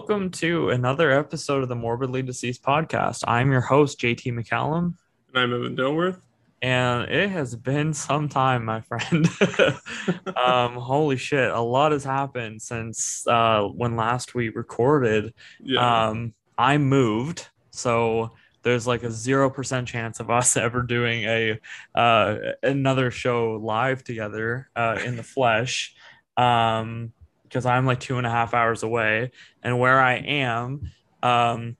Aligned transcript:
welcome 0.00 0.30
to 0.30 0.70
another 0.70 1.10
episode 1.10 1.62
of 1.62 1.68
the 1.68 1.76
Morbidly 1.76 2.22
Deceased 2.24 2.62
podcast. 2.62 3.22
I'm 3.28 3.52
your 3.52 3.60
host, 3.60 4.00
JT 4.00 4.32
McCallum, 4.32 4.94
And 5.28 5.36
I'm 5.36 5.52
Evan 5.52 5.76
Dilworth. 5.76 6.22
and 6.62 7.02
it 7.10 7.28
has 7.28 7.54
been 7.54 7.92
some 7.92 8.26
time, 8.30 8.64
my 8.64 8.80
friend. 8.80 9.28
um, 10.42 10.76
holy 10.76 11.18
shit, 11.18 11.50
a 11.50 11.60
lot 11.60 11.92
has 11.92 12.02
happened 12.02 12.62
since 12.62 13.26
uh, 13.26 13.64
when 13.64 13.94
last 13.94 14.34
we 14.34 14.48
recorded. 14.48 15.34
Yeah. 15.60 16.06
Um, 16.08 16.32
I 16.56 16.78
moved, 16.78 17.48
so 17.70 18.30
there's 18.62 18.86
like 18.86 19.02
a 19.02 19.10
zero 19.10 19.50
percent 19.50 19.86
chance 19.86 20.18
of 20.18 20.30
us 20.30 20.56
ever 20.56 20.82
doing 20.82 21.24
a 21.24 21.60
uh, 21.94 22.36
another 22.62 23.10
show 23.10 23.60
live 23.62 24.02
together 24.02 24.70
uh, 24.74 24.98
in 25.04 25.16
the 25.16 25.22
flesh. 25.22 25.94
Um, 26.38 27.12
because 27.50 27.66
I'm 27.66 27.84
like 27.84 27.98
two 27.98 28.16
and 28.16 28.26
a 28.26 28.30
half 28.30 28.54
hours 28.54 28.84
away, 28.84 29.32
and 29.62 29.78
where 29.78 30.00
I 30.00 30.14
am, 30.14 30.92
um, 31.22 31.76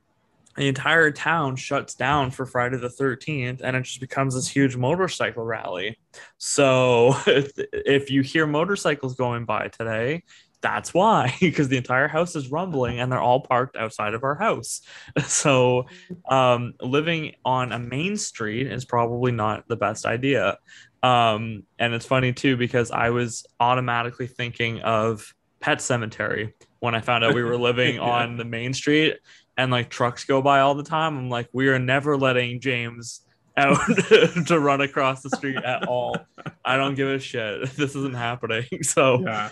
the 0.57 0.67
entire 0.67 1.13
town 1.13 1.57
shuts 1.57 1.95
down 1.95 2.33
for 2.33 2.45
Friday 2.45 2.77
the 2.77 2.89
13th, 2.89 3.61
and 3.63 3.77
it 3.77 3.85
just 3.85 4.01
becomes 4.01 4.35
this 4.35 4.49
huge 4.49 4.77
motorcycle 4.77 5.45
rally. 5.45 5.99
So 6.39 7.15
if, 7.27 8.11
you 8.11 8.23
hear 8.23 8.47
motorcycles 8.47 9.15
going 9.15 9.45
by 9.45 9.69
today, 9.69 10.25
that's 10.61 10.93
why, 10.93 11.35
because 11.41 11.69
the 11.69 11.77
entire 11.77 12.09
house 12.09 12.35
is 12.35 12.51
rumbling 12.51 12.99
and 13.01 13.11
they're 13.11 13.21
all 13.21 13.41
parked 13.41 13.77
outside 13.77 14.13
of 14.13 14.25
our 14.25 14.35
house. 14.35 14.83
So 15.23 15.87
um, 16.29 16.75
living 16.83 17.37
on 17.45 17.73
a 17.73 17.79
main 17.79 18.17
street 18.17 18.67
is 18.67 18.85
probably 18.85 19.33
not 19.33 19.69
the 19.69 19.77
best 19.77 20.05
idea. 20.05 20.59
Um, 21.03 21.63
and 21.79 21.95
it's 21.95 22.05
funny 22.05 22.33
too, 22.33 22.57
because 22.57 22.91
I 22.91 23.11
was 23.11 23.47
automatically 23.61 24.27
thinking 24.27 24.81
of 24.81 25.33
Pet 25.61 25.79
Sematary 25.79 26.53
when 26.81 26.95
I 26.95 27.01
found 27.01 27.25
out 27.25 27.35
we 27.35 27.43
were 27.43 27.57
living 27.71 27.97
Yeah. 27.97 28.01
on 28.03 28.37
the 28.37 28.45
main 28.45 28.73
street 28.73 29.17
and 29.57 29.71
like 29.71 29.91
trucks 29.91 30.25
go 30.25 30.41
by 30.43 30.61
all 30.61 30.75
the 30.75 30.83
time. 30.83 31.19
I'm 31.19 31.29
like, 31.29 31.49
we 31.53 31.69
are 31.69 31.79
never 31.79 32.17
letting 32.17 32.61
James 32.61 33.21
out 33.57 33.79
to 34.47 34.59
run 34.59 34.81
across 34.81 35.23
the 35.23 35.31
street 35.31 35.57
at 35.57 35.87
all. 35.87 36.17
I 36.65 36.77
don't 36.77 36.95
give 36.95 37.09
a 37.09 37.19
shit. 37.19 37.69
This 37.77 37.95
isn't 37.95 38.15
happening. 38.17 38.65
So 38.83 39.21
yeah. 39.21 39.51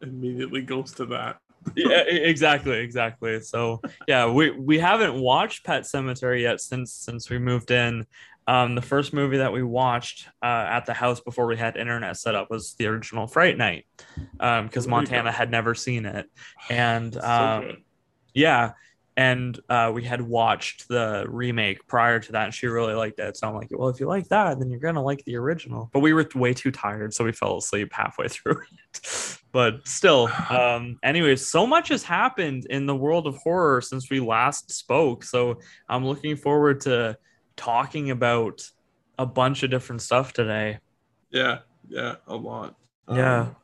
Immediately 0.00 0.62
goes 0.62 0.92
to 0.94 1.06
that. 1.06 1.38
yeah, 1.76 2.00
exactly, 2.08 2.78
exactly. 2.80 3.40
So 3.40 3.80
yeah, 4.08 4.28
we 4.28 4.50
we 4.50 4.80
haven't 4.80 5.14
watched 5.14 5.64
Pet 5.64 5.84
Sematary 5.84 6.42
yet 6.42 6.60
since 6.60 6.92
since 6.92 7.30
we 7.30 7.38
moved 7.38 7.70
in. 7.70 8.04
Um, 8.46 8.74
the 8.74 8.82
first 8.82 9.12
movie 9.12 9.36
that 9.38 9.52
we 9.52 9.62
watched 9.62 10.28
uh, 10.42 10.66
at 10.68 10.86
the 10.86 10.94
house 10.94 11.20
before 11.20 11.46
we 11.46 11.56
had 11.56 11.76
internet 11.76 12.16
set 12.16 12.34
up 12.34 12.50
was 12.50 12.74
the 12.74 12.86
original 12.86 13.26
Fright 13.26 13.56
Night, 13.56 13.86
because 14.32 14.70
There 14.72 14.82
you 14.84 14.90
Montana 14.90 15.30
had 15.30 15.50
never 15.50 15.74
seen 15.74 16.06
it, 16.06 16.26
and 16.70 17.16
um, 17.18 17.60
good. 17.62 17.76
yeah, 18.34 18.72
and 19.16 19.60
uh, 19.68 19.92
we 19.94 20.02
had 20.04 20.20
watched 20.22 20.88
the 20.88 21.24
remake 21.28 21.86
prior 21.86 22.18
to 22.18 22.32
that, 22.32 22.44
and 22.46 22.54
she 22.54 22.66
really 22.66 22.94
liked 22.94 23.18
it. 23.18 23.36
So 23.36 23.46
I'm 23.46 23.54
like, 23.54 23.68
well, 23.70 23.90
if 23.90 24.00
you 24.00 24.06
like 24.06 24.28
that, 24.28 24.58
then 24.58 24.70
you're 24.70 24.80
gonna 24.80 25.02
like 25.02 25.24
the 25.24 25.36
original. 25.36 25.90
But 25.92 26.00
we 26.00 26.12
were 26.12 26.28
way 26.34 26.54
too 26.54 26.70
tired, 26.70 27.14
so 27.14 27.24
we 27.24 27.32
fell 27.32 27.58
asleep 27.58 27.92
halfway 27.92 28.28
through 28.28 28.62
it. 28.92 29.38
but 29.52 29.86
still, 29.86 30.28
um, 30.50 30.98
anyways, 31.02 31.48
so 31.48 31.66
much 31.66 31.88
has 31.88 32.02
happened 32.02 32.66
in 32.70 32.86
the 32.86 32.96
world 32.96 33.26
of 33.26 33.36
horror 33.36 33.80
since 33.82 34.10
we 34.10 34.18
last 34.18 34.72
spoke. 34.72 35.24
So 35.24 35.60
I'm 35.88 36.04
looking 36.06 36.36
forward 36.36 36.80
to 36.82 37.16
talking 37.62 38.10
about 38.10 38.68
a 39.18 39.26
bunch 39.26 39.62
of 39.62 39.70
different 39.70 40.02
stuff 40.02 40.32
today. 40.32 40.78
Yeah. 41.30 41.58
Yeah. 41.88 42.16
A 42.26 42.34
lot. 42.34 42.74
Yeah. 43.08 43.40
Um, 43.40 43.56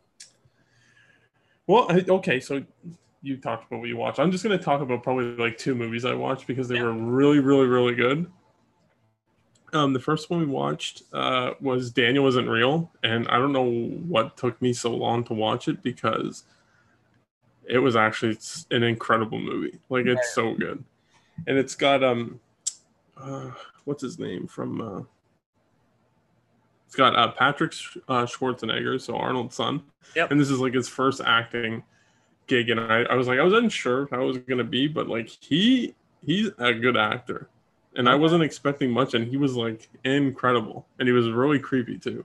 well, 1.66 1.90
okay. 1.90 2.38
So 2.40 2.64
you 3.22 3.36
talked 3.36 3.66
about 3.66 3.80
what 3.80 3.88
you 3.88 3.96
watched. 3.96 4.20
I'm 4.20 4.30
just 4.30 4.44
going 4.44 4.56
to 4.56 4.64
talk 4.64 4.80
about 4.80 5.02
probably 5.02 5.34
like 5.36 5.58
two 5.58 5.74
movies 5.74 6.04
I 6.04 6.14
watched 6.14 6.46
because 6.46 6.68
they 6.68 6.76
Yeah. 6.76 6.84
were 6.84 6.92
really, 6.92 7.40
really, 7.40 7.66
really 7.66 7.94
good. 7.94 8.30
Um, 9.72 9.92
the 9.92 10.00
first 10.00 10.30
one 10.30 10.40
we 10.40 10.46
watched 10.46 11.02
uh, 11.12 11.54
was 11.60 11.90
Daniel 11.90 12.26
Isn't 12.28 12.48
Real. 12.48 12.90
And 13.02 13.26
I 13.28 13.38
don't 13.38 13.52
know 13.52 13.68
what 14.06 14.36
took 14.36 14.60
me 14.62 14.72
so 14.72 14.94
long 14.94 15.24
to 15.24 15.34
watch 15.34 15.66
it 15.68 15.82
because 15.82 16.44
it 17.68 17.78
was 17.78 17.96
actually 17.96 18.38
an 18.70 18.82
incredible 18.82 19.38
movie. 19.40 19.78
Like 19.90 20.06
it's 20.06 20.32
so 20.34 20.54
good. 20.54 20.82
And 21.46 21.58
it's 21.58 21.74
got 21.74 22.02
um 22.02 22.40
uh, 23.20 23.50
what's 23.88 24.02
his 24.02 24.18
name 24.18 24.46
from 24.46 24.80
uh 24.80 25.02
it's 26.86 26.96
got 26.96 27.14
uh, 27.16 27.32
Patrick 27.32 27.74
uh, 28.08 28.24
Schwarzenegger, 28.24 28.98
so 28.98 29.14
Arnold's 29.14 29.54
son. 29.54 29.82
Yep. 30.16 30.30
And 30.30 30.40
this 30.40 30.48
is 30.48 30.58
like 30.58 30.72
his 30.72 30.88
first 30.88 31.20
acting 31.22 31.82
gig, 32.46 32.70
and 32.70 32.80
I, 32.80 33.02
I 33.02 33.14
was 33.14 33.28
like, 33.28 33.38
I 33.38 33.42
was 33.42 33.52
unsure 33.52 34.08
how 34.10 34.22
it 34.22 34.24
was 34.24 34.38
gonna 34.38 34.64
be, 34.64 34.88
but 34.88 35.06
like 35.06 35.28
he 35.28 35.94
he's 36.24 36.48
a 36.58 36.72
good 36.72 36.96
actor, 36.96 37.50
and 37.94 38.08
I 38.08 38.14
wasn't 38.14 38.42
expecting 38.42 38.90
much, 38.90 39.12
and 39.12 39.28
he 39.28 39.36
was 39.36 39.54
like 39.54 39.86
incredible, 40.04 40.86
and 40.98 41.06
he 41.06 41.12
was 41.12 41.28
really 41.28 41.58
creepy 41.58 41.98
too. 41.98 42.24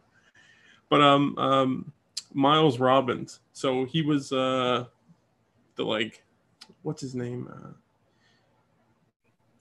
But 0.90 1.02
um 1.02 1.38
um 1.38 1.92
Miles 2.34 2.80
Robbins, 2.80 3.42
so 3.52 3.84
he 3.84 4.02
was 4.02 4.32
uh 4.32 4.86
the 5.76 5.84
like 5.84 6.24
what's 6.84 7.02
his 7.02 7.16
name 7.16 7.50
uh, 7.54 7.72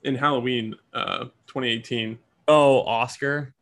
in 0.03 0.15
Halloween 0.15 0.75
uh 0.95 1.25
2018. 1.47 2.19
Oh, 2.49 2.81
Oscar. 2.83 3.55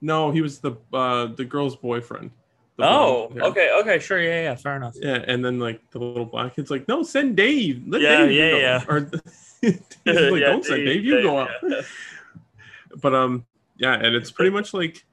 No, 0.00 0.30
he 0.30 0.40
was 0.40 0.58
the 0.60 0.72
uh 0.92 1.26
the 1.26 1.44
girl's 1.44 1.76
boyfriend. 1.76 2.30
The 2.76 2.84
Oh, 2.84 3.30
okay, 3.36 3.70
okay, 3.80 3.98
sure, 4.00 4.20
yeah, 4.20 4.42
yeah, 4.42 4.54
fair 4.56 4.74
enough. 4.76 4.94
Yeah, 5.00 5.22
and 5.28 5.44
then 5.44 5.60
like 5.60 5.80
the 5.92 6.00
little 6.00 6.24
black 6.24 6.56
kid's 6.56 6.70
like, 6.72 6.88
no, 6.88 7.02
send 7.04 7.36
Dave. 7.36 7.84
Let 7.86 8.00
Yeah, 8.00 8.26
Dave 8.26 8.32
yeah, 8.32 8.50
go. 8.50 8.58
yeah. 8.58 8.84
Or 8.88 9.00
he's 9.60 9.72
like, 9.74 9.92
Yeah, 10.04 10.38
don't 10.40 10.64
send 10.64 10.84
Dave, 10.84 10.86
Dave, 10.86 11.04
you 11.04 11.22
go 11.22 11.22
Dave, 11.22 11.38
up. 11.38 11.48
yeah. 11.68 11.80
But 13.02 13.14
um, 13.14 13.44
yeah, 13.76 13.94
and 13.94 14.14
it's 14.14 14.30
pretty 14.30 14.50
much 14.50 14.72
like 14.74 15.04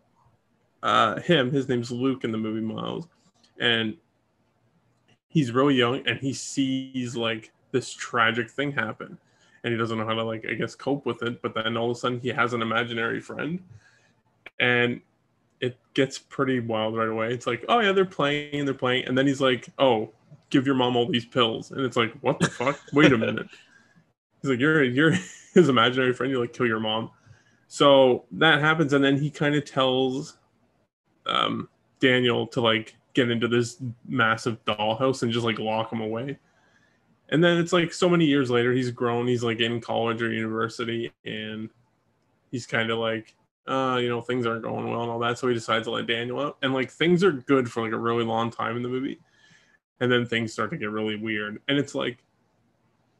uh 0.84 1.20
him. 1.20 1.52
His 1.52 1.68
name's 1.70 1.92
Luke 1.92 2.24
in 2.24 2.32
the 2.32 2.38
movie 2.38 2.62
Miles, 2.62 3.08
and 3.60 3.96
he's 5.30 5.52
really 5.52 5.76
young, 5.76 6.06
and 6.08 6.20
he 6.20 6.34
sees 6.34 7.16
like 7.16 7.52
this 7.72 7.92
tragic 7.94 8.50
thing 8.50 8.72
happen, 8.72 9.18
and 9.64 9.72
he 9.72 9.78
doesn't 9.78 9.98
know 9.98 10.06
how 10.06 10.14
to 10.14 10.24
like 10.24 10.46
I 10.50 10.54
guess 10.54 10.76
cope 10.76 11.06
with 11.06 11.22
it. 11.24 11.42
But 11.42 11.54
then 11.54 11.78
all 11.78 11.92
of 11.92 11.98
a 11.98 12.00
sudden, 12.00 12.20
he 12.20 12.30
has 12.30 12.54
an 12.54 12.62
imaginary 12.62 13.20
friend, 13.20 13.60
and 14.60 15.02
it 15.60 15.78
gets 15.94 16.18
pretty 16.18 16.60
wild 16.60 16.96
right 16.96 17.10
away. 17.10 17.34
It's 17.34 17.48
like, 17.48 17.64
oh 17.70 17.80
yeah, 17.80 17.92
they're 17.92 18.06
playing, 18.06 18.66
they're 18.66 18.74
playing, 18.74 19.06
and 19.06 19.18
then 19.18 19.28
he's 19.28 19.42
like, 19.42 19.70
oh, 19.78 20.12
give 20.50 20.66
your 20.66 20.76
mom 20.76 20.96
all 20.96 21.08
these 21.08 21.26
pills, 21.26 21.72
and 21.72 21.82
it's 21.82 21.98
like, 21.98 22.14
what 22.22 22.40
the 22.40 22.50
fuck? 22.50 22.80
Wait 22.94 23.12
a 23.12 23.18
minute. 23.18 23.48
He's 24.42 24.50
like, 24.50 24.60
you're 24.60 24.84
you're 24.84 25.12
his 25.54 25.70
imaginary 25.70 26.14
friend. 26.14 26.32
You 26.32 26.40
like 26.40 26.54
kill 26.54 26.68
your 26.68 26.80
mom. 26.80 27.12
So 27.68 28.26
that 28.34 28.60
happens, 28.60 28.94
and 28.94 29.04
then 29.04 29.18
he 29.18 29.30
kind 29.30 29.56
of 29.56 29.64
tells 29.64 30.38
um, 31.26 31.70
Daniel 32.00 32.48
to 32.48 32.62
like 32.62 32.96
get 33.14 33.30
into 33.30 33.48
this 33.48 33.82
massive 34.08 34.64
dollhouse 34.66 35.24
and 35.24 35.32
just 35.32 35.46
like 35.46 35.60
lock 35.60 35.92
him 35.92 36.02
away. 36.02 36.38
And 37.32 37.44
then 37.44 37.58
it's 37.58 37.72
like 37.72 37.94
so 37.94 38.10
many 38.10 38.26
years 38.26 38.50
later, 38.50 38.74
he's 38.74 38.92
grown. 38.92 39.28
He's 39.28 39.44
like 39.44 39.60
in 39.60 39.80
college 39.80 40.22
or 40.22 40.32
university, 40.32 41.12
and 41.26 41.70
he's 42.52 42.68
kind 42.68 42.92
of 42.92 43.00
like, 43.00 43.34
uh, 43.68 44.00
you 44.02 44.10
know, 44.10 44.20
things 44.20 44.46
aren't 44.46 44.64
going 44.64 44.90
well 44.90 45.02
and 45.02 45.10
all 45.12 45.20
that. 45.20 45.38
So 45.38 45.48
he 45.48 45.54
decides 45.54 45.86
to 45.86 45.92
let 45.92 46.08
Daniel 46.08 46.42
out, 46.42 46.58
and 46.62 46.74
like 46.74 46.92
things 46.92 47.24
are 47.24 47.32
good 47.32 47.72
for 47.72 47.84
like 47.84 47.94
a 47.94 47.98
really 47.98 48.26
long 48.26 48.52
time 48.52 48.76
in 48.76 48.84
the 48.84 48.90
movie, 48.90 49.20
and 50.02 50.12
then 50.12 50.26
things 50.26 50.52
start 50.52 50.72
to 50.72 50.78
get 50.78 50.92
really 50.92 51.16
weird. 51.16 51.62
And 51.68 51.78
it's 51.78 51.96
like, 51.96 52.18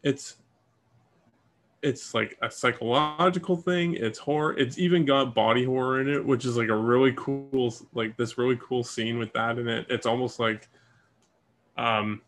it's 0.04 0.36
it's 1.82 2.14
like 2.14 2.38
a 2.42 2.52
psychological 2.52 3.56
thing 3.56 3.96
it's 3.96 4.20
horror 4.20 4.58
it's 4.58 4.78
even 4.78 5.04
got 5.06 5.34
body 5.34 5.64
horror 5.64 6.00
in 6.00 6.08
it 6.08 6.24
which 6.24 6.46
is 6.46 6.56
like 6.56 6.70
a 6.70 6.76
really 6.76 7.14
cool 7.16 7.74
like 7.94 8.16
this 8.18 8.38
really 8.38 8.58
cool 8.62 8.84
scene 8.84 9.18
with 9.18 9.34
that 9.34 9.58
in 9.58 9.68
it 9.68 9.86
it's 9.90 10.06
almost 10.06 10.40
like 10.40 10.70
um 11.78 12.22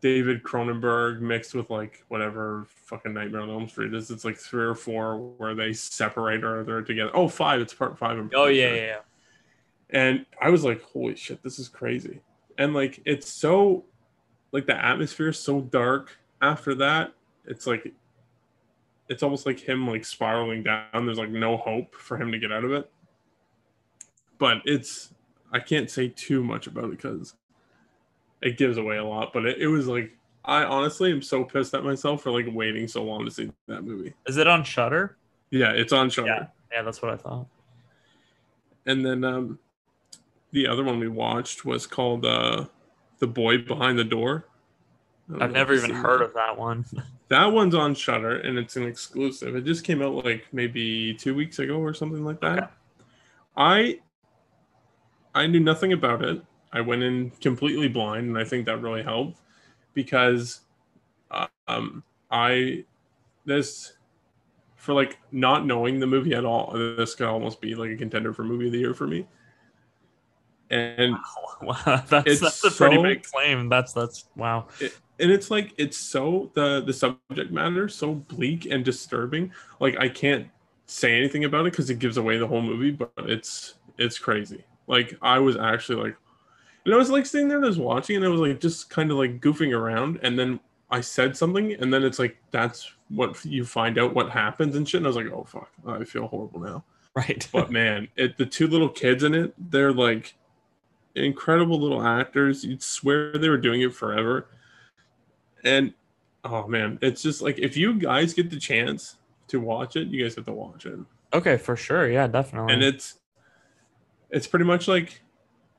david 0.00 0.42
cronenberg 0.42 1.20
mixed 1.20 1.54
with 1.54 1.68
like 1.70 2.04
whatever 2.08 2.66
fucking 2.68 3.12
nightmare 3.12 3.42
on 3.42 3.50
elm 3.50 3.68
street 3.68 3.92
is 3.92 4.10
it's 4.10 4.24
like 4.24 4.36
three 4.36 4.64
or 4.64 4.74
four 4.74 5.18
where 5.36 5.54
they 5.54 5.72
separate 5.72 6.42
or 6.42 6.64
they're 6.64 6.82
together 6.82 7.10
oh 7.14 7.28
five 7.28 7.60
it's 7.60 7.74
part 7.74 7.98
five 7.98 8.18
I'm 8.18 8.30
Oh 8.34 8.46
yeah, 8.46 8.68
sure. 8.68 8.76
yeah, 8.76 8.82
yeah. 8.84 8.98
and 9.90 10.26
i 10.40 10.48
was 10.48 10.64
like 10.64 10.82
holy 10.82 11.16
shit 11.16 11.42
this 11.42 11.58
is 11.58 11.68
crazy 11.68 12.20
and 12.58 12.74
like 12.74 13.00
it's 13.04 13.28
so 13.28 13.84
like 14.52 14.66
the 14.66 14.84
atmosphere 14.84 15.28
is 15.28 15.38
so 15.38 15.60
dark 15.60 16.16
after 16.40 16.74
that 16.76 17.12
it's 17.46 17.66
like 17.66 17.92
it's 19.08 19.22
almost 19.22 19.44
like 19.44 19.60
him 19.60 19.86
like 19.86 20.04
spiraling 20.04 20.62
down 20.62 21.04
there's 21.04 21.18
like 21.18 21.30
no 21.30 21.56
hope 21.56 21.94
for 21.94 22.16
him 22.16 22.32
to 22.32 22.38
get 22.38 22.50
out 22.52 22.64
of 22.64 22.72
it 22.72 22.90
but 24.38 24.58
it's 24.64 25.12
i 25.52 25.58
can't 25.58 25.90
say 25.90 26.08
too 26.08 26.42
much 26.42 26.66
about 26.66 26.84
it 26.84 26.90
because 26.92 27.34
it 28.42 28.56
gives 28.58 28.76
away 28.78 28.96
a 28.96 29.04
lot 29.04 29.32
but 29.32 29.44
it, 29.46 29.58
it 29.58 29.66
was 29.68 29.86
like 29.86 30.10
i 30.44 30.64
honestly 30.64 31.12
am 31.12 31.20
so 31.22 31.44
pissed 31.44 31.74
at 31.74 31.84
myself 31.84 32.22
for 32.22 32.30
like 32.30 32.46
waiting 32.52 32.88
so 32.88 33.02
long 33.04 33.24
to 33.24 33.30
see 33.30 33.50
that 33.66 33.82
movie 33.82 34.12
Is 34.26 34.36
it 34.36 34.46
on 34.46 34.64
Shudder? 34.64 35.16
yeah 35.50 35.72
it's 35.72 35.92
on 35.92 36.08
Shudder. 36.10 36.28
Yeah. 36.28 36.46
Yeah, 36.72 36.82
that's 36.82 37.02
what 37.02 37.10
I 37.12 37.16
thought. 37.16 37.46
and 38.86 39.04
then 39.04 39.24
um 39.24 39.58
the 40.52 40.66
other 40.66 40.82
one 40.84 40.98
we 40.98 41.08
watched 41.08 41.64
was 41.64 41.86
called 41.86 42.24
uh 42.24 42.64
the 43.18 43.26
boy 43.26 43.58
behind 43.58 43.98
the 43.98 44.04
door 44.04 44.46
I've 45.40 45.52
never 45.52 45.74
even 45.74 45.90
heard 45.90 46.20
that. 46.20 46.24
of 46.24 46.34
that 46.34 46.58
one. 46.58 46.84
That 47.28 47.46
one's 47.52 47.76
on 47.76 47.94
Shudder 47.94 48.38
and 48.40 48.58
it's 48.58 48.74
an 48.74 48.84
exclusive. 48.84 49.54
It 49.54 49.64
just 49.64 49.84
came 49.84 50.02
out 50.02 50.24
like 50.24 50.46
maybe 50.52 51.14
two 51.14 51.32
weeks 51.32 51.60
ago 51.60 51.76
or 51.76 51.94
something 51.94 52.24
like 52.24 52.40
that. 52.40 52.58
Okay. 52.58 52.66
I 53.56 54.00
I 55.32 55.46
knew 55.46 55.60
nothing 55.60 55.92
about 55.92 56.24
it. 56.24 56.42
I 56.72 56.80
went 56.80 57.02
in 57.02 57.30
completely 57.40 57.88
blind, 57.88 58.28
and 58.28 58.38
I 58.38 58.44
think 58.44 58.66
that 58.66 58.80
really 58.80 59.02
helped 59.02 59.40
because 59.94 60.60
um, 61.68 62.02
I 62.30 62.84
this 63.44 63.94
for 64.76 64.94
like 64.94 65.18
not 65.32 65.66
knowing 65.66 66.00
the 66.00 66.06
movie 66.06 66.34
at 66.34 66.44
all. 66.44 66.72
This 66.72 67.14
could 67.14 67.26
almost 67.26 67.60
be 67.60 67.74
like 67.74 67.90
a 67.90 67.96
contender 67.96 68.32
for 68.32 68.44
movie 68.44 68.66
of 68.66 68.72
the 68.72 68.78
year 68.78 68.94
for 68.94 69.06
me. 69.06 69.26
And 70.70 71.16
wow, 71.62 72.02
that's 72.08 72.40
that's 72.40 72.64
a 72.64 72.70
pretty 72.70 72.96
so- 72.96 73.02
big 73.02 73.22
claim. 73.24 73.68
That's 73.68 73.92
that's 73.92 74.26
wow. 74.36 74.68
and 75.20 75.30
it's 75.30 75.50
like 75.50 75.74
it's 75.76 75.96
so 75.96 76.50
the 76.54 76.80
the 76.80 76.92
subject 76.92 77.52
matter 77.52 77.88
so 77.88 78.14
bleak 78.14 78.66
and 78.66 78.84
disturbing 78.84 79.52
like 79.78 79.96
i 79.98 80.08
can't 80.08 80.48
say 80.86 81.16
anything 81.16 81.44
about 81.44 81.66
it 81.66 81.72
because 81.72 81.90
it 81.90 81.98
gives 81.98 82.16
away 82.16 82.38
the 82.38 82.46
whole 82.46 82.62
movie 82.62 82.90
but 82.90 83.12
it's 83.18 83.74
it's 83.98 84.18
crazy 84.18 84.64
like 84.86 85.16
i 85.22 85.38
was 85.38 85.56
actually 85.56 86.02
like 86.02 86.16
and 86.90 86.96
i 86.96 86.98
was 86.98 87.10
like 87.10 87.24
sitting 87.26 87.48
there 87.48 87.60
just 87.62 87.78
watching 87.78 88.16
and 88.16 88.24
i 88.24 88.28
was 88.28 88.40
like 88.40 88.60
just 88.60 88.90
kind 88.90 89.10
of 89.10 89.16
like 89.16 89.40
goofing 89.40 89.72
around 89.76 90.18
and 90.22 90.38
then 90.38 90.58
i 90.90 91.00
said 91.00 91.36
something 91.36 91.72
and 91.74 91.92
then 91.94 92.02
it's 92.02 92.18
like 92.18 92.36
that's 92.50 92.92
what 93.08 93.42
you 93.44 93.64
find 93.64 93.98
out 93.98 94.14
what 94.14 94.28
happens 94.30 94.74
and 94.76 94.88
shit 94.88 94.98
and 94.98 95.06
i 95.06 95.08
was 95.08 95.16
like 95.16 95.30
oh 95.32 95.44
fuck 95.44 95.70
i 95.86 96.02
feel 96.04 96.26
horrible 96.26 96.60
now 96.60 96.84
Right. 97.16 97.48
but 97.52 97.70
man, 97.80 98.06
it 98.16 98.36
the 98.38 98.46
two 98.46 98.68
little 98.68 98.88
kids 98.88 99.24
in 99.24 99.34
it, 99.34 99.52
they're 99.70 99.92
like 99.92 100.34
incredible 101.16 101.78
little 101.78 102.02
actors. 102.06 102.64
You'd 102.64 102.82
swear 102.82 103.32
they 103.36 103.48
were 103.48 103.56
doing 103.58 103.80
it 103.82 103.92
forever. 103.92 104.46
And 105.64 105.92
oh 106.44 106.68
man, 106.68 107.00
it's 107.02 107.20
just 107.20 107.42
like 107.42 107.58
if 107.58 107.76
you 107.76 107.94
guys 107.94 108.32
get 108.32 108.48
the 108.48 108.60
chance 108.60 109.16
to 109.48 109.58
watch 109.60 109.96
it, 109.96 110.06
you 110.06 110.22
guys 110.22 110.36
have 110.36 110.46
to 110.46 110.52
watch 110.52 110.86
it. 110.86 111.00
okay, 111.34 111.56
for 111.56 111.74
sure. 111.74 112.08
Yeah, 112.08 112.28
definitely. 112.28 112.72
And 112.74 112.82
it's 112.84 113.18
it's 114.30 114.46
pretty 114.46 114.64
much 114.64 114.86
like 114.86 115.20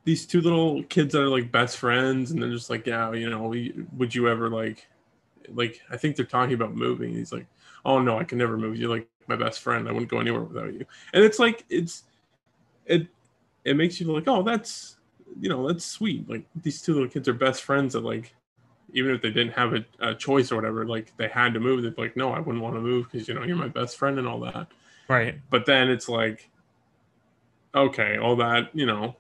these 0.04 0.26
two 0.26 0.42
little 0.42 0.84
kids 0.84 1.14
that 1.14 1.22
are 1.22 1.30
like 1.30 1.52
best 1.52 1.78
friends, 1.78 2.32
and 2.32 2.42
they're 2.42 2.50
just 2.50 2.70
like, 2.70 2.88
yeah, 2.88 3.12
you 3.14 3.30
know, 3.30 3.54
would 3.98 4.16
you 4.16 4.28
ever 4.28 4.50
like, 4.50 4.88
like 5.54 5.82
I 5.90 5.98
think 5.98 6.16
they're 6.16 6.26
talking 6.26 6.56
about 6.56 6.76
moving. 6.76 7.14
He's 7.14 7.32
like, 7.32 7.46
oh 7.86 8.00
no, 8.00 8.18
I 8.18 8.24
can 8.24 8.38
never 8.38 8.58
move. 8.58 8.78
You're 8.78 8.90
like 8.90 9.08
my 9.28 9.36
best 9.36 9.60
friend. 9.62 9.88
I 9.88 9.92
wouldn't 9.92 10.12
go 10.12 10.20
anywhere 10.20 10.42
without 10.42 10.74
you. 10.74 10.86
And 11.14 11.24
it's 11.24 11.40
like 11.40 11.66
it's 11.70 12.04
it 12.86 13.08
it 13.64 13.76
makes 13.76 14.00
you 14.00 14.12
like, 14.12 14.28
oh, 14.28 14.44
that's 14.44 14.98
you 15.40 15.50
know, 15.50 15.68
that's 15.68 15.86
sweet. 15.86 16.30
Like 16.30 16.46
these 16.62 16.82
two 16.82 16.94
little 16.94 17.10
kids 17.10 17.28
are 17.28 17.34
best 17.34 17.64
friends 17.64 17.94
that 17.94 18.04
like 18.04 18.34
even 18.94 19.16
if 19.16 19.22
they 19.22 19.32
didn't 19.32 19.54
have 19.54 19.74
a, 19.74 19.86
a 20.00 20.16
choice 20.16 20.52
or 20.52 20.56
whatever, 20.56 20.86
like 20.86 21.16
they 21.18 21.28
had 21.28 21.54
to 21.54 21.60
move, 21.60 21.82
they'd 21.82 21.96
be 21.96 22.02
like, 22.02 22.18
no, 22.18 22.32
I 22.32 22.40
wouldn't 22.40 22.64
want 22.64 22.76
to 22.76 22.82
move 22.82 23.10
because 23.10 23.28
you 23.28 23.34
know 23.34 23.44
you're 23.44 23.56
my 23.56 23.70
best 23.70 23.98
friend 23.98 24.20
and 24.20 24.28
all 24.28 24.40
that. 24.42 24.68
right. 25.08 25.36
But 25.50 25.66
then 25.66 25.90
it's 25.90 26.10
like, 26.10 26.50
okay, 27.74 28.18
all 28.18 28.36
that 28.38 28.70
you 28.74 28.86
know, 28.86 29.16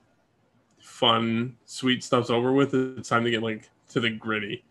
fun, 0.81 1.55
sweet 1.65 2.03
stuff's 2.03 2.29
over 2.29 2.51
with. 2.51 2.73
It's 2.73 3.09
time 3.09 3.23
to 3.23 3.31
get 3.31 3.41
like 3.43 3.69
to 3.89 3.99
the 3.99 4.09
gritty, 4.09 4.63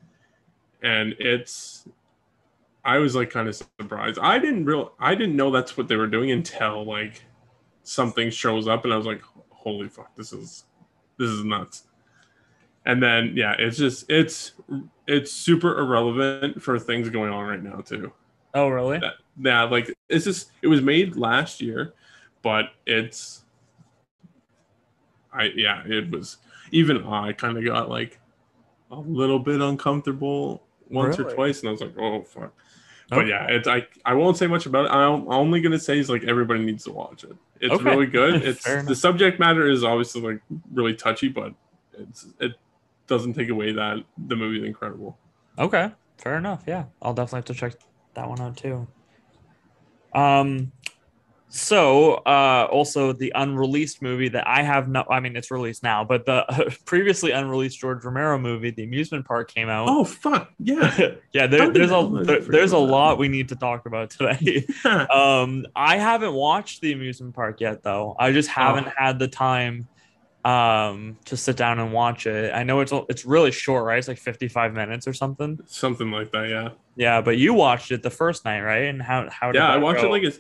and 0.82 1.14
it's. 1.18 1.86
I 2.84 2.96
was 2.98 3.14
like 3.14 3.28
kind 3.30 3.46
of 3.48 3.54
surprised. 3.56 4.18
I 4.20 4.38
didn't 4.38 4.64
real. 4.64 4.92
I 4.98 5.14
didn't 5.14 5.36
know 5.36 5.50
that's 5.50 5.76
what 5.76 5.88
they 5.88 5.96
were 5.96 6.06
doing 6.06 6.30
until 6.30 6.84
like 6.84 7.24
something 7.82 8.30
shows 8.30 8.66
up, 8.68 8.84
and 8.84 8.92
I 8.92 8.96
was 8.96 9.06
like, 9.06 9.22
"Holy 9.50 9.88
fuck! 9.88 10.14
This 10.16 10.32
is 10.32 10.64
this 11.18 11.28
is 11.28 11.44
nuts." 11.44 11.84
And 12.86 13.02
then 13.02 13.34
yeah, 13.36 13.54
it's 13.58 13.76
just 13.76 14.10
it's 14.10 14.52
it's 15.06 15.30
super 15.30 15.78
irrelevant 15.78 16.62
for 16.62 16.78
things 16.78 17.10
going 17.10 17.32
on 17.32 17.46
right 17.46 17.62
now 17.62 17.80
too 17.80 18.12
Oh, 18.54 18.68
really? 18.68 19.00
yeah 19.42 19.62
like 19.64 19.92
it's 20.08 20.24
just 20.24 20.50
it 20.62 20.66
was 20.68 20.80
made 20.80 21.14
last 21.16 21.60
year 21.60 21.94
but 22.42 22.66
it's 22.86 23.44
i 25.32 25.44
yeah 25.56 25.82
it 25.86 26.10
was 26.10 26.38
even 26.72 27.04
i 27.06 27.32
kind 27.32 27.56
of 27.58 27.64
got 27.64 27.88
like 27.88 28.18
a 28.90 28.96
little 28.98 29.38
bit 29.38 29.60
uncomfortable 29.60 30.62
once 30.88 31.18
or 31.18 31.24
twice 31.24 31.60
and 31.60 31.68
i 31.68 31.72
was 31.72 31.80
like 31.80 31.96
oh 31.98 32.22
fuck. 32.22 32.52
But 33.08 33.26
yeah 33.26 33.46
it's 33.48 33.66
i 33.66 33.86
i 34.04 34.14
won't 34.14 34.36
say 34.36 34.46
much 34.46 34.66
about 34.66 34.86
it. 34.86 34.90
I'm 34.92 35.28
only 35.28 35.60
gonna 35.60 35.78
say 35.80 35.98
is 35.98 36.08
like 36.08 36.24
everybody 36.24 36.64
needs 36.64 36.84
to 36.84 36.92
watch 36.92 37.24
it. 37.24 37.36
It's 37.60 37.74
Okay. 37.74 37.84
really 37.84 38.06
good. 38.06 38.42
It's 38.44 38.62
the 38.64 38.94
subject 38.94 39.40
matter 39.40 39.68
is 39.68 39.82
obviously 39.84 40.20
like 40.22 40.40
really 40.72 40.94
touchy 40.94 41.28
but 41.28 41.52
it's 41.98 42.26
it 42.38 42.52
doesn't 43.08 43.34
take 43.34 43.48
away 43.48 43.72
that 43.72 44.04
the 44.28 44.36
movie 44.36 44.58
is 44.58 44.64
incredible. 44.64 45.18
Okay, 45.58 45.90
fair 46.18 46.36
enough. 46.38 46.62
Yeah, 46.66 46.84
I'll 47.02 47.12
definitely 47.12 47.38
have 47.38 47.44
to 47.46 47.54
check 47.54 47.72
that 48.14 48.28
one 48.28 48.40
out 48.40 48.56
too. 48.56 48.86
Um, 50.14 50.72
so 51.52 52.14
uh, 52.26 52.68
also 52.70 53.12
the 53.12 53.32
unreleased 53.34 54.02
movie 54.02 54.28
that 54.28 54.46
I 54.46 54.62
have 54.62 54.88
no, 54.88 55.04
I 55.10 55.18
mean 55.18 55.36
it's 55.36 55.50
released 55.50 55.82
now, 55.82 56.04
but 56.04 56.24
the 56.24 56.44
previously 56.86 57.32
unreleased 57.32 57.78
George 57.80 58.04
Romero 58.04 58.38
movie, 58.38 58.70
The 58.70 58.84
Amusement 58.84 59.26
Park, 59.26 59.52
came 59.52 59.68
out. 59.68 59.88
oh 59.88 60.04
fuck 60.04 60.50
yeah 60.60 61.14
yeah, 61.32 61.46
there, 61.48 61.70
there's 61.72 61.90
a 61.90 62.22
there, 62.24 62.40
there's 62.40 62.72
a 62.72 62.78
lot 62.78 63.18
we 63.18 63.26
need 63.28 63.48
to 63.48 63.56
talk 63.56 63.86
about 63.86 64.10
today. 64.10 64.64
um, 65.12 65.66
I 65.74 65.98
haven't 65.98 66.34
watched 66.34 66.80
The 66.82 66.92
Amusement 66.92 67.34
Park 67.34 67.60
yet, 67.60 67.82
though. 67.82 68.14
I 68.18 68.30
just 68.32 68.48
haven't 68.48 68.86
Oh. 68.86 68.92
had 68.96 69.18
the 69.18 69.28
time 69.28 69.88
um 70.44 71.18
to 71.26 71.36
sit 71.36 71.56
down 71.56 71.78
and 71.80 71.92
watch 71.92 72.26
it. 72.26 72.54
I 72.54 72.62
know 72.62 72.80
it's 72.80 72.92
it's 73.10 73.26
really 73.26 73.50
short, 73.50 73.84
right? 73.84 73.98
It's 73.98 74.08
like 74.08 74.16
55 74.18 74.72
minutes 74.72 75.06
or 75.06 75.12
something. 75.12 75.58
something 75.66 76.10
like 76.10 76.30
that 76.32 76.48
yeah 76.48 76.68
Yeah, 76.96 77.20
but 77.20 77.36
you 77.36 77.52
watched 77.52 77.90
it 77.90 78.02
the 78.02 78.08
first 78.10 78.44
night, 78.46 78.62
right? 78.62 78.84
And 78.84 79.02
how 79.02 79.28
how 79.30 79.52
did 79.52 79.58
yeah 79.58 79.68
i 79.68 79.76
watched 79.76 80.00
go? 80.00 80.06
it 80.06 80.10
like 80.10 80.22
it's 80.22 80.38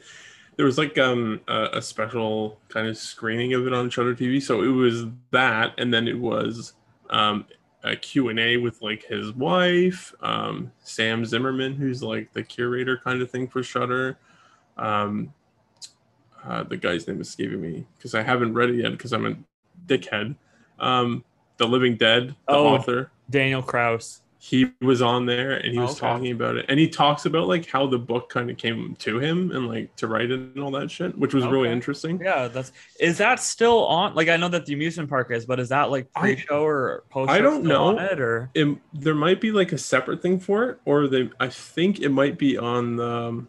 there 0.60 0.66
was 0.66 0.76
like 0.76 0.98
um 0.98 1.40
a, 1.48 1.68
a 1.78 1.80
special 1.80 2.60
kind 2.68 2.86
of 2.86 2.94
screening 2.94 3.54
of 3.54 3.66
it 3.66 3.72
on 3.72 3.88
Shudder 3.88 4.14
tv 4.14 4.42
so 4.42 4.60
it 4.62 4.68
was 4.68 5.06
that 5.30 5.72
and 5.78 5.92
then 5.92 6.06
it 6.06 6.18
was 6.18 6.74
um 7.08 7.46
a 7.82 7.96
q&a 7.96 8.58
with 8.58 8.82
like 8.82 9.02
his 9.04 9.32
wife 9.32 10.12
um 10.20 10.70
sam 10.82 11.24
zimmerman 11.24 11.72
who's 11.76 12.02
like 12.02 12.30
the 12.34 12.42
curator 12.42 12.98
kind 12.98 13.22
of 13.22 13.30
thing 13.30 13.48
for 13.48 13.62
Shudder 13.62 14.18
um 14.76 15.32
uh, 16.44 16.62
the 16.62 16.76
guy's 16.76 17.08
name 17.08 17.22
is 17.22 17.28
escaping 17.28 17.62
me 17.62 17.86
because 17.96 18.14
i 18.14 18.22
haven't 18.22 18.52
read 18.52 18.68
it 18.68 18.76
yet 18.76 18.90
because 18.92 19.14
i'm 19.14 19.24
a 19.24 19.34
dickhead 19.86 20.36
um 20.78 21.24
the 21.56 21.66
living 21.66 21.96
dead 21.96 22.36
the 22.48 22.52
Oh. 22.54 22.66
author 22.74 23.10
Daniel 23.30 23.62
Kraus. 23.62 24.20
He 24.42 24.72
was 24.80 25.02
on 25.02 25.26
there 25.26 25.50
and 25.50 25.74
he 25.74 25.78
was 25.78 25.90
Okay. 25.90 26.00
talking 26.00 26.32
about 26.32 26.56
it 26.56 26.64
and 26.70 26.80
he 26.80 26.88
talks 26.88 27.26
about 27.26 27.46
like 27.46 27.66
how 27.66 27.86
the 27.86 27.98
book 27.98 28.30
kind 28.30 28.50
of 28.50 28.56
came 28.56 28.96
to 28.98 29.18
him 29.20 29.50
and 29.50 29.68
like 29.68 29.94
to 29.96 30.06
write 30.06 30.30
it 30.30 30.40
and 30.40 30.58
all 30.60 30.70
that 30.70 30.90
shit 30.90 31.16
which 31.18 31.34
was 31.34 31.46
really 31.46 31.68
interesting 31.68 32.18
Yeah, 32.22 32.48
that's 32.48 32.72
is 32.98 33.18
that 33.18 33.38
still 33.40 33.84
on? 33.86 34.14
Like 34.14 34.28
I 34.30 34.38
know 34.38 34.48
that 34.48 34.64
the 34.64 34.72
amusement 34.72 35.10
park 35.10 35.30
is, 35.30 35.44
but 35.44 35.60
is 35.60 35.68
that 35.68 35.90
like 35.90 36.10
pre-show 36.14 36.64
or 36.64 37.04
post? 37.10 37.30
I 37.30 37.42
don't 37.42 37.64
know. 37.64 37.98
it 37.98 38.18
or 38.18 38.50
it, 38.54 38.78
there 38.94 39.14
might 39.14 39.42
be 39.42 39.52
like 39.52 39.72
a 39.72 39.78
separate 39.78 40.22
thing 40.22 40.40
for 40.40 40.70
it 40.70 40.80
or 40.86 41.06
they 41.06 41.30
i 41.38 41.48
think 41.48 42.00
it 42.00 42.08
might 42.08 42.38
be 42.38 42.56
on 42.56 42.96
the, 42.96 43.06
um, 43.06 43.48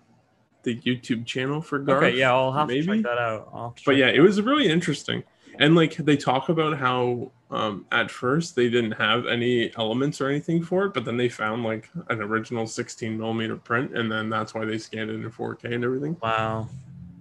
the 0.63 0.75
youtube 0.81 1.25
channel 1.25 1.61
for 1.61 1.79
Garth, 1.79 2.03
okay, 2.03 2.17
yeah, 2.17 2.33
I'll 2.33 2.51
have 2.51 2.67
to 2.67 2.83
check 2.83 3.03
that 3.03 3.17
out. 3.17 3.49
I'll 3.53 3.69
have 3.69 3.75
to 3.75 3.83
but 3.85 3.95
yeah 3.95 4.07
it 4.07 4.19
was 4.19 4.41
really 4.41 4.67
interesting 4.67 5.23
and 5.57 5.73
like 5.73 5.95
they 5.95 6.17
talk 6.17 6.49
about 6.49 6.77
how 6.77 7.31
um, 7.51 7.85
at 7.91 8.09
first 8.09 8.55
they 8.55 8.69
didn't 8.69 8.93
have 8.93 9.27
any 9.27 9.75
elements 9.77 10.21
or 10.21 10.29
anything 10.29 10.63
for 10.63 10.85
it 10.85 10.93
but 10.93 11.03
then 11.05 11.17
they 11.17 11.27
found 11.29 11.63
like 11.63 11.89
an 12.09 12.21
original 12.21 12.65
16 12.65 13.17
millimeter 13.17 13.57
print 13.57 13.95
and 13.97 14.11
then 14.11 14.29
that's 14.29 14.53
why 14.53 14.63
they 14.65 14.77
scanned 14.77 15.09
it 15.09 15.15
in 15.15 15.29
4k 15.29 15.65
and 15.73 15.83
everything. 15.83 16.15
Wow. 16.21 16.69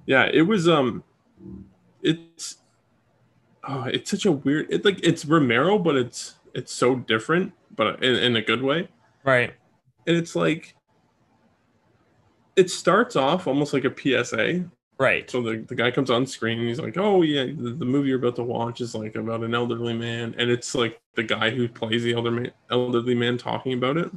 yeah 0.07 0.31
it 0.33 0.43
was 0.43 0.69
um 0.69 1.03
it's 2.03 2.59
oh 3.69 3.85
it's 3.85 4.11
such 4.11 4.25
a 4.25 4.33
weird 4.33 4.67
it 4.71 4.85
like 4.85 5.01
it's 5.03 5.25
romero 5.27 5.79
but 5.79 5.97
it's 5.97 6.35
it's 6.55 6.73
so 6.73 6.95
different 6.97 7.53
but 7.77 8.03
in, 8.03 8.15
in 8.17 8.37
a 8.37 8.43
good 8.43 8.63
way 8.63 8.89
Right. 9.25 9.53
and 10.07 10.17
it's 10.17 10.35
like 10.35 10.75
it 12.57 12.71
starts 12.71 13.17
off 13.17 13.47
almost 13.47 13.73
like 13.73 13.85
a 13.85 14.25
psa 14.25 14.65
Right. 15.01 15.31
so 15.31 15.41
the, 15.41 15.65
the 15.67 15.75
guy 15.75 15.91
comes 15.91 16.11
on 16.11 16.27
screen 16.27 16.59
and 16.59 16.69
he's 16.69 16.79
like 16.79 16.99
oh 16.99 17.23
yeah 17.23 17.45
the, 17.45 17.71
the 17.71 17.87
movie 17.87 18.11
you're 18.11 18.19
about 18.19 18.37
to 18.37 18.43
watch 18.43 18.83
is 18.83 18.95
like 18.95 19.17
about 19.17 19.43
an 19.43 19.55
elderly 19.55 19.95
man 19.95 20.35
and 20.37 20.51
it's 20.51 20.75
like 20.75 21.01
the 21.15 21.23
guy 21.23 21.49
who 21.49 21.69
plays 21.69 22.03
the 22.03 22.13
elder 22.13 22.31
man, 22.31 22.53
elderly 22.71 23.15
man 23.15 23.39
talking 23.39 23.73
about 23.73 23.97
it. 23.97 24.11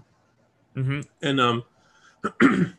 Hmm 0.76 1.00
and 1.22 1.40
um 1.40 1.64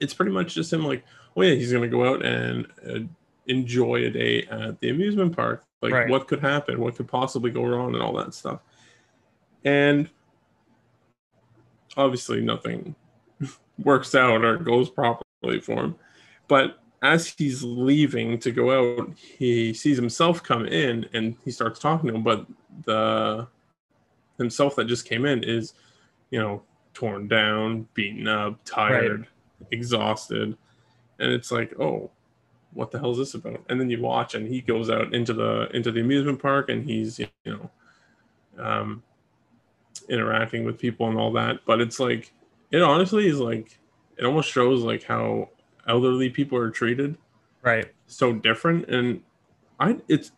it's 0.00 0.14
pretty 0.14 0.32
much 0.32 0.54
just 0.54 0.72
him 0.72 0.82
like 0.86 1.04
oh 1.36 1.42
yeah 1.42 1.54
he's 1.54 1.70
gonna 1.72 1.88
go 1.88 2.08
out 2.08 2.24
and 2.24 2.66
uh, 2.88 3.00
enjoy 3.48 4.06
a 4.06 4.10
day 4.10 4.44
at 4.44 4.80
the 4.80 4.88
amusement 4.88 5.36
park. 5.36 5.64
Like 5.82 5.92
Right. 5.92 6.08
what 6.08 6.26
could 6.26 6.40
happen? 6.40 6.80
What 6.80 6.96
could 6.96 7.08
possibly 7.08 7.50
go 7.50 7.64
wrong? 7.64 7.92
and 7.94 8.02
all 8.02 8.14
that 8.14 8.32
stuff. 8.32 8.60
And 9.62 10.08
obviously 11.98 12.40
nothing 12.40 12.94
works 13.78 14.14
out 14.14 14.42
or 14.42 14.56
goes 14.56 14.88
properly 14.88 15.60
for 15.60 15.84
him 15.84 15.94
but 16.48 16.80
as 17.02 17.28
he's 17.28 17.62
leaving 17.62 18.38
to 18.38 18.50
go 18.50 18.96
out 18.98 19.10
he 19.16 19.72
sees 19.72 19.96
himself 19.96 20.42
come 20.42 20.66
in 20.66 21.06
and 21.12 21.36
he 21.44 21.50
starts 21.50 21.78
talking 21.78 22.08
to 22.08 22.16
him 22.16 22.24
but 22.24 22.44
the 22.84 23.46
himself 24.36 24.74
that 24.74 24.86
just 24.86 25.04
came 25.04 25.24
in 25.24 25.44
is 25.44 25.74
you 26.30 26.40
know, 26.40 26.62
torn 26.94 27.28
down, 27.28 27.88
beaten 27.94 28.28
up, 28.28 28.58
tired, 28.64 29.20
right. 29.20 29.68
exhausted. 29.70 30.56
And 31.18 31.32
it's 31.32 31.50
like, 31.50 31.78
oh, 31.80 32.10
what 32.72 32.90
the 32.90 32.98
hell 32.98 33.12
is 33.12 33.18
this 33.18 33.34
about? 33.34 33.62
And 33.68 33.80
then 33.80 33.90
you 33.90 34.00
watch 34.00 34.34
and 34.34 34.46
he 34.46 34.60
goes 34.60 34.90
out 34.90 35.14
into 35.14 35.32
the 35.32 35.68
into 35.74 35.90
the 35.90 36.00
amusement 36.00 36.40
park 36.40 36.68
and 36.68 36.84
he's, 36.84 37.18
you 37.18 37.28
know, 37.46 37.70
um 38.58 39.02
interacting 40.08 40.64
with 40.64 40.78
people 40.78 41.08
and 41.08 41.18
all 41.18 41.32
that. 41.32 41.60
But 41.66 41.80
it's 41.80 41.98
like 41.98 42.32
it 42.70 42.82
honestly 42.82 43.26
is 43.26 43.40
like 43.40 43.78
it 44.16 44.24
almost 44.24 44.50
shows 44.50 44.82
like 44.82 45.02
how 45.02 45.48
elderly 45.88 46.30
people 46.30 46.58
are 46.58 46.70
treated. 46.70 47.16
Right. 47.62 47.92
So 48.06 48.32
different. 48.32 48.88
And 48.88 49.22
I 49.80 49.96
it's 50.08 50.32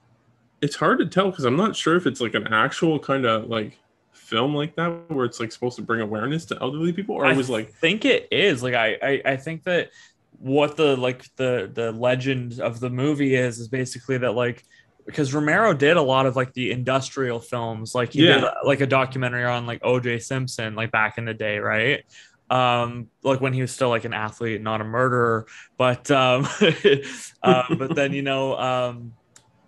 it's 0.61 0.77
hard 0.77 0.99
to 0.99 1.07
tell 1.07 1.31
because 1.31 1.45
I'm 1.45 1.57
not 1.57 1.77
sure 1.77 1.97
if 1.97 2.07
it's 2.07 2.21
like 2.21 2.35
an 2.35 2.53
actual 2.53 2.99
kind 2.99 3.25
of 3.25 3.49
like 3.49 3.79
film 4.13 4.55
like 4.55 4.77
that 4.77 5.11
where 5.11 5.25
it's 5.25 5.41
like 5.41 5.51
supposed 5.51 5.77
to 5.77 5.83
bring 5.83 6.01
awareness 6.01 6.45
to 6.47 6.59
elderly 6.61 6.93
people 6.93 7.15
or 7.17 7.27
I 7.27 7.33
was 7.33 7.51
like 7.51 7.73
think 7.75 8.05
it 8.05 8.29
is 8.31 8.63
like 8.63 8.75
I, 8.75 8.97
I 9.03 9.23
i 9.25 9.37
think 9.37 9.65
that 9.65 9.91
what 10.39 10.77
the 10.77 10.97
like 10.97 11.25
the 11.35 11.69
the 11.73 11.91
legend 11.93 12.61
of 12.61 12.79
the 12.79 12.91
movie 12.91 13.35
is 13.35 13.59
is 13.59 13.67
basically 13.67 14.19
that 14.19 14.33
like 14.33 14.65
because 15.05 15.35
romero 15.35 15.75
did 15.75 15.97
a 15.97 16.03
lot 16.03 16.27
of 16.27 16.37
like 16.37 16.53
the 16.53 16.71
industrial 16.71 17.41
films 17.41 17.93
like 17.95 18.13
he 18.13 18.27
yeah. 18.27 18.41
did 18.41 18.45
like 18.65 18.81
a 18.81 18.87
documentary 18.87 19.45
on 19.45 19.67
like 19.67 19.83
oj 19.83 20.23
simpson 20.23 20.77
like 20.77 20.93
back 20.93 21.19
in 21.19 21.25
the 21.25 21.35
day 21.35 21.59
right 21.59 22.05
um 22.51 23.09
like 23.23 23.41
when 23.41 23.53
he 23.53 23.61
was 23.61 23.71
still 23.71 23.89
like 23.89 24.05
an 24.05 24.13
athlete 24.13 24.61
not 24.61 24.81
a 24.81 24.85
murderer 24.85 25.47
but 25.79 26.11
um 26.11 26.47
uh, 27.43 27.63
but 27.77 27.95
then 27.95 28.13
you 28.13 28.23
know 28.23 28.59
um 28.59 29.13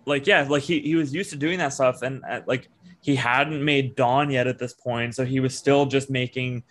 like 0.05 0.27
yeah 0.27 0.45
like 0.49 0.63
he, 0.63 0.79
he 0.81 0.95
was 0.95 1.13
used 1.13 1.29
to 1.29 1.37
doing 1.37 1.57
that 1.57 1.71
stuff 1.71 2.01
and 2.01 2.21
uh, 2.29 2.41
like 2.45 2.69
he 3.03 3.17
hadn't 3.17 3.63
made 3.63 3.95
Dawn 3.95 4.31
yet 4.31 4.47
at 4.47 4.57
this 4.57 4.73
point, 4.73 5.13
so 5.13 5.25
he 5.25 5.41
was 5.41 5.55
still 5.55 5.85
just 5.85 6.09
making 6.09 6.63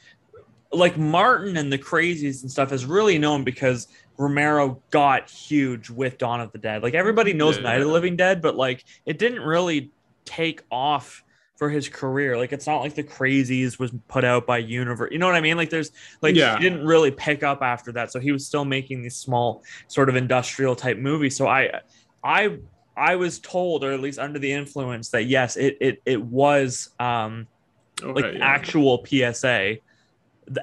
like 0.73 0.97
Martin 0.97 1.59
and 1.59 1.71
the 1.71 1.77
Crazies 1.77 2.41
and 2.41 2.51
stuff 2.51 2.73
is 2.73 2.87
really 2.87 3.19
known 3.19 3.45
because 3.45 3.89
Romero 4.17 4.83
got 4.89 5.29
huge 5.29 5.91
with 5.91 6.17
Dawn 6.17 6.41
of 6.41 6.51
the 6.51 6.59
Dead. 6.59 6.83
Like 6.83 6.95
everybody 6.95 7.35
knows 7.35 7.59
yeah. 7.59 7.65
Night 7.65 7.83
of 7.83 7.87
the 7.87 7.93
Living 7.93 8.17
Dead, 8.17 8.41
but 8.41 8.57
like 8.57 8.83
it 9.05 9.19
didn't 9.19 9.43
really 9.43 9.91
take 10.25 10.63
off 10.71 11.23
for 11.63 11.71
his 11.71 11.89
career. 11.89 12.37
Like 12.37 12.53
it's 12.53 12.67
not 12.67 12.81
like 12.81 12.97
the 12.97 13.05
Crazies 13.05 13.79
was 13.79 13.93
put 14.09 14.25
out 14.25 14.49
by 14.49 14.59
Universe. 14.59 15.11
You 15.13 15.21
know 15.21 15.27
what 15.27 15.37
I 15.37 15.41
mean? 15.41 15.57
Like 15.57 15.71
there's 15.71 15.93
like 16.21 16.35
yeah. 16.35 16.57
he 16.57 16.63
didn't 16.65 16.85
really 16.85 17.13
pick 17.13 17.45
up 17.45 17.63
after 17.63 17.93
that. 17.93 18.11
So 18.11 18.19
he 18.19 18.33
was 18.33 18.45
still 18.45 18.65
making 18.65 19.01
these 19.01 19.15
small 19.15 19.63
sort 19.87 20.09
of 20.09 20.17
industrial 20.17 20.75
type 20.75 20.99
movies. 20.99 21.37
So 21.37 21.47
I 21.47 21.71
I 22.25 22.59
I 22.97 23.15
was 23.15 23.39
told, 23.39 23.85
or 23.85 23.93
at 23.93 24.01
least 24.01 24.19
under 24.19 24.41
the 24.41 24.51
influence, 24.51 25.11
that 25.11 25.27
yes, 25.27 25.57
it 25.57 25.77
it 25.81 26.03
it 26.05 26.21
was 26.21 26.91
um, 26.99 27.47
okay, 28.03 28.13
like 28.13 28.35
yeah. 28.35 28.45
actual 28.45 29.07
PSA, 29.07 29.77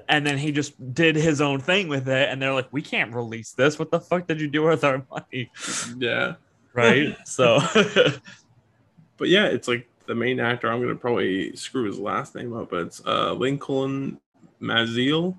and 0.09 0.27
then 0.27 0.37
he 0.37 0.51
just 0.51 0.93
did 0.93 1.15
his 1.15 1.39
own 1.39 1.61
thing 1.61 1.87
with 1.87 2.09
it, 2.09 2.27
and 2.27 2.41
they're 2.41 2.51
like, 2.51 2.67
"We 2.73 2.81
can't 2.81 3.15
release 3.15 3.53
this. 3.53 3.79
What 3.79 3.89
the 3.89 4.01
fuck 4.01 4.27
did 4.27 4.41
you 4.41 4.49
do 4.49 4.63
with 4.63 4.83
our 4.83 5.01
money?" 5.09 5.49
Yeah, 5.97 6.33
right. 6.73 7.15
so, 7.25 7.61
but 9.15 9.29
yeah, 9.29 9.45
it's 9.45 9.69
like 9.69 9.88
the 10.09 10.15
main 10.15 10.41
actor. 10.41 10.69
I'm 10.69 10.81
gonna 10.81 10.95
probably 10.95 11.55
screw 11.55 11.85
his 11.85 11.99
last 11.99 12.35
name 12.35 12.53
up, 12.53 12.71
but 12.71 12.87
it's 12.87 13.01
uh, 13.05 13.31
Lincoln 13.33 14.19
Maazel. 14.61 15.37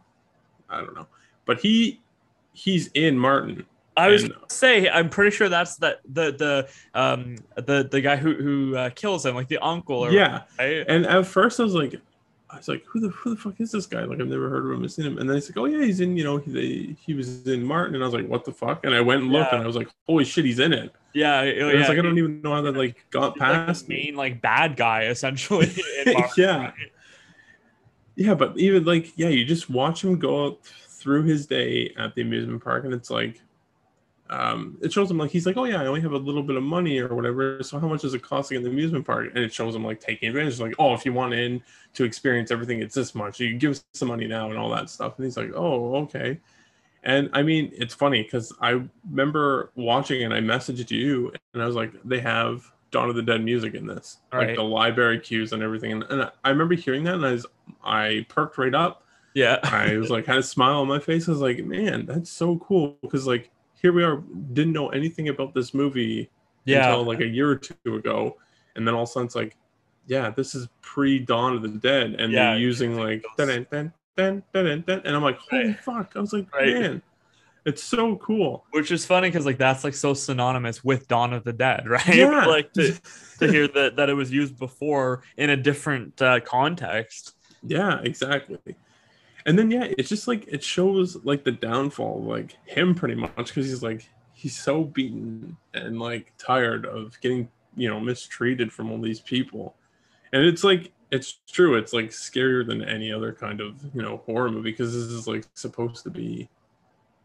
I 0.70 0.78
don't 0.78 0.94
know, 0.94 1.08
but 1.44 1.60
he 1.60 2.00
he's 2.52 2.88
in 2.94 3.18
Martin 3.18 3.66
I 3.96 4.08
was 4.08 4.24
and, 4.24 4.34
say 4.48 4.88
I'm 4.88 5.08
pretty 5.08 5.30
sure 5.34 5.48
that's 5.48 5.76
that 5.76 6.00
the 6.04 6.32
the 6.32 6.98
um 6.98 7.36
the 7.56 7.88
the 7.90 8.00
guy 8.00 8.16
who 8.16 8.34
who 8.34 8.76
uh, 8.76 8.90
kills 8.90 9.26
him 9.26 9.34
like 9.34 9.48
the 9.48 9.58
uncle 9.58 9.96
or 9.96 10.10
yeah 10.10 10.42
right? 10.58 10.84
and 10.88 11.06
at 11.06 11.26
first 11.26 11.60
I 11.60 11.64
was 11.64 11.74
like 11.74 12.00
I 12.52 12.56
was 12.56 12.68
like 12.68 12.84
who 12.84 13.00
the 13.00 13.08
who 13.10 13.34
the 13.34 13.40
fuck 13.40 13.60
is 13.60 13.70
this 13.70 13.86
guy? 13.86 14.04
Like 14.04 14.20
I've 14.20 14.26
never 14.26 14.48
heard 14.48 14.66
of 14.66 14.72
him 14.72 14.82
and 14.82 14.90
seen 14.90 15.06
him. 15.06 15.18
And 15.18 15.28
then 15.28 15.36
he's 15.36 15.48
like 15.48 15.56
oh 15.56 15.66
yeah 15.66 15.84
he's 15.84 16.00
in 16.00 16.16
you 16.16 16.24
know 16.24 16.38
he 16.38 16.96
he 17.00 17.14
was 17.14 17.46
in 17.46 17.62
Martin. 17.64 17.94
And 17.94 18.02
I 18.02 18.06
was 18.06 18.14
like 18.14 18.26
what 18.28 18.44
the 18.44 18.52
fuck? 18.52 18.84
And 18.84 18.94
I 18.94 19.00
went 19.00 19.22
and 19.22 19.32
looked 19.32 19.52
yeah. 19.52 19.56
and 19.56 19.64
I 19.64 19.66
was 19.66 19.76
like 19.76 19.88
holy 20.08 20.24
shit 20.24 20.44
he's 20.44 20.58
in 20.58 20.72
it. 20.72 20.92
Yeah, 21.12 21.40
oh, 21.40 21.44
yeah 21.44 21.66
it's 21.68 21.88
like 21.88 21.98
I 21.98 22.02
don't 22.02 22.18
even 22.18 22.42
know 22.42 22.52
how 22.52 22.62
that 22.62 22.76
like 22.76 23.04
got 23.10 23.36
past 23.36 23.84
like 23.84 23.88
main 23.88 24.16
like 24.16 24.40
bad 24.40 24.76
guy 24.76 25.04
essentially 25.06 25.72
yeah 26.36 26.56
right? 26.56 26.74
yeah. 28.16 28.34
But 28.34 28.58
even 28.58 28.84
like 28.84 29.16
yeah 29.16 29.28
you 29.28 29.44
just 29.44 29.70
watch 29.70 30.02
him 30.02 30.18
go 30.18 30.58
through 30.88 31.22
his 31.24 31.46
day 31.46 31.92
at 31.96 32.14
the 32.14 32.22
amusement 32.22 32.62
park 32.62 32.84
and 32.84 32.92
it's 32.92 33.10
like 33.10 33.40
um, 34.30 34.78
it 34.80 34.92
shows 34.92 35.10
him 35.10 35.18
like 35.18 35.32
he's 35.32 35.44
like, 35.44 35.56
oh 35.56 35.64
yeah, 35.64 35.82
I 35.82 35.86
only 35.86 36.00
have 36.02 36.12
a 36.12 36.16
little 36.16 36.44
bit 36.44 36.56
of 36.56 36.62
money 36.62 37.00
or 37.00 37.14
whatever. 37.14 37.62
So 37.64 37.80
how 37.80 37.88
much 37.88 38.04
is 38.04 38.14
it 38.14 38.22
costing 38.22 38.58
in 38.58 38.62
the 38.62 38.70
amusement 38.70 39.04
park? 39.04 39.30
And 39.34 39.44
it 39.44 39.52
shows 39.52 39.74
him 39.74 39.84
like 39.84 40.00
taking 40.00 40.28
advantage, 40.28 40.60
like, 40.60 40.74
oh, 40.78 40.94
if 40.94 41.04
you 41.04 41.12
want 41.12 41.34
in 41.34 41.60
to 41.94 42.04
experience 42.04 42.52
everything, 42.52 42.80
it's 42.80 42.94
this 42.94 43.12
much. 43.12 43.40
You 43.40 43.58
give 43.58 43.72
us 43.72 43.84
some 43.92 44.06
money 44.06 44.28
now 44.28 44.48
and 44.50 44.56
all 44.56 44.70
that 44.70 44.88
stuff. 44.88 45.14
And 45.16 45.24
he's 45.24 45.36
like, 45.36 45.50
oh, 45.56 45.96
okay. 45.96 46.38
And 47.02 47.28
I 47.32 47.42
mean, 47.42 47.72
it's 47.74 47.92
funny 47.92 48.22
because 48.22 48.52
I 48.60 48.82
remember 49.10 49.72
watching 49.74 50.22
and 50.22 50.32
I 50.32 50.40
messaged 50.40 50.92
you 50.92 51.32
and 51.52 51.62
I 51.62 51.66
was 51.66 51.74
like, 51.74 51.92
they 52.04 52.20
have 52.20 52.62
Dawn 52.92 53.08
of 53.08 53.16
the 53.16 53.22
Dead 53.22 53.42
music 53.42 53.74
in 53.74 53.84
this, 53.84 54.18
right. 54.32 54.48
like 54.48 54.56
the 54.56 54.62
library 54.62 55.18
cues 55.18 55.52
and 55.52 55.60
everything. 55.62 55.90
And, 55.90 56.04
and 56.04 56.30
I 56.44 56.50
remember 56.50 56.76
hearing 56.76 57.02
that 57.04 57.14
and 57.14 57.26
I 57.26 57.32
was, 57.32 57.46
I 57.82 58.26
perked 58.28 58.58
right 58.58 58.74
up. 58.76 59.02
Yeah. 59.34 59.58
I 59.64 59.96
was 59.96 60.08
like, 60.10 60.26
kind 60.26 60.38
of 60.38 60.44
smile 60.44 60.82
on 60.82 60.88
my 60.88 61.00
face. 61.00 61.26
I 61.26 61.32
was 61.32 61.40
like, 61.40 61.64
man, 61.64 62.06
that's 62.06 62.30
so 62.30 62.58
cool 62.58 62.96
because 63.02 63.26
like 63.26 63.50
here 63.80 63.92
we 63.92 64.04
are, 64.04 64.22
didn't 64.52 64.72
know 64.72 64.88
anything 64.90 65.28
about 65.28 65.54
this 65.54 65.72
movie 65.72 66.30
yeah. 66.64 66.88
until 66.88 67.04
like 67.04 67.20
a 67.20 67.26
year 67.26 67.50
or 67.50 67.56
two 67.56 67.96
ago, 67.96 68.36
and 68.76 68.86
then 68.86 68.94
all 68.94 69.02
of 69.02 69.08
a 69.08 69.12
sudden 69.12 69.26
it's 69.26 69.34
like, 69.34 69.56
yeah, 70.06 70.30
this 70.30 70.54
is 70.54 70.68
pre 70.82 71.18
Dawn 71.18 71.56
of 71.56 71.62
the 71.62 71.68
Dead, 71.68 72.16
and 72.18 72.32
yeah, 72.32 72.50
they're 72.50 72.58
using 72.58 72.98
like 72.98 73.24
dun, 73.36 73.66
dun, 73.70 73.92
dun, 74.16 74.42
dun, 74.52 74.84
dun, 74.86 75.02
and 75.04 75.16
I'm 75.16 75.22
like, 75.22 75.38
holy 75.38 75.68
right. 75.68 75.80
fuck! 75.80 76.12
I 76.16 76.20
was 76.20 76.32
like, 76.32 76.52
right. 76.54 76.74
man. 76.74 77.02
It's 77.66 77.82
so 77.82 78.16
cool. 78.16 78.64
Which 78.70 78.90
is 78.90 79.04
funny 79.04 79.28
because 79.28 79.44
like 79.44 79.58
that's 79.58 79.84
like 79.84 79.92
so 79.92 80.14
synonymous 80.14 80.82
with 80.82 81.06
Dawn 81.08 81.34
of 81.34 81.44
the 81.44 81.52
Dead, 81.52 81.86
right? 81.88 82.06
Yeah. 82.06 82.44
like 82.46 82.72
to, 82.72 82.98
to 83.38 83.52
hear 83.52 83.68
that 83.68 83.96
that 83.96 84.08
it 84.08 84.14
was 84.14 84.32
used 84.32 84.58
before 84.58 85.22
in 85.36 85.50
a 85.50 85.56
different 85.58 86.20
uh, 86.22 86.40
context. 86.40 87.34
Yeah, 87.62 88.00
exactly 88.02 88.58
and 89.46 89.58
then 89.58 89.70
yeah 89.70 89.86
it's 89.98 90.08
just 90.08 90.28
like 90.28 90.46
it 90.48 90.62
shows 90.62 91.16
like 91.24 91.44
the 91.44 91.52
downfall 91.52 92.18
of, 92.18 92.24
like 92.24 92.56
him 92.64 92.94
pretty 92.94 93.14
much 93.14 93.36
because 93.36 93.66
he's 93.66 93.82
like 93.82 94.08
he's 94.40 94.56
so 94.56 94.84
beaten 94.84 95.56
and 95.74 96.00
like 96.00 96.32
tired 96.38 96.86
of 96.86 97.20
getting 97.20 97.48
you 97.76 97.88
know 97.88 98.00
mistreated 98.00 98.72
from 98.72 98.90
all 98.90 98.98
these 98.98 99.20
people. 99.20 99.74
And 100.32 100.44
it's 100.44 100.64
like 100.64 100.92
it's 101.10 101.38
true 101.50 101.76
it's 101.76 101.92
like 101.92 102.06
scarier 102.06 102.66
than 102.66 102.82
any 102.82 103.12
other 103.12 103.32
kind 103.32 103.60
of 103.60 103.82
you 103.94 104.00
know 104.00 104.22
horror 104.26 104.50
movie 104.50 104.70
because 104.70 104.94
this 104.94 105.04
is 105.04 105.26
like 105.26 105.44
supposed 105.54 106.04
to 106.04 106.10
be 106.10 106.48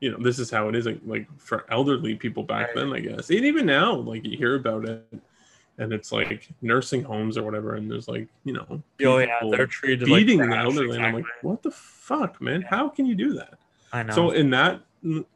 you 0.02 0.12
know 0.12 0.18
this 0.18 0.40
is 0.40 0.50
how 0.50 0.68
it 0.68 0.76
is 0.76 0.86
like, 0.86 1.00
like 1.06 1.28
for 1.38 1.66
elderly 1.70 2.16
people 2.16 2.44
back 2.44 2.74
then 2.76 2.92
i 2.92 3.00
guess. 3.00 3.30
And 3.30 3.46
even 3.46 3.66
now 3.66 3.96
like 3.96 4.26
you 4.26 4.38
hear 4.38 4.56
about 4.56 4.86
it 4.86 5.06
and 5.78 5.92
it's 5.92 6.12
like 6.12 6.50
nursing 6.62 7.04
homes 7.04 7.38
or 7.38 7.44
whatever, 7.44 7.76
and 7.76 7.90
there's 7.90 8.08
like 8.08 8.28
you 8.44 8.54
know, 8.54 8.82
oh 9.06 9.18
yeah, 9.18 9.40
they're 9.50 9.68
treated 9.68 10.06
beating 10.06 10.40
like 10.40 10.50
the 10.50 10.58
elderly. 10.58 10.86
Exactly. 10.88 10.98
And 10.98 11.06
I'm 11.06 11.14
like, 11.14 11.26
what 11.42 11.64
the 11.64 11.72
fuck, 11.72 12.42
man? 12.42 12.62
How 12.62 12.90
can 12.90 13.06
you 13.06 13.16
do 13.16 13.34
that? 13.34 13.58
I 13.92 14.04
know. 14.04 14.14
So 14.14 14.32
in 14.32 14.50
that 14.50 14.82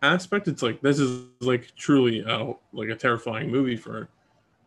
aspect, 0.02 0.48
it's 0.48 0.62
like 0.62 0.82
this 0.82 1.00
is 1.00 1.26
like 1.42 1.76
truly 1.76 2.24
a, 2.26 2.54
like 2.74 2.90
a 2.90 2.96
terrifying 2.96 3.50
movie 3.50 3.78
for 3.78 4.08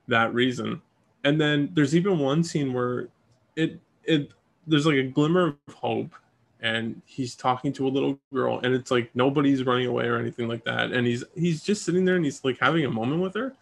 that 0.08 0.32
reason. 0.34 0.80
And 1.24 1.40
then 1.40 1.70
there's 1.74 1.94
even 1.94 2.18
one 2.18 2.42
scene 2.42 2.72
where 2.72 3.08
it 3.56 3.78
it 4.04 4.30
there's 4.66 4.86
like 4.86 4.96
a 4.96 5.04
glimmer 5.04 5.56
of 5.66 5.74
hope 5.74 6.14
and 6.60 7.02
he's 7.04 7.34
talking 7.34 7.72
to 7.72 7.86
a 7.86 7.90
little 7.90 8.18
girl 8.32 8.60
and 8.62 8.72
it's 8.74 8.90
like 8.90 9.10
nobody's 9.14 9.64
running 9.64 9.86
away 9.86 10.06
or 10.06 10.16
anything 10.16 10.46
like 10.48 10.64
that 10.64 10.92
and 10.92 11.06
he's 11.06 11.24
he's 11.34 11.62
just 11.62 11.84
sitting 11.84 12.04
there 12.04 12.16
and 12.16 12.24
he's 12.24 12.44
like 12.44 12.58
having 12.60 12.84
a 12.84 12.90
moment 12.90 13.20
with 13.20 13.34
her 13.34 13.52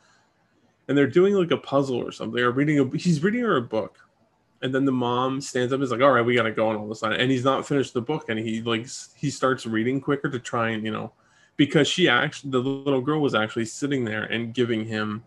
and 0.91 0.99
they're 0.99 1.07
doing 1.07 1.35
like 1.35 1.53
a 1.53 1.57
puzzle 1.57 1.97
or 1.97 2.11
something 2.11 2.43
or 2.43 2.51
reading 2.51 2.81
a 2.81 2.99
he's 2.99 3.23
reading 3.23 3.43
her 3.43 3.57
a 3.57 3.63
book 3.63 4.01
and 4.61 4.75
then 4.75 4.85
the 4.85 4.93
mom 4.93 5.41
stands 5.41 5.73
up 5.73 5.77
and 5.77 5.85
is 5.85 5.93
like 5.93 6.01
all 6.01 6.11
right 6.11 6.27
we 6.27 6.35
gotta 6.35 6.51
go 6.51 6.69
and 6.69 6.79
all 6.79 6.89
this 6.89 7.05
and 7.05 7.31
he's 7.31 7.45
not 7.45 7.67
finished 7.67 7.95
the 7.95 8.01
book 8.01 8.29
and 8.29 8.41
he 8.41 8.61
like 8.63 8.87
he 9.17 9.31
starts 9.31 9.65
reading 9.67 10.01
quicker 10.01 10.29
to 10.29 10.41
try 10.41 10.71
and 10.71 10.85
you 10.85 10.91
know 10.91 11.13
because 11.57 11.87
she 11.87 12.09
actually 12.09 12.51
the 12.51 12.59
little 12.59 13.01
girl 13.01 13.21
was 13.21 13.37
actually 13.37 13.65
sitting 13.65 14.05
there 14.05 14.25
and 14.25 14.53
giving 14.53 14.85
him 14.85 15.23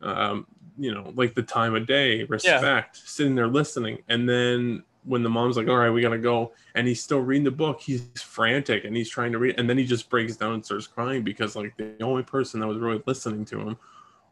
um 0.00 0.46
you 0.78 0.94
know 0.94 1.12
like 1.16 1.34
the 1.34 1.42
time 1.42 1.74
of 1.74 1.84
day 1.84 2.22
respect 2.22 2.96
yeah. 2.96 3.02
sitting 3.04 3.34
there 3.34 3.48
listening 3.48 3.98
and 4.08 4.28
then 4.28 4.80
when 5.02 5.24
the 5.24 5.28
mom's 5.28 5.56
like 5.56 5.66
all 5.66 5.76
right 5.76 5.90
we 5.90 6.00
gotta 6.00 6.16
go 6.16 6.52
and 6.76 6.86
he's 6.86 7.02
still 7.02 7.18
reading 7.18 7.42
the 7.42 7.50
book 7.50 7.80
he's 7.80 8.08
frantic 8.14 8.84
and 8.84 8.96
he's 8.96 9.10
trying 9.10 9.32
to 9.32 9.38
read 9.38 9.56
and 9.58 9.68
then 9.68 9.76
he 9.76 9.84
just 9.84 10.08
breaks 10.08 10.36
down 10.36 10.54
and 10.54 10.64
starts 10.64 10.86
crying 10.86 11.24
because 11.24 11.56
like 11.56 11.76
the 11.76 12.00
only 12.00 12.22
person 12.22 12.60
that 12.60 12.68
was 12.68 12.78
really 12.78 13.02
listening 13.06 13.44
to 13.44 13.58
him 13.58 13.76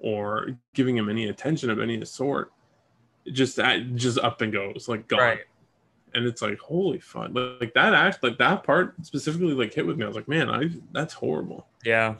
or 0.01 0.57
giving 0.75 0.97
him 0.97 1.09
any 1.09 1.29
attention 1.29 1.71
of 1.71 1.79
any 1.79 2.05
sort. 2.05 2.51
just 3.33 3.57
that 3.57 3.95
just 3.95 4.19
up 4.19 4.41
and 4.41 4.53
goes 4.53 4.89
like 4.89 5.07
gone. 5.07 5.21
Right. 5.21 5.41
And 6.15 6.27
it's 6.27 6.43
like 6.43 6.59
holy 6.59 6.99
fuck, 6.99 7.31
like 7.33 7.73
that 7.75 7.95
act, 7.95 8.23
like 8.25 8.39
that 8.39 8.65
part 8.65 8.95
specifically, 9.07 9.53
like 9.55 9.73
hit 9.73 9.87
with 9.87 9.97
me. 9.97 10.05
I 10.05 10.09
was 10.09 10.17
like, 10.17 10.27
man, 10.27 10.51
I 10.51 10.71
that's 10.93 11.15
horrible. 11.15 11.67
Yeah. 11.85 12.17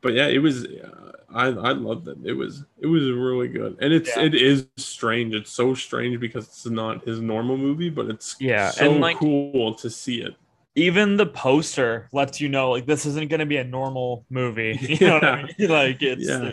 but 0.00 0.14
yeah, 0.14 0.26
it 0.28 0.38
was. 0.38 0.64
Uh, 0.66 1.12
I 1.34 1.46
I 1.46 1.72
loved 1.72 2.08
it. 2.08 2.18
It 2.24 2.32
was 2.34 2.64
it 2.78 2.86
was 2.86 3.10
really 3.10 3.48
good, 3.48 3.76
and 3.80 3.92
it's 3.92 4.16
Yeah. 4.16 4.22
it 4.24 4.34
is 4.34 4.66
strange. 4.76 5.34
It's 5.34 5.50
so 5.50 5.74
strange 5.74 6.18
because 6.20 6.46
it's 6.46 6.66
not 6.66 7.04
his 7.04 7.20
normal 7.20 7.56
movie, 7.58 7.90
but 7.90 8.06
it's 8.06 8.36
Yeah, 8.40 8.70
so 8.70 8.90
and, 8.92 9.00
like- 9.00 9.18
cool 9.18 9.74
to 9.74 9.90
see 9.90 10.22
it. 10.22 10.34
Even 10.74 11.16
the 11.16 11.26
poster 11.26 12.08
lets 12.12 12.40
you 12.40 12.48
know 12.48 12.70
like 12.70 12.86
this 12.86 13.04
isn't 13.06 13.28
going 13.28 13.40
to 13.40 13.46
be 13.46 13.58
a 13.58 13.64
normal 13.64 14.24
movie 14.30 14.78
you 14.82 15.06
know 15.06 15.14
what 15.14 15.24
i 15.24 15.42
mean 15.58 15.68
like 15.70 16.00
it's 16.02 16.26
Yeah. 16.28 16.52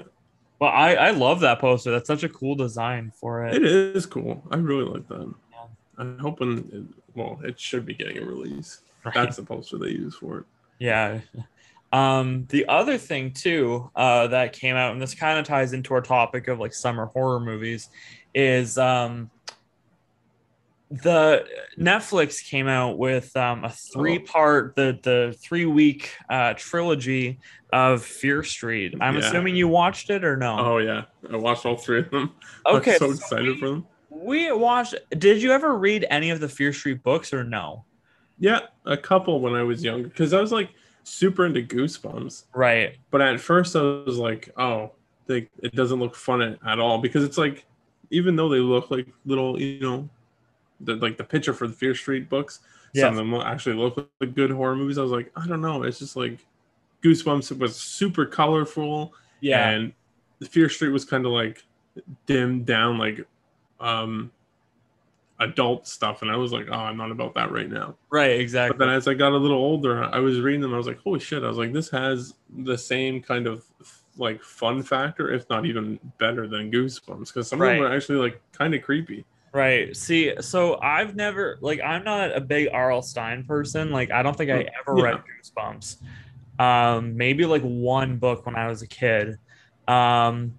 well 0.59 0.71
i 0.71 0.93
i 0.95 1.11
love 1.11 1.39
that 1.41 1.59
poster 1.59 1.91
that's 1.91 2.07
such 2.07 2.23
a 2.23 2.29
cool 2.29 2.55
design 2.55 3.11
for 3.19 3.45
it 3.45 3.55
It 3.55 3.63
is 3.65 4.05
cool. 4.05 4.43
I 4.51 4.57
really 4.57 4.83
like 4.85 5.07
that. 5.07 5.33
Yeah. 5.51 5.57
I'm 5.97 6.19
hoping. 6.19 6.57
It, 6.71 6.83
well, 7.15 7.39
it 7.43 7.59
should 7.59 7.85
be 7.85 7.93
getting 7.93 8.17
a 8.17 8.25
release. 8.25 8.81
Right. 9.03 9.13
That's 9.13 9.35
the 9.37 9.43
poster 9.43 9.77
they 9.77 9.89
use 9.89 10.15
for 10.15 10.39
it. 10.39 10.45
yeah 10.79 11.19
um 11.91 12.45
the 12.49 12.67
other 12.67 12.97
thing 12.99 13.31
too 13.31 13.89
uh 13.95 14.27
that 14.27 14.53
came 14.53 14.75
out 14.75 14.91
and 14.91 15.01
this 15.01 15.15
kind 15.15 15.39
of 15.39 15.45
ties 15.45 15.73
into 15.73 15.93
our 15.95 16.01
topic 16.01 16.47
of 16.47 16.59
like 16.59 16.71
summer 16.73 17.05
horror 17.07 17.39
movies 17.39 17.89
is 18.35 18.77
um 18.77 19.29
the 20.91 21.45
Netflix 21.77 22.43
came 22.43 22.67
out 22.67 22.97
with 22.97 23.35
um, 23.37 23.63
a 23.63 23.69
three-part, 23.69 24.75
the 24.75 24.97
the 25.03 25.35
three-week 25.39 26.11
uh, 26.29 26.53
trilogy 26.57 27.39
of 27.71 28.03
Fear 28.03 28.43
Street. 28.43 28.95
I'm 28.99 29.13
Yeah. 29.15 29.19
assuming 29.21 29.55
you 29.55 29.67
watched 29.67 30.09
it 30.09 30.23
or 30.23 30.35
no? 30.35 30.57
Oh 30.59 30.77
yeah, 30.79 31.03
I 31.31 31.35
watched 31.37 31.65
all 31.65 31.75
three 31.77 31.99
of 31.99 32.09
them. 32.09 32.31
okay, 32.65 32.93
I'm 32.93 32.99
so 32.99 33.07
so 33.07 33.13
excited 33.13 33.47
we- 33.55 33.59
for 33.59 33.67
them. 33.69 33.87
We 34.09 34.51
watched. 34.51 34.95
Did 35.17 35.41
you 35.41 35.51
ever 35.51 35.77
read 35.77 36.05
any 36.09 36.31
of 36.31 36.39
the 36.39 36.49
Fear 36.49 36.73
Street 36.73 37.03
books 37.03 37.31
or 37.33 37.43
no? 37.43 37.85
Yeah, 38.39 38.61
a 38.85 38.97
couple 38.97 39.39
when 39.39 39.53
I 39.53 39.61
was 39.63 39.83
younger 39.83 40.07
because 40.09 40.33
I 40.33 40.41
was 40.41 40.51
like 40.51 40.71
super 41.03 41.45
into 41.45 41.61
Goosebumps. 41.61 42.45
Right. 42.53 42.97
But 43.11 43.21
at 43.21 43.39
first 43.39 43.75
I 43.75 43.81
was 43.81 44.17
like, 44.17 44.49
oh, 44.57 44.91
they, 45.27 45.47
it 45.61 45.75
doesn't 45.75 45.99
look 45.99 46.15
fun 46.15 46.41
at, 46.41 46.57
at 46.65 46.79
all 46.79 46.97
because 46.97 47.23
it's 47.23 47.37
like, 47.37 47.65
even 48.09 48.35
though 48.35 48.49
they 48.49 48.57
look 48.59 48.89
like 48.91 49.07
little, 49.25 49.59
you 49.61 49.79
know, 49.79 50.09
the, 50.81 50.95
like 50.95 51.17
the 51.17 51.23
picture 51.23 51.53
for 51.53 51.67
the 51.67 51.73
Fear 51.73 51.95
Street 51.95 52.29
books, 52.29 52.59
Yeah. 52.93 53.03
some 53.03 53.17
of 53.17 53.17
them 53.17 53.33
actually 53.35 53.75
look 53.75 54.09
like 54.21 54.33
good 54.35 54.51
horror 54.51 54.75
movies. 54.75 54.97
I 54.97 55.01
was 55.01 55.11
like, 55.11 55.31
I 55.35 55.45
don't 55.47 55.61
know. 55.61 55.83
It's 55.83 55.99
just 55.99 56.15
like 56.15 56.39
Goosebumps 57.03 57.57
was 57.57 57.75
super 57.75 58.25
colorful 58.25 59.13
Yeah. 59.41 59.69
and 59.69 59.93
the 60.39 60.45
Fear 60.45 60.69
Street 60.69 60.89
was 60.89 61.05
kind 61.05 61.25
of 61.25 61.31
like 61.31 61.63
dimmed 62.25 62.65
down, 62.65 62.97
like 62.97 63.25
um 63.79 64.31
adult 65.39 65.87
stuff. 65.87 66.21
And 66.21 66.29
I 66.29 66.35
was 66.35 66.51
like, 66.51 66.67
oh, 66.69 66.73
I'm 66.75 66.97
not 66.97 67.11
about 67.11 67.33
that 67.35 67.51
right 67.51 67.69
now. 67.69 67.95
right. 68.09 68.39
Exactly. 68.39 68.77
But 68.77 68.85
then 68.85 68.93
as 68.93 69.07
I 69.07 69.13
got 69.13 69.31
a 69.31 69.37
little 69.37 69.57
older, 69.57 70.03
I 70.03 70.19
was 70.19 70.39
reading 70.41 70.61
them. 70.61 70.73
I 70.73 70.77
was 70.77 70.87
like, 70.87 70.99
holy 70.99 71.19
shit! 71.19 71.43
I 71.43 71.47
was 71.47 71.57
like, 71.57 71.71
this 71.73 71.89
has 71.91 72.33
the 72.57 72.77
same 72.77 73.21
kind 73.21 73.47
of 73.47 73.65
like 74.17 74.43
fun 74.43 74.83
factor, 74.83 75.31
if 75.31 75.49
not 75.49 75.65
even 75.65 75.97
better 76.17 76.45
than 76.47 76.69
Goosebumps, 76.71 77.27
because 77.27 77.47
some 77.47 77.61
of 77.61 77.67
them 77.67 77.79
Right. 77.81 77.89
are 77.91 77.95
actually 77.95 78.17
like 78.17 78.41
kind 78.51 78.73
of 78.75 78.81
creepy. 78.81 79.23
Right. 79.51 79.95
See, 79.95 80.33
so 80.41 80.79
I've 80.79 81.15
never 81.15 81.57
like 81.61 81.79
I'm 81.81 82.03
not 82.03 82.35
a 82.35 82.41
big 82.41 82.69
R.L. 82.71 83.01
Stine 83.01 83.43
person. 83.45 83.91
Like 83.91 84.11
I 84.11 84.21
don't 84.21 84.35
think 84.37 84.51
I 84.51 84.67
ever 84.79 84.97
Yeah. 84.97 85.03
read 85.03 85.23
Goosebumps. 85.43 85.97
Um, 86.59 87.15
maybe 87.17 87.45
like 87.45 87.61
one 87.63 88.17
book 88.17 88.45
when 88.45 88.55
I 88.55 88.67
was 88.67 88.81
a 88.81 88.87
kid. 88.87 89.37
Um, 89.87 90.53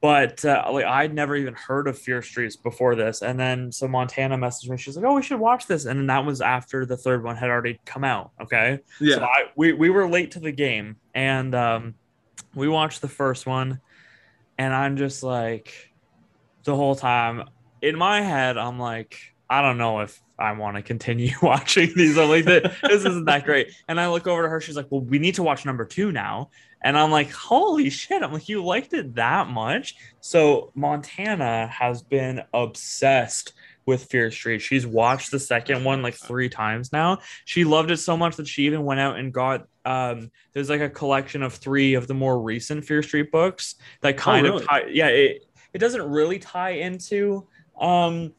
but 0.00 0.44
uh, 0.44 0.64
like 0.72 0.84
I'd 0.84 1.12
never 1.14 1.36
even 1.36 1.54
heard 1.54 1.86
of 1.88 1.98
Fear 1.98 2.22
Streets 2.22 2.56
before 2.56 2.94
this. 2.94 3.22
And 3.22 3.38
then 3.38 3.70
so 3.72 3.86
Montana 3.88 4.36
messaged 4.38 4.68
me. 4.68 4.76
She's 4.76 4.96
like, 4.96 5.04
"Oh, 5.04 5.14
we 5.14 5.22
should 5.22 5.40
watch 5.40 5.66
this." 5.66 5.86
And 5.86 5.98
then 5.98 6.06
that 6.06 6.24
was 6.24 6.40
after 6.40 6.86
the 6.86 6.96
third 6.96 7.22
one 7.24 7.36
had 7.36 7.50
already 7.50 7.80
come 7.84 8.04
out. 8.04 8.30
Okay. 8.40 8.80
Yeah, 9.00 9.16
So 9.16 9.24
I, 9.24 9.44
we, 9.56 9.72
we 9.72 9.90
were 9.90 10.08
late 10.08 10.30
to 10.32 10.40
the 10.40 10.52
game 10.52 10.96
and 11.14 11.54
um, 11.54 11.94
we 12.54 12.68
watched 12.68 13.00
the 13.00 13.08
first 13.08 13.44
one 13.46 13.80
and 14.56 14.72
I'm 14.72 14.96
just 14.96 15.22
like 15.22 15.72
the 16.64 16.74
whole 16.76 16.94
time 16.94 17.48
in 17.82 17.96
my 17.96 18.20
head, 18.20 18.56
I'm 18.58 18.78
like, 18.78 19.18
I 19.50 19.62
don't 19.62 19.78
know 19.78 20.00
if 20.00 20.20
I 20.38 20.52
want 20.52 20.76
to 20.76 20.82
continue 20.82 21.32
watching 21.42 21.92
these. 21.96 22.18
I'm 22.18 22.28
like, 22.28 22.44
this 22.44 22.72
isn't 22.82 23.24
that 23.26 23.44
great. 23.44 23.72
And 23.88 24.00
I 24.00 24.08
look 24.08 24.26
over 24.26 24.42
to 24.42 24.48
her, 24.48 24.60
she's 24.60 24.76
like, 24.76 24.86
Well, 24.90 25.00
we 25.00 25.18
need 25.18 25.36
to 25.36 25.42
watch 25.42 25.64
number 25.64 25.84
two 25.84 26.12
now. 26.12 26.50
And 26.82 26.96
I'm 26.96 27.10
like, 27.10 27.30
holy 27.32 27.90
shit. 27.90 28.22
I'm 28.22 28.32
like, 28.32 28.48
you 28.48 28.64
liked 28.64 28.92
it 28.92 29.16
that 29.16 29.48
much? 29.48 29.96
So 30.20 30.70
Montana 30.76 31.66
has 31.66 32.02
been 32.02 32.42
obsessed 32.54 33.52
with 33.84 34.04
Fear 34.04 34.30
Street. 34.30 34.60
She's 34.60 34.86
watched 34.86 35.30
the 35.30 35.40
second 35.40 35.82
one 35.82 36.02
like 36.02 36.14
three 36.14 36.48
times 36.48 36.92
now. 36.92 37.18
She 37.46 37.64
loved 37.64 37.90
it 37.90 37.96
so 37.96 38.16
much 38.16 38.36
that 38.36 38.46
she 38.46 38.66
even 38.66 38.84
went 38.84 39.00
out 39.00 39.18
and 39.18 39.32
got 39.32 39.66
um 39.86 40.30
there's 40.52 40.68
like 40.68 40.82
a 40.82 40.90
collection 40.90 41.42
of 41.42 41.54
three 41.54 41.94
of 41.94 42.06
the 42.06 42.14
more 42.14 42.38
recent 42.40 42.84
Fear 42.84 43.02
Street 43.02 43.32
books 43.32 43.76
that 44.02 44.18
kind 44.18 44.44
really? 44.44 44.62
of 44.62 44.68
tie, 44.68 44.86
yeah, 44.88 45.08
it 45.08 45.46
it 45.72 45.78
doesn't 45.78 46.02
really 46.02 46.38
tie 46.38 46.72
into 46.72 47.46
um 47.80 48.32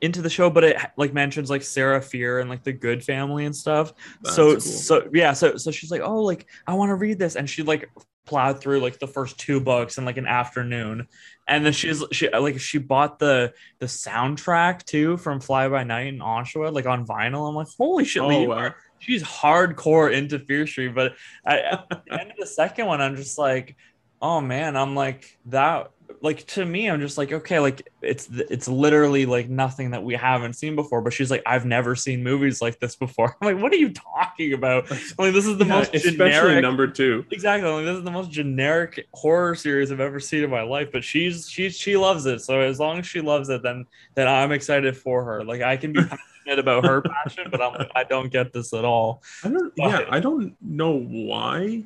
into 0.00 0.22
the 0.22 0.30
show, 0.30 0.48
but 0.50 0.62
it 0.64 0.76
like 0.96 1.12
mentions 1.12 1.50
like 1.50 1.62
Sarah 1.62 2.00
Fear 2.00 2.40
and 2.40 2.48
like 2.48 2.62
the 2.62 2.72
Goode 2.72 3.02
Family 3.02 3.44
and 3.44 3.54
stuff. 3.54 3.92
That's 4.22 4.36
so 4.36 4.52
cool. 4.52 4.60
so 4.60 5.08
yeah, 5.12 5.32
so 5.32 5.56
so 5.56 5.70
she's 5.70 5.90
like, 5.90 6.02
oh, 6.02 6.22
like 6.22 6.46
I 6.66 6.74
want 6.74 6.90
to 6.90 6.94
read 6.94 7.18
this, 7.18 7.36
and 7.36 7.48
she 7.48 7.62
like 7.62 7.90
plowed 8.26 8.60
through 8.60 8.78
like 8.80 8.98
the 9.00 9.08
first 9.08 9.38
two 9.38 9.60
books 9.60 9.98
in 9.98 10.04
like 10.04 10.16
an 10.16 10.26
afternoon, 10.26 11.08
and 11.48 11.66
then 11.66 11.72
she's 11.72 12.04
she 12.12 12.28
like 12.30 12.60
she 12.60 12.78
bought 12.78 13.18
the 13.18 13.52
the 13.80 13.86
soundtrack 13.86 14.84
too 14.84 15.16
from 15.16 15.40
Fly 15.40 15.68
By 15.68 15.82
Night 15.84 16.08
and 16.12 16.20
Oshawa 16.20 16.72
like 16.72 16.86
on 16.86 17.06
vinyl. 17.06 17.48
I'm 17.48 17.54
like, 17.56 17.68
holy 17.76 18.04
shit, 18.04 18.22
Oh, 18.22 18.42
wow. 18.44 18.72
she's 19.00 19.22
hardcore 19.22 20.12
into 20.12 20.38
Fear 20.38 20.66
Street. 20.68 20.94
But 20.94 21.14
I, 21.44 21.58
at 21.60 21.88
the 21.88 22.20
end 22.20 22.30
of 22.30 22.36
the 22.38 22.46
second 22.46 22.86
one, 22.86 23.00
I'm 23.00 23.16
just 23.16 23.38
like, 23.38 23.76
oh 24.22 24.40
man, 24.40 24.76
I'm 24.76 24.94
like 24.94 25.36
that. 25.46 25.90
Like 26.22 26.46
to 26.48 26.64
me, 26.64 26.88
I'm 26.88 27.00
just 27.00 27.16
like, 27.18 27.32
okay, 27.32 27.60
like 27.60 27.88
it's 28.02 28.28
it's 28.30 28.68
literally 28.68 29.26
like 29.26 29.48
nothing 29.48 29.92
that 29.92 30.02
we 30.02 30.14
haven't 30.14 30.54
seen 30.54 30.76
before. 30.76 31.00
But 31.00 31.12
she's 31.12 31.30
like, 31.30 31.42
I've 31.46 31.64
never 31.64 31.94
seen 31.94 32.22
movies 32.22 32.60
like 32.60 32.78
this 32.80 32.96
before. 32.96 33.36
I'm 33.42 33.54
like, 33.54 33.62
what 33.62 33.72
are 33.72 33.76
you 33.76 33.92
talking 33.92 34.52
about? 34.52 34.90
I'm 34.90 34.98
like 35.18 35.32
this 35.34 35.46
is 35.46 35.58
the 35.58 35.64
Yeah, 35.64 35.78
most 35.78 35.94
especially 35.94 36.16
generic 36.16 36.62
number 36.62 36.86
two. 36.86 37.24
Exactly. 37.30 37.70
Like, 37.70 37.84
this 37.84 37.96
is 37.96 38.04
the 38.04 38.10
most 38.10 38.30
generic 38.30 39.06
horror 39.12 39.54
series 39.54 39.90
I've 39.92 40.00
ever 40.00 40.20
seen 40.20 40.44
in 40.44 40.50
my 40.50 40.62
life, 40.62 40.90
but 40.92 41.04
she's 41.04 41.48
she's 41.48 41.76
she 41.76 41.96
loves 41.96 42.26
it. 42.26 42.40
So 42.40 42.60
as 42.60 42.78
long 42.80 42.98
as 42.98 43.06
she 43.06 43.20
loves 43.20 43.48
it, 43.48 43.62
then 43.62 43.86
then 44.14 44.28
I'm 44.28 44.52
excited 44.52 44.96
for 44.96 45.24
her. 45.24 45.44
Like 45.44 45.62
I 45.62 45.76
can 45.76 45.92
be 45.92 46.00
passionate 46.02 46.58
about 46.58 46.84
her 46.84 47.02
passion, 47.02 47.48
but 47.50 47.60
I'm 47.60 47.74
like, 47.74 47.90
I 47.94 48.04
don't 48.04 48.30
get 48.30 48.52
this 48.52 48.72
at 48.72 48.84
all. 48.84 49.22
I 49.44 49.48
don't. 49.48 49.72
Yeah, 49.76 50.04
I 50.10 50.20
don't 50.20 50.56
know 50.60 50.98
why 50.98 51.84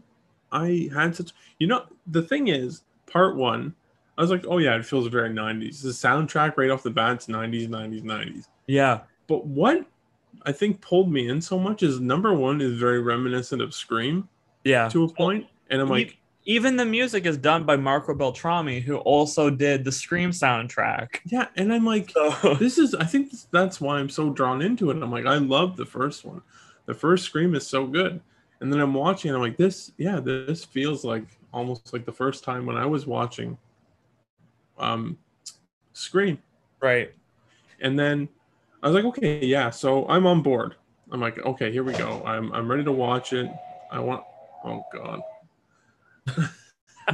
I 0.50 0.88
had 0.94 1.14
such. 1.14 1.32
You 1.58 1.66
know, 1.66 1.84
the 2.06 2.22
thing 2.22 2.48
is, 2.48 2.82
part 3.06 3.37
one, 3.37 3.74
I 4.16 4.20
was 4.22 4.31
like, 4.31 4.44
oh 4.48 4.59
yeah, 4.59 4.77
it 4.77 4.85
feels 4.87 5.07
very 5.09 5.31
'90s. 5.31 5.83
The 5.83 5.88
soundtrack 5.88 6.57
right 6.57 6.70
off 6.70 6.83
the 6.83 6.90
bat, 6.90 7.14
it's 7.14 7.27
'90s, 7.27 7.68
'90s, 7.68 8.03
'90s. 8.03 8.48
Yeah. 8.66 9.00
But 9.27 9.46
what 9.46 9.85
I 10.42 10.53
think 10.53 10.81
pulled 10.81 11.11
me 11.11 11.29
in 11.29 11.40
so 11.40 11.59
much 11.59 11.83
is 11.83 12.00
number 12.00 12.35
one 12.35 12.61
is 12.61 12.79
very 12.79 13.00
reminiscent 13.00 13.61
of 13.62 13.74
Scream 13.74 14.29
Yeah. 14.64 14.88
to 14.90 15.05
a 15.05 15.09
point, 15.09 15.46
and 15.70 15.81
I'm 15.81 15.88
like, 15.88 16.18
Even 16.44 16.77
the 16.77 16.85
music 16.85 17.24
is 17.24 17.38
done 17.38 17.64
by 17.64 17.77
Marco 17.77 18.14
Beltrami, 18.14 18.81
who 18.83 18.96
also 18.98 19.48
did 19.50 19.83
the 19.85 19.92
Scream 19.92 20.31
soundtrack. 20.31 21.20
yeah, 21.27 21.46
and 21.57 21.72
I'm 21.72 21.85
like, 21.87 22.11
So 22.11 22.55
this 22.61 22.79
is. 22.79 22.94
I 22.94 23.05
think 23.05 23.33
that's 23.50 23.81
why 23.81 23.98
I'm 23.98 24.11
so 24.11 24.31
drawn 24.31 24.61
into 24.62 24.90
it. 24.90 25.03
I'm 25.03 25.11
like, 25.11 25.27
I 25.27 25.37
love 25.38 25.77
the 25.77 25.87
first 25.87 26.24
one. 26.24 26.42
The 26.87 26.94
first 26.94 27.24
Scream 27.24 27.55
is 27.55 27.66
so 27.66 27.87
good, 27.87 28.20
and 28.61 28.70
then 28.72 28.79
I'm 28.81 28.92
watching, 28.94 29.31
and 29.31 29.37
I'm 29.37 29.42
like, 29.42 29.57
this, 29.57 29.92
yeah, 29.96 30.20
this 30.20 30.64
feels 30.64 31.03
like 31.05 31.24
almost 31.53 31.92
like 31.92 32.05
the 32.05 32.12
first 32.12 32.44
time 32.44 32.66
when 32.66 32.77
I 32.77 32.85
was 32.87 33.07
watching, 33.07 33.57
um, 34.78 35.18
Scream. 35.92 36.38
right. 36.80 37.12
And 37.80 37.98
then 37.98 38.28
I 38.82 38.88
was 38.88 38.94
like, 38.94 39.04
okay, 39.04 39.44
yeah. 39.44 39.70
So 39.70 40.06
I'm 40.08 40.26
on 40.26 40.42
board. 40.42 40.74
I'm 41.10 41.20
like, 41.20 41.38
okay, 41.38 41.70
here 41.70 41.82
we 41.84 41.92
go. 41.94 42.22
I'm 42.24 42.52
I'm 42.52 42.68
ready 42.70 42.84
to 42.84 42.92
watch 42.92 43.32
it. 43.32 43.50
I 43.90 44.00
want. 44.00 44.24
Oh 44.64 44.84
God. 44.92 45.20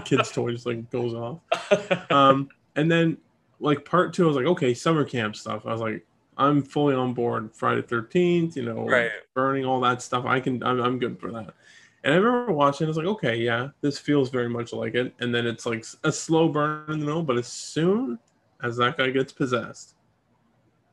Kid's 0.05 0.31
toy 0.33 0.53
just 0.53 0.67
like 0.67 0.91
goes 0.91 1.15
off. 1.15 1.41
Um, 2.11 2.49
and 2.77 2.91
then 2.91 3.17
like 3.61 3.85
part 3.85 4.13
two, 4.13 4.25
I 4.25 4.27
was 4.29 4.37
like, 4.37 4.47
okay, 4.47 4.75
summer 4.75 5.05
camp 5.05 5.37
stuff. 5.37 5.67
I 5.67 5.73
was 5.73 5.81
like, 5.81 6.05
I'm 6.37 6.63
fully 6.63 6.95
on 6.95 7.13
board. 7.15 7.51
Friday 7.55 7.83
Thirteenth, 7.83 8.57
you 8.57 8.63
know, 8.65 8.87
Right. 8.87 9.11
burning 9.35 9.65
all 9.65 9.81
that 9.81 10.03
stuff. 10.03 10.25
I 10.25 10.41
can. 10.41 10.63
I'm, 10.63 10.81
I'm 10.81 10.99
good 10.99 11.19
for 11.21 11.31
that. 11.33 11.55
And 12.03 12.15
I 12.15 12.17
remember 12.17 12.53
watching. 12.53 12.87
I 12.87 12.89
was 12.89 12.97
like, 12.97 13.07
okay, 13.07 13.37
yeah, 13.37 13.69
this 13.81 13.99
feels 13.99 14.31
very 14.31 14.49
much 14.49 14.73
like 14.73 14.95
it. 14.95 15.13
And 15.21 15.35
then 15.35 15.47
it's 15.47 15.67
like 15.67 15.85
a 16.05 16.13
slow 16.13 16.49
burn 16.49 16.91
in 16.91 17.01
the 17.01 17.07
middle, 17.07 17.23
but 17.23 17.37
as 17.37 17.47
soon 17.47 18.19
as 18.63 18.77
that 18.79 18.97
guy 18.97 19.11
gets 19.11 19.33
possessed, 19.33 19.95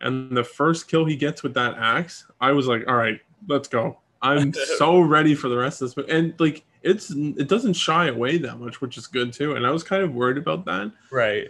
and 0.02 0.36
the 0.36 0.44
first 0.44 0.88
kill 0.88 1.06
he 1.06 1.16
gets 1.16 1.44
with 1.44 1.54
that 1.56 1.76
axe, 1.78 2.26
I 2.40 2.52
was 2.52 2.68
like, 2.68 2.88
all 2.88 2.96
right, 2.96 3.20
let's 3.48 3.68
go. 3.68 4.00
I'm 4.22 4.54
so 4.78 5.00
ready 5.00 5.34
for 5.34 5.50
the 5.50 5.58
rest 5.58 5.82
of 5.82 5.96
this. 5.96 6.06
And 6.10 6.34
like, 6.40 6.64
it's 6.84 7.10
it 7.12 7.48
doesn't 7.48 7.74
shy 7.74 8.08
away 8.08 8.38
that 8.38 8.60
much, 8.60 8.82
which 8.82 8.98
is 8.98 9.08
good 9.08 9.34
too. 9.34 9.56
And 9.56 9.66
I 9.66 9.72
was 9.72 9.84
kind 9.84 10.04
of 10.04 10.14
worried 10.14 10.38
about 10.38 10.66
that. 10.66 10.92
right. 11.12 11.48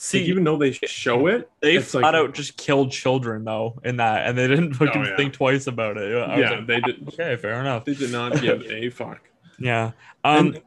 See, 0.00 0.20
See, 0.24 0.30
even 0.30 0.44
though 0.44 0.56
they 0.56 0.70
show 0.70 1.26
it, 1.26 1.50
they 1.60 1.80
flat 1.80 2.02
like- 2.02 2.14
out 2.14 2.32
just 2.32 2.56
killed 2.56 2.92
children 2.92 3.42
though 3.42 3.80
in 3.84 3.96
that, 3.96 4.28
and 4.28 4.38
they 4.38 4.46
didn't 4.46 4.74
fucking 4.74 5.04
yeah. 5.04 5.16
think 5.16 5.32
twice 5.32 5.66
about 5.66 5.96
it. 5.96 6.14
I 6.16 6.28
was 6.28 6.38
yeah, 6.38 6.50
like, 6.52 6.66
they 6.68 6.80
did. 6.80 7.08
okay, 7.08 7.34
fair 7.36 7.58
enough. 7.58 7.84
They 7.84 7.94
did 7.94 8.12
not 8.12 8.40
give 8.40 8.62
a 8.62 8.88
fuck. 8.90 9.20
Yeah. 9.58 9.90
Um. 10.22 10.46
And- 10.54 10.62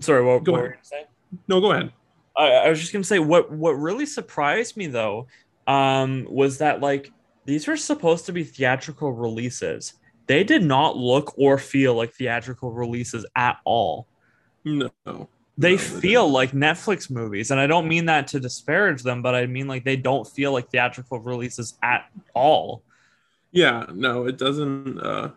Sorry, 0.00 0.24
what, 0.24 0.42
Go 0.42 0.52
what 0.52 0.58
ahead. 0.58 0.62
were 0.62 0.68
you 0.68 0.74
gonna 0.74 0.84
say? 0.84 1.06
No, 1.46 1.60
go 1.60 1.70
ahead. 1.72 1.92
I, 2.36 2.46
I 2.52 2.70
was 2.70 2.80
just 2.80 2.92
gonna 2.92 3.04
say 3.04 3.18
what 3.20 3.52
what 3.52 3.72
really 3.72 4.06
surprised 4.06 4.76
me 4.76 4.86
though 4.88 5.28
um 5.68 6.26
was 6.28 6.58
that 6.58 6.80
like 6.80 7.12
these 7.44 7.66
were 7.68 7.76
supposed 7.76 8.26
to 8.26 8.32
be 8.32 8.42
theatrical 8.44 9.12
releases 9.12 9.94
they 10.26 10.42
did 10.42 10.64
not 10.64 10.96
look 10.96 11.34
or 11.38 11.58
feel 11.58 11.94
like 11.94 12.12
theatrical 12.14 12.72
releases 12.72 13.26
at 13.36 13.58
all 13.64 14.06
No. 14.64 14.90
They 15.60 15.76
feel 15.76 16.28
like 16.30 16.52
netflix 16.52 17.10
movies 17.10 17.50
and 17.50 17.60
i 17.60 17.66
don't 17.66 17.88
mean 17.88 18.06
that 18.06 18.28
to 18.28 18.40
disparage 18.40 19.02
them 19.02 19.22
but 19.22 19.34
i 19.34 19.46
mean 19.46 19.68
like 19.68 19.84
they 19.84 19.96
don't 19.96 20.26
feel 20.26 20.52
like 20.52 20.70
theatrical 20.70 21.20
releases 21.20 21.78
at 21.82 22.04
all 22.34 22.84
Yeah, 23.52 23.86
no, 23.92 24.26
it 24.26 24.38
doesn't. 24.38 24.98
uh 25.00 25.30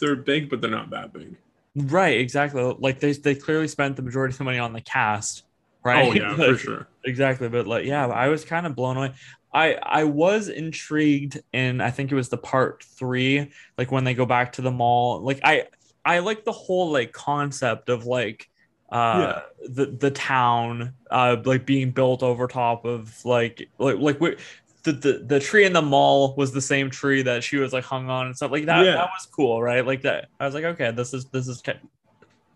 They're 0.00 0.16
big, 0.16 0.50
but 0.50 0.60
they're 0.60 0.70
not 0.70 0.90
that 0.90 1.12
big. 1.12 1.36
right 1.76 2.18
exactly 2.18 2.62
like 2.80 2.98
they, 3.00 3.12
they 3.12 3.34
clearly 3.34 3.68
spent 3.68 3.96
the 3.96 4.02
majority 4.02 4.34
of 4.34 4.38
the 4.38 4.44
money 4.44 4.58
on 4.58 4.72
the 4.72 4.80
cast 4.80 5.44
right 5.84 6.10
Oh 6.10 6.12
yeah, 6.12 6.36
for 6.36 6.56
sure. 6.56 6.88
exactly 7.04 7.48
but 7.48 7.66
like 7.66 7.86
yeah 7.86 8.06
i 8.08 8.28
was 8.28 8.44
kind 8.44 8.66
of 8.66 8.74
blown 8.74 8.96
away 8.96 9.12
i 9.54 9.74
i 9.74 10.04
was 10.04 10.48
intrigued 10.48 11.40
in 11.52 11.80
i 11.80 11.90
think 11.90 12.10
it 12.10 12.16
was 12.16 12.28
the 12.28 12.36
part 12.36 12.84
three 12.98 13.52
like 13.78 13.92
when 13.92 14.04
they 14.04 14.14
go 14.14 14.26
back 14.26 14.52
to 14.52 14.62
the 14.62 14.70
mall 14.70 15.20
like 15.22 15.40
i 15.44 15.64
i 16.04 16.18
like 16.18 16.44
the 16.44 16.52
whole 16.52 16.90
like 16.90 17.12
concept 17.12 17.88
of 17.88 18.04
like 18.04 18.49
uh 18.90 19.42
the 19.68 19.86
the 19.86 20.10
town 20.10 20.94
uh 21.10 21.36
like 21.44 21.64
being 21.64 21.92
built 21.92 22.22
over 22.22 22.48
top 22.48 22.84
of 22.84 23.24
like 23.24 23.68
like 23.78 23.96
like 23.98 24.20
we 24.20 24.36
the, 24.82 24.92
the, 24.92 25.12
the 25.26 25.40
tree 25.40 25.64
in 25.64 25.72
the 25.72 25.82
mall 25.82 26.34
was 26.36 26.52
the 26.52 26.60
same 26.60 26.90
tree 26.90 27.22
that 27.22 27.44
she 27.44 27.56
was 27.58 27.72
like 27.72 27.84
hung 27.84 28.08
on 28.08 28.26
and 28.26 28.36
stuff 28.36 28.50
like 28.50 28.66
that. 28.66 28.84
Yeah. 28.84 28.92
That 28.92 29.10
was 29.14 29.26
cool, 29.26 29.62
right? 29.62 29.84
Like 29.84 30.02
that. 30.02 30.28
I 30.38 30.46
was 30.46 30.54
like, 30.54 30.64
okay, 30.64 30.90
this 30.90 31.12
is 31.12 31.26
this 31.26 31.48
is. 31.48 31.62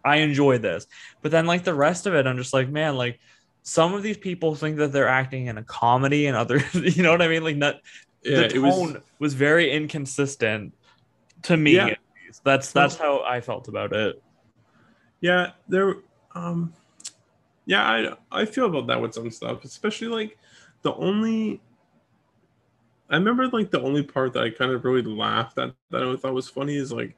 I 0.04 0.16
enjoy 0.16 0.58
this, 0.58 0.86
but 1.22 1.30
then 1.30 1.46
like 1.46 1.64
the 1.64 1.74
rest 1.74 2.06
of 2.06 2.14
it, 2.14 2.26
I'm 2.26 2.36
just 2.36 2.52
like, 2.52 2.68
man, 2.68 2.96
like 2.96 3.20
some 3.62 3.94
of 3.94 4.02
these 4.02 4.18
people 4.18 4.54
think 4.54 4.76
that 4.76 4.92
they're 4.92 5.08
acting 5.08 5.46
in 5.46 5.56
a 5.58 5.62
comedy, 5.64 6.26
and 6.26 6.36
other, 6.36 6.62
you 6.72 7.02
know 7.02 7.10
what 7.10 7.22
I 7.22 7.28
mean? 7.28 7.42
Like 7.44 7.56
not 7.56 7.80
Yeah, 8.22 8.38
the 8.38 8.44
it 8.46 8.52
tone 8.54 8.94
was. 8.94 9.02
was, 9.18 9.34
very 9.34 9.70
inconsistent 9.70 10.74
to 11.42 11.56
me. 11.56 11.76
Yeah. 11.76 11.94
That's 12.42 12.72
that's 12.72 12.96
how 12.96 13.22
I 13.22 13.40
felt 13.40 13.68
about 13.68 13.92
it. 13.94 14.22
Yeah, 15.20 15.52
there. 15.68 15.96
Um, 16.34 16.72
yeah, 17.66 18.16
I 18.32 18.42
I 18.42 18.46
feel 18.46 18.66
about 18.66 18.86
that 18.88 19.00
with 19.00 19.14
some 19.14 19.30
stuff, 19.30 19.64
especially 19.64 20.08
like 20.08 20.38
the 20.82 20.94
only. 20.94 21.60
I 23.10 23.16
remember 23.16 23.46
like 23.48 23.70
the 23.70 23.80
only 23.80 24.02
part 24.02 24.32
that 24.32 24.42
I 24.44 24.50
kind 24.50 24.72
of 24.72 24.84
really 24.84 25.02
laughed 25.02 25.58
at 25.58 25.74
that 25.90 26.02
I 26.02 26.16
thought 26.16 26.34
was 26.34 26.48
funny 26.48 26.76
is 26.76 26.92
like 26.92 27.16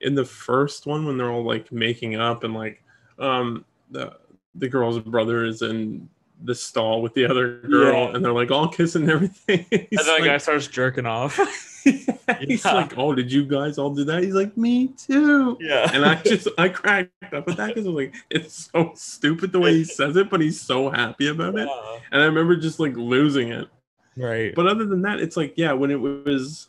in 0.00 0.14
the 0.14 0.24
first 0.24 0.86
one 0.86 1.06
when 1.06 1.16
they're 1.18 1.30
all 1.30 1.44
like 1.44 1.72
making 1.72 2.16
up 2.16 2.44
and 2.44 2.54
like 2.54 2.82
um 3.18 3.64
the 3.90 4.16
the 4.56 4.68
girl's 4.68 4.98
brother 5.00 5.44
is 5.44 5.62
in 5.62 6.08
the 6.42 6.54
stall 6.54 7.00
with 7.00 7.14
the 7.14 7.24
other 7.24 7.58
girl 7.60 8.08
Yeah. 8.08 8.14
and 8.16 8.24
they're 8.24 8.32
like 8.32 8.50
all 8.50 8.68
kissing 8.68 9.02
and 9.02 9.10
everything. 9.12 9.64
He's 9.70 9.98
And 10.00 10.08
then 10.08 10.20
the 10.22 10.28
guy 10.28 10.38
starts 10.38 10.66
jerking 10.66 11.06
off. 11.06 11.36
he's 11.84 12.64
Yeah. 12.64 12.72
like, 12.72 12.98
oh, 12.98 13.14
did 13.14 13.30
you 13.30 13.44
guys 13.44 13.78
all 13.78 13.90
do 13.94 14.04
that? 14.04 14.22
He's 14.22 14.34
like, 14.34 14.56
me 14.56 14.88
too 14.88 15.56
yeah. 15.60 15.90
and 15.92 16.04
I 16.04 16.16
just 16.22 16.48
I 16.58 16.68
cracked 16.68 17.10
up 17.32 17.48
at 17.48 17.56
that 17.56 17.68
because 17.68 17.86
I'm 17.86 17.94
like, 17.94 18.14
it's 18.30 18.70
so 18.72 18.92
stupid 18.94 19.52
the 19.52 19.60
way 19.60 19.74
he 19.74 19.84
says 19.84 20.16
it, 20.16 20.28
but 20.30 20.40
he's 20.40 20.60
so 20.60 20.90
happy 20.90 21.28
about 21.28 21.58
it. 21.58 21.68
And 22.10 22.22
I 22.22 22.24
remember 22.24 22.56
just 22.56 22.80
like 22.80 22.96
losing 22.96 23.50
it. 23.52 23.68
Right. 24.16 24.54
But 24.54 24.66
other 24.66 24.86
than 24.86 25.02
that, 25.02 25.20
it's 25.20 25.36
like, 25.36 25.54
yeah, 25.56 25.72
when 25.72 25.90
it 25.90 26.00
was 26.00 26.68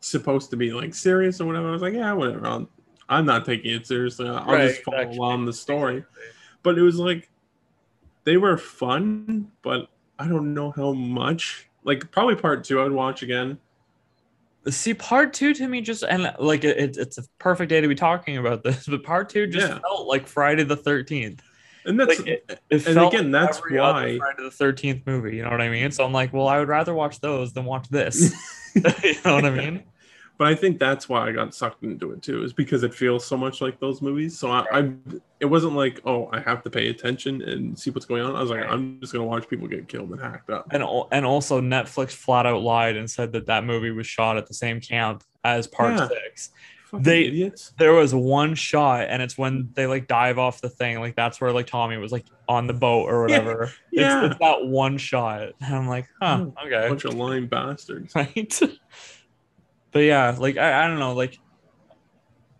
supposed 0.00 0.50
to 0.50 0.56
be 0.56 0.72
like 0.72 0.94
serious 0.94 1.40
or 1.40 1.46
whatever, 1.46 1.68
I 1.68 1.72
was 1.72 1.82
like, 1.82 1.94
yeah, 1.94 2.12
whatever. 2.12 2.46
I'll, 2.46 2.68
I'm 3.08 3.24
not 3.26 3.44
taking 3.44 3.72
it 3.72 3.86
seriously. 3.86 4.28
I'll 4.28 4.44
Right, 4.46 4.68
just 4.70 4.82
follow 4.82 4.98
exactly. 4.98 5.18
along 5.18 5.44
the 5.46 5.52
story. 5.52 6.04
But 6.62 6.78
it 6.78 6.82
was 6.82 6.96
like 6.98 7.28
they 8.26 8.36
were 8.36 8.58
fun, 8.58 9.50
but 9.62 9.88
I 10.18 10.26
don't 10.28 10.52
know 10.52 10.72
how 10.72 10.92
much. 10.92 11.68
Like 11.84 12.10
probably 12.10 12.34
part 12.34 12.64
two 12.64 12.82
I'd 12.82 12.90
watch 12.90 13.22
again. 13.22 13.58
See, 14.68 14.92
part 14.94 15.32
two 15.32 15.54
to 15.54 15.68
me 15.68 15.80
just 15.80 16.02
and 16.02 16.34
like 16.40 16.64
it, 16.64 16.76
it- 16.76 16.96
it's 16.96 17.18
a 17.18 17.22
perfect 17.38 17.70
day 17.70 17.80
to 17.80 17.86
be 17.88 17.94
talking 17.94 18.36
about 18.36 18.64
this, 18.64 18.86
but 18.86 19.02
part 19.04 19.30
two 19.30 19.46
just 19.46 19.68
Yeah. 19.68 19.78
felt 19.78 20.08
like 20.08 20.26
Friday 20.26 20.64
the 20.64 20.76
Thirteenth. 20.76 21.40
And 21.84 22.00
that's 22.00 22.18
Like, 22.18 22.26
it, 22.26 22.60
it 22.68 22.84
and 22.88 22.98
again, 22.98 23.30
like 23.30 23.42
that's 23.46 23.58
why 23.60 24.18
Friday 24.18 24.42
the 24.42 24.50
Thirteenth 24.50 25.06
movie. 25.06 25.36
You 25.36 25.44
know 25.44 25.50
what 25.50 25.60
I 25.60 25.68
mean? 25.68 25.92
So 25.92 26.04
I'm 26.04 26.12
like, 26.12 26.32
well, 26.32 26.48
I 26.48 26.58
would 26.58 26.66
rather 26.68 26.92
watch 26.94 27.20
those 27.20 27.52
than 27.52 27.64
watch 27.64 27.88
this. 27.88 28.34
you 28.74 28.82
know 29.24 29.36
what 29.36 29.44
I 29.44 29.50
mean? 29.50 29.84
But 30.38 30.48
I 30.48 30.54
think 30.54 30.78
that's 30.78 31.08
why 31.08 31.26
I 31.26 31.32
got 31.32 31.54
sucked 31.54 31.82
into 31.82 32.12
it 32.12 32.20
too, 32.22 32.42
is 32.42 32.52
because 32.52 32.82
it 32.82 32.94
feels 32.94 33.24
so 33.24 33.36
much 33.36 33.60
like 33.60 33.80
those 33.80 34.02
movies. 34.02 34.38
So 34.38 34.50
I, 34.50 34.66
I 34.70 34.92
it 35.40 35.46
wasn't 35.46 35.74
like, 35.74 36.00
oh, 36.04 36.28
I 36.32 36.40
have 36.40 36.62
to 36.64 36.70
pay 36.70 36.88
attention 36.88 37.40
and 37.42 37.78
see 37.78 37.90
what's 37.90 38.04
going 38.06 38.22
on. 38.22 38.36
I 38.36 38.40
was 38.40 38.50
like, 38.50 38.64
I'm 38.68 39.00
just 39.00 39.12
gonna 39.12 39.24
watch 39.24 39.48
people 39.48 39.66
get 39.66 39.88
killed 39.88 40.10
and 40.10 40.20
hacked 40.20 40.50
up. 40.50 40.66
And 40.72 40.84
and 41.12 41.24
also 41.24 41.60
Netflix 41.60 42.10
flat 42.10 42.44
out 42.44 42.62
lied 42.62 42.96
and 42.96 43.10
said 43.10 43.32
that 43.32 43.46
that 43.46 43.64
movie 43.64 43.90
was 43.90 44.06
shot 44.06 44.36
at 44.36 44.46
the 44.46 44.54
same 44.54 44.80
camp 44.80 45.24
as 45.42 45.66
Part 45.66 45.94
Yeah. 45.96 46.08
Six. 46.08 46.50
Fucking 46.86 47.02
They- 47.02 47.24
idiots. 47.24 47.72
There 47.78 47.94
was 47.94 48.14
one 48.14 48.54
shot, 48.54 49.08
and 49.08 49.20
it's 49.20 49.36
when 49.36 49.70
they 49.74 49.86
like 49.86 50.06
dive 50.06 50.38
off 50.38 50.60
the 50.60 50.68
thing. 50.68 51.00
Like 51.00 51.16
that's 51.16 51.40
where 51.40 51.50
like 51.50 51.66
Tommy 51.66 51.96
was 51.96 52.12
like 52.12 52.26
on 52.48 52.66
the 52.66 52.74
boat 52.74 53.06
or 53.08 53.28
Yeah. 53.28 53.38
whatever. 53.38 53.72
Yeah. 53.90 54.24
It's, 54.24 54.32
it's 54.32 54.40
that 54.40 54.66
one 54.66 54.98
shot. 54.98 55.48
And 55.62 55.74
I'm 55.74 55.88
like, 55.88 56.06
huh, 56.20 56.44
hmm. 56.44 56.50
okay. 56.66 56.88
Bunch 56.88 57.04
of 57.04 57.14
lying 57.14 57.46
bastards. 57.46 58.14
right 58.14 58.60
but 59.96 60.02
yeah 60.02 60.36
like 60.38 60.58
I, 60.58 60.84
I 60.84 60.88
don't 60.88 60.98
know 60.98 61.14
like 61.14 61.38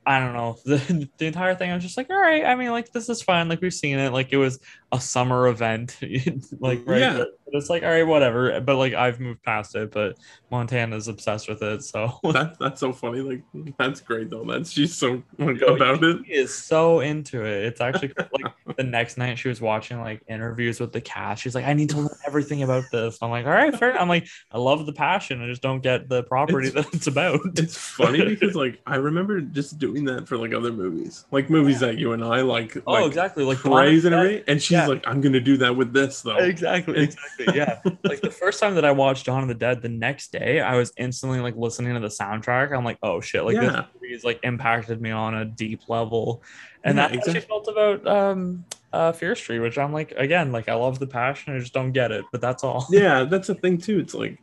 i 0.07 0.19
don't 0.19 0.33
know 0.33 0.57
the, 0.65 1.07
the 1.19 1.27
entire 1.27 1.55
thing 1.55 1.71
i 1.71 1.75
was 1.75 1.85
just 1.85 1.99
like 1.99 2.09
all 2.09 2.19
right 2.19 2.47
i 2.47 2.55
mean 2.55 2.71
like 2.71 2.93
this 2.93 3.11
is 3.11 3.21
fine 3.21 3.51
like 3.51 3.61
we've 3.61 3.75
seen 3.75 3.99
it 3.99 4.11
like 4.11 4.33
it 4.33 4.39
was 4.39 4.59
a 4.91 4.99
summer 4.99 5.47
event 5.49 5.99
like 6.61 6.81
right 6.87 7.01
Yeah. 7.01 7.25
It's 7.53 7.71
like 7.71 7.83
all 7.83 7.89
right 7.91 8.07
whatever 8.07 8.61
but 8.61 8.77
like 8.77 8.93
i've 8.95 9.21
moved 9.21 9.43
past 9.43 9.75
it 9.77 9.91
but 9.93 10.17
montana's 10.51 11.09
obsessed 11.09 11.49
with 11.49 11.63
it 11.63 11.83
so 11.83 12.19
That 12.33 12.59
that's 12.59 12.81
so 12.81 12.93
funny. 12.93 13.21
Like 13.21 13.43
that's 13.79 14.01
great 14.01 14.29
though. 14.31 14.45
That's 14.45 14.71
she's 14.73 14.95
so 14.97 15.23
like 15.39 15.61
about 15.63 16.03
it. 16.05 16.27
She 16.27 16.33
is 16.33 16.53
so 16.55 17.01
into 17.01 17.45
it. 17.45 17.65
It's 17.65 17.81
actually 17.81 18.13
like 18.17 18.53
the 18.77 18.83
next 18.83 19.17
night 19.17 19.39
she 19.39 19.49
was 19.49 19.61
watching 19.61 20.01
like 20.01 20.23
interviews 20.29 20.81
with 20.81 20.93
the 20.93 21.01
cast. 21.01 21.43
She's 21.43 21.55
like, 21.55 21.65
I 21.65 21.73
need 21.73 21.89
to 21.91 21.99
learn 21.99 22.09
everything 22.27 22.63
about 22.63 22.85
this. 22.93 23.19
I'm 23.23 23.31
like, 23.31 23.47
all 23.47 23.53
right, 23.53 23.75
fair. 23.75 23.99
I'm 23.99 24.09
like, 24.09 24.27
I 24.51 24.59
love 24.59 24.85
the 24.87 24.93
passion. 24.93 25.41
I 25.43 25.47
just 25.47 25.63
don't 25.63 25.81
get 25.83 26.09
the 26.09 26.25
property 26.25 26.69
It's- 26.69 26.85
that 26.85 26.95
it's 26.95 27.07
about. 27.07 27.41
It's 27.59 27.77
funny 27.79 28.23
because 28.25 28.55
like 28.55 28.81
I 28.87 28.97
remember 28.97 29.41
just 29.41 29.79
doing 29.79 30.05
that 30.07 30.29
for 30.29 30.37
like 30.37 30.53
other 30.53 30.73
movies, 30.73 31.25
like 31.31 31.49
movies 31.49 31.81
that 31.81 31.97
you 31.99 32.13
and 32.13 32.23
I 32.25 32.41
like. 32.43 32.77
oh, 32.87 32.93
like, 32.93 33.07
exactly. 33.07 33.45
Like 33.45 33.59
praise 33.59 34.05
and 34.05 34.13
Dawn 34.13 34.21
of 34.21 34.25
the 34.29 34.35
everything. 34.35 34.45
And 34.49 34.63
she's 34.63 34.73
Yeah. 34.73 34.87
like, 34.89 35.07
I'm 35.07 35.21
gonna 35.21 35.41
do 35.41 35.57
that 35.59 35.75
with 35.77 35.93
this 35.93 36.23
though. 36.23 36.37
Dead- 36.39 36.49
Exactly. 36.51 37.09
Exactly. 37.39 37.57
Yeah. 37.59 37.81
like 38.05 38.21
the 38.21 38.31
first 38.31 38.61
time 38.61 38.75
that 38.77 38.85
I 38.85 38.93
watched 38.93 39.27
Dawn 39.27 39.43
of 39.43 39.49
the 39.49 39.55
Dead, 39.55 39.83
the 39.83 39.89
next 39.89 40.33
day 40.33 40.61
I 40.61 40.77
was 40.77 40.93
instantly 40.97 41.41
like 41.41 41.57
listening 41.57 41.95
to 41.95 42.01
the 42.01 42.09
soundtrack. 42.09 42.77
I'm 42.77 42.85
like, 42.85 42.99
oh 43.03 43.21
shit, 43.21 43.45
like 43.45 43.57
this 43.57 43.73
Yeah. 43.73 43.85
movie 43.95 44.13
has 44.13 44.25
like 44.25 44.41
impacted 44.43 45.01
me 45.01 45.11
on 45.11 45.35
a 45.35 45.45
deep 45.45 45.83
level. 45.89 46.43
And 46.85 46.97
Yeah, 46.99 47.09
that's 47.09 47.27
how 47.27 47.33
she 47.35 47.41
felt 47.41 47.69
about 47.69 48.07
um 48.07 48.65
uh 48.93 49.13
Fear 49.13 49.35
Street, 49.35 49.59
which 49.61 49.77
I'm 49.79 49.93
like, 49.93 50.13
again, 50.13 50.53
like 50.53 50.69
I 50.69 50.75
love 50.75 50.99
the 50.99 51.07
passion, 51.07 51.55
I 51.55 51.59
just 51.59 51.75
don't 51.75 51.93
get 51.93 52.13
it, 52.13 52.25
but 52.33 52.41
that's 52.41 52.65
all. 52.65 52.87
yeah 52.91 53.25
that's 53.25 53.49
the 53.49 53.55
thing 53.55 53.79
too 53.79 53.99
it's 53.99 54.15
like 54.15 54.39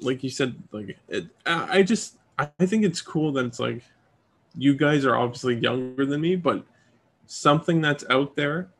like 0.00 0.22
you 0.24 0.30
said 0.30 0.54
like 0.72 0.96
it, 1.08 1.26
i 1.46 1.78
I 1.78 1.82
just 1.82 2.16
I 2.38 2.46
think 2.66 2.84
it's 2.84 3.00
cool 3.00 3.32
that 3.32 3.44
it's 3.44 3.60
like 3.60 3.82
you 4.56 4.74
guys 4.74 5.04
are 5.04 5.16
obviously 5.16 5.56
younger 5.56 6.04
than 6.06 6.20
me 6.20 6.36
but 6.36 6.64
something 7.26 7.80
that's 7.80 8.04
out 8.10 8.34
there 8.36 8.70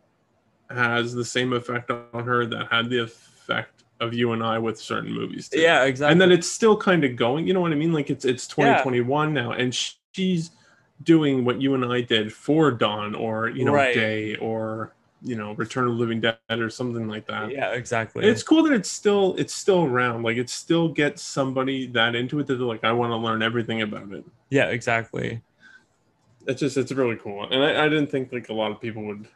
has 0.70 1.12
the 1.14 1.24
same 1.24 1.52
effect 1.52 1.90
on 1.90 2.24
her 2.24 2.46
that 2.46 2.68
had 2.70 2.88
the 2.90 3.02
effect 3.02 3.84
of 4.00 4.12
you 4.14 4.32
and 4.32 4.42
i 4.42 4.58
with 4.58 4.78
certain 4.80 5.12
movies 5.12 5.48
too. 5.48 5.60
Yeah, 5.60 5.84
exactly. 5.84 6.12
and 6.12 6.20
then 6.20 6.32
it's 6.32 6.50
still 6.50 6.76
kind 6.76 7.04
of 7.04 7.14
going 7.16 7.46
you 7.46 7.54
know 7.54 7.60
what 7.60 7.72
i 7.72 7.76
mean 7.76 7.92
like 7.92 8.10
it's 8.10 8.24
it's 8.24 8.46
2021 8.46 9.32
now 9.32 9.52
and 9.52 9.74
she's 10.12 10.50
doing 11.04 11.44
what 11.44 11.60
you 11.60 11.74
and 11.74 11.84
i 11.84 12.00
did 12.00 12.32
for 12.32 12.70
dawn 12.70 13.14
or 13.14 13.48
you 13.48 13.64
know 13.64 13.72
Right. 13.72 13.94
day 13.94 14.36
or 14.36 14.94
you 15.24 15.36
know 15.36 15.52
return 15.54 15.84
of 15.84 15.90
the 15.92 15.96
living 15.98 16.20
dead 16.20 16.38
or 16.50 16.68
something 16.68 17.06
like 17.06 17.26
that 17.28 17.52
yeah, 17.52 17.70
exactly. 17.72 18.26
it's 18.26 18.42
cool 18.42 18.64
that 18.64 18.72
it's 18.72 18.90
still 18.90 19.36
it's 19.38 19.54
still 19.54 19.84
around. 19.84 20.24
Like 20.24 20.36
it 20.36 20.50
still 20.50 20.88
gets 20.88 21.22
somebody 21.22 21.86
that 21.88 22.16
into 22.16 22.40
it 22.40 22.48
that 22.48 22.56
they're 22.56 22.66
like, 22.66 22.82
I 22.82 22.90
want 22.90 23.12
to 23.12 23.16
learn 23.16 23.40
everything 23.40 23.82
about 23.82 24.10
it. 24.12 24.24
yeah, 24.50 24.66
exactly. 24.66 25.40
It's 26.48 26.58
just 26.58 26.76
it's 26.76 26.90
really 26.90 27.14
cool. 27.16 27.44
And 27.48 27.62
I, 27.62 27.84
I 27.84 27.88
didn't 27.88 28.08
think 28.10 28.32
like 28.32 28.48
a 28.48 28.52
lot 28.52 28.72
of 28.72 28.80
people 28.80 29.04
would 29.04 29.28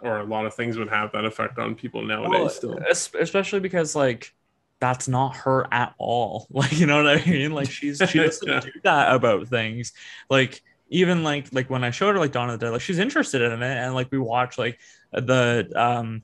or 0.00 0.20
a 0.20 0.24
lot 0.24 0.46
of 0.46 0.54
things 0.54 0.78
would 0.78 0.88
have 0.88 1.12
that 1.12 1.24
effect 1.24 1.58
on 1.58 1.74
people 1.74 2.02
nowadays 2.02 2.30
Well, 2.30 2.48
still. 2.48 2.78
especially 2.90 3.60
because 3.60 3.94
like 3.94 4.32
that's 4.80 5.08
not 5.08 5.36
her 5.36 5.66
at 5.72 5.94
all. 5.98 6.46
Like 6.50 6.72
you 6.78 6.86
know 6.86 7.02
what 7.02 7.18
I 7.18 7.24
mean? 7.30 7.52
Like 7.52 7.70
she's 7.70 8.02
she 8.06 8.18
doesn't 8.24 8.48
Yeah. 8.48 8.60
do 8.60 8.70
that 8.84 9.14
about 9.14 9.48
things. 9.48 9.92
Like 10.28 10.62
even 10.88 11.22
like 11.24 11.52
like 11.52 11.70
when 11.70 11.84
I 11.84 11.90
showed 11.90 12.14
her 12.14 12.20
like 12.20 12.32
Dawn 12.32 12.50
of 12.50 12.58
the 12.58 12.66
Dead, 12.66 12.72
like 12.72 12.80
she's 12.80 12.98
interested 12.98 13.42
in 13.42 13.62
it, 13.62 13.76
and 13.76 13.94
like 13.94 14.10
we 14.10 14.18
watch 14.18 14.58
like 14.58 14.78
the 15.12 15.70
um 15.76 16.22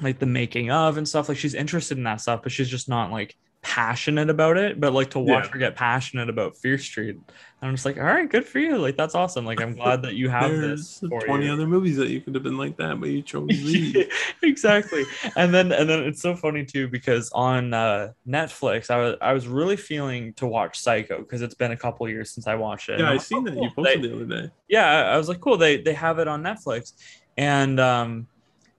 like 0.00 0.18
the 0.18 0.26
making 0.26 0.70
of 0.70 0.96
and 0.98 1.08
stuff. 1.08 1.28
Like 1.28 1.38
she's 1.38 1.54
interested 1.54 1.98
in 1.98 2.04
that 2.04 2.20
stuff, 2.20 2.42
but 2.42 2.52
she's 2.52 2.68
just 2.68 2.88
not 2.88 3.10
like 3.10 3.36
passionate 3.62 4.30
about 4.30 4.56
it, 4.56 4.80
but 4.80 4.92
like 4.92 5.10
to 5.10 5.18
watch 5.18 5.44
Yeah. 5.46 5.50
her 5.52 5.58
get 5.58 5.76
passionate 5.76 6.28
about 6.30 6.56
Fear 6.56 6.78
Street, 6.78 7.18
I'm 7.62 7.74
just 7.74 7.84
like, 7.84 7.98
all 7.98 8.04
right, 8.04 8.26
good 8.28 8.46
for 8.46 8.58
you. 8.58 8.78
Like 8.78 8.96
that's 8.96 9.14
awesome. 9.14 9.44
Like 9.44 9.60
I'm 9.60 9.74
glad 9.74 10.02
that 10.02 10.14
you 10.14 10.28
have 10.38 10.50
this. 10.50 11.00
20 11.00 11.44
you. 11.44 11.52
other 11.52 11.66
movies 11.66 11.96
that 11.98 12.08
you 12.08 12.20
could 12.22 12.34
have 12.34 12.42
been 12.42 12.56
like 12.56 12.78
that, 12.78 12.98
but 12.98 13.10
you 13.10 13.20
chose 13.20 13.48
these. 13.48 14.06
exactly 14.42 15.04
and 15.36 15.52
then 15.52 15.70
and 15.72 15.88
then 15.88 16.00
it's 16.04 16.22
so 16.22 16.34
funny 16.34 16.64
too 16.64 16.88
because 16.88 17.30
on 17.32 17.74
uh 17.74 18.10
netflix 18.26 18.90
i 18.90 18.96
was 18.96 19.16
i 19.20 19.32
was 19.34 19.46
really 19.46 19.76
feeling 19.76 20.32
to 20.34 20.46
watch 20.46 20.78
psycho 20.78 21.18
because 21.18 21.42
it's 21.42 21.54
been 21.54 21.72
a 21.72 21.76
couple 21.76 22.08
years 22.08 22.30
since 22.32 22.46
i 22.46 22.54
watched 22.54 22.88
it 22.88 22.98
yeah, 23.00 23.10
I 23.10 23.18
seen 23.18 23.38
oh, 23.38 23.42
that 23.44 23.54
cool. 23.54 23.62
you 23.64 23.70
posted 23.76 24.02
They- 24.02 24.08
the 24.08 24.14
other 24.14 24.24
day. 24.24 24.50
yeah 24.68 24.86
I- 24.86 25.14
i 25.14 25.16
was 25.18 25.28
like 25.28 25.40
cool 25.40 25.58
they 25.58 25.76
they 25.82 25.92
have 25.92 26.18
it 26.18 26.26
on 26.28 26.42
netflix 26.42 26.92
and 27.36 27.78
um 27.78 28.26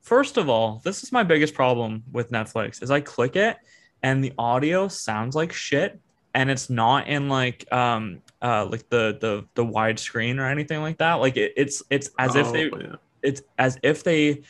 first 0.01 0.37
of 0.37 0.49
all 0.49 0.81
this 0.83 1.03
is 1.03 1.11
my 1.11 1.21
biggest 1.23 1.53
problem 1.53 2.03
with 2.11 2.31
netflix 2.31 2.81
is 2.81 2.89
i 2.89 2.99
click 2.99 3.35
it 3.35 3.57
and 4.03 4.23
the 4.23 4.33
audio 4.37 4.87
sounds 4.87 5.35
like 5.35 5.51
shit 5.53 5.99
and 6.33 6.49
it's 6.49 6.69
not 6.69 7.07
in 7.07 7.27
like 7.29 7.71
um 7.73 8.21
uh 8.41 8.65
like 8.65 8.87
the 8.89 9.17
the 9.19 9.45
the 9.55 9.65
widescreen 9.65 10.39
or 10.39 10.45
anything 10.45 10.81
like 10.81 10.97
that 10.97 11.15
like 11.15 11.37
it, 11.37 11.53
it's 11.57 11.83
it's 11.89 12.09
as 12.17 12.35
if 12.35 12.51
they 12.51 12.69
Oh, 12.71 12.77
yeah. 12.79 12.95
it's 13.21 13.41
as 13.57 13.77
if 13.83 14.03
they 14.03 14.41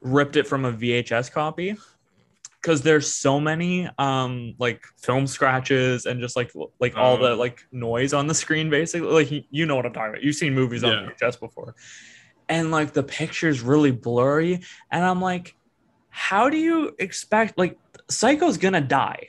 ripped 0.00 0.36
it 0.36 0.46
from 0.46 0.64
a 0.64 0.72
VHS 0.72 1.30
copy 1.30 1.76
because 2.60 2.82
there's 2.82 3.12
so 3.12 3.38
many 3.38 3.88
um 3.98 4.54
like 4.58 4.82
film 4.96 5.26
scratches 5.26 6.06
and 6.06 6.20
just 6.20 6.36
like 6.36 6.50
like 6.80 6.96
all 6.96 7.16
the 7.18 7.30
Oh. 7.32 7.36
like 7.36 7.64
noise 7.70 8.12
on 8.14 8.26
the 8.26 8.34
screen 8.34 8.70
basically 8.70 9.08
like 9.08 9.30
you- 9.30 9.44
you 9.50 9.66
know 9.66 9.76
what 9.76 9.86
I'm 9.86 9.92
talking 9.92 10.10
about 10.10 10.22
you've 10.22 10.36
seen 10.36 10.54
movies 10.54 10.82
on 10.84 10.90
Yeah. 10.92 11.10
VHS 11.28 11.38
before 11.38 11.74
and 12.48 12.70
like 12.70 12.92
the 12.94 13.02
picture's 13.02 13.60
really 13.60 13.92
blurry 13.92 14.60
and 14.90 15.04
I'm 15.04 15.20
like 15.20 15.54
how 16.08 16.48
do 16.50 16.56
you 16.56 16.94
expect 16.98 17.56
like 17.58 17.78
Psycho's 18.10 18.58
gonna 18.58 18.80
die 18.80 19.28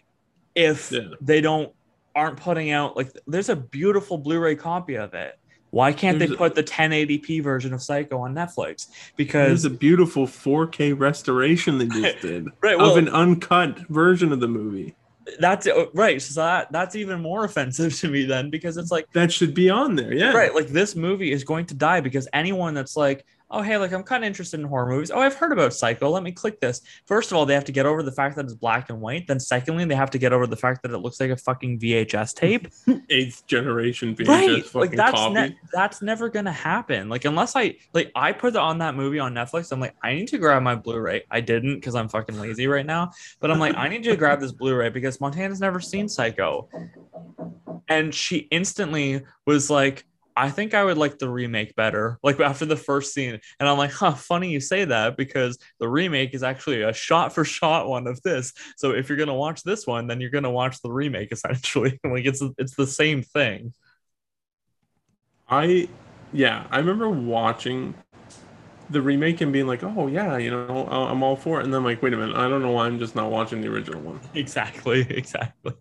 if 0.55 0.91
Yeah. 0.91 1.01
they 1.21 1.39
don't 1.41 1.71
aren't 2.15 2.37
putting 2.37 2.71
out 2.71 2.97
like 2.97 3.11
there's 3.27 3.47
a 3.49 3.55
beautiful 3.55 4.17
Blu-ray 4.17 4.55
copy 4.55 4.95
of 4.95 5.13
it 5.13 5.37
why 5.69 5.93
can't 5.93 6.19
they 6.19 6.25
There's 6.25 6.35
a- 6.35 6.37
put 6.37 6.55
the 6.55 6.63
1080p 6.63 7.41
version 7.41 7.73
of 7.73 7.81
Psycho 7.81 8.17
on 8.19 8.35
Netflix? 8.35 8.87
Because 9.15 9.63
There's 9.63 9.73
a 9.73 9.77
beautiful 9.77 10.27
4K 10.27 10.91
restoration 10.99 11.77
they 11.77 11.87
just 11.87 12.19
did 12.21 12.49
right, 12.61 12.77
of 12.77 12.97
an 12.97 13.07
uncut 13.07 13.79
version 13.87 14.33
of 14.33 14.41
the 14.41 14.49
movie. 14.49 14.93
that's 15.39 15.67
uh, 15.67 15.85
right. 15.93 16.21
So 16.21 16.41
that 16.41 16.73
that's 16.73 16.97
even 16.97 17.21
more 17.21 17.45
offensive 17.49 17.97
to 17.99 18.09
me 18.09 18.25
then 18.25 18.49
because 18.49 18.75
it's 18.75 18.91
like 18.91 19.05
That 19.13 19.31
should 19.31 19.53
be 19.53 19.69
on 19.69 19.95
there. 19.95 20.13
Yeah. 20.13 20.33
right, 20.33 20.53
like 20.53 20.67
this 20.67 20.93
movie 20.93 21.31
is 21.31 21.45
going 21.45 21.67
to 21.67 21.73
die 21.73 22.01
because 22.01 22.27
anyone 22.33 22.73
that's 22.73 22.97
like, 22.97 23.25
oh 23.51 23.61
hey, 23.61 23.77
like 23.77 23.91
I'm 23.91 24.03
kind 24.03 24.23
of 24.23 24.27
interested 24.27 24.59
in 24.59 24.65
horror 24.65 24.89
movies. 24.89 25.11
Oh, 25.11 25.19
I've 25.19 25.35
heard 25.35 25.51
about 25.51 25.73
Psycho. 25.73 26.09
Let 26.09 26.23
me 26.23 26.31
click 26.31 26.59
this. 26.59 26.81
First 27.05 27.31
of 27.31 27.37
all, 27.37 27.45
they 27.45 27.53
have 27.53 27.65
to 27.65 27.71
get 27.71 27.85
over 27.85 28.01
the 28.03 28.11
fact 28.11 28.35
that 28.37 28.45
it's 28.45 28.55
black 28.55 28.89
and 28.89 28.99
white. 28.99 29.27
Then 29.27 29.39
secondly, 29.39 29.85
they 29.85 29.95
have 29.95 30.11
to 30.11 30.17
get 30.17 30.33
over 30.33 30.47
the 30.47 30.55
fact 30.57 30.81
that 30.83 30.91
it 30.91 30.97
looks 30.97 31.19
like 31.19 31.29
a 31.29 31.37
fucking 31.37 31.79
VHS 31.79 32.33
tape. 32.33 32.67
Eighth 33.09 33.45
generation 33.47 34.15
VHS 34.15 34.27
right 34.27 34.65
fucking 34.65 34.81
like 34.81 34.91
that's 34.97 35.11
copy. 35.11 35.33
ne- 35.33 35.57
that's 35.71 36.01
never 36.01 36.29
gonna 36.29 36.51
happen 36.51 37.09
like 37.09 37.25
unless 37.25 37.55
i 37.55 37.75
like 37.93 38.11
i 38.15 38.31
put 38.31 38.55
on 38.55 38.77
that 38.79 38.95
movie 38.95 39.19
on 39.19 39.33
netflix 39.33 39.71
i'm 39.71 39.79
like 39.79 39.95
i 40.03 40.13
need 40.13 40.27
to 40.27 40.37
grab 40.37 40.61
my 40.61 40.75
blu-ray 40.75 41.23
i 41.31 41.39
didn't 41.41 41.75
because 41.75 41.95
i'm 41.95 42.07
fucking 42.07 42.39
lazy 42.39 42.67
right 42.67 42.85
now 42.85 43.11
but 43.39 43.51
i'm 43.51 43.59
like 43.59 43.75
i 43.75 43.87
need 43.87 44.03
to 44.03 44.15
grab 44.15 44.39
this 44.39 44.51
blu-ray 44.51 44.89
because 44.89 45.19
montana's 45.19 45.59
never 45.59 45.79
seen 45.79 46.07
psycho 46.07 46.67
and 47.87 48.13
she 48.13 48.37
instantly 48.51 49.21
was 49.45 49.69
like 49.69 50.05
I 50.35 50.49
think 50.49 50.73
I 50.73 50.83
would 50.83 50.97
like 50.97 51.17
the 51.17 51.29
remake 51.29 51.75
better. 51.75 52.17
Like 52.23 52.39
after 52.39 52.65
the 52.65 52.75
first 52.77 53.13
scene, 53.13 53.39
and 53.59 53.69
I'm 53.69 53.77
like, 53.77 53.91
huh, 53.91 54.13
funny 54.13 54.49
you 54.51 54.59
say 54.59 54.85
that 54.85 55.17
because 55.17 55.57
the 55.79 55.87
remake 55.89 56.33
is 56.33 56.43
actually 56.43 56.81
a 56.83 56.93
shot 56.93 57.33
for 57.33 57.43
shot 57.57 57.87
one 57.87 58.07
of 58.07 58.21
this. 58.21 58.53
So 58.77 58.91
if 58.91 59.09
you're 59.09 59.17
gonna 59.17 59.35
watch 59.35 59.63
this 59.63 59.85
one, 59.85 60.07
then 60.07 60.21
you're 60.21 60.29
gonna 60.29 60.51
watch 60.51 60.81
the 60.81 60.91
remake 60.91 61.31
essentially. 61.33 61.99
like 62.03 62.25
it's 62.25 62.41
it's 62.57 62.75
the 62.75 62.87
same 62.87 63.23
thing. 63.23 63.73
I, 65.49 65.89
yeah, 66.31 66.65
I 66.71 66.77
remember 66.77 67.09
watching 67.09 67.93
the 68.89 69.01
remake 69.01 69.41
and 69.41 69.51
being 69.53 69.67
like, 69.67 69.83
oh 69.83 70.07
yeah, 70.07 70.37
you 70.37 70.51
know, 70.51 70.87
I'm 70.87 71.23
all 71.23 71.35
for 71.35 71.59
it. 71.59 71.65
And 71.65 71.73
then 71.73 71.83
like, 71.83 72.01
wait 72.01 72.13
a 72.13 72.17
minute, 72.17 72.35
I 72.35 72.47
don't 72.49 72.61
know 72.61 72.71
why 72.71 72.85
I'm 72.85 72.99
just 72.99 73.15
not 73.15 73.31
watching 73.31 73.61
the 73.61 73.67
original 73.69 74.01
one 74.01 74.19
Exactly, 74.33 75.01
exactly. 75.09 75.73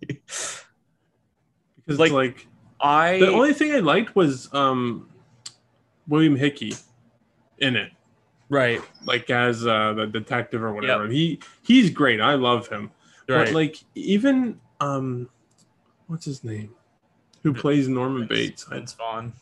because 1.87 1.99
Like, 1.99 2.13
like 2.13 2.47
I 2.83 3.19
the 3.19 3.29
only 3.33 3.53
thing 3.53 3.73
I 3.73 3.79
liked 3.81 4.15
was 4.17 4.53
um 4.55 5.09
William 6.09 6.37
Hickey 6.37 6.75
in 7.59 7.77
it, 7.77 7.93
right, 8.49 8.81
like 9.05 9.29
as 9.31 9.67
uh, 9.67 9.93
the 9.95 10.07
detective 10.07 10.63
or 10.63 10.73
whatever. 10.73 11.07
He 11.09 11.41
he's 11.63 11.91
great. 11.91 12.21
I 12.21 12.35
love 12.35 12.69
him. 12.69 12.91
right. 13.29 13.47
But 13.47 13.53
like 13.55 13.77
even 13.95 14.61
um, 14.81 15.29
what's 16.07 16.25
his 16.25 16.43
name? 16.43 16.75
Who 17.43 17.53
plays 17.55 17.89
Norman 17.89 18.27
Bates? 18.27 18.67
It's 18.73 18.93
fun. 18.93 19.33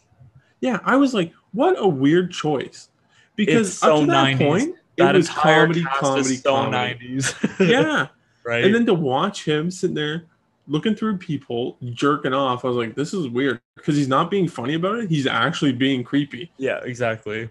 yeah, 0.61 0.79
I 0.85 0.96
was 0.96 1.14
like, 1.14 1.33
what 1.53 1.74
a 1.79 1.87
weird 1.87 2.31
choice. 2.33 2.88
Because 3.37 3.68
It's 3.74 3.83
up 3.83 3.88
so 3.90 4.01
to 4.01 4.07
that 4.12 4.37
90s. 4.37 4.38
point, 4.38 4.77
That 4.98 5.14
it 5.14 5.18
was 5.18 5.29
entire 5.29 5.62
comedy, 5.66 5.83
cast 5.85 6.01
comedy, 6.01 6.20
is 6.35 6.42
so 6.42 6.55
comedy. 6.55 7.16
90s. 7.18 7.59
Yeah, 7.68 8.07
right. 8.44 8.64
and 8.64 8.74
then 8.74 8.87
to 8.87 8.94
watch 8.94 9.44
him 9.44 9.70
sitting 9.70 9.94
there 9.94 10.27
looking 10.68 10.94
through 10.94 11.18
people 11.18 11.76
jerking 11.92 12.35
off, 12.35 12.64
I 12.64 12.68
was 12.68 12.76
like, 12.76 12.94
this 12.94 13.12
is 13.14 13.28
weird 13.28 13.61
because 13.76 13.96
he's 13.96 14.09
not 14.09 14.31
being 14.31 14.48
funny 14.48 14.74
about 14.74 14.98
it. 14.98 15.09
He's 15.11 15.26
actually 15.26 15.72
being 15.72 16.04
creepy, 16.04 16.52
yeah, 16.59 16.81
exactly. 16.85 17.50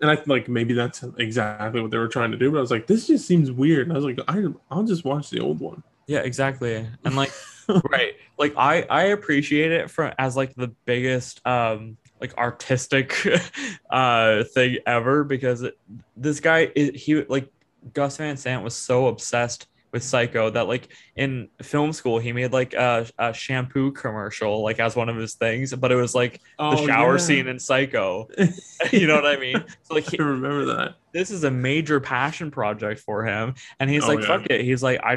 and 0.00 0.10
I 0.10 0.18
like 0.26 0.48
maybe 0.48 0.74
that's 0.74 1.02
exactly 1.18 1.80
what 1.80 1.90
they 1.90 1.98
were 1.98 2.08
trying 2.08 2.30
to 2.30 2.36
do. 2.36 2.50
But 2.50 2.58
I 2.58 2.60
was 2.60 2.70
like, 2.70 2.86
this 2.86 3.06
just 3.06 3.26
seems 3.26 3.50
weird. 3.50 3.88
And 3.88 3.92
I 3.92 3.96
was 3.96 4.04
like, 4.04 4.18
I, 4.28 4.44
I'll 4.70 4.84
just 4.84 5.04
watch 5.04 5.30
the 5.30 5.40
old 5.40 5.60
one. 5.60 5.82
Yeah, 6.06 6.20
exactly. 6.20 6.86
And 7.04 7.16
like 7.16 7.32
right. 7.90 8.14
Like 8.38 8.54
I 8.56 8.82
I 8.82 9.02
appreciate 9.04 9.72
it 9.72 9.90
for 9.90 10.14
as 10.18 10.36
like 10.36 10.54
the 10.54 10.68
biggest 10.84 11.46
um 11.46 11.96
like 12.20 12.36
artistic 12.36 13.14
uh 13.90 14.44
thing 14.44 14.78
ever 14.86 15.22
because 15.22 15.62
it, 15.62 15.78
this 16.16 16.40
guy 16.40 16.72
is 16.74 17.00
he 17.00 17.22
like 17.24 17.52
Gus 17.92 18.16
Van 18.16 18.36
Sant 18.36 18.64
was 18.64 18.74
so 18.74 19.06
obsessed 19.06 19.66
with 19.98 20.04
Psycho 20.04 20.50
that 20.50 20.68
like 20.68 20.88
in 21.16 21.48
film 21.62 21.92
school 21.92 22.18
he 22.18 22.32
made 22.32 22.52
like 22.52 22.74
a, 22.74 23.06
a 23.18 23.32
shampoo 23.34 23.92
commercial 23.92 24.62
like 24.62 24.80
as 24.80 24.96
one 24.96 25.08
of 25.08 25.16
his 25.16 25.34
things, 25.34 25.74
but 25.74 25.92
it 25.92 25.96
was 25.96 26.14
like 26.14 26.40
the 26.68 26.78
Oh, 26.78 26.86
shower 26.86 27.14
yeah. 27.14 27.16
scene 27.18 27.46
in 27.48 27.58
Psycho. 27.58 28.28
you 28.92 29.06
know 29.06 29.16
what 29.16 29.26
I 29.26 29.36
mean? 29.36 29.64
So 29.82 29.94
like 29.94 30.06
I 30.14 30.16
he, 30.16 30.22
remember 30.22 30.64
that. 30.66 30.94
this 31.12 31.30
is 31.30 31.44
a 31.44 31.50
major 31.50 32.00
passion 32.00 32.50
project 32.50 33.00
for 33.00 33.24
him 33.24 33.54
and 33.80 33.90
he's 33.90 34.04
Oh, 34.04 34.08
like 34.08 34.20
yeah. 34.20 34.26
fuck 34.26 34.46
it 34.50 34.60
he's 34.64 34.82
like 34.82 35.00
i 35.02 35.16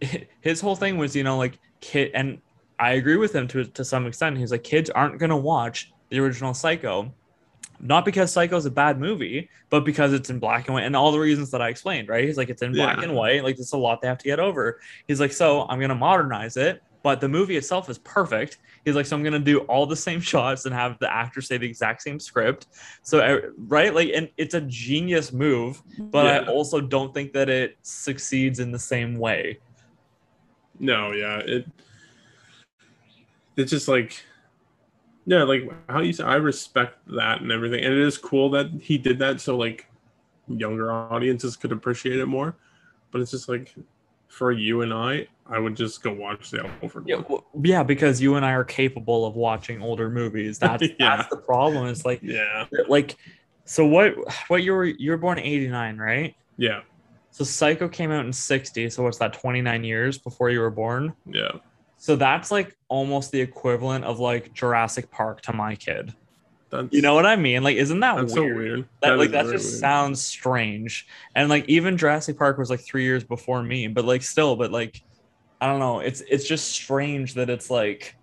his 0.40 0.60
whole 0.60 0.76
thing 0.76 0.98
was 0.98 1.14
you 1.16 1.22
know 1.24 1.36
like 1.38 1.58
kid 1.80 2.10
and 2.14 2.40
i 2.78 2.92
agree 2.92 3.16
with 3.16 3.34
him 3.34 3.46
to, 3.48 3.64
to 3.64 3.84
some 3.84 4.06
extent 4.06 4.38
he's 4.38 4.50
like 4.50 4.64
kids 4.64 4.90
aren't 4.90 5.18
going 5.18 5.30
to 5.30 5.36
watch 5.36 5.92
the 6.10 6.18
original 6.20 6.54
psycho 6.54 7.14
not 7.80 8.04
because 8.04 8.32
psycho 8.32 8.56
is 8.56 8.66
a 8.66 8.70
bad 8.70 8.98
movie 8.98 9.48
but 9.70 9.84
because 9.84 10.12
it's 10.12 10.30
in 10.30 10.38
black 10.38 10.66
and 10.68 10.74
white 10.74 10.84
and 10.84 10.94
all 10.96 11.10
the 11.12 11.18
reasons 11.18 11.50
that 11.50 11.60
i 11.60 11.68
explained 11.68 12.08
right? 12.08 12.24
He's 12.24 12.36
like 12.36 12.48
it's 12.48 12.62
in 12.62 12.72
black 12.72 12.98
Yeah. 12.98 13.04
and 13.04 13.14
white 13.14 13.42
like 13.44 13.56
there's 13.56 13.72
a 13.72 13.76
lot 13.76 14.00
they 14.00 14.08
have 14.08 14.18
to 14.18 14.24
get 14.24 14.38
over. 14.40 14.80
He's 15.08 15.20
like 15.20 15.32
so 15.32 15.62
i'm 15.68 15.78
going 15.78 15.88
to 15.90 15.94
modernize 15.94 16.56
it 16.56 16.82
but 17.02 17.20
the 17.20 17.28
movie 17.28 17.56
itself 17.58 17.90
is 17.90 17.98
perfect. 17.98 18.58
He's 18.84 18.94
like 18.94 19.04
so 19.06 19.16
i'm 19.16 19.22
going 19.22 19.34
to 19.34 19.38
do 19.38 19.58
all 19.60 19.86
the 19.86 19.96
same 19.96 20.20
shots 20.32 20.64
and 20.64 20.74
have 20.74 20.98
the 21.00 21.12
actors 21.12 21.48
say 21.48 21.58
the 21.58 21.66
exact 21.68 22.02
same 22.02 22.18
script. 22.20 22.68
So 23.02 23.18
right? 23.68 23.94
Like 23.94 24.10
and 24.14 24.28
it's 24.36 24.54
a 24.54 24.60
genius 24.62 25.32
move 25.32 25.82
but 25.98 26.26
i 26.26 26.46
also 26.46 26.80
don't 26.80 27.12
think 27.12 27.32
that 27.32 27.48
it 27.48 27.76
succeeds 27.82 28.58
in 28.60 28.70
the 28.72 28.78
same 28.78 29.18
way. 29.18 29.58
No, 30.78 31.12
yeah, 31.12 31.38
it 31.38 31.66
it's 33.56 33.70
just 33.70 33.86
like 33.86 34.24
yeah, 35.26 35.42
like 35.42 35.62
how 35.88 36.00
you 36.00 36.12
say 36.12 36.24
I 36.24 36.36
respect 36.36 36.98
that 37.08 37.40
and 37.40 37.50
everything. 37.52 37.84
And 37.84 37.94
it 37.94 38.00
is 38.00 38.18
cool 38.18 38.50
that 38.50 38.70
he 38.80 38.98
did 38.98 39.18
that 39.20 39.40
so 39.40 39.56
like 39.56 39.86
younger 40.48 40.92
audiences 40.92 41.56
could 41.56 41.72
appreciate 41.72 42.18
it 42.18 42.26
more. 42.26 42.56
But 43.10 43.20
it's 43.20 43.30
just 43.30 43.48
like 43.48 43.74
for 44.28 44.50
you 44.52 44.82
and 44.82 44.92
I, 44.92 45.28
I 45.46 45.58
would 45.58 45.76
just 45.76 46.02
go 46.02 46.12
watch 46.12 46.50
the 46.50 46.68
Alfred 46.82 47.04
yeah, 47.06 47.16
one. 47.16 47.22
w- 47.24 47.42
yeah 47.62 47.82
because 47.84 48.20
you 48.20 48.34
and 48.34 48.44
i 48.44 48.50
are 48.52 48.64
capable 48.64 49.26
of 49.26 49.36
watching 49.36 49.80
older 49.80 50.10
movies 50.10 50.58
that's 50.58 50.82
Yeah. 50.98 51.16
that's 51.18 51.28
the 51.28 51.36
problem 51.36 51.86
is 51.86 52.04
like 52.04 52.20
Yeah. 52.22 52.64
like 52.88 53.16
so 53.64 53.86
what 53.86 54.14
what 54.48 54.62
you 54.64 54.72
were 54.72 54.86
you 54.86 55.10
were 55.12 55.16
born 55.18 55.38
in 55.38 55.44
89 55.44 55.98
right 55.98 56.34
Yeah. 56.56 56.80
so 57.30 57.44
psycho 57.44 57.88
came 57.88 58.10
out 58.10 58.24
in 58.26 58.32
60 58.32 58.90
so 58.90 59.02
what's 59.04 59.18
that 59.18 59.34
29 59.34 59.84
years 59.84 60.18
before 60.18 60.50
you 60.50 60.58
were 60.60 60.70
born 60.70 61.12
Yeah. 61.30 61.52
So 62.04 62.16
that's 62.16 62.50
like 62.50 62.76
almost 62.90 63.32
the 63.32 63.40
equivalent 63.40 64.04
of 64.04 64.20
like 64.20 64.52
jurassic 64.52 65.10
park 65.10 65.40
to 65.40 65.54
my 65.54 65.74
kid 65.74 66.12
That's 66.70 66.92
you 66.92 67.00
know 67.00 67.14
what 67.14 67.24
i 67.24 67.34
mean 67.34 67.62
like 67.62 67.76
isn't 67.78 68.00
that 68.00 68.16
weird? 68.16 68.30
so 68.30 68.42
weird. 68.44 68.88
that, 69.00 69.16
like 69.16 69.30
that 69.30 69.44
just 69.50 69.64
weird. 69.70 69.80
sounds 69.80 70.22
strange 70.22 71.06
and 71.34 71.48
like 71.48 71.64
even 71.66 71.96
jurassic 71.96 72.36
park 72.36 72.58
was 72.58 72.68
like 72.68 72.80
three 72.80 73.04
years 73.04 73.24
before 73.24 73.62
me 73.62 73.88
but 73.88 74.04
like 74.04 74.22
still 74.22 74.54
but 74.54 74.70
like 74.70 75.00
i 75.62 75.66
don't 75.66 75.80
know 75.80 76.00
it's 76.00 76.20
it's 76.28 76.46
just 76.46 76.70
strange 76.72 77.34
that 77.34 77.48
it's 77.48 77.70
like 77.70 78.14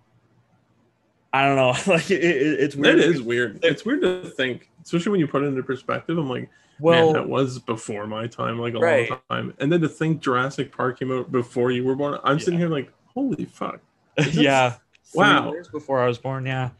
I 1.34 1.46
don't 1.46 1.56
know. 1.56 1.70
like 1.94 2.10
it, 2.10 2.22
it, 2.22 2.60
it's 2.60 2.76
weird. 2.76 2.98
It 2.98 3.04
is 3.06 3.22
weird. 3.22 3.58
It's 3.62 3.86
weird 3.86 4.02
to 4.02 4.28
think, 4.36 4.68
especially 4.84 5.12
when 5.12 5.20
you 5.20 5.26
put 5.26 5.42
it 5.42 5.46
into 5.46 5.62
perspective. 5.62 6.18
I'm 6.18 6.28
like, 6.28 6.50
Well, 6.78 7.04
man, 7.06 7.12
that 7.14 7.26
was 7.26 7.58
before 7.58 8.06
my 8.06 8.26
time, 8.26 8.58
like 8.58 8.74
a 8.74 8.78
Right. 8.78 9.08
long 9.08 9.20
time. 9.30 9.54
And 9.58 9.72
then 9.72 9.80
to 9.80 9.88
think 9.88 10.20
Jurassic 10.20 10.76
Park 10.76 10.98
came 10.98 11.10
out 11.10 11.32
before 11.32 11.70
you 11.70 11.84
were 11.84 11.94
born, 11.96 12.18
I'm 12.22 12.38
sitting 12.38 12.58
here 12.58 12.68
like, 12.68 12.92
holy 13.14 13.44
fuck! 13.44 13.80
yeah. 14.32 14.76
Wow. 15.14 15.52
years 15.52 15.68
before 15.68 16.02
I 16.02 16.06
was 16.06 16.18
born, 16.18 16.46
yeah. 16.46 16.70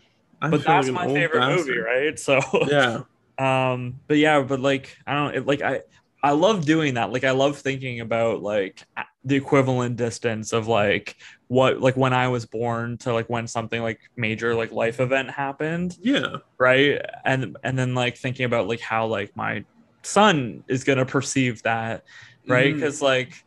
I 0.40 0.48
But 0.48 0.64
that's 0.64 0.88
like 0.88 1.08
my 1.08 1.14
favorite 1.14 1.46
movie, 1.54 1.78
right? 1.78 2.18
So 2.18 2.40
Yeah, 2.66 3.02
um 3.38 3.98
but 4.08 4.18
yeah 4.18 4.40
but 4.42 4.60
like 4.60 4.96
i 5.06 5.14
don't 5.14 5.34
it, 5.34 5.46
like 5.46 5.62
i 5.62 5.80
i 6.22 6.32
love 6.32 6.64
doing 6.64 6.94
that 6.94 7.10
like 7.10 7.24
i 7.24 7.30
love 7.30 7.58
thinking 7.58 8.00
about 8.00 8.42
like 8.42 8.82
the 9.24 9.36
equivalent 9.36 9.96
distance 9.96 10.52
of 10.52 10.68
like 10.68 11.16
what 11.48 11.80
like 11.80 11.96
when 11.96 12.12
i 12.12 12.28
was 12.28 12.44
born 12.44 12.98
to 12.98 13.12
like 13.12 13.28
when 13.30 13.46
something 13.46 13.80
like 13.80 13.98
major 14.16 14.54
like 14.54 14.70
life 14.70 15.00
event 15.00 15.30
happened 15.30 15.96
yeah, 16.02 16.36
right 16.58 17.00
and 17.24 17.56
and 17.64 17.78
then 17.78 17.94
like 17.94 18.16
thinking 18.16 18.44
about 18.44 18.68
like 18.68 18.80
how 18.80 19.06
like 19.06 19.34
my 19.36 19.64
son 20.02 20.62
is 20.68 20.84
going 20.84 20.98
to 20.98 21.06
perceive 21.06 21.62
that 21.62 22.04
right 22.46 22.74
because 22.74 23.00
like 23.00 23.44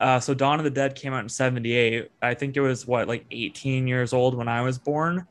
uh 0.00 0.20
so 0.20 0.34
dawn 0.34 0.58
of 0.58 0.64
the 0.64 0.70
dead 0.70 0.94
came 0.94 1.12
out 1.12 1.22
in 1.22 1.28
78 1.28 2.10
i 2.22 2.34
think 2.34 2.56
it 2.56 2.60
was 2.60 2.86
what 2.86 3.08
like 3.08 3.24
18 3.30 3.86
years 3.86 4.12
old 4.12 4.34
when 4.34 4.48
i 4.48 4.60
was 4.60 4.78
born 4.78 5.26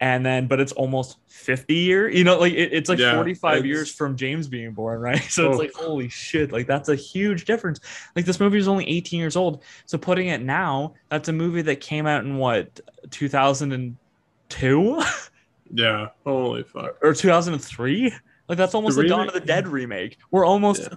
and 0.00 0.26
then 0.26 0.48
but 0.48 0.58
it's 0.60 0.72
almost 0.72 1.18
50 1.28 1.74
year 1.74 2.08
you 2.10 2.24
know 2.24 2.38
like 2.38 2.52
it, 2.52 2.72
it's 2.72 2.88
like 2.88 2.98
Yeah, 2.98 3.14
45 3.14 3.52
it's- 3.58 3.66
years 3.66 3.90
from 3.94 4.16
james 4.16 4.48
being 4.48 4.72
born 4.72 5.00
right 5.00 5.22
so 5.30 5.48
it's 5.48 5.56
Oh. 5.56 5.58
like 5.58 5.72
holy 5.74 6.08
shit 6.08 6.52
like 6.52 6.66
that's 6.66 6.88
a 6.88 6.96
huge 6.96 7.44
difference 7.44 7.80
like 8.16 8.24
this 8.24 8.38
movie 8.40 8.58
is 8.58 8.68
only 8.68 8.86
18 8.88 9.18
years 9.20 9.36
old 9.36 9.62
so 9.86 9.96
putting 9.96 10.26
it 10.28 10.42
now 10.42 10.94
that's 11.08 11.28
a 11.28 11.32
movie 11.32 11.62
that 11.62 11.80
came 11.80 12.06
out 12.06 12.24
in 12.24 12.36
what 12.36 12.80
2002 13.10 15.02
yeah. 15.74 16.08
Holy 16.24 16.62
fuck! 16.64 16.96
or 17.02 17.14
2003 17.14 18.12
like 18.48 18.58
that's 18.58 18.74
almost 18.74 18.96
the, 18.96 19.02
The 19.02 19.08
dawn 19.08 19.28
of 19.28 19.34
the 19.34 19.40
dead 19.40 19.66
remake 19.68 20.18
we're 20.30 20.44
almost 20.44 20.82
Yeah. 20.82 20.96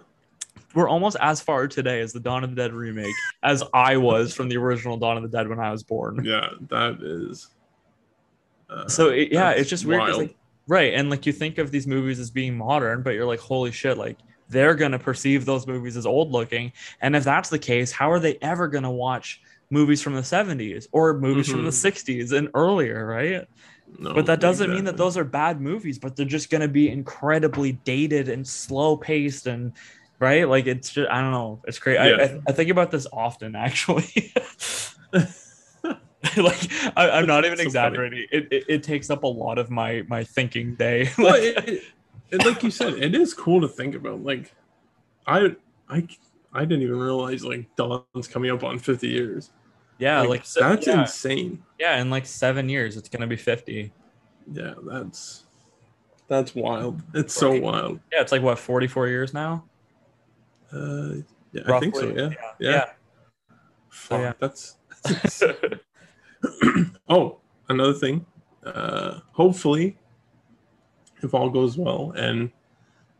We're 0.75 0.89
almost 0.89 1.17
as 1.21 1.41
far 1.41 1.67
today 1.67 2.01
as 2.01 2.13
the 2.13 2.19
dawn 2.19 2.43
of 2.43 2.49
the 2.51 2.55
dead 2.55 2.73
remake 2.73 3.15
as 3.43 3.63
i 3.73 3.97
was 3.97 4.33
from 4.33 4.49
the 4.49 4.57
original 4.57 4.97
dawn 4.97 5.17
of 5.17 5.23
the 5.23 5.29
dead 5.37 5.47
when 5.47 5.59
i 5.59 5.71
was 5.71 5.83
born 5.83 6.23
Yeah, 6.23 6.49
that 6.69 6.97
is. 7.01 7.47
uh, 8.69 8.87
so 8.87 9.09
it, 9.09 9.31
yeah 9.31 9.51
it's 9.51 9.69
just 9.69 9.85
weird 9.85 10.01
like 10.17 10.35
right 10.67 10.93
and 10.93 11.09
like 11.09 11.25
you 11.25 11.31
think 11.33 11.57
of 11.57 11.71
these 11.71 11.87
movies 11.87 12.19
as 12.19 12.31
being 12.31 12.57
modern 12.57 13.03
but 13.03 13.11
you're 13.11 13.25
like 13.25 13.39
holy 13.39 13.71
shit 13.71 13.97
like 13.97 14.17
they're 14.49 14.75
gonna 14.75 14.99
perceive 14.99 15.45
those 15.45 15.65
movies 15.67 15.97
as 15.97 16.05
old 16.05 16.31
looking 16.31 16.71
and 17.01 17.15
if 17.15 17.23
that's 17.23 17.49
the 17.49 17.59
case 17.59 17.91
how 17.91 18.11
are 18.11 18.19
they 18.19 18.37
ever 18.41 18.67
gonna 18.67 18.91
watch 18.91 19.39
movies 19.71 20.01
from 20.01 20.13
the 20.13 20.21
70s 20.21 20.87
or 20.91 21.19
movies 21.19 21.49
from 21.49 21.63
the 21.63 21.71
Mhm. 21.71 21.73
60s 21.73 22.31
and 22.31 22.49
earlier 22.53 23.05
right 23.05 23.43
No, 23.99 24.13
but 24.13 24.25
that 24.27 24.39
doesn't 24.39 24.71
mean 24.71 24.83
that 24.85 24.97
those 24.97 25.17
are 25.17 25.23
bad 25.23 25.59
movies 25.61 25.97
but 25.99 26.15
they're 26.15 26.25
just 26.25 26.49
going 26.51 26.61
to 26.61 26.67
be 26.67 26.89
incredibly 26.89 27.71
dated 27.71 28.29
and 28.29 28.45
slow 28.47 28.95
paced 28.97 29.47
and 29.47 29.73
right 30.19 30.47
like 30.47 30.65
it's 30.65 30.89
just 30.91 31.09
i 31.11 31.19
don't 31.21 31.31
know 31.31 31.61
it's 31.65 31.77
great 31.79 31.97
I, 31.97 32.09
Yeah. 32.09 32.15
I, 32.47 32.51
I 32.51 32.51
think 32.53 32.69
about 32.69 32.89
this 32.91 33.05
often 33.11 33.55
actually 33.55 34.33
like 36.37 36.69
I, 36.97 37.09
i'm 37.11 37.27
not 37.27 37.45
even 37.45 37.57
So 37.57 37.63
exaggerating 37.63 38.25
it, 38.31 38.47
it, 38.51 38.63
it 38.67 38.83
takes 38.83 39.09
up 39.09 39.23
a 39.23 39.27
lot 39.27 39.57
of 39.57 39.69
my 39.69 40.03
my 40.07 40.23
thinking 40.23 40.75
day 40.75 41.09
Like, 41.17 41.41
it, 41.41 41.69
it, 41.69 41.83
it- 42.31 42.45
like 42.45 42.63
you 42.63 42.71
said, 42.71 42.93
it 42.95 43.13
is 43.15 43.33
cool 43.35 43.61
to 43.61 43.67
think 43.67 43.93
about. 43.95 44.23
Like, 44.23 44.51
I, 45.27 45.55
I, 45.87 46.07
I 46.51 46.61
didn't 46.65 46.81
even 46.81 46.97
realize 46.97 47.45
like 47.45 47.67
Dawn's 47.77 48.27
coming 48.27 48.49
up 48.51 48.63
on 48.63 48.79
fifty 48.79 49.07
years. 49.09 49.51
yeah 49.99 50.21
like, 50.21 50.43
so- 50.43 50.59
that's 50.61 50.87
yeah, 50.87 51.01
insane. 51.01 51.63
yeah 51.79 52.01
in 52.01 52.09
like 52.09 52.25
seven 52.25 52.67
years 52.67 52.97
it's 52.97 53.07
going 53.09 53.21
to 53.21 53.27
be 53.27 53.35
50 53.37 53.93
Yeah, 54.51 54.73
that's 54.83 55.43
that's 56.27 56.55
wild. 56.55 57.01
It's 57.13 57.33
so 57.35 57.51
wild. 57.59 57.99
yeah 58.11 58.21
it's 58.21 58.31
like 58.31 58.41
what 58.41 58.57
44 58.57 59.07
years 59.07 59.33
now 59.33 59.63
Uh, 60.71 61.21
yeah, 61.51 61.61
I 61.67 61.79
think 61.79 61.95
so. 61.95 62.07
Yeah, 62.07 62.29
yeah, 62.59 62.71
yeah. 62.71 62.85
Fuck, 63.89 64.21
yeah. 64.21 64.33
that's. 64.39 64.77
that's 65.03 65.43
oh, 67.09 67.37
another 67.69 67.93
thing. 67.93 68.25
Uh, 68.63 69.19
hopefully, 69.31 69.97
if 71.21 71.33
all 71.33 71.49
goes 71.49 71.77
well, 71.77 72.13
and 72.15 72.51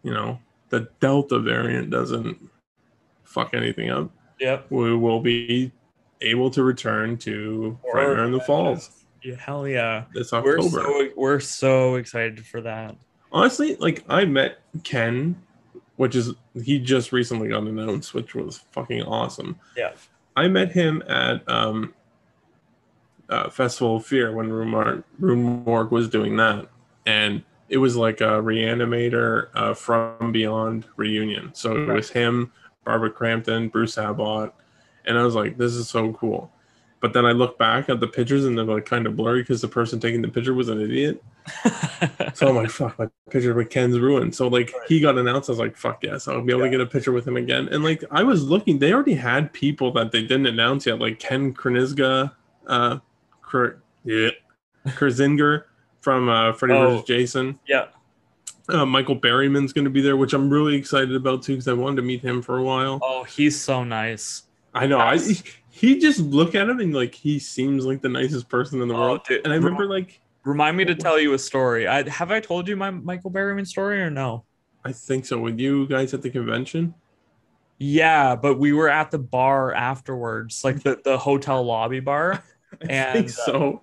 you 0.04 0.14
know 0.14 0.40
the 0.70 0.90
Delta 1.00 1.40
variant 1.40 1.90
doesn't 1.90 2.38
fuck 3.24 3.54
anything 3.54 3.90
up, 3.90 4.12
yep 4.40 4.66
we 4.70 4.96
will 4.96 5.22
be 5.22 5.72
able 6.22 6.50
to 6.52 6.64
return 6.64 7.18
to 7.18 7.78
Or- 7.84 8.24
in 8.24 8.32
the 8.32 8.40
Falls 8.40 9.06
yeah, 9.24 9.36
hell 9.36 9.68
yeah 9.68 10.06
this 10.14 10.32
we're 10.32 10.60
October. 10.60 10.84
so 10.84 11.10
we're 11.18 11.40
so 11.40 11.96
excited 11.96 12.46
for 12.46 12.62
that 12.62 12.96
Honestly, 13.36 13.76
like 13.76 14.06
I 14.08 14.24
met 14.24 14.60
Ken, 14.86 15.36
which 15.98 16.16
is 16.16 16.34
he 16.64 16.80
just 16.80 17.12
recently 17.12 17.50
got 17.50 17.64
announced, 17.64 18.14
which 18.14 18.34
was 18.36 18.60
fucking 18.72 19.02
awesome. 19.04 19.60
Yeah. 19.76 19.92
I 20.36 20.48
met 20.48 20.72
him 20.72 21.02
at 21.08 21.48
um 21.50 21.94
uh, 23.30 23.50
Festival 23.50 23.98
of 23.98 24.06
Fear 24.06 24.34
when 24.36 24.52
Rune 24.52 24.70
Mar- 24.70 25.04
Rue 25.20 25.36
Morgue 25.36 25.92
was 25.92 26.08
doing 26.10 26.38
that, 26.38 26.68
and 27.08 27.42
it 27.70 27.78
was 27.78 27.96
like 27.96 28.22
a 28.22 28.40
reanimator 28.42 29.48
uh, 29.56 29.74
from 29.74 30.32
Beyond 30.32 30.86
reunion. 30.96 31.50
So 31.54 31.76
it 31.76 31.88
Right. 31.88 31.96
was 31.96 32.10
him, 32.12 32.52
Barbara 32.86 33.10
Crampton, 33.10 33.70
Bruce 33.70 33.98
Abbott, 33.98 34.54
and 35.06 35.18
I 35.18 35.24
was 35.24 35.34
like, 35.34 35.58
"This 35.58 35.74
is 35.74 35.90
so 35.90 36.14
cool." 36.14 36.52
But 37.06 37.14
then 37.14 37.24
I 37.24 37.34
look 37.34 37.60
back 37.60 37.88
at 37.88 38.00
the 38.00 38.08
pictures 38.08 38.46
and 38.46 38.58
they're 38.58 38.66
like 38.66 38.88
kind 38.88 39.06
of 39.06 39.16
blurry 39.16 39.44
because 39.44 39.62
the 39.62 39.68
person 39.68 40.00
taking 40.00 40.24
the 40.24 40.28
picture 40.28 40.56
was 40.56 40.70
an 40.70 40.82
idiot. 40.82 41.24
So 42.34 42.48
I'm 42.50 42.56
like, 42.56 42.72
fuck, 42.72 42.98
my 42.98 43.08
picture 43.30 43.54
with 43.54 43.70
Ken's 43.70 44.00
ruined. 44.00 44.34
So 44.34 44.48
like 44.48 44.74
Right. 44.74 44.82
he 44.90 45.00
got 45.00 45.16
announced. 45.20 45.48
I 45.48 45.52
was 45.52 45.60
like, 45.60 45.78
fuck 45.78 46.04
yes, 46.04 46.28
I'll 46.28 46.42
be 46.42 46.52
able 46.52 46.62
Yeah. 46.66 46.72
to 46.72 46.78
get 46.80 46.82
a 46.82 46.86
picture 46.88 47.12
with 47.12 47.28
him 47.28 47.38
again. 47.38 47.70
And 47.72 47.84
like 47.84 48.04
I 48.10 48.24
was 48.24 48.42
looking, 48.44 48.80
they 48.80 48.92
already 48.92 49.14
had 49.14 49.54
people 49.54 49.92
that 49.92 50.12
they 50.12 50.22
didn't 50.24 50.48
announce 50.48 50.88
yet, 50.88 50.98
like 50.98 51.20
Ken 51.20 51.54
Kirzinger, 51.54 52.32
uh, 52.66 52.98
Kurt, 53.44 53.84
yeah, 54.04 54.30
Kirzinger 54.88 55.66
from 56.02 56.28
uh, 56.28 56.54
Freddy 56.54 56.74
Oh. 56.74 56.90
vs. 56.98 57.06
Jason. 57.08 57.60
yeah 57.68 57.86
Uh, 58.68 58.84
Michael 58.84 59.16
Berryman's 59.16 59.72
going 59.74 59.86
to 59.86 59.92
be 59.92 60.02
there, 60.02 60.18
which 60.18 60.34
I'm 60.34 60.50
really 60.50 60.76
excited 60.76 61.14
about 61.16 61.44
too 61.44 61.54
because 61.54 61.68
I 61.68 61.74
wanted 61.74 61.98
to 61.98 62.02
meet 62.02 62.22
him 62.22 62.42
for 62.42 62.58
a 62.58 62.64
while. 62.64 62.98
Oh, 63.04 63.24
he's 63.24 63.62
so 63.62 63.84
nice. 63.84 64.42
I 64.76 64.86
know. 64.88 65.00
I 65.00 65.18
he 65.70 66.00
just 66.00 66.20
look 66.20 66.54
at 66.56 66.70
him 66.70 66.80
and 66.80 66.94
like 66.94 67.16
he 67.16 67.40
seems 67.40 67.86
like 67.86 68.02
the 68.02 68.10
nicest 68.10 68.48
person 68.50 68.82
in 68.82 68.88
the 68.88 68.94
Oh, 68.94 69.00
world. 69.00 69.22
dude, 69.28 69.44
And 69.44 69.52
I 69.54 69.56
rem- 69.56 69.66
remember 69.66 69.88
like 69.88 70.22
Remind 70.44 70.78
me 70.78 70.86
to 70.86 70.94
tell 70.94 71.20
you 71.20 71.34
a 71.34 71.40
story. 71.40 71.88
I 71.88 72.08
have 72.08 72.30
I 72.30 72.40
told 72.40 72.68
you 72.68 72.76
my 72.76 72.92
Michael 72.92 73.32
Berryman 73.32 73.66
story 73.66 74.00
or 74.00 74.12
no? 74.12 74.46
I 74.84 74.92
think 74.92 75.26
so 75.26 75.40
with 75.40 75.60
you 75.60 75.88
guys 75.88 76.14
at 76.14 76.22
the 76.22 76.30
convention. 76.30 76.94
Yeah, 77.80 78.36
but 78.36 78.60
we 78.60 78.72
were 78.72 78.88
at 78.88 79.10
the 79.10 79.18
bar 79.18 79.74
afterwards, 79.74 80.64
like 80.64 80.84
the, 80.84 81.00
the 81.04 81.18
hotel 81.18 81.64
lobby 81.64 82.00
bar. 82.00 82.44
I 82.82 82.86
And, 82.88 83.28
think 83.28 83.40
uh, 83.40 83.46
so. 83.46 83.82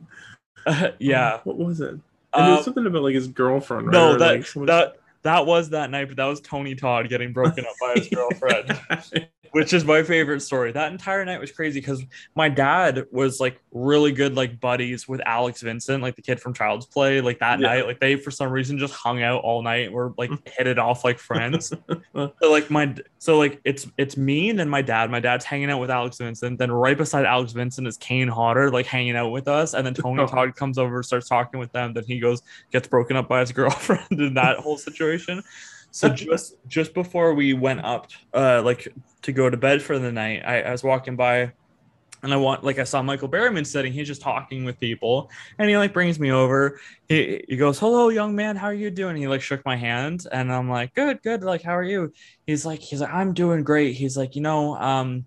yeah. 1.01 1.41
What 1.45 1.59
was 1.59 1.81
it? 1.81 1.91
And 1.91 2.03
Uh, 2.33 2.55
there's 2.55 2.65
something 2.65 2.87
about 2.87 3.03
like 3.03 3.15
his 3.17 3.27
girlfriend, 3.29 3.89
right? 3.89 3.93
no, 3.93 4.15
Or, 4.15 4.19
that 4.19 4.57
like, 4.57 4.67
that 4.67 4.97
that 5.23 5.47
was 5.47 5.71
that 5.71 5.91
night, 5.91 6.07
but 6.09 6.17
that 6.17 6.27
was 6.27 6.41
Tony 6.41 6.75
Todd 6.77 7.09
getting 7.09 7.33
broken 7.33 7.65
up 7.65 7.75
by 7.81 7.95
his 7.97 8.09
girlfriend. 8.09 8.79
which 9.53 9.73
is 9.73 9.85
my 9.85 10.03
favorite 10.03 10.41
story. 10.41 10.73
That 10.73 10.93
entire 10.93 11.25
night 11.25 11.41
was 11.41 11.53
crazy 11.53 11.81
because 11.81 12.03
my 12.35 12.49
dad 12.49 13.07
was 13.13 13.39
like 13.41 13.61
really 13.71 14.13
good, 14.13 14.35
like 14.35 14.59
buddies 14.61 15.07
with 15.07 15.21
Alex 15.27 15.61
Vincent, 15.63 16.03
like 16.03 16.17
the 16.17 16.23
kid 16.23 16.41
from 16.41 16.53
Child's 16.55 16.87
Play. 16.87 17.21
Like 17.21 17.39
that 17.41 17.61
Yeah. 17.61 17.69
night, 17.69 17.87
like 17.87 18.01
they 18.01 18.17
for 18.17 18.31
some 18.31 18.51
reason 18.51 18.79
just 18.79 18.95
hung 18.95 19.23
out 19.23 19.43
all 19.43 19.63
night. 19.63 19.87
and 19.87 19.95
Were 19.95 20.13
like 20.19 20.31
hit 20.57 20.67
it 20.67 20.79
off 20.79 21.05
like 21.05 21.19
friends. 21.19 21.73
so 22.15 22.33
like 22.43 22.71
my 22.71 22.95
so 23.19 23.39
like 23.39 23.61
it's 23.65 23.87
it's 23.99 24.17
me 24.17 24.51
and 24.51 24.59
then 24.59 24.69
my 24.69 24.83
dad. 24.83 25.11
My 25.11 25.21
dad's 25.21 25.45
hanging 25.45 25.71
out 25.71 25.81
with 25.81 25.91
Alex 25.91 26.19
Vincent. 26.19 26.59
Then 26.59 26.71
right 26.73 26.97
beside 26.97 27.25
Alex 27.27 27.53
Vincent 27.53 27.87
is 27.87 27.97
Kane 27.99 28.29
Hodder, 28.29 28.71
like 28.71 28.87
hanging 28.87 29.17
out 29.17 29.31
with 29.31 29.49
us. 29.49 29.75
And 29.75 29.87
then 29.87 29.95
Tony 29.95 30.23
Oh. 30.23 30.27
Todd 30.27 30.57
comes 30.57 30.79
over, 30.79 31.03
starts 31.03 31.29
talking 31.29 31.61
with 31.61 31.73
them. 31.73 31.93
Then 31.93 32.05
he 32.05 32.19
goes 32.19 32.43
gets 32.73 32.89
broken 32.89 33.17
up 33.17 33.29
by 33.29 33.41
his 33.41 33.53
girlfriend 33.53 34.07
in 34.13 34.35
that 34.35 34.59
whole 34.59 34.79
situation. 34.79 35.43
So 35.93 36.09
just 36.09 36.55
just 36.67 36.95
before 36.95 37.35
we 37.35 37.53
went 37.53 37.85
up, 37.85 38.09
uh, 38.33 38.63
like 38.63 38.89
to 39.23 39.33
go 39.33 39.51
to 39.51 39.57
bed 39.59 39.83
for 39.83 39.99
the 39.99 40.11
night, 40.11 40.43
I, 40.45 40.63
I 40.63 40.73
was 40.73 40.83
walking 40.83 41.17
by, 41.17 41.53
and 42.23 42.33
I 42.33 42.37
want 42.37 42.65
like 42.65 42.79
I 42.79 42.85
saw 42.85 43.03
Michael 43.03 43.29
Berryman 43.29 43.67
sitting. 43.67 43.93
He's 43.93 44.07
just 44.07 44.23
talking 44.23 44.65
with 44.65 44.81
people, 44.81 45.31
and 45.59 45.69
he 45.69 45.77
like 45.77 45.93
brings 45.93 46.19
me 46.19 46.33
over. 46.33 46.81
He 47.11 47.45
he 47.47 47.59
goes, 47.59 47.79
"Hello, 47.79 48.09
young 48.09 48.35
man. 48.35 48.57
How 48.57 48.69
are 48.69 48.75
you 48.75 48.91
doing?" 48.91 49.17
He 49.17 49.29
like 49.29 49.43
shook 49.43 49.63
my 49.67 49.77
hand, 49.77 50.27
and 50.33 50.51
I'm 50.51 50.71
like, 50.71 50.95
"Good, 50.95 51.23
good. 51.23 51.45
Like, 51.45 51.63
how 51.63 51.77
are 51.77 51.85
you?" 51.85 52.11
He's 52.47 52.65
like, 52.65 52.81
he's 52.81 53.03
like, 53.03 53.13
"I'm 53.13 53.35
doing 53.35 53.63
great." 53.63 53.95
He's 53.95 54.17
like, 54.17 54.35
you 54.35 54.41
know, 54.41 54.75
um, 54.77 55.27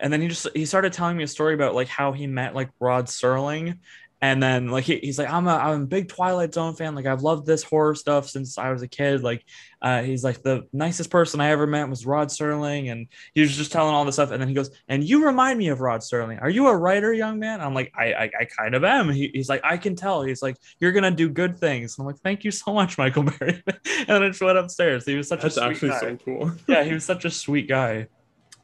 and 0.00 0.12
then 0.12 0.20
he 0.20 0.26
just 0.26 0.48
he 0.56 0.66
started 0.66 0.92
telling 0.92 1.16
me 1.16 1.22
a 1.22 1.28
story 1.28 1.54
about 1.54 1.76
like 1.76 1.88
how 1.88 2.10
he 2.10 2.26
met 2.26 2.56
like 2.56 2.70
Rod 2.80 3.06
Serling 3.06 3.78
and 4.22 4.42
then 4.42 4.68
like 4.68 4.84
he, 4.84 4.98
he's 4.98 5.18
like 5.18 5.30
I'm 5.30 5.46
a 5.46 5.54
I'm 5.54 5.82
a 5.82 5.86
big 5.86 6.08
Twilight 6.08 6.52
Zone 6.52 6.74
fan. 6.74 6.94
Like 6.94 7.06
I've 7.06 7.22
loved 7.22 7.46
this 7.46 7.62
horror 7.62 7.94
stuff 7.94 8.28
since 8.28 8.58
I 8.58 8.70
was 8.70 8.82
a 8.82 8.88
kid. 8.88 9.22
Like 9.22 9.44
uh, 9.80 10.02
he's 10.02 10.22
like 10.22 10.42
the 10.42 10.66
nicest 10.74 11.10
person 11.10 11.40
I 11.40 11.50
ever 11.50 11.66
met 11.66 11.88
was 11.88 12.04
Rod 12.04 12.28
Serling, 12.28 12.92
and 12.92 13.06
he 13.34 13.40
was 13.40 13.56
just 13.56 13.72
telling 13.72 13.94
all 13.94 14.04
this 14.04 14.16
stuff. 14.16 14.30
And 14.30 14.40
then 14.40 14.48
he 14.48 14.54
goes, 14.54 14.70
"And 14.88 15.02
you 15.02 15.24
remind 15.24 15.58
me 15.58 15.68
of 15.68 15.80
Rod 15.80 16.00
Serling. 16.00 16.40
Are 16.42 16.50
you 16.50 16.68
a 16.68 16.76
writer, 16.76 17.14
young 17.14 17.38
man?" 17.38 17.62
I'm 17.62 17.72
like, 17.72 17.92
"I 17.96 18.12
I, 18.12 18.30
I 18.40 18.44
kind 18.44 18.74
of 18.74 18.84
am." 18.84 19.08
He, 19.08 19.30
he's 19.32 19.48
like, 19.48 19.62
"I 19.64 19.78
can 19.78 19.96
tell." 19.96 20.22
He's 20.22 20.42
like, 20.42 20.58
"You're 20.80 20.92
gonna 20.92 21.10
do 21.10 21.30
good 21.30 21.58
things." 21.58 21.98
I'm 21.98 22.04
like, 22.04 22.18
"Thank 22.18 22.44
you 22.44 22.50
so 22.50 22.74
much, 22.74 22.98
Michael 22.98 23.22
Berry." 23.22 23.62
and 23.66 24.06
then 24.06 24.22
I 24.22 24.28
just 24.28 24.42
went 24.42 24.58
upstairs. 24.58 25.06
He 25.06 25.16
was 25.16 25.28
such 25.28 25.40
That's 25.40 25.56
a 25.56 25.60
sweet 25.60 25.70
actually 25.70 25.88
guy. 25.88 26.00
so 26.00 26.16
cool. 26.16 26.52
yeah, 26.68 26.84
he 26.84 26.92
was 26.92 27.04
such 27.04 27.24
a 27.24 27.30
sweet 27.30 27.68
guy. 27.68 28.08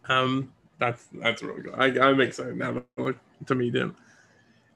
Um, 0.04 0.52
that's 0.78 1.08
that's 1.14 1.42
really 1.42 1.62
good. 1.62 1.74
I, 1.76 2.08
I'm 2.08 2.20
excited 2.20 2.56
now 2.56 2.82
to, 2.98 3.14
to 3.46 3.54
meet 3.54 3.74
him. 3.74 3.96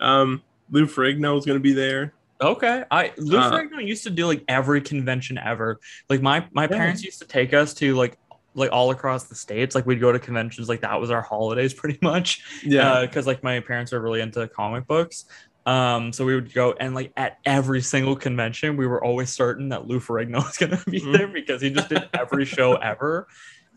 Um, 0.00 0.42
Lou 0.70 0.86
Ferrigno 0.86 1.38
is 1.38 1.44
going 1.44 1.58
to 1.58 1.62
be 1.62 1.72
there. 1.72 2.12
Okay, 2.42 2.84
I 2.90 3.12
Lou 3.18 3.38
Uh, 3.38 3.50
Ferrigno 3.50 3.86
used 3.86 4.04
to 4.04 4.10
do 4.10 4.26
like 4.26 4.42
every 4.48 4.80
convention 4.80 5.36
ever. 5.38 5.78
Like 6.08 6.22
my 6.22 6.46
my 6.52 6.62
Yeah. 6.64 6.68
parents 6.68 7.04
used 7.04 7.18
to 7.20 7.26
take 7.26 7.52
us 7.52 7.74
to 7.74 7.94
like 7.94 8.16
like 8.54 8.70
all 8.72 8.90
across 8.90 9.24
the 9.24 9.34
states. 9.34 9.74
Like 9.74 9.84
we'd 9.86 10.00
go 10.00 10.10
to 10.10 10.18
conventions. 10.18 10.68
Like 10.68 10.80
that 10.80 10.98
was 11.00 11.10
our 11.10 11.20
holidays 11.22 11.74
pretty 11.80 11.98
much. 12.02 12.42
Yeah, 12.64 13.02
because 13.02 13.26
like 13.26 13.42
my 13.42 13.60
parents 13.60 13.92
are 13.92 14.00
really 14.00 14.20
into 14.22 14.46
comic 14.48 14.86
books. 14.86 15.26
Um, 15.66 16.12
so 16.14 16.24
we 16.24 16.34
would 16.34 16.52
go 16.54 16.72
and 16.80 16.94
like 16.94 17.12
at 17.18 17.36
every 17.44 17.82
single 17.82 18.16
convention, 18.16 18.78
we 18.78 18.86
were 18.86 19.04
always 19.04 19.28
certain 19.30 19.68
that 19.68 19.86
Lou 19.86 20.00
Ferrigno 20.00 20.36
was 20.46 20.56
gonna 20.56 20.82
be 20.86 21.00
Mhm. 21.00 21.16
there 21.18 21.28
because 21.28 21.60
he 21.60 21.70
just 21.70 21.90
did 21.90 22.08
every 22.14 22.46
show 22.46 22.76
ever. 22.76 23.28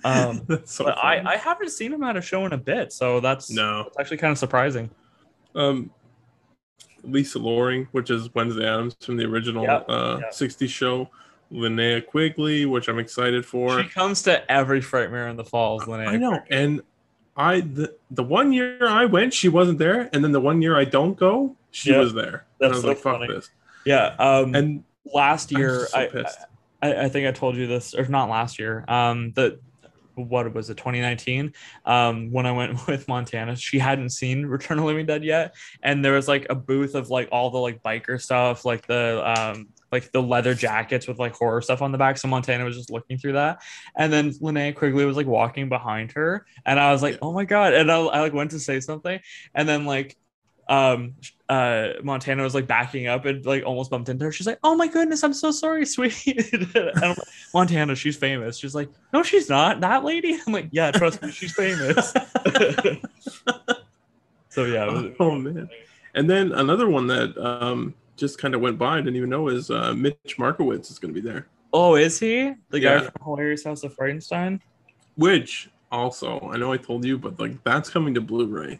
Um, 0.06 0.48
so 0.64 0.86
I. 0.88 1.22
I 1.34 1.36
haven't 1.36 1.72
seen 1.72 1.92
him 1.92 2.02
at 2.04 2.16
a 2.16 2.22
show 2.22 2.46
in 2.46 2.54
a 2.54 2.58
bit, 2.58 2.94
so 2.94 3.20
that's 3.20 3.52
no. 3.52 3.84
that's 3.84 3.98
actually 4.00 4.18
kind 4.18 4.32
of 4.32 4.38
surprising. 4.38 4.90
Um, 5.54 5.92
Lisa 7.04 7.40
Loring, 7.40 7.88
which 7.92 8.10
is 8.10 8.34
Wednesday 8.34 8.68
Addams 8.68 8.96
from 9.02 9.18
the 9.18 9.26
original 9.26 9.64
Yep, 9.64 9.86
uh, 9.90 10.18
yep. 10.22 10.32
60s 10.32 10.70
show. 10.70 11.10
Linnea 11.52 12.04
Quigley, 12.06 12.66
which 12.66 12.88
I'm 12.88 12.98
excited 12.98 13.46
for. 13.46 13.82
She 13.84 13.88
comes 13.88 14.24
to 14.24 14.52
every 14.52 14.82
Frightmare 14.82 15.30
in 15.30 15.38
the 15.38 15.44
Falls, 15.44 15.84
Linnea. 15.84 16.08
I 16.08 16.18
know, 16.18 16.40
and 16.50 16.82
I 17.38 17.60
the, 17.62 17.96
the 18.10 18.24
one 18.24 18.52
year 18.54 18.88
I 18.88 19.06
went, 19.06 19.34
she 19.34 19.50
wasn't 19.50 19.78
there, 19.78 20.10
and 20.14 20.24
then 20.24 20.32
the 20.32 20.40
one 20.42 20.62
year 20.64 20.76
I 20.76 20.86
don't 20.86 21.16
go, 21.16 21.56
she 21.70 21.92
Yeah, 21.92 22.00
was 22.00 22.14
there. 22.14 22.46
And 22.60 22.66
I 22.66 22.68
that's 22.70 22.74
was 22.74 22.82
so 22.82 22.88
like, 22.88 22.98
"Fuck 22.98 23.20
funny. 23.20 23.34
this!" 23.34 23.52
Yeah. 23.86 24.16
Um, 24.18 24.56
And 24.56 24.84
last 25.14 25.52
year, 25.52 25.86
so 25.88 25.98
I. 26.00 26.24
I 26.82 27.04
I 27.06 27.10
think 27.10 27.28
I 27.28 27.32
told 27.32 27.56
you 27.56 27.66
this, 27.68 27.94
or 27.94 28.06
not 28.08 28.30
last 28.30 28.58
year. 28.60 28.84
Um, 28.90 29.32
the 29.34 29.60
what 30.16 30.54
was 30.54 30.70
it 30.70 30.78
2019 30.78 31.54
um 31.86 32.32
when 32.32 32.46
i 32.46 32.52
went 32.52 32.88
with 32.88 33.08
montana 33.08 33.56
she 33.56 33.80
hadn't 33.80 34.10
seen 34.10 34.46
return 34.46 34.78
of 34.78 34.84
the 34.84 34.88
living 34.88 35.06
dead 35.06 35.24
yet. 35.24 35.56
And 35.82 36.04
there 36.04 36.14
was 36.14 36.28
like 36.28 36.46
a 36.50 36.56
booth 36.56 36.96
of 36.96 37.10
like 37.10 37.30
all 37.32 37.50
the 37.50 37.58
like 37.58 37.82
biker 37.82 38.22
stuff 38.22 38.66
like 38.66 38.86
the 38.88 39.22
um 39.26 39.68
like 39.92 40.12
the 40.12 40.22
leather 40.22 40.54
jackets 40.56 41.08
with 41.08 41.20
like 41.20 41.34
horror 41.34 41.62
stuff 41.62 41.82
on 41.82 41.92
the 41.92 41.98
back. 41.98 42.18
So 42.18 42.28
montana 42.28 42.66
was 42.66 42.76
just 42.76 42.92
looking 42.92 43.18
through 43.18 43.34
that. 43.34 43.62
And 43.96 44.12
then 44.12 44.32
linnea 44.32 44.76
quigley 44.76 45.06
was 45.06 45.18
like 45.18 45.28
walking 45.28 45.70
behind 45.70 46.12
her. 46.14 46.46
And 46.66 46.80
i 46.80 46.92
was 46.92 47.02
like 47.02 47.14
Yeah. 47.14 47.20
oh 47.22 47.34
my 47.34 47.46
god. 47.46 47.74
And 47.74 47.92
I, 47.92 47.98
I 47.98 48.20
like 48.22 48.34
went 48.34 48.52
to 48.52 48.60
say 48.60 48.80
something. 48.80 49.20
And 49.54 49.68
then 49.68 49.86
like 49.86 50.18
um 50.70 51.14
uh 51.50 51.90
montana 52.04 52.42
was 52.42 52.56
like 52.56 52.68
backing 52.68 53.08
up 53.08 53.26
and 53.26 53.46
like 53.46 53.64
almost 53.66 53.92
bumped 53.92 54.08
into 54.10 54.24
her. 54.26 54.32
She's 54.32 54.48
like 54.48 54.60
oh 54.64 54.76
my 54.76 54.88
goodness 54.88 55.22
i'm 55.24 55.34
so 55.34 55.52
sorry 55.52 55.86
sweetie 55.94 56.38
and 56.54 56.72
I'm 56.96 57.10
like, 57.10 57.18
montana 57.54 57.96
she's 57.96 58.16
famous. 58.16 58.58
She's 58.58 58.74
like 58.74 58.90
no 59.12 59.24
she's 59.24 59.50
not. 59.50 59.82
That 59.82 60.04
lady? 60.04 60.38
I'm 60.48 60.54
like 60.54 60.70
yeah 60.72 60.92
trust 60.92 61.22
me 61.22 61.32
she's 61.32 61.54
famous. 61.54 62.14
So 64.50 64.66
yeah 64.66 64.86
was- 64.86 65.16
oh 65.20 65.36
man. 65.36 65.68
And 66.16 66.30
then 66.30 66.52
another 66.52 66.88
one 66.88 67.08
that 67.08 67.36
um, 67.38 67.96
just 68.18 68.38
kind 68.38 68.54
of 68.54 68.62
went 68.62 68.78
by, 68.78 68.94
I 68.94 68.98
didn't 68.98 69.16
even 69.16 69.30
know, 69.32 69.48
is 69.48 69.72
uh, 69.72 69.94
Mitch 69.96 70.36
Markowitz 70.38 70.92
is 70.92 71.00
going 71.00 71.12
to 71.12 71.20
be 71.20 71.28
there. 71.28 71.48
oh 71.74 71.96
is 71.96 72.20
he? 72.20 72.54
The 72.70 72.80
guy 72.80 73.00
from 73.00 73.12
hilarious 73.24 73.64
house 73.64 73.84
of 73.84 73.96
frightenstein 73.96 74.60
Which 75.16 75.70
also, 75.92 76.40
I 76.54 76.58
know 76.58 76.72
I 76.72 76.78
told 76.78 77.04
you, 77.04 77.18
but 77.18 77.40
like 77.40 77.64
that's 77.64 77.90
coming 77.90 78.14
to 78.14 78.22
Blu-ray. 78.22 78.80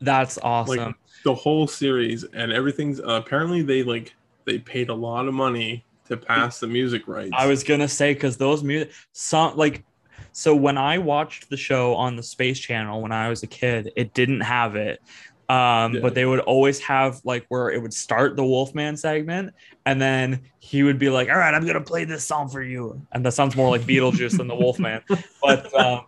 That's 0.00 0.38
awesome 0.42 0.94
The 1.24 1.34
whole 1.34 1.66
series 1.66 2.24
and 2.24 2.52
everything's 2.52 3.00
uh, 3.00 3.20
apparently 3.24 3.62
they 3.62 3.82
like 3.82 4.14
they 4.44 4.58
paid 4.58 4.88
a 4.88 4.94
lot 4.94 5.28
of 5.28 5.34
money 5.34 5.84
to 6.06 6.16
pass 6.16 6.58
the 6.58 6.66
music 6.66 7.06
rights. 7.06 7.32
I 7.36 7.46
was 7.46 7.62
gonna 7.62 7.88
say 7.88 8.14
because 8.14 8.36
those 8.38 8.62
music, 8.64 8.92
some 9.12 9.56
like, 9.56 9.84
so 10.32 10.54
when 10.56 10.78
I 10.78 10.96
watched 10.98 11.50
the 11.50 11.56
show 11.56 11.94
on 11.96 12.16
the 12.16 12.22
Space 12.22 12.58
Channel 12.58 13.02
when 13.02 13.12
I 13.12 13.28
was 13.28 13.42
a 13.42 13.46
kid, 13.46 13.92
it 13.94 14.14
didn't 14.14 14.40
have 14.40 14.74
it. 14.76 15.02
Um, 15.50 15.94
Yeah. 15.94 16.00
but 16.00 16.14
they 16.14 16.24
would 16.24 16.40
always 16.40 16.78
have 16.80 17.20
like 17.24 17.44
where 17.48 17.70
it 17.70 17.80
would 17.82 17.92
start 17.92 18.36
the 18.36 18.44
Wolfman 18.44 18.96
segment, 18.96 19.52
and 19.84 20.00
then 20.00 20.40
he 20.60 20.82
would 20.82 20.98
be 20.98 21.10
like, 21.10 21.28
"All 21.28 21.36
right, 21.36 21.52
I'm 21.54 21.66
gonna 21.66 21.80
play 21.80 22.04
this 22.04 22.24
song 22.24 22.48
for 22.48 22.62
you," 22.62 23.02
and 23.12 23.24
that 23.26 23.32
sounds 23.32 23.54
more 23.56 23.68
like 23.70 23.82
Beetlejuice 23.82 24.36
than 24.38 24.46
the 24.46 24.54
Wolfman. 24.54 25.02
But 25.42 25.74
um, 25.74 26.04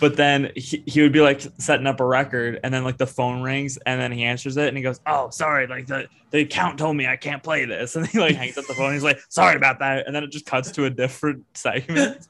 but 0.00 0.16
then 0.16 0.52
he, 0.54 0.82
he 0.86 1.00
would 1.02 1.12
be 1.12 1.20
like 1.20 1.40
setting 1.58 1.86
up 1.86 2.00
a 2.00 2.04
record, 2.04 2.60
and 2.62 2.72
then 2.72 2.84
like 2.84 2.98
the 2.98 3.06
phone 3.06 3.42
rings, 3.42 3.78
and 3.86 4.00
then 4.00 4.12
he 4.12 4.24
answers 4.24 4.56
it, 4.56 4.68
and 4.68 4.76
he 4.76 4.82
goes, 4.82 5.00
"Oh, 5.06 5.30
sorry, 5.30 5.66
like 5.66 5.86
the 5.86 6.08
the 6.30 6.40
account 6.40 6.78
told 6.78 6.96
me 6.96 7.06
I 7.06 7.16
can't 7.16 7.42
play 7.42 7.64
this," 7.64 7.96
and 7.96 8.06
he 8.06 8.18
like 8.18 8.36
hangs 8.36 8.58
up 8.58 8.66
the 8.66 8.74
phone. 8.74 8.92
He's 8.92 9.02
like, 9.04 9.20
"Sorry 9.28 9.56
about 9.56 9.78
that," 9.80 10.06
and 10.06 10.14
then 10.14 10.24
it 10.24 10.30
just 10.30 10.46
cuts 10.46 10.70
to 10.72 10.84
a 10.84 10.90
different 10.90 11.44
segment. 11.54 12.26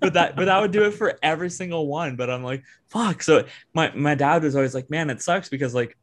but 0.00 0.12
that 0.14 0.36
but 0.36 0.44
that 0.44 0.60
would 0.60 0.70
do 0.70 0.84
it 0.84 0.92
for 0.92 1.18
every 1.22 1.50
single 1.50 1.86
one. 1.86 2.16
But 2.16 2.30
I'm 2.30 2.44
like, 2.44 2.62
fuck. 2.88 3.22
So 3.22 3.44
my 3.74 3.90
my 3.94 4.14
dad 4.14 4.42
was 4.42 4.54
always 4.54 4.74
like, 4.74 4.90
man, 4.90 5.10
it 5.10 5.22
sucks 5.22 5.48
because 5.48 5.74
like 5.74 5.96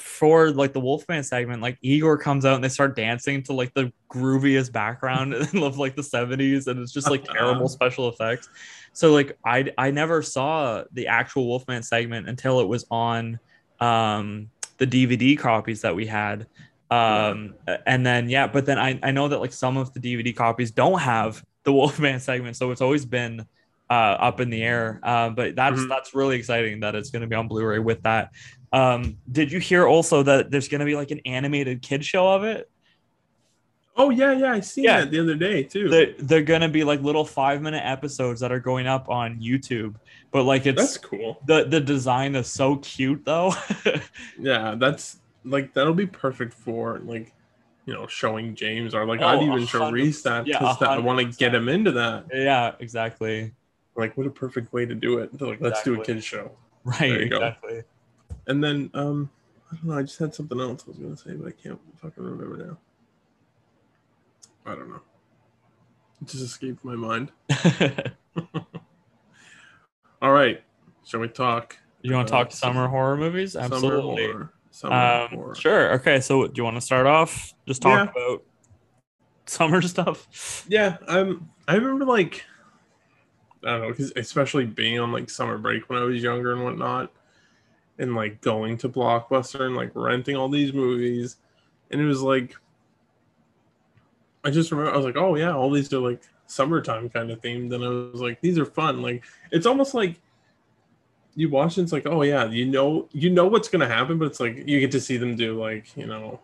for 0.00 0.50
like 0.50 0.72
the 0.72 0.80
Wolfman 0.80 1.22
segment, 1.22 1.62
like 1.62 1.78
Igor 1.82 2.18
comes 2.18 2.44
out 2.44 2.54
and 2.54 2.64
they 2.64 2.68
start 2.68 2.96
dancing 2.96 3.42
to 3.44 3.52
like 3.52 3.72
the 3.74 3.92
grooviest 4.12 4.72
background 4.72 5.34
of 5.54 5.78
like 5.78 5.96
the 5.96 6.02
70s, 6.02 6.66
and 6.66 6.80
it's 6.80 6.92
just 6.92 7.10
like 7.10 7.24
terrible 7.32 7.68
special 7.68 8.08
effects. 8.08 8.48
So 8.92 9.12
like 9.12 9.38
I 9.44 9.72
I 9.78 9.90
never 9.90 10.22
saw 10.22 10.84
the 10.92 11.06
actual 11.08 11.46
Wolfman 11.46 11.82
segment 11.82 12.28
until 12.28 12.60
it 12.60 12.68
was 12.68 12.84
on 12.90 13.38
um 13.80 14.50
the 14.78 14.86
DVD 14.86 15.38
copies 15.38 15.82
that 15.82 15.94
we 15.94 16.06
had. 16.06 16.46
Um 16.90 17.54
and 17.86 18.04
then 18.04 18.28
yeah, 18.28 18.46
but 18.46 18.64
then 18.66 18.78
I, 18.78 18.98
I 19.02 19.10
know 19.10 19.28
that 19.28 19.38
like 19.40 19.52
some 19.52 19.76
of 19.76 19.92
the 19.92 20.00
DVD 20.00 20.34
copies 20.34 20.70
don't 20.70 20.98
have 21.00 21.44
the 21.64 21.72
Wolfman 21.72 22.18
segment, 22.20 22.56
so 22.56 22.70
it's 22.70 22.80
always 22.80 23.04
been 23.04 23.46
uh, 23.90 24.16
up 24.20 24.40
in 24.40 24.50
the 24.50 24.62
air. 24.62 25.00
Uh, 25.02 25.30
but 25.30 25.56
that's 25.56 25.80
Mhm. 25.80 25.88
that's 25.88 26.14
really 26.14 26.36
exciting 26.36 26.80
that 26.80 26.94
it's 26.94 27.10
going 27.10 27.22
to 27.22 27.26
be 27.26 27.34
on 27.34 27.48
Blu-ray 27.48 27.78
with 27.78 28.02
that. 28.02 28.30
Um, 28.72 29.16
did 29.30 29.50
you 29.50 29.60
hear 29.60 29.86
also 29.86 30.22
that 30.24 30.50
there's 30.50 30.68
going 30.68 30.80
to 30.80 30.84
be 30.86 30.94
like 30.96 31.10
an 31.10 31.20
animated 31.24 31.82
kid 31.82 32.04
show 32.04 32.28
of 32.28 32.44
it? 32.44 32.70
oh 34.00 34.10
yeah, 34.10 34.30
yeah, 34.32 34.52
I 34.52 34.60
seen 34.60 34.84
Yeah. 34.84 35.00
that 35.00 35.10
the 35.10 35.18
other 35.18 35.34
day 35.34 35.64
too. 35.64 35.88
They're, 35.88 36.14
they're 36.20 36.42
going 36.42 36.60
to 36.60 36.68
be 36.68 36.84
like 36.84 37.00
little 37.00 37.24
five 37.24 37.60
minute 37.60 37.82
episodes 37.84 38.38
that 38.40 38.52
are 38.52 38.60
going 38.60 38.86
up 38.86 39.08
on 39.08 39.40
YouTube. 39.40 39.96
But 40.30 40.44
like 40.44 40.66
it's 40.66 40.80
that's 40.80 40.98
cool. 40.98 41.40
the 41.46 41.64
the 41.64 41.80
design 41.80 42.36
is 42.36 42.46
so 42.46 42.76
cute 42.76 43.24
though. 43.24 43.52
Yeah, 44.38 44.76
that's 44.76 45.18
like 45.44 45.74
that'll 45.74 45.94
be 45.94 46.06
perfect 46.06 46.52
for 46.54 47.00
like 47.00 47.32
you 47.86 47.94
know 47.94 48.06
showing 48.06 48.54
James 48.54 48.94
or 48.94 49.04
like 49.04 49.20
Oh, 49.20 49.26
I'd 49.26 49.42
even 49.42 49.66
show 49.66 49.90
Reese 49.90 50.22
that 50.22 50.46
yeah, 50.46 50.58
because 50.60 50.80
a 50.82 50.90
I 50.90 50.98
want 50.98 51.18
to 51.18 51.36
get 51.38 51.52
him 51.54 51.68
into 51.68 51.90
that. 51.92 52.26
yeah, 52.32 52.74
exactly. 52.78 53.52
Like 53.96 54.16
what 54.16 54.26
a 54.28 54.30
perfect 54.30 54.72
way 54.72 54.86
to 54.86 54.94
do 54.94 55.18
it. 55.18 55.40
Like 55.40 55.60
let's 55.60 55.82
do 55.82 55.94
a 55.94 56.00
Exactly. 56.00 56.14
kids 56.14 56.24
show. 56.24 56.52
Right, 56.84 57.22
Exactly. 57.22 57.74
go. 57.74 57.82
And 58.48 58.62
then 58.64 58.90
um 58.94 59.30
I 59.70 59.76
don't 59.76 59.84
know, 59.84 59.98
I 59.98 60.02
just 60.02 60.18
had 60.18 60.34
something 60.34 60.58
else 60.58 60.84
I 60.86 60.90
was 60.90 60.98
gonna 60.98 61.16
say, 61.16 61.34
but 61.34 61.48
I 61.48 61.52
can't 61.52 61.78
fucking 62.02 62.24
remember 62.24 62.56
now. 62.66 62.78
I 64.66 64.74
don't 64.74 64.88
know. 64.90 65.00
It 66.20 66.28
just 66.28 66.42
escaped 66.42 66.84
my 66.84 66.96
mind. 66.96 67.30
All 70.20 70.32
right. 70.32 70.62
Shall 71.04 71.20
we 71.20 71.28
talk? 71.28 71.78
you 72.02 72.14
want 72.14 72.28
to 72.28 72.32
talk 72.32 72.52
summer 72.52 72.88
horror 72.88 73.16
movies? 73.16 73.54
Absolutely. 73.56 74.24
Summer 74.24 74.32
horror. 74.32 74.52
Summer 74.70 75.22
Um, 75.24 75.28
horror. 75.38 75.54
sure. 75.54 75.92
Okay. 75.94 76.20
So, 76.20 76.46
do 76.46 76.52
you 76.56 76.64
want 76.64 76.76
to 76.76 76.80
start 76.80 77.06
off? 77.06 77.52
Just 77.66 77.82
talk 77.82 78.04
Yeah. 78.06 78.10
about 78.10 78.42
summer 79.46 79.80
stuff. 79.88 80.64
Yeah, 80.68 80.96
I'm. 81.06 81.48
I 81.66 81.74
remember 81.76 82.04
like, 82.04 82.44
I 83.64 83.70
don't 83.72 83.80
know, 83.82 83.88
because 83.88 84.12
especially 84.16 84.64
being 84.66 84.98
on 84.98 85.12
like 85.12 85.30
summer 85.30 85.58
break 85.58 85.88
when 85.88 85.98
I 86.00 86.04
was 86.04 86.22
younger 86.22 86.52
and 86.52 86.64
whatnot, 86.64 87.12
and 87.98 88.14
like 88.14 88.40
going 88.40 88.76
to 88.78 88.88
Blockbuster 88.88 89.62
and 89.62 89.76
like 89.76 89.90
renting 89.94 90.36
all 90.36 90.48
these 90.48 90.72
movies, 90.72 91.36
and 91.90 92.00
it 92.00 92.04
was 92.04 92.22
like, 92.22 92.54
I 94.44 94.50
just 94.50 94.70
remember 94.70 94.92
I 94.92 94.96
was 94.96 95.06
like, 95.06 95.16
oh 95.16 95.34
yeah, 95.36 95.52
all 95.54 95.70
these 95.70 95.92
are 95.92 95.98
like 95.98 96.22
summertime 96.46 97.08
kind 97.10 97.30
of 97.30 97.40
themed, 97.40 97.74
and 97.74 97.84
I 97.84 97.88
was 98.12 98.20
like, 98.20 98.40
these 98.40 98.58
are 98.58 98.64
fun. 98.64 99.02
Like 99.02 99.24
it's 99.50 99.66
almost 99.66 99.94
like 99.94 100.20
you 101.34 101.48
watch 101.50 101.78
it, 101.78 101.82
it's 101.82 101.92
like, 101.92 102.06
oh 102.06 102.22
yeah, 102.22 102.46
you 102.48 102.66
know, 102.66 103.08
you 103.12 103.30
know 103.30 103.46
what's 103.46 103.68
gonna 103.68 103.88
happen, 103.88 104.18
but 104.18 104.26
it's 104.26 104.40
like 104.40 104.56
you 104.66 104.80
get 104.80 104.90
to 104.92 105.00
see 105.00 105.16
them 105.16 105.36
do 105.36 105.60
like 105.60 105.96
you 105.96 106.06
know 106.06 106.40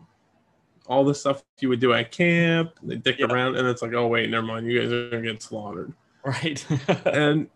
all 0.87 1.03
the 1.03 1.15
stuff 1.15 1.43
you 1.61 1.69
would 1.71 1.81
do 1.81 1.95
at 1.95 2.11
camp. 2.11 2.73
They 2.83 2.97
dick 2.97 3.19
Yeah. 3.19 3.27
around, 3.27 3.57
and 3.57 3.67
it's 3.67 3.81
like, 3.81 3.95
oh 3.95 4.07
wait, 4.07 4.29
never 4.29 4.47
mind. 4.47 4.67
You 4.67 4.81
guys 4.81 4.93
are 4.93 5.11
gonna 5.11 5.23
get 5.23 5.43
slaughtered. 5.43 5.93
Right. 6.25 6.65
And 7.07 7.49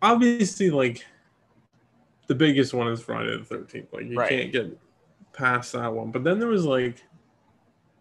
obviously, 0.00 0.70
like 0.70 1.04
the 2.32 2.38
biggest 2.38 2.72
one 2.72 2.88
is 2.88 3.02
Friday 3.02 3.36
the 3.36 3.44
Thirteenth. 3.44 3.92
Like 3.92 4.06
you 4.06 4.16
Right. 4.16 4.28
can't 4.30 4.52
get 4.52 4.78
past 5.34 5.72
that 5.74 5.92
one. 5.92 6.10
But 6.10 6.24
then 6.24 6.38
there 6.38 6.48
was 6.48 6.64
like 6.64 7.04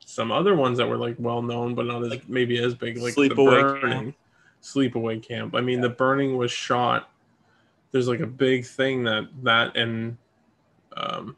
some 0.06 0.32
other 0.32 0.56
ones 0.56 0.78
that 0.78 0.88
were 0.88 0.96
like 0.98 1.18
well 1.20 1.42
known, 1.42 1.76
but 1.76 1.86
not 1.86 2.02
as 2.04 2.12
Like 2.12 2.30
maybe 2.30 2.58
as 2.64 2.74
big, 2.74 2.98
like 2.98 3.14
Sleepaway 3.14 3.30
the 3.30 3.36
Camp. 3.36 3.82
burning, 3.82 4.16
sleepaway 4.62 5.22
camp. 5.22 5.54
I 5.54 5.60
mean, 5.60 5.80
Yeah. 5.80 5.88
the 5.90 5.96
burning 5.96 6.38
was 6.38 6.50
shot. 6.52 7.10
There's 7.92 8.08
like 8.08 8.22
a 8.22 8.28
big 8.28 8.66
thing 8.66 9.04
that 9.04 9.28
that 9.44 9.76
and 9.76 10.18
um, 10.96 11.36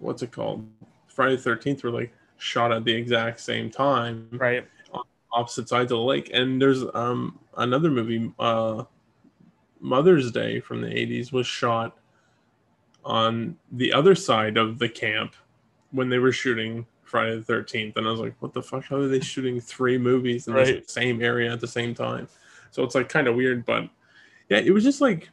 what's 0.00 0.22
it 0.22 0.32
called? 0.32 0.66
Friday 1.06 1.36
the 1.36 1.42
Thirteenth 1.42 1.84
were 1.84 1.90
like 1.90 2.12
shot 2.38 2.72
at 2.72 2.84
the 2.84 2.92
exact 2.92 3.38
same 3.40 3.70
time, 3.70 4.28
Right. 4.32 4.66
On 4.92 5.04
opposite 5.32 5.68
sides 5.68 5.92
of 5.92 5.98
the 5.98 6.04
lake. 6.04 6.30
And 6.34 6.60
there's 6.60 6.82
um 6.94 7.38
another 7.56 7.90
movie, 7.90 8.32
uh, 8.40 8.82
Mother's 9.80 10.30
Day 10.32 10.60
from 10.60 10.80
the 10.80 10.88
'80s, 10.88 11.32
was 11.32 11.46
shot 11.46 11.96
on 13.04 13.56
the 13.72 13.92
other 13.92 14.14
side 14.14 14.56
of 14.56 14.78
the 14.78 14.88
camp 14.88 15.34
when 15.92 16.08
they 16.08 16.18
were 16.18 16.32
shooting 16.32 16.86
Friday 17.04 17.36
the 17.36 17.42
Thirteenth. 17.42 17.96
And 17.96 18.06
I 18.06 18.10
was 18.10 18.20
like, 18.20 18.34
what 18.40 18.52
the 18.52 18.62
fuck? 18.62 18.84
How 18.84 18.96
are 18.96 19.06
they 19.08 19.20
shooting 19.20 19.60
three 19.60 19.96
movies 19.98 20.48
in 20.48 20.54
Right. 20.54 20.84
the 20.84 20.92
same 20.92 21.22
area 21.22 21.52
at 21.52 21.60
the 21.60 21.68
same 21.68 21.94
time? 21.94 22.28
So 22.72 22.82
it's 22.82 22.94
like 22.94 23.08
kind 23.08 23.28
of 23.28 23.36
weird, 23.36 23.64
but 23.64 23.88
yeah, 24.48 24.58
it 24.58 24.70
was 24.72 24.82
just 24.84 25.00
like 25.00 25.30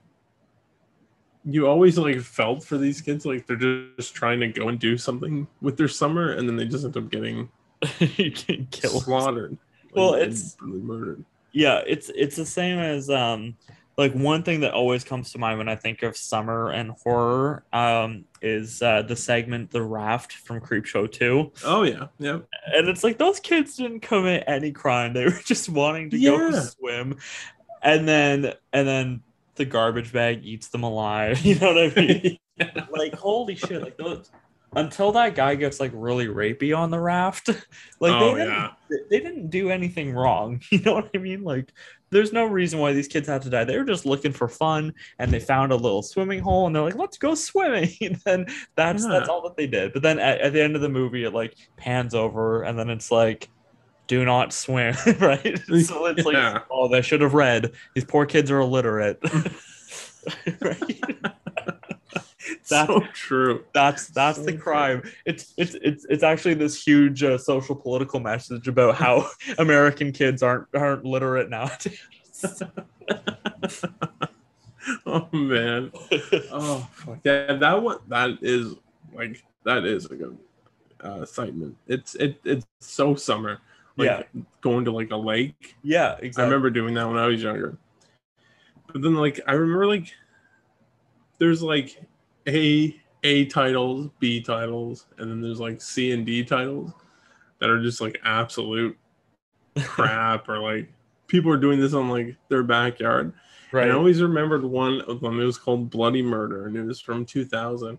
you 1.46 1.68
always 1.68 1.98
like 1.98 2.20
felt 2.22 2.64
for 2.64 2.78
these 2.78 3.02
kids 3.02 3.26
like 3.26 3.46
they're 3.46 3.58
just 3.98 4.14
trying 4.16 4.40
to 4.40 4.48
go 4.48 4.70
and 4.70 4.80
do 4.80 4.98
something 4.98 5.46
with 5.62 5.76
their 5.76 5.90
summer 5.90 6.32
and 6.32 6.48
then 6.48 6.56
they 6.56 6.66
just 6.66 6.86
end 6.86 6.96
up 6.96 7.10
getting 7.10 7.50
killed 8.72 9.04
slaughtered 9.04 9.58
Well, 9.94 10.14
it's- 10.14 10.56
brutally 10.56 10.82
murdered 10.82 11.26
Yeah, 11.52 11.82
it's 11.86 12.10
it's 12.16 12.38
the 12.38 12.46
same 12.46 12.80
as 12.80 13.10
um 13.10 13.58
like 13.98 14.14
one 14.14 14.42
thing 14.44 14.62
that 14.62 14.74
always 14.74 15.04
comes 15.04 15.32
to 15.32 15.38
mind 15.38 15.60
when 15.60 15.70
I 15.70 15.76
think 15.76 16.02
of 16.04 16.18
summer 16.18 16.72
and 16.72 16.92
horror 17.04 17.64
um 17.74 18.26
is 18.42 18.82
uh 18.82 19.04
the 19.04 19.16
segment 19.16 19.72
The 19.72 19.82
Raft 19.84 20.34
from 20.34 20.60
Creepshow 20.62 21.12
2. 21.12 21.52
oh 21.66 21.84
yeah 21.84 22.08
yeah 22.20 22.40
And 22.74 22.88
it's 22.90 23.04
like 23.04 23.18
those 23.18 23.40
kids 23.40 23.76
didn't 23.78 24.00
commit 24.02 24.44
any 24.48 24.72
crime. 24.72 25.14
They 25.14 25.26
were 25.26 25.32
just 25.46 25.70
wanting 25.70 26.10
to 26.12 26.20
go 26.20 26.50
Yeah. 26.50 26.60
swim. 26.62 27.18
And 27.82 28.08
then 28.08 28.54
and 28.72 28.88
then 28.88 29.22
the 29.56 29.66
garbage 29.66 30.12
bag 30.12 30.44
eats 30.44 30.70
them 30.70 30.84
alive. 30.84 31.40
You 31.46 31.56
know 31.60 31.74
what 31.74 31.98
I 31.98 32.02
mean? 32.02 32.38
like 32.92 33.14
holy 33.14 33.56
shit, 33.56 33.82
like 33.82 33.98
those 33.98 34.32
until 34.76 35.12
that 35.12 35.36
guy 35.36 35.54
gets 35.54 35.80
like 35.80 35.92
really 35.94 36.26
rapey 36.26 36.76
on 36.76 36.90
the 36.90 37.00
raft, 37.00 37.48
like 38.00 38.12
Oh, 38.14 38.34
they 38.34 38.40
didn't, 38.42 38.54
yeah. 38.54 38.70
they 39.12 39.20
didn't 39.20 39.50
do 39.52 39.70
anything 39.70 40.14
wrong. 40.14 40.62
You 40.72 40.80
know 40.80 40.96
what 40.96 41.12
I 41.14 41.20
mean? 41.20 41.44
Like 41.44 41.72
there's 42.14 42.32
no 42.32 42.46
reason 42.46 42.80
why 42.80 42.94
these 42.94 43.08
kids 43.08 43.28
had 43.28 43.42
to 43.42 43.50
die. 43.50 43.64
They 43.66 43.78
were 43.78 43.84
just 43.84 44.06
looking 44.06 44.32
for 44.32 44.48
fun 44.48 44.94
and 45.20 45.32
they 45.32 45.40
found 45.40 45.72
a 45.72 45.76
little 45.76 46.02
swimming 46.02 46.40
hole 46.40 46.66
and 46.68 46.76
they're 46.76 46.84
like, 46.84 46.96
let's 46.96 47.18
go 47.18 47.36
swimming. 47.36 47.90
And 48.02 48.16
then 48.26 48.46
that's 48.76 49.06
that's 49.06 49.28
all 49.30 49.42
that 49.44 49.58
they 49.58 49.68
did. 49.68 49.92
But 49.94 50.02
then 50.04 50.20
at, 50.20 50.40
at 50.42 50.54
the 50.54 50.62
end 50.62 50.76
of 50.76 50.82
the 50.82 50.90
movie, 50.90 51.24
it 51.26 51.34
like 51.34 51.56
pans 51.78 52.14
over 52.16 52.64
and 52.64 52.78
then 52.80 52.90
it's 52.90 53.12
like 53.12 53.50
do 54.08 54.24
not 54.26 54.54
swim, 54.54 54.96
right? 55.20 55.60
So 55.84 56.06
it's 56.08 56.26
like, 56.26 56.34
Yeah. 56.36 56.60
oh, 56.70 56.88
they 56.88 57.02
should 57.02 57.22
have 57.22 57.34
read. 57.34 57.72
These 57.96 58.06
poor 58.06 58.26
kids 58.26 58.52
are 58.52 58.60
illiterate. 58.60 59.20
right? 60.62 61.02
That- 62.70 62.88
so 62.88 63.00
true 63.14 63.66
That's 63.74 64.08
that's 64.08 64.38
So 64.40 64.46
the 64.46 64.52
true. 64.54 64.62
crime. 64.62 65.04
It's 65.26 65.54
it's 65.58 65.76
it's 65.82 66.06
it's 66.10 66.24
actually 66.24 66.56
this 66.56 66.82
huge 66.84 67.24
uh, 67.24 67.38
social 67.38 67.76
political 67.76 68.20
message 68.20 68.68
about 68.68 68.96
how 68.96 69.30
American 69.58 70.12
kids 70.12 70.42
aren't 70.44 70.68
aren't 70.76 71.06
literate 71.06 71.50
nowadays. 71.50 72.00
oh 75.06 75.30
man 75.32 75.92
oh 76.52 76.86
fuck 76.92 77.18
yeah 77.24 77.54
that 77.54 77.82
one 77.82 77.98
that 78.10 78.32
is 78.42 78.76
like 79.14 79.42
that 79.64 79.86
is 79.86 80.06
a 80.08 80.16
good 80.16 80.38
uh 81.02 81.24
segment 81.26 81.76
it's 81.88 82.16
it 82.16 82.38
it's 82.44 82.66
so 82.82 83.16
summer 83.16 83.60
like 83.96 84.10
Yeah. 84.10 84.42
going 84.62 84.84
to 84.86 84.92
like 84.92 85.12
a 85.12 85.16
lake 85.16 85.76
yeah, 85.84 86.18
exactly. 86.20 86.42
I 86.44 86.46
remember 86.48 86.70
doing 86.70 86.94
that 86.96 87.08
when 87.08 87.18
I 87.18 87.28
was 87.28 87.42
younger. 87.42 87.78
But 88.92 89.02
then 89.02 89.16
like 89.16 89.40
I 89.48 89.54
remember 89.54 89.86
like 89.88 90.12
there's 91.38 91.62
like 91.62 92.02
A 92.48 92.96
A 93.24 93.46
titles, 93.46 94.10
B 94.20 94.42
titles, 94.42 95.08
and 95.18 95.30
then 95.30 95.42
there's 95.42 95.60
like 95.60 95.82
C 95.82 96.12
and 96.12 96.26
D 96.26 96.44
titles 96.44 96.92
that 97.60 97.70
are 97.70 97.82
just 97.82 98.02
like 98.02 98.20
absolute 98.24 98.98
crap 99.84 100.50
or 100.50 100.60
like 100.60 100.92
people 101.28 101.52
are 101.52 101.58
doing 101.58 101.80
this 101.80 101.94
on 101.94 102.10
like 102.10 102.36
their 102.50 102.64
backyard. 102.64 103.34
right. 103.72 103.84
And 103.84 103.92
I 103.92 103.96
always 103.96 104.22
remembered 104.22 104.64
one 104.64 105.02
of 105.02 105.22
them. 105.22 105.40
It 105.40 105.46
was 105.46 105.58
called 105.58 105.90
Bloody 105.90 106.22
Murder 106.22 106.68
and 106.68 106.76
it 106.76 106.84
was 106.84 107.00
from 107.00 107.26
2000. 107.26 107.98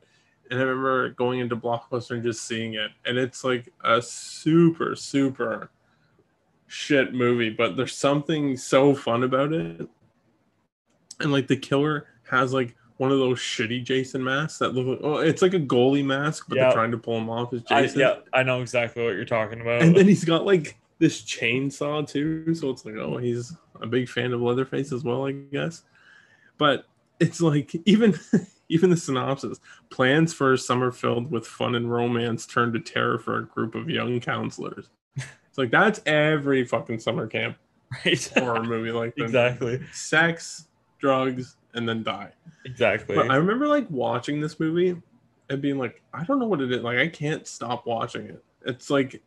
And 0.51 0.61
I 0.61 0.63
remember 0.63 1.09
going 1.11 1.41
into 1.41 1.57
Blockbuster 1.57 2.13
and 2.13 2.23
just 2.23 2.47
seeing 2.47 2.75
it. 2.75 2.91
And 3.07 3.17
it's 3.17 3.43
like 3.43 3.73
a 3.83 4.03
super, 4.03 4.95
super 4.95 5.71
shit 6.67 7.15
movie, 7.15 7.51
but 7.51 7.77
there's 7.77 7.97
something 7.97 8.57
so 8.57 8.95
fun 8.95 9.23
about 9.23 9.53
it. 9.53 9.89
And 11.21 11.33
like 11.33 11.47
the 11.47 11.57
killer 11.57 12.07
has 12.31 12.53
like 12.53 12.77
one 12.99 13.11
of 13.11 13.19
those 13.19 13.39
shitty 13.39 13.83
Jason 13.85 14.23
masks 14.23 14.59
that 14.59 14.75
look. 14.75 15.01
Oh, 15.03 15.17
it's 15.19 15.43
like 15.43 15.55
a 15.55 15.59
goalie 15.61 16.05
mask, 16.05 16.47
but 16.49 16.57
Yeah. 16.57 16.65
they're 16.65 16.73
trying 16.75 16.91
to 16.93 16.99
pull 16.99 17.19
him 17.19 17.29
off 17.29 17.53
as 17.53 17.63
I, 17.71 17.83
Jason. 17.83 18.01
yeah, 18.01 18.17
I 18.33 18.43
know 18.43 18.61
exactly 18.63 19.05
what 19.05 19.15
you're 19.15 19.25
talking 19.25 19.61
about. 19.61 19.83
And 19.83 19.97
then 19.97 20.07
he's 20.07 20.25
got 20.25 20.45
like 20.45 20.77
this 21.01 21.23
chainsaw 21.23 22.09
too. 22.09 22.55
So 22.55 22.71
it's 22.71 22.85
like, 22.85 22.95
oh, 22.97 23.17
he's 23.19 23.53
a 23.81 23.87
big 23.87 24.09
fan 24.09 24.33
of 24.33 24.41
Leatherface 24.41 24.93
as 24.93 25.03
well, 25.03 25.27
I 25.27 25.33
guess. 25.33 25.83
But 26.57 26.87
it's 27.21 27.41
like 27.41 27.75
even 27.85 28.19
even 28.69 28.91
the 28.91 28.97
synopsis 28.97 29.59
plans 29.91 30.33
for 30.33 30.53
a 30.53 30.59
summer 30.59 30.91
filled 30.93 31.31
with 31.31 31.47
fun 31.47 31.75
and 31.75 31.91
romance 31.91 32.47
turn 32.47 32.73
to 32.73 32.81
terror 32.81 33.19
for 33.19 33.39
a 33.39 33.45
group 33.47 33.75
of 33.75 33.91
young 33.91 34.21
counselors. 34.21 34.89
It's 35.17 35.59
like 35.59 35.71
that's 35.71 36.01
every 36.07 36.65
fucking 36.65 37.01
summer 37.01 37.27
camp 37.27 37.57
right. 38.07 38.33
horror 38.37 38.63
movie 38.65 38.91
like 38.93 39.15
that. 39.17 39.25
exactly. 39.25 39.81
Sex, 39.93 40.67
drugs, 40.99 41.57
and 41.75 41.89
then 41.89 42.03
die. 42.03 42.33
Exactly. 42.65 43.17
But 43.17 43.31
I 43.31 43.37
remember 43.37 43.67
like 43.67 43.89
watching 43.91 44.41
this 44.41 44.59
movie 44.59 44.97
and 45.51 45.63
being 45.63 45.79
like, 45.79 46.03
I 46.13 46.25
don't 46.25 46.39
know 46.39 46.47
what 46.47 46.61
it 46.61 46.73
is. 46.73 46.83
Like 46.83 46.99
I 46.99 47.09
can't 47.09 47.47
stop 47.47 47.87
watching 47.87 48.27
it. 48.27 48.43
It's 48.65 48.91
like 48.91 49.23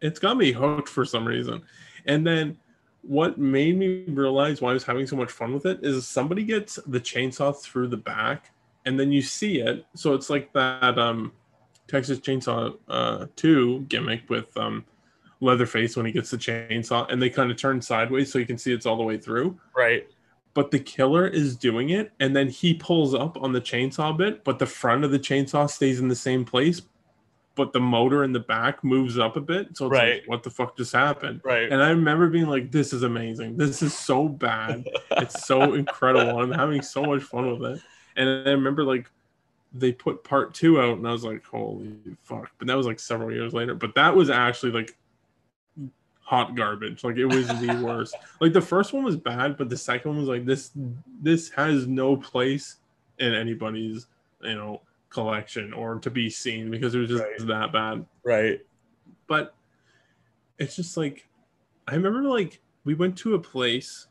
it's 0.00 0.18
got 0.18 0.36
me 0.36 0.52
hooked 0.52 0.88
for 0.88 1.04
some 1.04 1.26
reason. 1.26 1.62
And 2.06 2.26
then 2.26 2.56
what 3.02 3.38
made 3.38 3.76
me 3.76 4.04
realize 4.08 4.60
why 4.60 4.70
I 4.70 4.74
was 4.74 4.84
having 4.84 5.06
so 5.06 5.16
much 5.16 5.30
fun 5.30 5.54
with 5.54 5.66
it 5.66 5.80
is 5.82 6.06
somebody 6.06 6.42
gets 6.42 6.78
the 6.86 7.00
chainsaw 7.00 7.56
through 7.56 7.88
the 7.88 7.96
back 7.96 8.50
and 8.84 8.98
then 8.98 9.12
you 9.12 9.22
see 9.22 9.60
it. 9.60 9.86
So 9.94 10.14
it's 10.14 10.30
like 10.30 10.52
that 10.52 10.98
um 10.98 11.32
Texas 11.86 12.18
Chainsaw 12.18 12.76
uh 12.88 13.26
2 13.36 13.86
gimmick 13.88 14.28
with 14.28 14.56
um 14.56 14.84
Leatherface 15.40 15.96
when 15.96 16.04
he 16.04 16.10
gets 16.10 16.30
the 16.30 16.36
chainsaw 16.36 17.10
and 17.12 17.22
they 17.22 17.30
kind 17.30 17.50
of 17.50 17.56
turn 17.56 17.80
sideways 17.80 18.32
so 18.32 18.40
you 18.40 18.46
can 18.46 18.58
see 18.58 18.72
it's 18.72 18.86
all 18.86 18.96
the 18.96 19.04
way 19.04 19.16
through 19.16 19.56
right. 19.76 20.08
But 20.58 20.72
the 20.72 20.78
killer 20.80 21.24
is 21.28 21.54
doing 21.54 21.90
it 21.90 22.10
and 22.18 22.34
then 22.34 22.48
he 22.48 22.74
pulls 22.74 23.14
up 23.14 23.40
on 23.40 23.52
the 23.52 23.60
chainsaw 23.60 24.10
bit 24.16 24.42
but 24.42 24.58
the 24.58 24.66
front 24.66 25.04
of 25.04 25.12
the 25.12 25.18
chainsaw 25.28 25.70
stays 25.70 26.00
in 26.00 26.08
the 26.08 26.16
same 26.16 26.44
place 26.44 26.82
but 27.54 27.72
the 27.72 27.78
motor 27.78 28.24
in 28.24 28.32
the 28.32 28.40
back 28.40 28.82
moves 28.82 29.16
up 29.20 29.36
a 29.36 29.40
bit. 29.40 29.76
So 29.76 29.86
it's 29.86 29.92
Right. 29.92 30.14
like 30.14 30.28
what 30.28 30.42
the 30.42 30.50
fuck 30.50 30.76
just 30.76 30.92
happened? 30.92 31.42
Right. 31.44 31.70
and 31.70 31.80
i 31.80 31.90
remember 31.90 32.28
being 32.28 32.48
like 32.48 32.72
this 32.72 32.92
is 32.92 33.04
amazing. 33.04 33.56
This 33.56 33.82
is 33.82 33.96
so 33.96 34.28
bad. 34.28 34.84
It's 35.12 35.46
so 35.46 35.74
incredible. 35.82 36.40
I'm 36.42 36.50
having 36.50 36.82
so 36.82 37.04
much 37.04 37.22
fun 37.22 37.44
with 37.56 37.72
it. 37.76 37.82
And 38.16 38.28
i 38.48 38.50
remember 38.50 38.82
like 38.82 39.08
they 39.72 39.92
put 39.92 40.24
part 40.24 40.54
two 40.54 40.80
out 40.80 40.98
and 40.98 41.06
i 41.06 41.12
was 41.12 41.22
like 41.24 41.44
holy 41.44 41.92
fuck. 42.24 42.50
But 42.58 42.66
that 42.66 42.76
was 42.76 42.86
like 42.86 42.98
several 42.98 43.30
years 43.30 43.52
later. 43.54 43.76
But 43.76 43.94
that 43.94 44.16
was 44.16 44.28
actually 44.28 44.72
like 44.72 44.96
hot 46.28 46.54
garbage 46.54 47.02
like 47.04 47.16
it 47.16 47.24
was 47.24 47.48
the 47.58 47.74
worst 47.82 48.14
like 48.38 48.52
the 48.52 48.60
first 48.60 48.92
one 48.92 49.02
was 49.02 49.16
bad 49.16 49.56
but 49.56 49.70
the 49.70 49.76
second 49.78 50.10
one 50.10 50.20
was 50.20 50.28
like 50.28 50.44
this 50.44 50.70
this 51.22 51.48
has 51.48 51.86
no 51.86 52.14
place 52.18 52.76
in 53.18 53.32
anybody's 53.32 54.06
you 54.42 54.54
know 54.54 54.82
collection 55.08 55.72
or 55.72 55.98
to 55.98 56.10
be 56.10 56.28
seen 56.28 56.70
because 56.70 56.94
it 56.94 56.98
was 56.98 57.08
just 57.08 57.22
Right. 57.22 57.46
that 57.46 57.72
bad 57.72 58.04
right. 58.24 58.60
but 59.26 59.54
it's 60.58 60.76
just 60.76 60.98
like 60.98 61.26
I 61.86 61.94
remember 61.94 62.20
like 62.28 62.60
we 62.84 62.92
went 62.92 63.16
to 63.18 63.34
a 63.34 63.38
place 63.38 64.06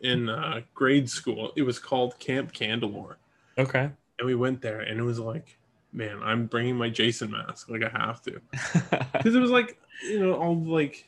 in 0.00 0.30
uh, 0.30 0.60
grade 0.72 1.10
school. 1.10 1.52
It 1.56 1.62
was 1.62 1.78
called 1.78 2.18
Camp 2.18 2.52
Candelore, 2.54 3.16
Okay. 3.58 3.90
and 4.18 4.26
we 4.26 4.34
went 4.34 4.62
there, 4.62 4.80
and 4.80 4.98
it 5.00 5.02
was 5.02 5.18
like, 5.18 5.58
man, 5.92 6.20
I'm 6.22 6.46
bringing 6.46 6.76
my 6.76 6.88
Jason 6.90 7.30
mask. 7.30 7.68
Like 7.68 7.82
I 7.82 7.88
have 7.90 8.22
to, 8.22 8.40
because 9.12 9.34
it 9.34 9.40
was 9.40 9.50
like 9.50 9.78
you 10.08 10.18
know 10.20 10.34
all 10.34 10.56
like 10.62 11.06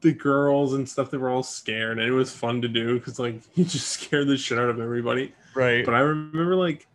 the 0.00 0.12
girls 0.12 0.74
and 0.74 0.88
stuff. 0.88 1.10
They 1.10 1.18
were 1.18 1.30
all 1.30 1.42
scared, 1.42 1.98
and 1.98 2.06
it 2.06 2.12
was 2.12 2.32
fun 2.32 2.62
to 2.62 2.68
do 2.68 2.98
because 2.98 3.18
like 3.18 3.40
you 3.54 3.64
just 3.64 3.88
scared 3.88 4.28
the 4.28 4.36
shit 4.36 4.58
out 4.58 4.68
of 4.68 4.80
everybody. 4.80 5.32
right. 5.54 5.84
But 5.84 5.94
I 5.94 6.00
remember 6.00 6.56
like 6.56 6.86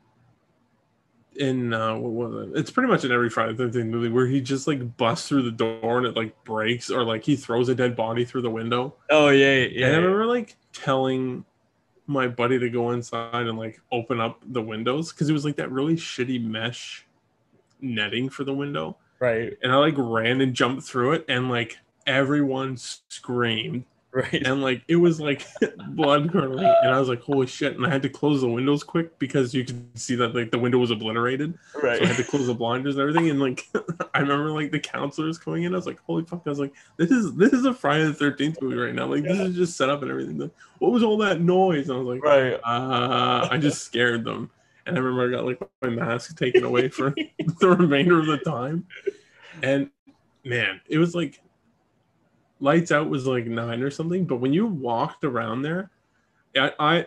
in 1.35 1.73
uh 1.73 1.95
what 1.95 2.11
was 2.11 2.47
it? 2.47 2.57
It's 2.59 2.71
pretty 2.71 2.89
much 2.89 3.03
in 3.03 3.11
every 3.11 3.29
Friday 3.29 3.53
the 3.53 3.63
13th 3.65 3.87
movie 3.87 4.09
where 4.09 4.27
he 4.27 4.39
just 4.39 4.67
like 4.67 4.97
busts 4.97 5.27
through 5.27 5.41
the 5.43 5.51
door 5.51 5.97
and 5.97 6.05
it 6.05 6.15
like 6.15 6.43
breaks 6.43 6.91
or 6.91 7.03
like 7.03 7.23
he 7.23 7.35
throws 7.35 7.69
a 7.69 7.75
dead 7.75 7.95
body 7.95 8.23
through 8.23 8.43
the 8.43 8.51
window. 8.51 8.95
oh 9.09 9.29
yeah, 9.29 9.55
yeah. 9.55 9.87
And 9.87 9.95
I 9.95 9.99
remember 9.99 10.25
like 10.27 10.55
telling 10.73 11.45
my 12.05 12.27
buddy 12.27 12.59
to 12.59 12.69
go 12.69 12.91
inside 12.91 13.47
and 13.47 13.57
like 13.57 13.79
open 13.91 14.19
up 14.19 14.41
the 14.45 14.61
windows 14.61 15.11
because 15.11 15.29
it 15.29 15.33
was 15.33 15.45
like 15.45 15.55
that 15.55 15.71
really 15.71 15.95
shitty 15.95 16.43
mesh 16.43 17.05
netting 17.81 18.29
for 18.29 18.43
the 18.43 18.53
window. 18.53 18.97
Right. 19.19 19.57
And 19.63 19.71
I 19.71 19.75
like 19.75 19.95
ran 19.97 20.41
and 20.41 20.53
jumped 20.53 20.83
through 20.83 21.13
it 21.13 21.25
and 21.29 21.49
like 21.49 21.77
everyone 22.07 22.77
screamed 22.77 23.85
Right. 24.15 24.43
and 24.45 24.61
like 24.61 24.83
it 24.87 24.97
was 24.97 25.19
like 25.19 25.43
blood 25.87 26.31
curdling 26.31 26.71
and 26.83 26.91
I 26.93 26.99
was 26.99 27.09
like 27.09 27.21
holy 27.23 27.47
shit 27.47 27.75
and 27.75 27.83
I 27.83 27.89
had 27.89 28.03
to 28.03 28.09
close 28.09 28.41
the 28.41 28.47
windows 28.47 28.83
quick 28.83 29.17
because 29.17 29.55
you 29.55 29.65
could 29.65 29.83
see 29.97 30.13
that 30.17 30.35
like 30.35 30.51
the 30.51 30.59
window 30.59 30.77
was 30.77 30.91
obliterated. 30.91 31.57
right. 31.81 31.97
So 31.97 32.03
I 32.03 32.07
had 32.09 32.17
to 32.17 32.23
close 32.23 32.45
the 32.45 32.53
blinders 32.53 32.95
and 32.95 33.01
everything. 33.01 33.31
And 33.31 33.39
like, 33.39 33.67
I 34.13 34.19
remember 34.19 34.51
like 34.51 34.69
the 34.71 34.79
counselors 34.79 35.39
coming 35.39 35.63
in. 35.63 35.73
I 35.73 35.77
was 35.77 35.87
like, 35.87 35.99
"Holy 36.05 36.23
fuck!" 36.25 36.43
I 36.45 36.49
was 36.51 36.59
like, 36.59 36.73
"This 36.97 37.09
is 37.09 37.33
this 37.33 37.53
is 37.53 37.65
a 37.65 37.73
Friday 37.73 38.03
the 38.05 38.13
Thirteenth 38.13 38.61
movie 38.61 38.75
right 38.77 38.93
now. 38.93 39.07
Like, 39.07 39.23
this 39.23 39.39
is 39.39 39.55
just 39.55 39.75
set 39.77 39.89
up 39.89 40.03
and 40.03 40.11
everything." 40.11 40.37
Like, 40.37 40.51
what 40.77 40.91
was 40.91 41.01
all 41.01 41.17
that 41.17 41.41
noise? 41.41 41.89
And 41.89 41.97
I 41.97 42.01
was 42.01 42.07
like, 42.15 42.23
right. 42.23 42.59
"Uh," 42.63 43.47
I 43.49 43.57
just 43.57 43.81
scared 43.87 44.25
them. 44.25 44.51
And 44.85 44.95
I 44.95 44.99
remember 45.01 45.27
I 45.27 45.35
got 45.39 45.45
like 45.47 45.59
my 45.81 45.89
mask 45.89 46.37
taken 46.37 46.63
away 46.65 46.87
for 46.89 47.15
the 47.61 47.69
remainder 47.69 48.19
of 48.19 48.27
the 48.27 48.37
time. 48.37 48.85
And 49.63 49.89
man, 50.45 50.81
it 50.87 50.99
was 50.99 51.15
like 51.15 51.41
lights 52.59 52.91
out 52.91 53.09
was 53.09 53.25
like 53.27 53.45
nine 53.45 53.81
or 53.81 53.91
something. 53.91 54.25
But 54.25 54.37
when 54.37 54.53
you 54.53 54.65
walked 54.65 55.23
around 55.23 55.61
there, 55.61 55.89
I 56.55 56.71
I, 56.79 57.05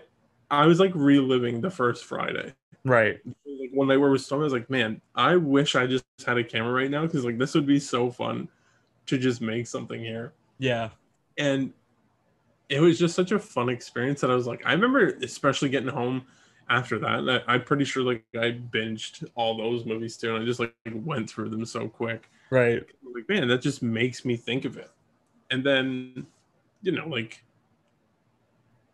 I 0.50 0.66
was 0.66 0.80
like 0.80 0.92
reliving 0.94 1.60
the 1.60 1.70
first 1.70 2.04
Friday 2.04 2.52
Right. 2.84 3.18
like 3.26 3.70
one 3.72 3.88
night 3.88 3.96
where 3.96 4.16
storming, 4.16 4.44
I 4.44 4.44
was 4.44 4.52
like, 4.52 4.70
man, 4.70 5.00
I 5.16 5.36
wish 5.36 5.74
I 5.74 5.86
just 5.88 6.04
had 6.24 6.38
a 6.38 6.44
camera 6.44 6.72
right 6.72 6.90
now 6.90 7.02
because 7.02 7.24
like 7.24 7.36
this 7.36 7.54
would 7.54 7.66
be 7.66 7.80
so 7.80 8.10
fun 8.10 8.48
to 9.06 9.18
just 9.18 9.40
make 9.40 9.66
something 9.66 10.00
here. 10.00 10.32
Yeah. 10.58 10.90
And 11.36 11.72
it 12.68 12.80
was 12.80 12.96
just 12.98 13.16
such 13.16 13.32
a 13.32 13.38
fun 13.40 13.68
experience 13.68 14.20
that 14.20 14.30
I 14.30 14.34
was 14.34 14.46
like, 14.46 14.62
I 14.64 14.72
remember 14.72 15.18
especially 15.22 15.68
getting 15.68 15.88
home 15.88 16.26
after 16.68 16.98
that. 17.00 17.18
And 17.18 17.30
I, 17.30 17.40
I'm 17.48 17.62
pretty 17.64 17.84
sure 17.84 18.04
like 18.04 18.24
I 18.34 18.52
binged 18.72 19.28
all 19.34 19.56
those 19.56 19.84
movies 19.84 20.16
too, 20.16 20.34
and 20.34 20.42
I 20.42 20.46
just 20.46 20.60
like 20.60 20.74
went 20.92 21.28
through 21.28 21.50
them 21.50 21.64
so 21.64 21.88
quick. 21.88 22.30
Right. 22.50 22.84
Like, 23.14 23.28
man, 23.28 23.48
that 23.48 23.62
just 23.62 23.82
makes 23.82 24.24
me 24.24 24.36
think 24.36 24.64
of 24.64 24.76
it. 24.76 24.90
And 25.50 25.64
then, 25.64 26.26
you 26.82 26.92
know, 26.92 27.06
like 27.08 27.42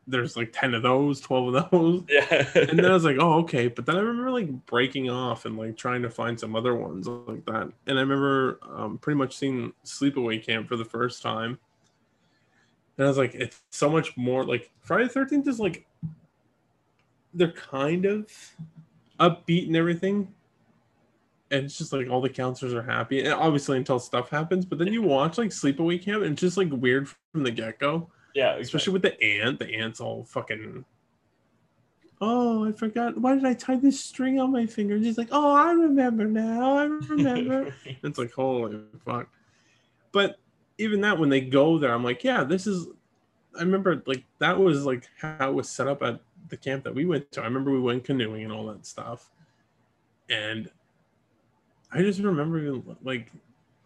there's 0.06 0.36
like 0.36 0.52
10 0.52 0.74
of 0.74 0.82
those, 0.82 1.20
12 1.20 1.54
of 1.54 1.70
those 1.70 2.02
Yeah. 2.08 2.48
and 2.54 2.78
then 2.78 2.84
I 2.86 2.92
was 2.92 3.04
like, 3.04 3.18
oh, 3.20 3.34
okay. 3.40 3.68
But 3.68 3.86
then 3.86 3.96
I 3.96 4.00
remember 4.00 4.30
like 4.30 4.66
breaking 4.66 5.08
off 5.08 5.44
and 5.44 5.56
like 5.56 5.76
trying 5.76 6.02
to 6.02 6.10
find 6.10 6.38
some 6.38 6.56
other 6.56 6.74
ones 6.74 7.06
like 7.06 7.44
that. 7.46 7.70
And 7.86 7.98
I 7.98 8.02
remember 8.02 8.58
um, 8.68 8.98
pretty 8.98 9.16
much 9.16 9.36
seeing 9.36 9.72
Sleepaway 9.84 10.44
Camp 10.44 10.68
for 10.68 10.76
the 10.76 10.84
first 10.84 11.22
time. 11.22 11.58
And 12.98 13.06
I 13.06 13.08
was 13.08 13.18
like, 13.18 13.34
it's 13.34 13.62
so 13.70 13.88
much 13.88 14.16
more 14.16 14.44
like 14.44 14.70
Friday 14.80 15.08
the 15.08 15.20
13th 15.20 15.48
is 15.48 15.58
like, 15.60 15.86
they're 17.34 17.52
kind 17.52 18.04
of 18.04 18.26
upbeat 19.18 19.66
and 19.68 19.76
everything. 19.76 20.28
And 21.52 21.66
it's 21.66 21.78
just 21.78 21.92
like 21.92 22.08
all 22.08 22.20
the 22.20 22.28
counselors 22.28 22.74
are 22.74 22.82
happy. 22.82 23.20
And 23.20 23.32
obviously 23.32 23.76
until 23.76 24.00
stuff 24.00 24.30
happens. 24.30 24.64
But 24.64 24.78
then 24.78 24.92
you 24.92 25.02
watch 25.02 25.38
like 25.38 25.50
Sleepaway 25.50 26.02
Camp 26.02 26.22
and 26.22 26.32
it's 26.32 26.40
just 26.40 26.56
like 26.56 26.70
weird 26.72 27.08
from 27.08 27.44
the 27.44 27.50
get 27.50 27.78
go 27.78 28.10
yeah. 28.34 28.56
especially 28.56 28.92
with 28.92 29.02
the 29.02 29.20
ant. 29.22 29.58
The 29.58 29.74
ant's 29.74 30.00
all 30.00 30.24
fucking. 30.24 30.84
Oh, 32.20 32.66
I 32.66 32.72
forgot. 32.72 33.18
Why 33.18 33.34
did 33.34 33.44
I 33.44 33.54
tie 33.54 33.76
this 33.76 34.02
string 34.02 34.38
on 34.38 34.52
my 34.52 34.66
finger? 34.66 34.94
And 34.94 35.04
he's 35.04 35.18
like, 35.18 35.28
oh, 35.32 35.52
I 35.52 35.72
remember 35.72 36.24
now. 36.24 36.76
I 36.76 36.84
remember. 36.84 37.74
it's 37.84 38.18
like, 38.18 38.32
holy 38.32 38.80
fuck. 39.04 39.28
But 40.12 40.38
even 40.78 41.00
that, 41.00 41.18
when 41.18 41.30
they 41.30 41.40
go 41.40 41.78
there, 41.78 41.92
I'm 41.92 42.04
like, 42.04 42.22
yeah, 42.24 42.44
this 42.44 42.66
is. 42.66 42.86
I 43.54 43.60
remember 43.60 44.02
like 44.06 44.24
that 44.38 44.58
was 44.58 44.86
like 44.86 45.06
how 45.20 45.50
it 45.50 45.52
was 45.52 45.68
set 45.68 45.86
up 45.86 46.02
at 46.02 46.20
the 46.48 46.56
camp 46.56 46.84
that 46.84 46.94
we 46.94 47.04
went 47.04 47.30
to. 47.32 47.42
I 47.42 47.44
remember 47.44 47.70
we 47.70 47.80
went 47.80 48.04
canoeing 48.04 48.44
and 48.44 48.52
all 48.52 48.66
that 48.66 48.86
stuff, 48.86 49.30
and 50.30 50.70
I 51.92 52.00
just 52.02 52.20
remember 52.20 52.80
like 53.02 53.30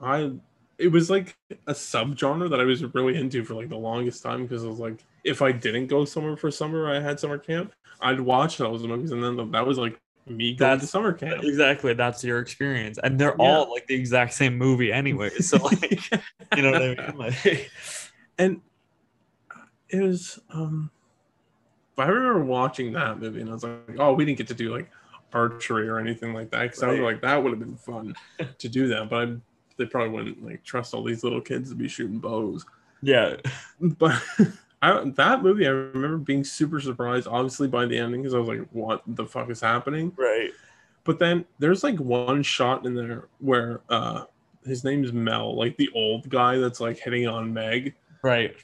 I 0.01 0.33
it 0.79 0.89
was 0.89 1.09
like 1.11 1.37
a 1.67 1.73
subgenre 1.73 2.51
that 2.51 2.61
I 2.61 2.65
was 2.65 2.85
really 2.95 3.17
into 3.17 3.45
for 3.45 3.55
like 3.55 3.69
the 3.71 3.77
longest 3.77 4.23
time 4.23 4.43
because 4.43 4.65
I 4.65 4.69
was 4.69 4.79
like, 4.79 5.05
if 5.25 5.41
I 5.43 5.51
didn't 5.53 5.87
go 5.87 6.05
somewhere 6.05 6.37
for 6.37 6.51
summer, 6.51 6.91
I 6.95 7.01
had 7.01 7.19
summer 7.19 7.39
camp, 7.39 7.73
I'd 8.01 8.21
watch 8.21 8.59
those 8.59 8.83
movies, 8.83 9.11
and 9.13 9.23
then 9.25 9.51
that 9.53 9.67
was 9.67 9.79
like 9.79 9.99
me 10.27 10.55
going 10.55 10.73
to 10.73 10.77
That's- 10.77 10.91
summer 10.91 11.13
camp. 11.13 11.45
Exactly. 11.45 11.95
That's 11.95 12.23
your 12.25 12.41
experience. 12.41 12.99
And 13.03 13.19
they're 13.19 13.35
Yeah. 13.39 13.45
all 13.45 13.71
like 13.71 13.87
the 13.87 13.95
exact 13.95 14.35
same 14.35 14.59
movie 14.59 14.93
anyway. 14.93 15.31
So 15.31 15.57
like 15.65 16.11
you 16.57 16.63
know 16.63 16.73
what 16.73 16.83
I 16.83 16.89
mean? 16.95 17.17
Like 17.17 17.71
and 18.39 18.61
it 19.89 20.03
was 20.03 20.39
um 20.51 20.91
I 21.99 22.07
remember 22.07 22.45
watching 22.45 22.93
that 22.93 23.19
movie 23.19 23.41
and 23.41 23.49
I 23.49 23.55
was 23.55 23.63
like, 23.65 23.97
oh, 23.99 24.13
we 24.13 24.27
didn't 24.27 24.37
get 24.37 24.49
to 24.49 24.55
do 24.55 24.75
like 24.75 24.91
archery 25.37 25.89
or 25.89 25.99
anything 25.99 26.33
like 26.33 26.51
that 26.51 26.63
because 26.63 26.83
I 26.83 26.89
was 26.89 27.01
like, 27.01 27.21
that 27.21 27.43
would 27.43 27.51
have 27.51 27.61
been 27.61 27.77
fun 27.77 28.15
to 28.59 28.69
do 28.69 28.89
that, 28.89 29.11
but 29.11 29.29
I, 29.29 29.37
they 29.77 29.85
probably 29.85 30.11
wouldn't 30.11 30.45
like 30.45 30.65
trust 30.65 30.95
all 30.95 31.05
these 31.05 31.23
little 31.23 31.41
kids 31.41 31.69
to 31.71 31.77
be 31.77 31.89
shooting 31.89 32.19
bows. 32.19 32.65
yeah. 33.03 33.37
But 33.81 34.23
I, 34.83 35.03
that 35.17 35.43
movie, 35.43 35.67
I 35.67 35.71
remember 35.71 36.19
being 36.19 36.45
super 36.45 36.81
surprised, 36.81 37.27
obviously 37.27 37.69
by 37.69 37.87
the 37.87 37.99
ending 37.99 38.23
because 38.23 38.35
I 38.35 38.39
was 38.39 38.49
like, 38.49 38.67
what 38.73 39.03
the 39.07 39.27
fuck 39.27 39.51
is 39.51 39.61
happening? 39.61 40.13
Right. 40.17 40.51
But 41.05 41.19
then 41.19 41.45
there's 41.59 41.85
like 41.85 41.99
one 41.99 42.43
shot 42.43 42.87
in 42.87 42.95
there 42.95 43.29
where 43.39 43.81
uh 43.89 44.25
his 44.65 44.83
name's 44.85 45.13
Mel, 45.13 45.57
like 45.57 45.77
the 45.77 45.91
old 45.95 46.29
guy 46.29 46.59
that's 46.59 46.81
like 46.81 46.99
hitting 46.99 47.27
on 47.29 47.53
Meg. 47.53 47.95
Right. 48.23 48.57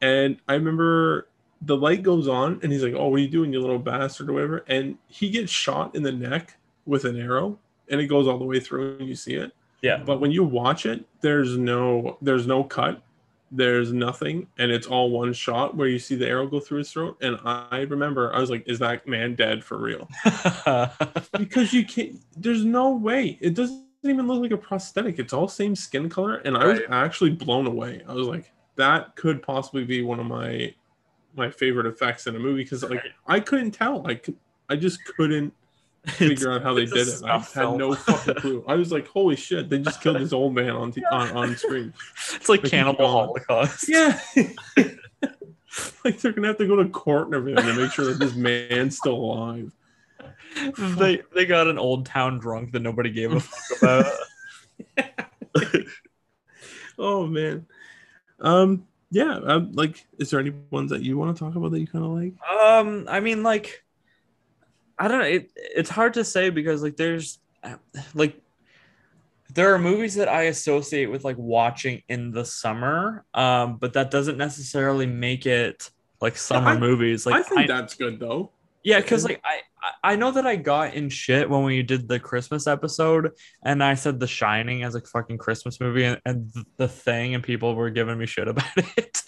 And 0.00 0.38
I 0.48 0.54
remember 0.54 1.28
the 1.62 1.76
light 1.76 2.02
goes 2.02 2.26
on 2.28 2.58
and 2.62 2.72
he's 2.72 2.82
like, 2.82 2.94
Oh, 2.94 3.08
what 3.08 3.16
are 3.16 3.22
you 3.22 3.28
doing, 3.28 3.52
you 3.52 3.60
little 3.60 3.78
bastard 3.78 4.30
or 4.30 4.32
whatever? 4.34 4.64
And 4.68 4.96
he 5.08 5.30
gets 5.30 5.52
shot 5.52 5.94
in 5.94 6.02
the 6.02 6.12
neck 6.12 6.56
with 6.86 7.04
an 7.04 7.16
arrow 7.20 7.58
and 7.90 8.00
it 8.00 8.06
goes 8.06 8.26
all 8.26 8.38
the 8.38 8.44
way 8.44 8.60
through 8.60 8.96
and 8.98 9.08
you 9.08 9.14
see 9.14 9.34
it. 9.34 9.52
Yeah. 9.82 10.02
But 10.04 10.20
when 10.20 10.30
you 10.30 10.44
watch 10.44 10.86
it, 10.86 11.04
there's 11.20 11.56
no 11.58 12.18
there's 12.22 12.46
no 12.46 12.64
cut, 12.64 13.02
there's 13.50 13.92
nothing, 13.92 14.46
and 14.58 14.70
it's 14.70 14.86
all 14.86 15.10
one 15.10 15.32
shot 15.32 15.76
where 15.76 15.88
you 15.88 15.98
see 15.98 16.14
the 16.14 16.26
arrow 16.28 16.46
go 16.46 16.60
through 16.60 16.78
his 16.78 16.92
throat. 16.92 17.16
And 17.20 17.38
I 17.44 17.80
remember 17.88 18.34
I 18.34 18.40
was 18.40 18.50
like, 18.50 18.66
Is 18.68 18.78
that 18.80 19.06
man 19.08 19.34
dead 19.34 19.64
for 19.64 19.78
real? 19.78 20.08
because 21.38 21.72
you 21.72 21.84
can't 21.84 22.16
there's 22.36 22.64
no 22.64 22.90
way 22.90 23.38
it 23.40 23.54
doesn't 23.54 23.84
even 24.04 24.26
look 24.26 24.40
like 24.40 24.50
a 24.52 24.56
prosthetic 24.56 25.18
it's 25.18 25.32
all 25.32 25.46
same 25.48 25.74
skin 25.76 26.08
color 26.08 26.36
and 26.46 26.56
i 26.56 26.64
was 26.66 26.78
Right. 26.80 26.88
actually 26.90 27.30
blown 27.30 27.66
away 27.66 28.02
i 28.08 28.14
was 28.14 28.26
like 28.26 28.50
that 28.76 29.14
could 29.16 29.42
possibly 29.42 29.84
be 29.84 30.02
one 30.02 30.18
of 30.20 30.26
my 30.26 30.74
my 31.36 31.50
favorite 31.50 31.86
effects 31.86 32.26
in 32.26 32.34
a 32.36 32.38
movie 32.38 32.62
because 32.64 32.82
like 32.82 33.02
i 33.26 33.38
couldn't 33.40 33.70
tell 33.70 34.02
Like 34.02 34.28
i 34.68 34.76
just 34.76 35.04
couldn't 35.04 35.52
figure 36.06 36.50
out 36.52 36.62
how 36.62 36.72
they 36.74 36.86
did 36.86 37.08
it 37.08 37.22
i 37.24 37.34
had 37.38 37.46
film. 37.46 37.78
no 37.78 37.94
fucking 37.94 38.34
clue 38.36 38.64
i 38.66 38.74
was 38.74 38.90
like 38.90 39.06
holy 39.06 39.36
shit 39.36 39.68
they 39.68 39.78
just 39.78 40.00
killed 40.00 40.18
this 40.18 40.32
old 40.32 40.54
man 40.54 40.70
on 40.70 40.90
t- 40.92 41.04
on, 41.12 41.30
on 41.36 41.56
screen 41.64 41.92
it's 42.36 42.48
like 42.48 42.62
Like, 42.62 42.70
Cannibal. 42.70 43.08
Holocaust. 43.08 43.88
yeah 43.88 44.18
like 46.04 46.18
they're 46.20 46.32
gonna 46.32 46.48
have 46.48 46.58
to 46.58 46.66
go 46.66 46.76
to 46.76 46.88
court 46.88 47.26
and 47.26 47.34
everything 47.34 47.64
to 47.66 47.74
make 47.74 47.92
sure 47.92 48.06
that 48.06 48.18
this 48.18 48.34
man's 48.34 48.96
still 48.96 49.14
alive 49.14 49.72
they 50.98 51.22
they 51.34 51.44
got 51.46 51.68
an 51.68 51.78
old 51.78 52.04
town 52.06 52.38
drunk 52.38 52.72
that 52.72 52.80
nobody 52.80 53.08
gave 53.10 53.32
a 53.32 53.38
fuck 53.40 53.82
about. 53.82 54.12
Oh 56.98 57.26
man. 57.26 57.66
Um 58.40 58.86
yeah, 59.10 59.34
um, 59.44 59.72
like 59.72 60.06
is 60.18 60.30
there 60.30 60.40
any 60.40 60.52
ones 60.70 60.90
that 60.90 61.02
you 61.02 61.18
want 61.18 61.36
to 61.36 61.40
talk 61.44 61.56
about 61.56 61.72
that 61.72 61.80
you 61.80 61.86
kind 61.86 62.04
of 62.04 62.10
like? 62.12 62.34
Um, 62.48 63.06
I 63.08 63.20
mean, 63.20 63.42
like, 63.42 63.82
I 64.98 65.08
don't 65.08 65.18
know. 65.18 65.24
It 65.24 65.50
it's 65.56 65.90
hard 65.90 66.14
to 66.14 66.24
say 66.24 66.50
because 66.50 66.82
like 66.82 66.96
there's 66.96 67.38
like 68.14 68.40
there 69.54 69.74
are 69.74 69.78
movies 69.78 70.14
that 70.14 70.28
I 70.28 70.42
associate 70.42 71.06
with 71.06 71.24
like 71.24 71.36
watching 71.38 72.02
in 72.08 72.30
the 72.30 72.44
summer, 72.44 73.24
um, 73.34 73.76
but 73.76 73.94
that 73.94 74.10
doesn't 74.10 74.38
necessarily 74.38 75.06
make 75.06 75.46
it 75.46 75.90
like 76.20 76.36
summer 76.36 76.70
I- 76.70 76.78
movies. 76.78 77.26
Like 77.26 77.34
I 77.34 77.42
think 77.42 77.66
that's 77.66 77.94
good 77.94 78.20
though. 78.20 78.52
Yeah, 78.82 79.00
because 79.00 79.24
like 79.24 79.40
I 79.44 79.56
I- 79.82 80.12
I 80.12 80.16
know 80.16 80.30
that 80.30 80.46
I 80.46 80.56
got 80.56 80.92
in 80.94 81.08
shit 81.08 81.48
when 81.48 81.64
we 81.64 81.82
did 81.82 82.06
the 82.06 82.20
Christmas 82.20 82.66
episode, 82.66 83.30
and 83.64 83.82
I 83.82 83.94
said 83.94 84.20
The 84.20 84.26
Shining 84.26 84.82
as 84.82 84.94
a 84.94 85.00
fucking 85.00 85.38
Christmas 85.38 85.80
movie, 85.80 86.04
and, 86.04 86.20
and 86.26 86.50
the 86.76 86.86
thing, 86.88 87.34
and 87.34 87.42
people 87.42 87.74
were 87.74 87.88
giving 87.90 88.18
me 88.18 88.26
shit 88.26 88.46
about 88.54 88.66
it. 88.76 89.22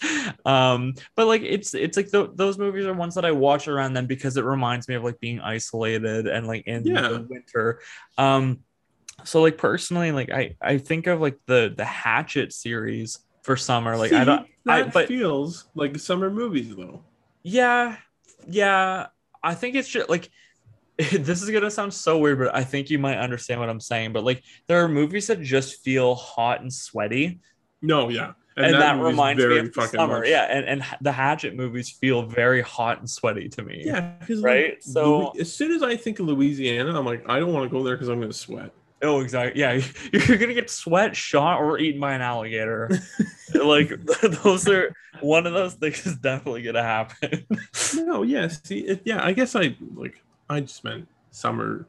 Um, 0.45 0.93
but 1.15 1.25
like 1.27 1.41
it's 1.41 1.73
it's 1.73 1.97
like 1.97 2.11
th- 2.11 2.31
those 2.35 2.57
movies 2.57 2.85
are 2.85 2.93
ones 2.93 3.15
that 3.15 3.25
I 3.25 3.31
watch 3.31 3.67
around 3.67 3.93
them 3.93 4.05
because 4.07 4.37
it 4.37 4.43
reminds 4.45 4.87
me 4.87 4.95
of 4.95 5.03
like 5.03 5.19
being 5.19 5.39
isolated 5.39 6.27
and 6.27 6.45
like 6.47 6.65
in 6.67 6.85
Yeah. 6.85 7.01
the 7.09 7.27
winter. 7.29 7.81
Um, 8.17 8.59
so 9.23 9.41
like 9.41 9.57
personally, 9.57 10.11
like 10.11 10.31
I 10.31 10.55
I 10.61 10.77
think 10.77 11.07
of 11.07 11.19
like 11.21 11.37
the 11.47 11.73
the 11.75 11.85
Hatchet 11.85 12.53
series 12.53 13.19
for 13.43 13.55
summer. 13.57 13.97
Like 13.97 14.13
I 14.13 14.23
don't. 14.23 14.47
I, 14.67 14.83
that 14.83 14.93
but 14.93 15.07
feels 15.07 15.65
like 15.75 15.97
summer 15.99 16.29
movies 16.29 16.75
though. 16.75 17.03
yeah, 17.43 17.97
yeah. 18.47 19.07
I 19.43 19.55
think 19.55 19.75
it's 19.75 19.89
just 19.89 20.09
like 20.09 20.29
this 20.97 21.41
is 21.41 21.49
gonna 21.49 21.71
sound 21.71 21.93
so 21.93 22.17
weird, 22.19 22.39
but 22.39 22.55
I 22.55 22.63
think 22.63 22.89
you 22.89 22.99
might 22.99 23.17
understand 23.17 23.59
what 23.59 23.69
I'm 23.69 23.79
saying. 23.79 24.13
But 24.13 24.23
like 24.23 24.43
there 24.67 24.83
are 24.83 24.87
movies 24.87 25.27
that 25.27 25.41
just 25.41 25.83
feel 25.83 26.15
hot 26.15 26.61
and 26.61 26.71
sweaty. 26.71 27.39
No, 27.81 28.09
yeah. 28.09 28.33
and, 28.55 28.75
that, 28.75 28.97
movie's 28.97 29.11
reminds 29.11 29.43
me 29.43 29.57
of 29.57 29.73
fucking 29.73 29.99
summer. 29.99 30.19
much- 30.19 30.29
Yeah, 30.29 30.43
and, 30.43 30.65
and 30.65 30.85
the 31.01 31.11
Hatchet 31.11 31.55
movies 31.55 31.89
feel 31.89 32.21
very 32.21 32.61
hot 32.61 32.99
and 32.99 33.09
sweaty 33.09 33.49
to 33.49 33.63
me. 33.63 33.81
Yeah, 33.85 34.13
Right? 34.39 34.81
So- 34.83 35.31
as 35.39 35.51
soon 35.51 35.71
as 35.71 35.81
I 35.83 35.97
think 35.97 36.19
of 36.19 36.27
Louisiana, 36.27 36.97
I'm 36.97 37.05
like, 37.05 37.27
I 37.27 37.39
don't 37.39 37.51
want 37.51 37.69
to 37.69 37.75
go 37.75 37.83
there 37.83 37.95
because 37.95 38.09
I'm 38.09 38.21
gonna 38.21 38.31
sweat. 38.31 38.71
Oh, 39.03 39.19
exactly. 39.19 39.59
Yeah, 39.61 39.81
you're 40.13 40.37
gonna 40.37 40.53
get 40.53 40.69
sweat, 40.69 41.15
shot, 41.15 41.59
or 41.61 41.77
eaten 41.77 41.99
by 42.01 42.13
an 42.13 42.21
alligator. 42.21 42.89
like 43.53 43.89
those 44.43 44.67
are 44.67 44.95
one 45.19 45.45
of 45.45 45.53
those 45.53 45.73
things 45.75 46.05
is 46.05 46.15
definitely 46.17 46.63
gonna 46.63 46.83
happen. 46.83 47.45
No, 47.95 48.23
yeah, 48.23 48.47
see, 48.47 48.79
it, 48.79 49.01
yeah, 49.05 49.23
I 49.23 49.33
guess 49.33 49.55
I 49.55 49.75
like, 49.95 50.23
I 50.49 50.61
just 50.61 50.83
meant 50.83 51.07
summer. 51.31 51.87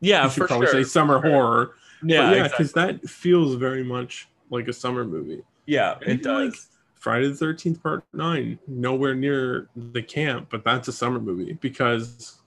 yeah, 0.00 0.24
I 0.24 0.28
should 0.28 0.46
probably 0.46 0.66
sure. 0.68 0.82
say 0.84 0.84
summer 0.84 1.20
horror. 1.20 1.74
yeah, 2.02 2.30
Yeah, 2.30 2.30
yeah, 2.30 2.44
exactly. 2.44 2.64
because 2.64 2.72
that 2.74 3.08
feels 3.08 3.54
very 3.56 3.84
much 3.84 4.28
like 4.50 4.68
a 4.68 4.72
summer 4.72 5.04
movie. 5.04 5.42
yeah, 5.66 5.96
And 6.02 6.10
it 6.10 6.20
even, 6.20 6.34
like, 6.34 6.52
does. 6.52 6.66
Friday 6.94 7.28
the 7.28 7.34
Thirteenth 7.34 7.82
Part 7.82 8.04
Nine, 8.12 8.58
nowhere 8.66 9.14
near 9.14 9.68
the 9.74 10.02
camp, 10.02 10.48
but 10.50 10.64
that's 10.64 10.88
a 10.88 10.92
summer 10.92 11.18
movie 11.18 11.54
because 11.54 12.40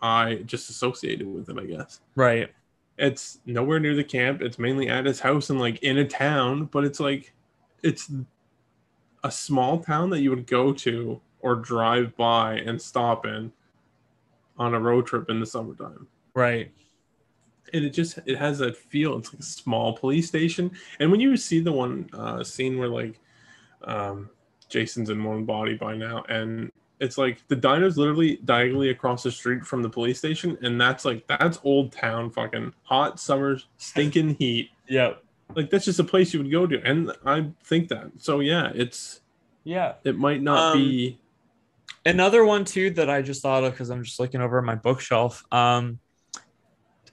I 0.00 0.36
just 0.46 0.68
associated 0.70 1.26
with 1.32 1.48
it. 1.48 1.58
I 1.58 1.64
guess 1.64 2.00
right. 2.16 2.50
It's 2.98 3.40
nowhere 3.46 3.80
near 3.80 3.94
the 3.94 4.04
camp. 4.04 4.42
It's 4.42 4.58
mainly 4.58 4.88
at 4.88 5.06
his 5.06 5.20
house 5.20 5.50
and 5.50 5.60
like 5.60 5.82
in 5.82 5.98
a 5.98 6.06
town, 6.06 6.66
but 6.66 6.84
it's 6.84 7.00
like 7.00 7.32
it's 7.82 8.10
a 9.24 9.30
small 9.30 9.80
town 9.80 10.10
that 10.10 10.20
you 10.20 10.30
would 10.30 10.46
go 10.46 10.72
to 10.72 11.20
or 11.40 11.56
drive 11.56 12.16
by 12.16 12.54
and 12.54 12.80
stop 12.80 13.26
in 13.26 13.52
on 14.58 14.74
a 14.74 14.80
road 14.80 15.06
trip 15.06 15.28
in 15.30 15.40
the 15.40 15.46
summertime. 15.46 16.06
Right. 16.34 16.70
And 17.72 17.84
it 17.84 17.90
just 17.90 18.18
it 18.26 18.36
has 18.36 18.58
that 18.58 18.76
feel. 18.76 19.18
It's 19.18 19.32
like 19.32 19.40
a 19.40 19.44
small 19.44 19.96
police 19.96 20.28
station. 20.28 20.70
And 21.00 21.10
when 21.10 21.20
you 21.20 21.36
see 21.36 21.60
the 21.60 21.72
one 21.72 22.08
uh, 22.12 22.44
scene 22.44 22.78
where 22.78 22.88
like 22.88 23.18
um, 23.84 24.28
Jason's 24.68 25.10
in 25.10 25.24
one 25.24 25.44
body 25.44 25.74
by 25.74 25.96
now, 25.96 26.24
and 26.28 26.70
it's 27.02 27.18
like 27.18 27.46
the 27.48 27.56
diner's 27.56 27.98
literally 27.98 28.36
diagonally 28.44 28.88
across 28.90 29.22
the 29.24 29.30
street 29.30 29.66
from 29.66 29.82
the 29.82 29.90
police 29.90 30.18
station, 30.18 30.56
and 30.62 30.80
that's 30.80 31.04
like 31.04 31.26
that's 31.26 31.58
old 31.64 31.92
town, 31.92 32.30
fucking 32.30 32.72
hot 32.84 33.18
summer, 33.20 33.58
stinking 33.76 34.36
heat. 34.36 34.70
Yeah. 34.88 35.14
Like 35.54 35.68
that's 35.68 35.84
just 35.84 35.98
a 35.98 36.04
place 36.04 36.32
you 36.32 36.40
would 36.40 36.50
go 36.50 36.66
to, 36.66 36.80
and 36.82 37.12
I 37.26 37.50
think 37.64 37.88
that. 37.88 38.12
So 38.18 38.40
yeah, 38.40 38.70
it's 38.74 39.20
Yeah. 39.64 39.94
it 40.04 40.16
might 40.16 40.40
not 40.42 40.72
Um, 40.72 40.78
be. 40.78 41.18
Another 42.06 42.44
one 42.44 42.64
too 42.64 42.90
that 42.90 43.10
I 43.10 43.20
just 43.22 43.42
thought 43.42 43.62
of 43.64 43.72
because 43.72 43.90
I'm 43.90 44.02
just 44.02 44.18
looking 44.18 44.40
over 44.40 44.62
my 44.62 44.74
bookshelf. 44.74 45.44
Um, 45.52 45.98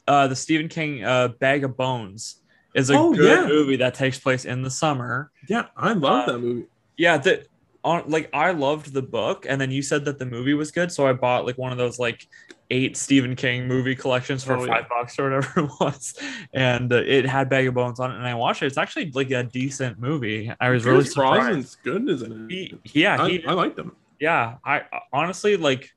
uh, 0.08 0.28
the 0.28 0.36
Stephen 0.36 0.68
King 0.70 1.04
uh, 1.04 1.28
Bag 1.40 1.64
of 1.64 1.76
Bones 1.78 2.38
is 2.74 2.90
a 2.90 2.94
Oh, 2.98 3.14
good 3.14 3.42
yeah. 3.42 3.48
movie 3.48 3.76
that 3.78 3.94
takes 3.94 4.18
place 4.20 4.46
in 4.46 4.62
the 4.64 4.72
summer. 4.72 5.32
Yeah, 5.48 5.66
I 5.78 5.94
love 5.94 6.28
uh, 6.30 6.32
that 6.34 6.40
movie. 6.40 6.66
Yeah, 6.98 7.18
that 7.18 7.48
on 7.84 8.04
like 8.10 8.30
I 8.34 8.52
loved 8.52 8.94
the 8.94 9.02
book, 9.02 9.46
and 9.48 9.60
then 9.60 9.72
you 9.72 9.82
said 9.82 10.06
that 10.06 10.20
the 10.20 10.26
movie 10.26 10.54
was 10.54 10.72
good, 10.72 10.92
so 10.92 11.08
I 11.08 11.14
bought 11.14 11.46
like 11.46 11.58
one 11.58 11.72
of 11.72 11.78
those 11.78 12.00
like 12.00 12.28
eight 12.72 12.96
Stephen 12.98 13.36
King 13.36 13.68
movie 13.68 13.96
collections 13.96 14.44
for 14.44 14.54
Oh, 14.54 14.60
five 14.68 14.84
yeah. 14.84 14.88
bucks 14.90 15.18
or 15.18 15.24
whatever 15.26 15.62
it 15.62 15.72
was, 15.80 16.14
and 16.54 16.92
uh, 16.92 16.98
it 17.06 17.26
had 17.26 17.50
Bag 17.50 17.68
of 17.68 17.74
Bones 17.74 18.00
on 18.00 18.12
it, 18.12 18.16
and 18.18 18.28
I 18.28 18.36
watched 18.36 18.62
it. 18.64 18.68
It's 18.68 18.78
actually 18.78 19.12
like 19.12 19.32
a 19.32 19.44
decent 19.44 20.00
movie. 20.00 20.52
I 20.60 20.70
was 20.70 20.86
really 20.86 21.00
Pierce 21.04 21.14
surprised. 21.14 21.48
Brosnan's 21.50 21.76
good, 21.84 22.10
isn't 22.10 22.52
it? 22.52 22.52
He, 22.52 23.00
yeah, 23.02 23.28
he, 23.28 23.46
I, 23.46 23.52
I 23.52 23.54
like 23.54 23.76
them. 23.76 23.96
yeah. 24.20 24.56
I 24.66 24.84
honestly 25.14 25.58
like. 25.58 25.90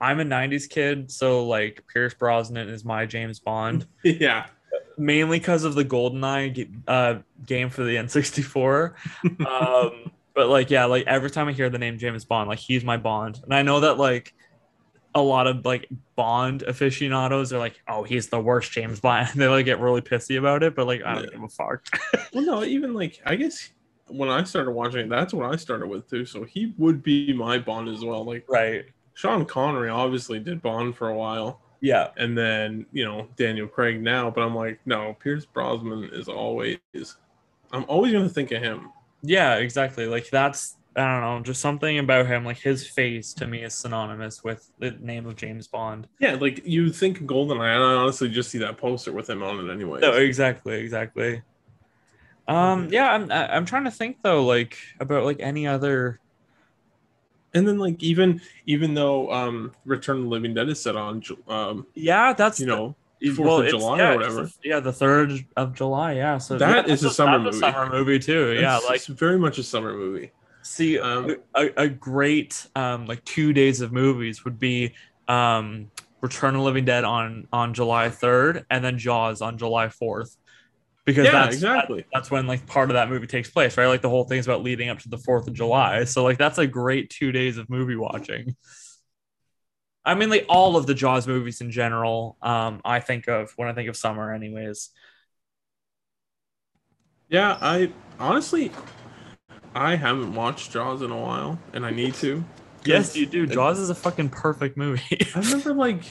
I'm 0.00 0.20
a 0.20 0.24
'90s 0.24 0.68
kid, 0.70 1.10
so 1.10 1.44
like 1.44 1.82
Pierce 1.92 2.14
Brosnan 2.14 2.68
is 2.68 2.84
my 2.84 3.04
James 3.04 3.40
Bond, 3.40 3.84
yeah, 4.04 4.46
mainly 4.96 5.40
because 5.40 5.64
of 5.64 5.74
the 5.74 5.84
GoldenEye 5.84 6.82
uh, 6.86 7.16
game 7.44 7.68
for 7.68 7.82
the 7.82 7.96
N64. 7.96 8.94
um, 9.44 10.12
but 10.38 10.48
like, 10.48 10.70
yeah, 10.70 10.84
like 10.84 11.04
every 11.08 11.30
time 11.30 11.48
I 11.48 11.52
hear 11.52 11.68
the 11.68 11.78
name 11.78 11.98
James 11.98 12.24
Bond, 12.24 12.48
like 12.48 12.60
he's 12.60 12.84
my 12.84 12.96
Bond, 12.96 13.40
and 13.42 13.52
I 13.52 13.62
know 13.62 13.80
that 13.80 13.98
like 13.98 14.32
a 15.16 15.20
lot 15.20 15.48
of 15.48 15.64
like 15.64 15.88
Bond 16.14 16.62
aficionados 16.62 17.52
are 17.52 17.58
like, 17.58 17.80
oh, 17.88 18.04
he's 18.04 18.28
the 18.28 18.38
worst 18.38 18.70
James 18.70 19.00
Bond. 19.00 19.26
And 19.32 19.40
they 19.40 19.48
like 19.48 19.64
get 19.64 19.80
really 19.80 20.00
pissy 20.00 20.38
about 20.38 20.62
it, 20.62 20.76
but 20.76 20.86
like 20.86 21.02
I 21.04 21.14
don't 21.16 21.24
Yeah. 21.24 21.30
give 21.30 21.42
a 21.42 21.48
fuck. 21.48 21.84
Well, 22.32 22.44
no, 22.44 22.62
even 22.62 22.94
like 22.94 23.20
I 23.26 23.34
guess 23.34 23.70
when 24.06 24.28
I 24.28 24.44
started 24.44 24.70
watching 24.70 25.00
it, 25.00 25.08
that's 25.08 25.34
what 25.34 25.52
I 25.52 25.56
started 25.56 25.88
with 25.88 26.08
too. 26.08 26.24
So 26.24 26.44
he 26.44 26.72
would 26.78 27.02
be 27.02 27.32
my 27.32 27.58
Bond 27.58 27.88
as 27.88 28.04
well. 28.04 28.24
Like 28.24 28.44
right? 28.48 28.84
Sean 29.14 29.44
Connery 29.44 29.88
obviously 29.90 30.38
did 30.38 30.62
Bond 30.62 30.94
for 30.96 31.08
a 31.08 31.16
while, 31.16 31.60
Yeah, 31.80 32.10
and 32.16 32.38
then 32.38 32.86
you 32.92 33.04
know 33.04 33.26
Daniel 33.34 33.66
Craig 33.66 34.00
now. 34.00 34.30
But 34.30 34.42
I'm 34.42 34.54
like, 34.54 34.78
no, 34.86 35.16
Pierce 35.18 35.46
Brosnan 35.46 36.10
is 36.12 36.28
always. 36.28 36.78
I'm 37.72 37.84
always 37.88 38.12
gonna 38.12 38.28
think 38.28 38.52
of 38.52 38.62
him. 38.62 38.92
Yeah, 39.22 39.56
exactly. 39.56 40.06
Like 40.06 40.30
that's 40.30 40.76
I 40.96 41.02
don't 41.02 41.20
know, 41.20 41.42
just 41.44 41.60
something 41.60 41.98
about 41.98 42.26
him. 42.26 42.44
Like 42.44 42.58
his 42.58 42.86
face 42.86 43.32
to 43.34 43.46
me 43.46 43.62
is 43.62 43.74
synonymous 43.74 44.42
with 44.42 44.68
the 44.78 44.92
name 44.92 45.26
of 45.26 45.36
James 45.36 45.68
Bond. 45.68 46.08
Yeah, 46.18 46.34
like 46.34 46.66
you 46.66 46.90
think 46.90 47.20
Goldeneye, 47.20 47.74
and 47.74 47.84
I 47.84 47.94
honestly 47.94 48.28
just 48.28 48.50
see 48.50 48.58
that 48.58 48.78
poster 48.78 49.12
with 49.12 49.30
him 49.30 49.42
on 49.42 49.68
it 49.68 49.72
anyway. 49.72 50.00
No, 50.00 50.12
exactly, 50.14 50.80
exactly. 50.80 51.42
Um, 52.48 52.88
yeah, 52.90 53.12
I'm 53.12 53.30
I'm 53.30 53.64
trying 53.66 53.84
to 53.84 53.90
think 53.90 54.18
though, 54.22 54.44
like 54.44 54.76
about 54.98 55.24
like 55.24 55.40
any 55.40 55.66
other. 55.66 56.20
and 57.54 57.66
then 57.66 57.78
like 57.78 58.02
even 58.02 58.40
even 58.66 58.94
though 58.94 59.30
um 59.32 59.72
Return 59.84 60.18
of 60.18 60.22
the 60.24 60.28
Living 60.28 60.54
Dead 60.54 60.68
is 60.68 60.80
set 60.80 60.96
on 60.96 61.22
um 61.48 61.86
Yeah, 61.94 62.32
that's 62.32 62.58
you 62.60 62.66
know 62.66 62.96
Fourth 63.34 63.60
of 63.60 63.66
it's- 63.66 63.70
July 63.70 63.94
or 63.94 63.98
yeah, 63.98 64.10
it's 64.10 64.16
whatever. 64.18 64.42
the- 64.44 64.52
yeah, 64.64 64.80
the 64.80 64.92
third 64.92 65.32
of 65.56 65.74
July. 65.74 66.12
Yeah, 66.14 66.38
so 66.38 66.56
That 66.58 66.86
yeah, 66.86 66.92
is 66.92 67.04
a 67.04 67.10
summer 67.10 67.38
movie. 67.38 67.58
summer 67.58 67.90
movie 67.90 68.18
too. 68.18 68.52
Yeah, 68.52 68.76
it's- 68.76 68.84
like 68.88 68.96
it's 68.96 69.06
very 69.06 69.38
much 69.38 69.58
a 69.58 69.62
summer 69.62 69.92
movie. 69.92 70.30
see 70.62 70.98
um, 70.98 71.34
a, 71.54 71.70
a 71.84 71.88
great 71.88 72.66
um 72.76 73.06
like 73.06 73.24
two 73.24 73.52
days 73.52 73.80
of 73.80 73.90
movies 73.92 74.44
would 74.44 74.58
be 74.58 74.92
um 75.28 75.90
Return 76.20 76.54
of 76.54 76.60
the 76.60 76.64
Living 76.64 76.84
Dead 76.84 77.04
on 77.04 77.46
on 77.52 77.74
July 77.74 78.10
third, 78.10 78.66
and 78.70 78.84
then 78.84 78.98
Jaws 78.98 79.40
on 79.40 79.56
July 79.56 79.88
fourth. 79.88 80.36
Because 81.04 81.24
Yeah, 81.24 81.32
that's 81.32 81.54
exactly. 81.54 82.00
that- 82.02 82.06
that's 82.12 82.30
when 82.30 82.46
like 82.46 82.66
part 82.66 82.90
of 82.90 82.94
that 82.94 83.08
movie 83.08 83.26
takes 83.26 83.48
place, 83.48 83.78
right? 83.78 83.86
Like 83.86 84.02
the 84.02 84.10
whole 84.10 84.24
thing's 84.24 84.46
about 84.46 84.62
leading 84.62 84.90
up 84.90 84.98
to 85.00 85.08
the 85.08 85.16
Fourth 85.16 85.46
of 85.48 85.54
July. 85.54 86.04
So 86.04 86.22
like 86.24 86.36
that's 86.38 86.58
a 86.58 86.66
great 86.66 87.08
two 87.08 87.32
days 87.32 87.56
of 87.56 87.70
movie 87.70 87.96
watching. 87.96 88.54
I 90.08 90.14
mean, 90.14 90.30
like 90.30 90.46
all 90.48 90.78
of 90.78 90.86
the 90.86 90.94
Jaws 90.94 91.28
movies 91.28 91.60
in 91.60 91.70
general, 91.70 92.38
um, 92.40 92.80
I 92.82 92.98
think 92.98 93.28
of 93.28 93.52
when 93.56 93.68
I 93.68 93.74
think 93.74 93.90
of 93.90 93.96
summer, 93.96 94.32
anyways. 94.32 94.88
Yeah, 97.28 97.58
I 97.60 97.92
honestly 98.18 98.72
I 99.74 99.96
haven't 99.96 100.34
watched 100.34 100.72
Jaws 100.72 101.02
in 101.02 101.10
a 101.10 101.16
while, 101.16 101.58
and 101.74 101.84
I 101.84 101.90
need 101.90 102.14
to. 102.14 102.42
Yes, 102.86 103.16
you 103.16 103.26
do. 103.26 103.46
Jaws 103.46 103.78
is 103.78 103.90
a 103.90 103.94
fucking 103.94 104.30
perfect 104.30 104.78
movie. 104.78 105.26
I 105.34 105.40
remember 105.40 105.74
like 105.74 106.04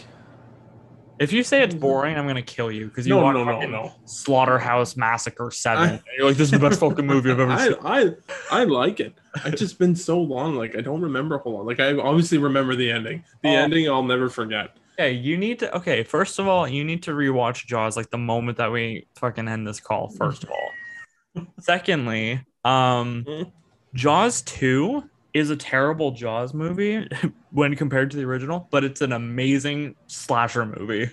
if 1.19 1.31
you 1.33 1.43
say 1.43 1.63
it's 1.63 1.73
boring, 1.75 2.17
I'm 2.17 2.27
gonna 2.27 2.41
kill 2.41 2.71
you 2.71 2.85
because 2.87 3.07
you 3.07 3.15
No, 3.15 3.21
watch 3.23 3.33
no, 3.35 3.43
no, 3.43 3.59
no. 3.67 3.93
Slaughterhouse 4.05 4.95
Massacre 4.95 5.49
Seven. 5.51 5.89
I- 5.95 6.01
you're 6.17 6.27
like, 6.27 6.37
this 6.37 6.51
is 6.51 6.51
the 6.51 6.59
best 6.59 6.79
fucking 6.79 7.05
movie 7.05 7.31
I've 7.31 7.39
ever 7.39 7.51
I, 7.51 7.67
seen. 7.67 7.75
I 7.83 8.11
I 8.51 8.63
like 8.65 8.99
it. 8.99 9.13
It's 9.45 9.59
just 9.59 9.79
been 9.79 9.95
so 9.95 10.19
long. 10.19 10.55
Like 10.55 10.75
I 10.77 10.81
don't 10.81 11.01
remember 11.01 11.35
a 11.35 11.39
whole 11.39 11.53
lot. 11.53 11.65
Like 11.65 11.79
I 11.79 11.93
obviously 11.97 12.37
remember 12.37 12.75
the 12.75 12.91
ending. 12.91 13.23
The 13.43 13.49
Oh. 13.49 13.53
ending 13.55 13.89
I'll 13.89 14.03
never 14.03 14.29
forget. 14.29 14.75
Okay, 14.99 15.11
you 15.11 15.37
need 15.37 15.59
to. 15.59 15.75
Okay, 15.77 16.03
first 16.03 16.39
of 16.39 16.47
all, 16.47 16.67
you 16.67 16.83
need 16.83 17.03
to 17.03 17.11
rewatch 17.11 17.65
Jaws 17.67 17.95
like 17.95 18.09
the 18.09 18.17
moment 18.17 18.57
that 18.57 18.71
we 18.71 19.05
fucking 19.15 19.47
end 19.47 19.67
this 19.67 19.79
call. 19.79 20.09
First 20.09 20.43
of 20.43 20.49
all, 20.49 21.45
secondly, 21.59 22.41
um, 22.65 23.23
Mm. 23.27 23.51
Jaws 23.93 24.41
two 24.41 25.03
is 25.33 25.49
a 25.49 25.55
terrible 25.55 26.11
Jaws 26.11 26.53
movie 26.53 27.07
when 27.51 27.75
compared 27.75 28.11
to 28.11 28.17
the 28.17 28.23
original, 28.23 28.67
but 28.71 28.83
it's 28.83 29.01
an 29.01 29.11
amazing 29.11 29.95
slasher 30.07 30.65
movie. 30.65 31.09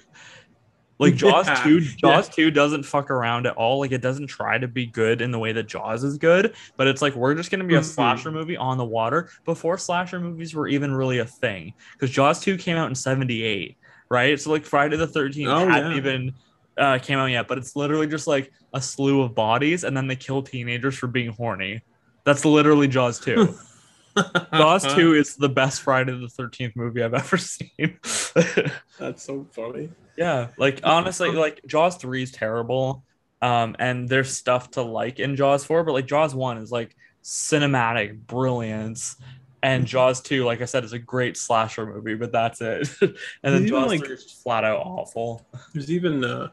Like 1.00 1.16
Jaws 1.16 1.48
Yeah, 1.48 1.62
two, 1.64 1.80
Jaws 1.80 2.28
two 2.28 2.50
doesn't 2.52 2.84
fuck 2.84 3.10
around 3.10 3.46
at 3.46 3.56
all. 3.56 3.80
Like 3.80 3.90
it 3.90 4.00
doesn't 4.00 4.28
try 4.28 4.58
to 4.58 4.68
be 4.68 4.86
good 4.86 5.20
in 5.20 5.32
the 5.32 5.38
way 5.40 5.50
that 5.52 5.66
Jaws 5.66 6.04
is 6.04 6.18
good, 6.18 6.54
but 6.76 6.86
it's 6.86 7.02
like 7.02 7.16
we're 7.16 7.34
just 7.34 7.50
gonna 7.50 7.64
be 7.64 7.74
a 7.74 7.80
Mhm. 7.80 7.84
slasher 7.84 8.30
movie 8.30 8.56
on 8.56 8.78
the 8.78 8.84
water 8.84 9.28
before 9.44 9.76
slasher 9.76 10.20
movies 10.20 10.54
were 10.54 10.68
even 10.68 10.94
really 10.94 11.18
a 11.18 11.24
thing. 11.24 11.74
Because 11.98 12.14
Jaws 12.14 12.40
two 12.40 12.56
came 12.56 12.76
out 12.76 12.88
in 12.88 12.94
'78, 12.94 13.76
right? 14.08 14.40
So 14.40 14.52
like 14.52 14.64
Friday 14.64 14.96
the 14.96 15.08
Thirteenth 15.08 15.50
Oh, 15.50 15.66
hadn't 15.66 15.90
yeah. 15.92 15.96
even 15.96 16.32
uh, 16.76 16.98
came 16.98 17.18
out 17.18 17.26
yet, 17.26 17.48
but 17.48 17.58
it's 17.58 17.74
literally 17.76 18.06
just 18.06 18.26
like 18.28 18.50
a 18.72 18.80
slew 18.80 19.22
of 19.22 19.34
bodies, 19.34 19.82
and 19.84 19.96
then 19.96 20.06
they 20.06 20.16
kill 20.16 20.42
teenagers 20.42 20.96
for 20.96 21.08
being 21.08 21.30
horny. 21.30 21.82
That's 22.24 22.44
literally 22.44 22.86
Jaws 22.88 23.18
two. 23.18 23.54
Jaws 24.52 24.94
two 24.94 25.14
is 25.14 25.36
the 25.36 25.48
best 25.48 25.82
Friday 25.82 26.12
the 26.18 26.28
Thirteenth 26.28 26.76
movie 26.76 27.02
I've 27.02 27.14
ever 27.14 27.36
seen. 27.38 27.98
That's 28.98 29.22
so 29.22 29.46
funny. 29.52 29.90
Yeah, 30.16 30.48
like 30.56 30.80
honestly, 30.84 31.30
like 31.30 31.60
Jaws 31.66 31.96
three 31.96 32.22
is 32.22 32.30
terrible. 32.32 33.04
Um, 33.42 33.76
and 33.78 34.08
there's 34.08 34.30
stuff 34.34 34.70
to 34.72 34.82
like 34.82 35.18
in 35.18 35.36
Jaws 35.36 35.64
four, 35.64 35.84
but 35.84 35.92
like 35.92 36.06
Jaws 36.06 36.34
one 36.34 36.58
is 36.58 36.70
like 36.72 36.96
cinematic 37.22 38.26
brilliance, 38.26 39.16
and 39.62 39.86
Jaws 39.86 40.20
two, 40.20 40.44
like 40.44 40.62
I 40.62 40.66
said, 40.66 40.84
is 40.84 40.92
a 40.92 40.98
great 40.98 41.36
slasher 41.36 41.84
movie, 41.86 42.14
but 42.14 42.32
that's 42.32 42.60
it. 42.60 42.88
and 43.02 43.14
then 43.42 43.54
Even, 43.56 43.66
Jaws 43.68 43.88
like- 43.88 44.00
three 44.04 44.14
is 44.14 44.24
just 44.24 44.42
flat 44.42 44.64
out 44.64 44.78
awful. 44.86 45.44
There's 45.72 45.90
even 45.90 46.24
uh 46.24 46.48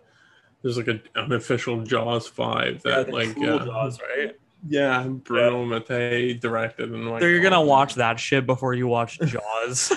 there's 0.63 0.77
like 0.77 0.87
a, 0.89 0.99
an 1.15 1.31
official 1.33 1.81
Jaws 1.83 2.27
five 2.27 2.81
that 2.83 3.07
the 3.07 3.11
like 3.13 3.33
Cruel 3.35 3.59
uh, 3.59 3.65
Jaws, 3.65 3.99
right? 4.01 4.35
Yeah, 4.67 5.03
Bruno 5.07 5.65
Mattei 5.65 6.33
directed 6.33 6.91
and 6.91 7.09
like. 7.09 7.21
So 7.21 7.27
you're 7.27 7.41
gonna 7.41 7.61
watch 7.61 7.95
that 7.95 8.19
shit 8.19 8.45
before 8.45 8.73
you 8.73 8.87
watch 8.87 9.19
Jaws. 9.25 9.91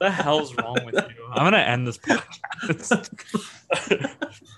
the 0.00 0.10
hell's 0.10 0.54
wrong 0.56 0.76
with 0.84 0.94
you? 0.94 1.24
I'm 1.30 1.44
gonna 1.44 1.58
end 1.58 1.86
this 1.86 1.98
podcast. 1.98 3.10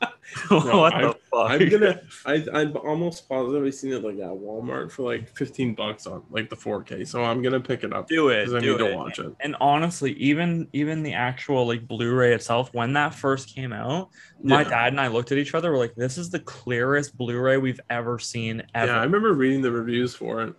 what 0.48 0.94
I'm- 0.94 1.08
the 1.08 1.14
fuck? 1.30 1.50
I'm 1.50 1.68
gonna. 1.68 2.00
I 2.26 2.44
I'm 2.52 2.76
almost 2.76 3.28
positive 3.28 3.64
I've 3.64 3.74
seen 3.74 3.92
it 3.92 4.02
like 4.04 4.16
at 4.16 4.30
Walmart 4.30 4.90
for 4.90 5.02
like 5.02 5.34
15 5.36 5.74
bucks 5.74 6.06
on 6.06 6.22
like 6.30 6.50
the 6.50 6.56
4K. 6.56 7.06
So 7.06 7.22
I'm 7.24 7.42
gonna 7.42 7.60
pick 7.60 7.84
it 7.84 7.92
up 7.92 8.08
do 8.08 8.28
it. 8.30 8.40
because 8.40 8.54
I 8.54 8.60
Do 8.60 8.72
need 8.72 8.78
to 8.90 8.96
watch 8.96 9.18
it. 9.18 9.32
And 9.40 9.56
honestly, 9.60 10.12
even 10.14 10.68
even 10.72 11.02
the 11.02 11.12
actual 11.14 11.66
like 11.66 11.86
Blu-ray 11.86 12.32
itself, 12.34 12.72
when 12.74 12.92
that 12.94 13.14
first 13.14 13.54
came 13.54 13.72
out, 13.72 14.10
my 14.42 14.62
Yeah. 14.62 14.68
dad 14.68 14.92
and 14.92 15.00
I 15.00 15.08
looked 15.08 15.32
at 15.32 15.38
each 15.38 15.54
other. 15.54 15.72
We're 15.72 15.78
like, 15.78 15.94
"This 15.94 16.18
is 16.18 16.30
the 16.30 16.40
clearest 16.40 17.16
Blu-ray 17.16 17.56
we've 17.58 17.80
ever 17.90 18.18
seen 18.18 18.62
ever." 18.74 18.92
Yeah, 18.92 19.00
I 19.00 19.04
remember 19.04 19.32
reading 19.32 19.62
the 19.62 19.70
reviews 19.72 20.14
for 20.14 20.42
it. 20.42 20.54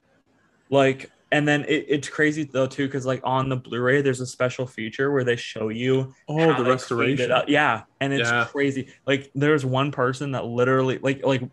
like 0.69 1.09
and 1.32 1.47
then 1.47 1.63
it, 1.67 1.86
it's 1.89 2.09
crazy 2.09 2.43
though 2.43 2.67
too 2.67 2.88
because 2.88 3.05
like 3.05 3.21
on 3.23 3.49
the 3.49 3.55
blu-ray 3.57 4.01
there's 4.01 4.21
a 4.21 4.25
special 4.25 4.65
feature 4.65 5.11
where 5.11 5.23
they 5.23 5.36
show 5.36 5.69
you 5.69 6.13
Oh, 6.28 6.51
how 6.53 6.63
the 6.63 6.69
restoration. 6.69 7.32
it 7.32 7.49
yeah 7.49 7.84
and 7.99 8.13
it's 8.13 8.30
Yeah. 8.30 8.45
crazy 8.45 8.93
like 9.05 9.30
there's 9.36 9.65
one 9.65 9.91
person 9.91 10.32
that 10.32 10.45
literally 10.45 10.97
like 10.99 11.25
like 11.25 11.43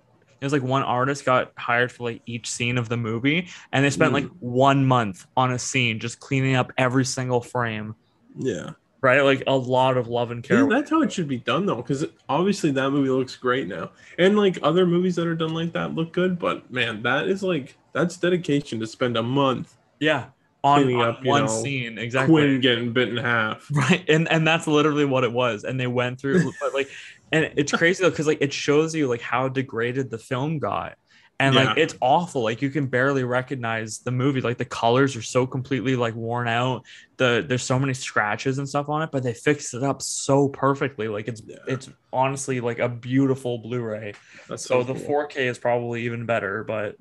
there's 0.40 0.52
like 0.52 0.62
one 0.62 0.82
artist 0.82 1.24
got 1.24 1.52
hired 1.58 1.90
for 1.90 2.04
like 2.04 2.22
each 2.26 2.50
scene 2.50 2.76
of 2.78 2.88
the 2.88 2.96
movie 2.96 3.48
and 3.72 3.84
they 3.84 3.90
spent 3.90 4.12
like 4.12 4.24
Mm. 4.26 4.36
one 4.40 4.84
month 4.86 5.24
on 5.36 5.52
a 5.52 5.58
scene 5.58 5.98
just 5.98 6.20
cleaning 6.20 6.54
up 6.54 6.70
every 6.76 7.04
single 7.04 7.40
frame 7.40 7.94
Yeah. 8.36 8.70
right 9.02 9.22
like 9.22 9.42
a 9.46 9.56
lot 9.56 9.96
of 9.96 10.06
love 10.06 10.30
and 10.30 10.44
care 10.44 10.58
Isn't 10.58 10.68
that's 10.68 10.90
how 10.90 11.02
it 11.02 11.12
should 11.12 11.28
be 11.28 11.38
done 11.38 11.66
though, 11.66 11.76
because 11.76 12.04
obviously 12.28 12.70
that 12.72 12.90
movie 12.90 13.08
looks 13.10 13.36
great 13.36 13.68
now, 13.68 13.90
and 14.18 14.36
like 14.36 14.58
other 14.62 14.86
movies 14.86 15.16
that 15.16 15.26
are 15.26 15.34
done 15.34 15.54
like 15.54 15.72
that 15.72 15.94
look 15.94 16.12
good. 16.12 16.38
But 16.38 16.70
man, 16.70 17.02
that 17.02 17.26
is 17.28 17.42
like 17.42 17.76
that's 17.94 18.16
dedication 18.18 18.78
to 18.80 18.86
spend 18.86 19.16
a 19.16 19.22
month 19.22 19.74
yeah 20.00 20.26
on, 20.62 20.94
on 20.94 21.00
up, 21.02 21.24
one 21.24 21.42
know, 21.44 21.62
scene 21.62 21.98
exactly. 21.98 22.32
Quint 22.32 22.62
getting 22.62 22.92
bit 22.94 23.08
in 23.10 23.18
half. 23.18 23.68
right 23.72 24.04
and 24.08 24.30
and 24.30 24.46
that's 24.46 24.66
literally 24.66 25.04
what 25.04 25.22
it 25.22 25.32
was 25.32 25.64
and 25.64 25.78
they 25.78 25.86
went 25.86 26.18
through 26.18 26.52
but 26.60 26.72
like 26.74 26.88
and 27.32 27.52
it's 27.56 27.72
crazy 27.72 28.02
though 28.02 28.10
because 28.10 28.26
like 28.26 28.38
it 28.40 28.52
shows 28.52 28.94
you 28.94 29.06
like 29.06 29.20
how 29.20 29.48
degraded 29.48 30.10
the 30.10 30.18
film 30.18 30.58
got 30.58 30.96
and 31.40 31.54
like 31.54 31.76
it's 31.76 31.94
awful 32.00 32.42
like 32.44 32.62
you 32.62 32.70
can 32.70 32.86
barely 32.86 33.24
recognize 33.24 33.98
the 33.98 34.10
movie 34.10 34.40
like 34.40 34.56
the 34.56 34.64
colors 34.64 35.16
are 35.16 35.22
so 35.22 35.46
completely 35.46 35.96
like 35.96 36.14
worn 36.14 36.46
out 36.48 36.84
the 37.16 37.44
there's 37.46 37.62
so 37.62 37.78
many 37.78 37.92
scratches 37.92 38.58
and 38.58 38.68
stuff 38.68 38.88
on 38.88 39.02
it 39.02 39.10
but 39.12 39.22
they 39.22 39.34
fixed 39.34 39.74
it 39.74 39.82
up 39.82 40.00
so 40.00 40.48
perfectly 40.48 41.08
like 41.08 41.28
it's 41.28 41.42
Yeah. 41.44 41.56
it's 41.66 41.90
honestly 42.12 42.60
like 42.60 42.78
a 42.78 42.88
beautiful 42.88 43.58
blu-ray. 43.58 44.14
That's 44.48 44.64
so 44.64 44.82
so, 44.82 44.92
the 44.92 44.98
4k 44.98 45.36
is 45.38 45.58
probably 45.58 46.04
even 46.04 46.24
better 46.24 46.64
but 46.64 46.96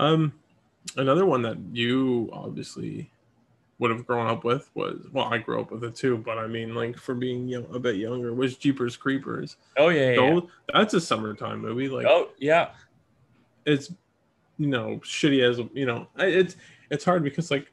Um, 0.00 0.32
another 0.96 1.26
one 1.26 1.42
that 1.42 1.58
you 1.72 2.30
obviously 2.32 3.10
would 3.78 3.90
have 3.90 4.06
grown 4.06 4.26
up 4.26 4.44
with 4.44 4.70
was 4.74 5.06
well, 5.12 5.26
I 5.26 5.38
grew 5.38 5.60
up 5.60 5.70
with 5.70 5.84
it 5.84 5.94
too, 5.96 6.16
but 6.18 6.38
I 6.38 6.46
mean, 6.46 6.74
like 6.74 6.96
for 6.98 7.14
being 7.14 7.48
young, 7.48 7.66
a 7.74 7.78
bit 7.78 7.96
younger, 7.96 8.34
was 8.34 8.56
Jeepers 8.56 8.96
Creepers. 8.96 9.56
oh 9.78 9.88
yeah, 9.88 10.12
yeah, 10.12 10.32
yeah. 10.34 10.40
That's 10.72 10.94
a 10.94 11.00
summertime 11.00 11.60
movie. 11.60 11.88
Like 11.88 12.06
oh 12.06 12.30
yeah 12.38 12.70
it's 13.66 13.92
you 14.58 14.66
know 14.68 15.00
shitty 15.04 15.42
as 15.42 15.60
you 15.74 15.84
know 15.86 16.06
it's 16.18 16.56
it's 16.90 17.04
hard 17.04 17.22
because 17.22 17.50
like 17.50 17.70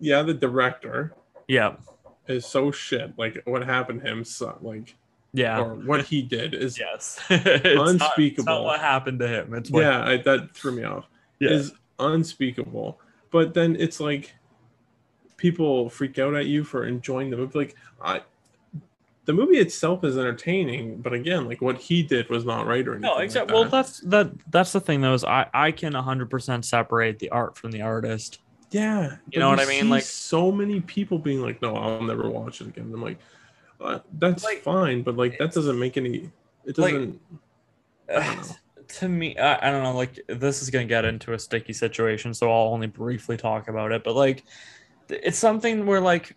yeah 0.00 0.22
the 0.22 0.34
director 0.34 1.14
yeah 1.48 1.74
is 2.26 2.44
so 2.46 2.70
shit 2.70 3.12
like 3.18 3.42
what 3.46 3.64
happened 3.64 4.02
to 4.02 4.06
him 4.06 4.22
so, 4.24 4.56
like 4.60 4.94
yeah 5.32 5.60
or 5.60 5.74
what 5.74 6.04
he 6.04 6.20
did 6.20 6.54
is 6.54 6.78
yes 6.80 7.18
it's 7.30 7.64
not- 7.64 7.76
not 7.76 7.88
Unspeakable. 7.88 8.64
what 8.64 8.80
happened 8.80 9.18
to 9.20 9.28
him 9.28 9.54
it's 9.54 9.70
what 9.70 9.82
yeah 9.82 10.04
I, 10.06 10.18
that 10.18 10.54
threw 10.54 10.72
me 10.72 10.84
off 10.84 11.08
yeah. 11.40 11.50
is 11.50 11.72
unspeakable 11.98 12.98
but 13.30 13.54
then 13.54 13.76
it's 13.76 14.00
like 14.00 14.34
people 15.36 15.88
freak 15.90 16.18
out 16.18 16.34
at 16.34 16.46
you 16.46 16.64
for 16.64 16.86
enjoying 16.86 17.30
the 17.30 17.36
movie 17.36 17.58
like 17.58 17.74
i 18.02 18.20
the 19.24 19.32
movie 19.32 19.58
itself 19.58 20.04
is 20.04 20.16
entertaining 20.16 20.96
but 21.02 21.12
again 21.12 21.46
like 21.46 21.60
what 21.60 21.76
he 21.76 22.02
did 22.02 22.28
was 22.30 22.44
not 22.46 22.66
right 22.66 22.86
or 22.88 22.92
anything 22.92 23.02
No, 23.10 23.16
like 23.16 23.24
exactly. 23.24 23.52
that. 23.52 23.60
well, 23.60 23.68
that's 23.68 24.00
that. 24.00 24.30
That's 24.50 24.72
the 24.72 24.80
thing, 24.80 25.02
though. 25.02 25.12
Is 25.12 25.22
I 25.22 25.46
I 25.52 25.70
can 25.70 25.92
100 25.92 26.30
percent 26.30 26.64
separate 26.64 27.18
the 27.18 27.28
art 27.28 27.54
from 27.58 27.70
the 27.70 27.82
artist. 27.82 28.38
Yeah, 28.70 29.16
You 29.30 29.38
know 29.38 29.50
what 29.50 29.60
I 29.60 29.66
mean? 29.66 29.90
Like- 29.90 30.04
so 30.04 30.50
many 30.50 30.80
people 30.80 31.18
being 31.18 31.42
like, 31.42 31.60
"No, 31.60 31.76
I'll 31.76 32.02
never 32.02 32.30
watch 32.30 32.62
it 32.62 32.68
again." 32.68 32.90
I'm 32.90 33.02
like, 33.02 33.18
uh, 33.82 33.98
"That's 34.18 34.44
Like, 34.44 34.62
fine," 34.62 35.02
but 35.02 35.18
like 35.18 35.36
that 35.38 35.52
doesn't 35.52 35.78
make 35.78 35.98
any. 35.98 36.30
It 36.64 36.76
doesn't. 36.76 37.20
Know. 38.08 38.42
To 38.88 39.08
me, 39.08 39.36
I, 39.36 39.68
I 39.68 39.70
don't 39.70 39.82
know. 39.82 39.94
Like 39.94 40.20
this 40.28 40.62
is 40.62 40.70
gonna 40.70 40.84
get 40.84 41.04
into 41.04 41.32
a 41.32 41.38
sticky 41.38 41.72
situation, 41.72 42.34
so 42.34 42.50
I'll 42.50 42.72
only 42.72 42.86
briefly 42.86 43.36
talk 43.36 43.68
about 43.68 43.92
it. 43.92 44.04
But 44.04 44.14
like, 44.14 44.44
it's 45.08 45.38
something 45.38 45.86
where 45.86 46.00
like 46.00 46.36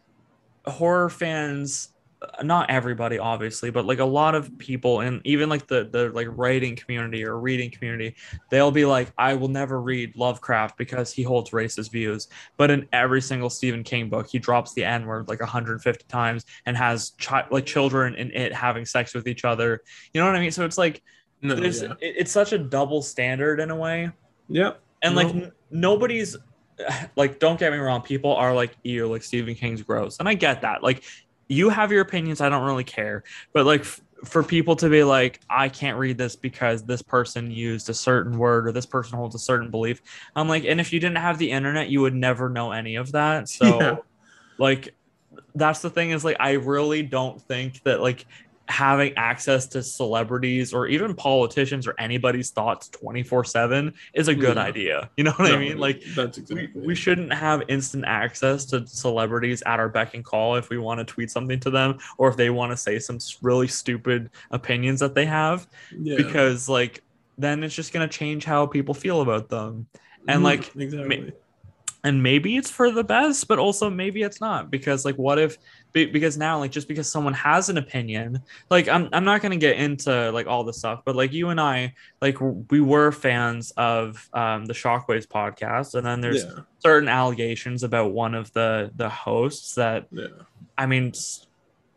horror 0.66 1.10
fans 1.10 1.89
uh, 2.22 2.43
not 2.43 2.70
everybody 2.70 3.18
obviously 3.18 3.72
but 3.72 3.84
like 3.84 3.97
a 3.97 4.06
lot 4.06 4.36
of 4.36 4.56
people 4.60 4.99
and 4.99 5.22
even 5.26 5.49
like 5.49 5.66
the 5.66 5.89
the 5.91 6.10
like 6.10 6.28
writing 6.30 6.76
community 6.76 7.26
or 7.26 7.39
reading 7.39 7.72
community 7.72 8.16
they'll 8.52 8.70
be 8.70 8.86
like 8.86 9.12
i 9.18 9.34
will 9.34 9.47
never 9.47 9.82
read 9.82 10.16
lovecraft 10.16 10.78
because 10.78 11.12
he 11.12 11.24
holds 11.24 11.49
racist 11.49 11.91
views 11.91 12.28
but 12.58 12.70
in 12.70 12.88
every 12.93 13.22
single 13.22 13.49
stephen 13.49 13.84
king 13.84 14.08
book 14.08 14.28
he 14.30 14.38
drops 14.38 14.74
the 14.76 14.86
n 14.86 15.08
word 15.08 15.28
like 15.28 15.39
150 15.39 16.06
times 16.08 16.45
and 16.68 16.78
has 16.78 17.14
chi- 17.20 17.47
like 17.49 17.66
children 17.66 18.14
in 18.14 18.30
it 18.32 18.54
having 18.54 18.86
sex 18.86 19.16
with 19.16 19.28
each 19.28 19.43
other 19.43 19.82
you 20.14 20.22
know 20.22 20.28
what 20.28 20.36
i 20.36 20.39
mean 20.39 20.52
so 20.52 20.64
it's 20.64 20.78
like 20.78 21.02
No, 21.42 21.56
there's 21.56 21.82
yeah. 21.82 21.94
it, 22.00 22.16
it's 22.20 22.32
such 22.32 22.54
a 22.54 22.58
double 22.58 23.02
standard 23.02 23.60
in 23.60 23.72
a 23.72 23.76
way. 23.76 24.12
Yep. 24.50 24.82
and 25.02 25.16
like 25.16 25.28
n- 25.30 25.52
nobody's 25.70 26.36
like 27.16 27.39
don't 27.39 27.60
get 27.60 27.72
me 27.72 27.78
wrong 27.78 28.02
people 28.02 28.34
are 28.36 28.54
like 28.54 28.76
ew 28.84 29.08
like 29.08 29.24
stephen 29.24 29.56
king's 29.56 29.82
gross. 29.82 30.20
And 30.20 30.28
i 30.30 30.34
get 30.34 30.62
that. 30.62 30.84
Like 30.84 31.04
you 31.48 31.70
have 31.70 31.92
your 31.92 32.02
opinions. 32.02 32.39
I 32.42 32.50
don't 32.50 32.64
really 32.66 32.84
care. 32.84 33.24
But 33.54 33.66
like 33.66 33.82
f- 33.82 34.02
for 34.24 34.44
people 34.44 34.76
to 34.76 34.88
be 34.88 35.04
like 35.04 35.39
i 35.50 35.68
can't 35.68 35.98
read 35.98 36.16
this 36.16 36.36
because 36.36 36.84
this 36.84 37.02
person 37.02 37.50
used 37.50 37.89
a 37.89 37.94
certain 37.94 38.38
word 38.38 38.68
or 38.68 38.72
this 38.72 38.86
person 38.86 39.18
holds 39.18 39.34
a 39.34 39.39
certain 39.39 39.72
belief 39.72 40.00
i'm 40.36 40.48
like 40.48 40.64
and 40.64 40.80
if 40.80 40.94
you 40.94 41.00
didn't 41.00 41.18
have 41.18 41.39
the 41.39 41.50
internet 41.50 41.89
you 41.89 42.02
would 42.02 42.14
never 42.14 42.48
know 42.48 42.72
any 42.72 42.98
of 42.98 43.12
that. 43.14 43.50
So 43.50 43.66
Yeah. 43.82 43.96
like 44.60 44.94
that's 45.56 45.82
the 45.82 45.89
thing 45.89 46.12
is 46.12 46.24
like 46.24 46.38
i 46.39 46.52
really 46.52 47.02
don't 47.02 47.42
think 47.42 47.82
that 47.82 48.00
like 48.00 48.28
having 48.72 49.14
access 49.18 49.68
to 49.68 49.84
celebrities 49.84 50.74
or 50.74 50.88
even 50.88 51.14
politicians 51.14 51.86
or 51.88 51.94
anybody's 52.00 52.50
thoughts 52.52 52.88
24 52.90 53.44
7 53.44 53.94
is 54.14 54.28
a 54.30 54.34
good 54.36 54.58
Yeah. 54.58 54.64
idea 54.64 55.10
you 55.18 55.24
know 55.26 55.32
what 55.32 55.52
i 55.52 55.58
mean 55.58 55.78
like 55.78 56.02
that's 56.16 56.38
exactly. 56.38 56.82
we 56.82 56.94
it. 56.94 56.96
shouldn't 56.96 57.34
have 57.34 57.64
instant 57.68 58.06
access 58.06 58.66
to 58.68 58.88
celebrities 58.88 59.62
at 59.66 59.80
our 59.80 59.90
beck 59.90 60.14
and 60.14 60.24
call 60.24 60.56
if 60.56 60.70
we 60.70 60.78
want 60.78 61.00
to 61.00 61.06
tweet 61.06 61.30
something 61.30 61.60
to 61.60 61.70
them 61.70 61.98
or 62.18 62.30
if 62.30 62.38
they 62.38 62.50
want 62.50 62.72
to 62.72 62.78
say 62.78 62.98
some 62.98 63.18
really 63.42 63.68
stupid 63.68 64.30
opinions 64.52 65.00
that 65.02 65.14
they 65.16 65.26
have 65.26 65.68
Yeah. 65.92 66.16
because 66.18 66.70
like 66.70 67.04
then 67.38 67.64
it's 67.64 67.76
just 67.76 67.92
going 67.94 68.08
to 68.08 68.18
change 68.18 68.46
how 68.46 68.66
people 68.68 68.94
feel 68.94 69.22
about 69.22 69.50
them 69.50 69.88
and 70.28 70.42
Mhm, 70.42 70.44
like 70.44 70.76
exactly. 70.76 71.34
And 72.04 72.22
maybe 72.22 72.58
it's 72.58 72.70
for 72.70 72.91
the 72.91 73.04
best 73.04 73.47
but 73.47 73.60
also 73.60 73.89
maybe 73.89 74.22
it's 74.24 74.41
not 74.41 74.72
because 74.72 75.06
like 75.06 75.16
what 75.16 75.38
if 75.38 75.58
because 75.93 76.38
now 76.38 76.60
like 76.60 76.72
just 76.72 76.88
because 76.88 77.12
someone 77.12 77.34
has 77.34 77.70
an 77.70 77.78
opinion 77.78 78.41
like 78.70 78.88
i'm, 78.88 79.10
I'm 79.12 79.26
not 79.26 79.41
going 79.41 79.52
to 79.52 79.58
get 79.58 79.78
into 79.78 80.32
like 80.32 80.47
all 80.47 80.64
this 80.64 80.78
stuff 80.78 81.02
but 81.06 81.16
like 81.16 81.34
you 81.34 81.49
and 81.49 81.60
i 81.60 81.93
like 82.22 82.38
we 82.70 82.82
were 82.82 83.12
fans 83.12 83.72
of 83.72 84.30
um, 84.34 84.66
the 84.66 84.74
shockwaves 84.74 85.28
podcast 85.28 85.95
and 85.95 86.06
then 86.06 86.22
there's 86.22 86.43
yeah. 86.43 86.62
certain 86.80 87.10
allegations 87.10 87.84
about 87.84 88.12
one 88.12 88.36
of 88.36 88.52
the 88.54 88.91
the 88.95 89.10
hosts 89.10 89.76
that 89.76 90.08
Yeah. 90.12 90.28
i 90.78 90.86
mean 90.86 91.14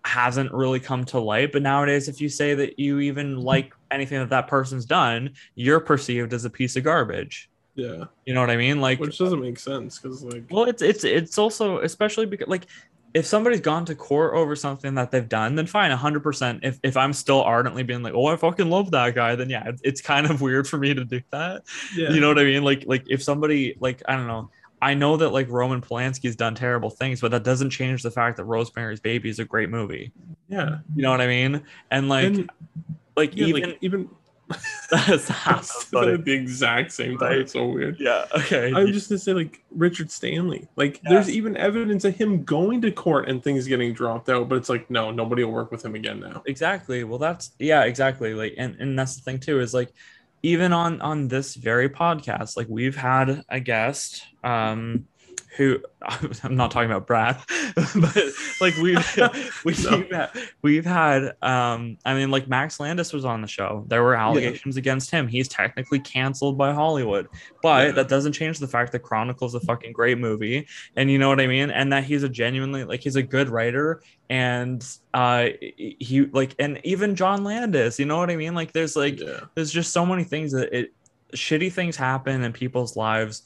hasn't 0.04 0.52
really 0.52 0.80
come 0.80 1.04
to 1.04 1.18
light 1.18 1.50
but 1.50 1.62
nowadays 1.62 2.08
if 2.08 2.20
you 2.20 2.28
say 2.28 2.54
that 2.54 2.78
you 2.78 3.00
even 3.00 3.38
like 3.38 3.72
anything 3.90 4.18
that 4.18 4.28
that 4.28 4.48
person's 4.48 4.84
done 4.84 5.30
you're 5.54 5.80
perceived 5.80 6.34
as 6.34 6.44
a 6.44 6.50
piece 6.50 6.76
of 6.76 6.84
garbage 6.84 7.48
Yeah. 7.76 8.04
you 8.24 8.34
know 8.34 8.40
what 8.40 8.50
i 8.50 8.56
mean 8.56 8.80
like 8.80 9.00
Which 9.00 9.18
doesn't 9.18 9.40
make 9.40 9.58
sense 9.58 9.98
because 9.98 10.22
like. 10.22 10.44
well, 10.50 10.64
it's 10.64 10.80
it's 10.80 11.02
it's 11.04 11.38
also 11.38 11.78
especially 11.78 12.26
because 12.26 12.46
like 12.48 12.66
if 13.14 13.26
somebody's 13.26 13.60
gone 13.60 13.84
to 13.84 13.94
court 13.94 14.34
over 14.34 14.56
something 14.56 14.96
that 14.96 15.12
they've 15.12 15.28
done, 15.28 15.54
then 15.54 15.66
fine, 15.66 15.92
hundred 15.92 16.24
percent. 16.24 16.60
If 16.64 16.80
if 16.82 16.96
I'm 16.96 17.12
still 17.12 17.42
ardently 17.42 17.84
being 17.84 18.02
like, 18.02 18.12
oh, 18.12 18.26
I 18.26 18.36
fucking 18.36 18.68
love 18.68 18.90
that 18.90 19.14
guy, 19.14 19.36
then 19.36 19.48
yeah, 19.48 19.68
it's, 19.68 19.80
it's 19.84 20.00
kind 20.00 20.28
of 20.28 20.40
weird 20.46 20.66
for 20.66 20.78
me 20.78 20.92
to 20.94 21.04
do 21.04 21.20
that. 21.30 21.62
yeah. 21.96 22.10
You 22.10 22.20
know 22.20 22.28
what 22.28 22.40
I 22.40 22.44
mean? 22.44 22.64
Like 22.64 22.84
like 22.86 23.04
if 23.08 23.22
somebody 23.22 23.76
like 23.80 24.02
I 24.08 24.16
don't 24.16 24.26
know. 24.26 24.50
I 24.82 24.92
know 24.92 25.16
that 25.16 25.30
like 25.30 25.48
Roman 25.48 25.80
Polanski's 25.80 26.36
done 26.36 26.54
terrible 26.54 26.90
things, 26.90 27.22
but 27.22 27.30
that 27.30 27.42
doesn't 27.42 27.70
change 27.70 28.02
the 28.02 28.10
fact 28.10 28.36
that 28.36 28.44
Rosemary's 28.44 29.00
Baby 29.00 29.30
is 29.30 29.38
a 29.38 29.44
great 29.44 29.70
movie. 29.70 30.12
Yeah. 30.48 30.78
You 30.94 31.02
know 31.02 31.10
what 31.10 31.22
I 31.22 31.26
mean? 31.26 31.62
And 31.90 32.10
like 32.10 32.26
And, 32.26 32.50
like 33.16 33.34
yeah, 33.34 33.46
even 33.46 33.62
like 33.62 33.78
even. 33.80 34.10
That's 34.90 35.84
funny. 35.84 36.12
at 36.12 36.24
the 36.24 36.32
exact 36.32 36.92
same 36.92 37.18
time. 37.18 37.28
Right. 37.28 37.38
It's 37.40 37.52
so 37.52 37.66
weird. 37.66 37.98
yeah 37.98 38.26
okay 38.36 38.72
I'm 38.74 38.92
just 38.92 39.08
gonna 39.08 39.18
say 39.18 39.32
like 39.32 39.62
Richard 39.70 40.10
Stanley. 40.10 40.68
Like 40.76 41.00
there's 41.02 41.28
even 41.28 41.56
evidence 41.56 42.04
of 42.04 42.14
him 42.14 42.44
going 42.44 42.80
to 42.82 42.90
court 42.92 43.28
and 43.28 43.42
things 43.42 43.66
getting 43.66 43.92
dropped 43.92 44.28
out, 44.28 44.48
but 44.48 44.56
it's 44.56 44.68
like 44.68 44.90
no, 44.90 45.10
nobody 45.10 45.44
will 45.44 45.52
work 45.52 45.70
with 45.70 45.84
him 45.84 45.94
again 45.94 46.20
now. 46.20 46.42
exactly 46.46 47.04
well 47.04 47.18
that's 47.18 47.52
yeah 47.58 47.84
exactly 47.84 48.34
like 48.34 48.54
and 48.58 48.76
and 48.80 48.98
that's 48.98 49.16
the 49.16 49.22
thing 49.22 49.38
too 49.38 49.60
is 49.60 49.74
like 49.74 49.92
even 50.42 50.74
on 50.74 51.00
on 51.00 51.26
this 51.28 51.54
very 51.54 51.88
podcast, 51.88 52.56
like 52.56 52.66
we've 52.68 52.96
had 52.96 53.42
a 53.48 53.60
guest 53.60 54.22
um 54.44 55.06
who 55.56 55.78
I'm 56.42 56.56
not 56.56 56.70
talking 56.70 56.90
about 56.90 57.06
Brad, 57.06 57.38
but 57.74 58.16
like 58.60 58.76
we've 58.78 59.16
we've, 59.64 59.84
No. 59.84 60.04
had, 60.10 60.30
we've 60.62 60.84
had 60.84 61.34
um 61.42 61.96
I 62.04 62.14
mean 62.14 62.30
like 62.30 62.48
Max 62.48 62.80
Landis 62.80 63.12
was 63.12 63.24
on 63.24 63.40
the 63.40 63.46
show. 63.48 63.84
There 63.88 64.02
were 64.02 64.14
allegations 64.14 64.76
against 64.76 65.10
him. 65.10 65.28
He's 65.28 65.48
technically 65.48 66.00
canceled 66.00 66.58
by 66.58 66.72
Hollywood, 66.72 67.28
but 67.62 67.86
Yeah. 67.86 67.92
that 67.92 68.08
doesn't 68.08 68.32
change 68.32 68.58
the 68.58 68.68
fact 68.68 68.92
that 68.92 69.00
Chronicles 69.00 69.54
is 69.54 69.62
a 69.62 69.66
fucking 69.66 69.92
great 69.92 70.18
movie, 70.18 70.66
and 70.96 71.10
you 71.10 71.18
know 71.18 71.28
what 71.28 71.40
I 71.40 71.46
mean, 71.46 71.70
and 71.70 71.92
that 71.92 72.04
he's 72.04 72.22
a 72.22 72.28
genuinely 72.28 72.84
like 72.84 73.00
he's 73.00 73.16
a 73.16 73.22
good 73.22 73.48
writer, 73.48 74.02
and 74.28 74.84
uh 75.14 75.48
he 75.78 76.26
like 76.32 76.54
and 76.58 76.80
even 76.84 77.14
John 77.16 77.44
Landis, 77.44 77.98
you 77.98 78.06
know 78.06 78.18
what 78.18 78.30
I 78.30 78.36
mean? 78.36 78.54
Like 78.54 78.72
there's 78.72 78.96
like 78.96 79.20
yeah. 79.20 79.40
there's 79.54 79.70
just 79.72 79.92
so 79.92 80.04
many 80.04 80.24
things 80.24 80.52
that 80.52 80.76
it 80.76 80.92
shitty 81.34 81.72
things 81.72 81.96
happen 81.96 82.44
in 82.44 82.52
people's 82.52 82.96
lives 82.96 83.42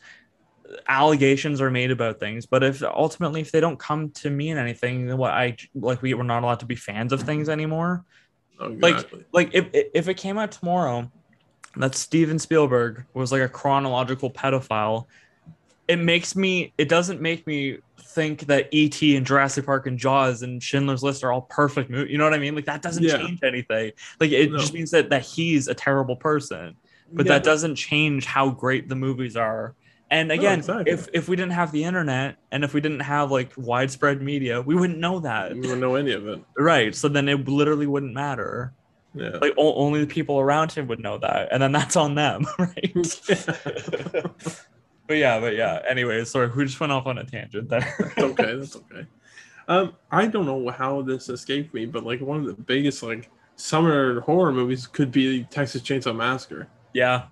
allegations 0.89 1.61
are 1.61 1.71
made 1.71 1.91
about 1.91 2.19
things 2.21 2.47
but 2.47 2.63
if 2.63 2.83
ultimately 2.83 3.41
if 3.41 3.51
they 3.53 3.61
don't 3.61 3.79
come 3.79 4.11
to 4.11 4.31
mean 4.31 4.57
anything 4.57 5.07
then 5.07 5.17
what 5.17 5.33
i 5.33 5.57
like 5.75 6.03
we 6.03 6.13
were 6.15 6.25
not 6.25 6.43
allowed 6.43 6.61
to 6.61 6.67
be 6.67 6.75
fans 6.75 7.13
of 7.13 7.23
things 7.23 7.49
anymore 7.49 8.05
Oh, 8.61 8.69
Like- 8.81 9.09
like 9.33 9.51
if 9.55 9.67
if 9.73 10.09
it 10.09 10.15
came 10.15 10.37
out 10.37 10.51
tomorrow 10.51 11.11
that 11.77 11.95
steven 11.95 12.39
spielberg 12.39 13.05
was 13.15 13.31
like 13.31 13.43
a 13.43 13.49
chronological 13.49 14.31
pedophile 14.31 15.07
it 15.87 15.97
makes 15.99 16.35
me 16.37 16.73
it 16.77 16.89
doesn't 16.89 17.21
make 17.21 17.47
me 17.47 17.79
think 18.01 18.41
that 18.47 18.69
et 18.73 19.01
and 19.03 19.25
jurassic 19.25 19.65
park 19.65 19.87
and 19.87 19.97
jaws 19.99 20.43
and 20.43 20.61
schindler's 20.63 21.03
list 21.05 21.23
are 21.23 21.31
all 21.33 21.43
perfect 21.43 21.89
movies 21.89 22.11
you 22.11 22.19
know 22.19 22.25
what 22.25 22.35
i 22.35 22.39
mean 22.39 22.55
like 22.55 22.65
that 22.67 22.83
doesn't 22.83 23.05
Yeah. 23.05 23.19
change 23.19 23.39
anything 23.45 23.93
like 24.21 24.33
it 24.33 24.51
No. 24.51 24.59
just 24.59 24.75
means 24.75 24.91
that 24.91 25.09
that 25.11 25.23
he's 25.23 25.69
a 25.69 25.75
terrible 25.75 26.17
person 26.17 26.75
but 27.13 27.27
Yeah. 27.27 27.35
that 27.35 27.45
doesn't 27.45 27.77
change 27.77 28.25
how 28.27 28.51
great 28.51 28.89
the 28.89 28.97
movies 28.97 29.37
are 29.37 29.75
and 30.11 30.33
again 30.33 30.59
exactly. 30.61 30.91
if 30.93 31.09
if 31.13 31.29
we 31.29 31.37
didn't 31.37 31.53
have 31.53 31.71
the 31.73 31.85
internet 31.85 32.37
and 32.53 32.65
if 32.65 32.73
we 32.75 32.81
didn't 32.81 33.01
have 33.01 33.31
like 33.31 33.53
widespread 33.57 34.23
media 34.23 34.61
we 34.63 34.75
wouldn't 34.75 34.99
know 34.99 35.21
that 35.21 35.53
We 35.55 35.61
wouldn't 35.61 35.81
know 35.81 35.95
any 35.97 36.13
of 36.13 36.27
it. 36.27 36.41
right 36.57 36.95
so 36.95 37.09
then 37.09 37.29
it 37.29 37.47
literally 37.49 37.87
wouldn't 37.87 38.15
matter 38.15 38.73
Yeah. 39.15 39.37
like 39.41 39.55
o- 39.59 39.75
only 39.75 40.01
the 40.01 40.07
people 40.07 40.39
around 40.41 40.73
him 40.73 40.87
would 40.89 41.01
know 41.01 41.19
that 41.19 41.49
and 41.53 41.63
then 41.63 41.73
that's 41.73 41.97
on 41.97 42.15
them 42.15 42.47
right 42.59 42.95
but 45.07 45.17
yeah 45.17 45.41
but 45.41 45.55
yeah 45.57 45.81
anyway 45.89 46.25
sorry 46.25 46.49
we 46.49 46.65
just 46.65 46.81
went 46.81 46.93
off 46.93 47.07
on 47.07 47.19
a 47.19 47.25
tangent 47.25 47.69
there 47.69 47.81
That's 47.99 48.19
okay. 48.19 48.55
That's 48.57 48.77
okay. 48.77 49.07
Um, 49.69 49.93
I 50.11 50.27
don't 50.27 50.47
know 50.47 50.71
how 50.71 51.03
this 51.03 51.29
escaped 51.29 51.75
me, 51.75 51.85
but 51.85 52.03
like 52.03 52.23
one 52.23 52.41
of 52.41 52.47
the 52.47 52.55
biggest 52.55 53.03
like 53.03 53.29
summer 53.57 54.21
horror 54.21 54.51
movies 54.53 54.87
could 54.87 55.13
be 55.13 55.45
Texas 55.45 55.83
Chainsaw 55.83 56.17
Massacre, 56.17 56.69
yeah 56.95 57.25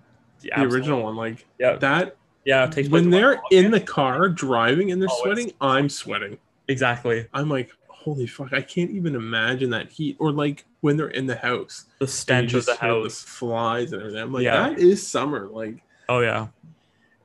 yeah 0.43 0.43
the 0.43 0.51
absolutely. 0.53 0.77
original 0.77 1.03
one. 1.03 1.15
Like 1.15 1.47
yeah 1.57 1.77
that 1.77 2.15
yeah 2.47 2.63
it 2.65 2.71
takes 2.71 2.89
when 2.89 3.09
they're 3.11 3.39
in 3.51 3.69
the 3.69 3.79
car 3.79 4.27
driving 4.29 4.91
and 4.91 4.99
they're 5.01 5.09
Oh, 5.11 5.21
sweating, 5.23 5.51
I'm 5.61 5.89
sweating. 5.89 6.37
exactly 6.67 7.27
I'm 7.33 7.49
like, 7.49 7.69
holy 7.89 8.25
fuck! 8.25 8.53
I 8.53 8.61
can't 8.61 8.89
even 8.91 9.13
imagine 9.15 9.69
that 9.71 9.89
heat. 9.91 10.15
Or 10.19 10.31
like 10.31 10.65
when 10.81 10.95
they're 10.97 11.09
in 11.09 11.27
the 11.27 11.35
house, 11.35 11.85
the 11.99 12.07
stench 12.07 12.53
of 12.53 12.65
the 12.65 12.75
house 12.75 13.21
flies 13.21 13.91
and 13.91 14.01
everything. 14.01 14.21
I'm 14.21 14.31
like, 14.33 14.43
Yeah. 14.45 14.69
that 14.69 14.79
is 14.79 15.05
summer. 15.05 15.47
Like, 15.47 15.75
oh 16.09 16.19
yeah 16.21 16.47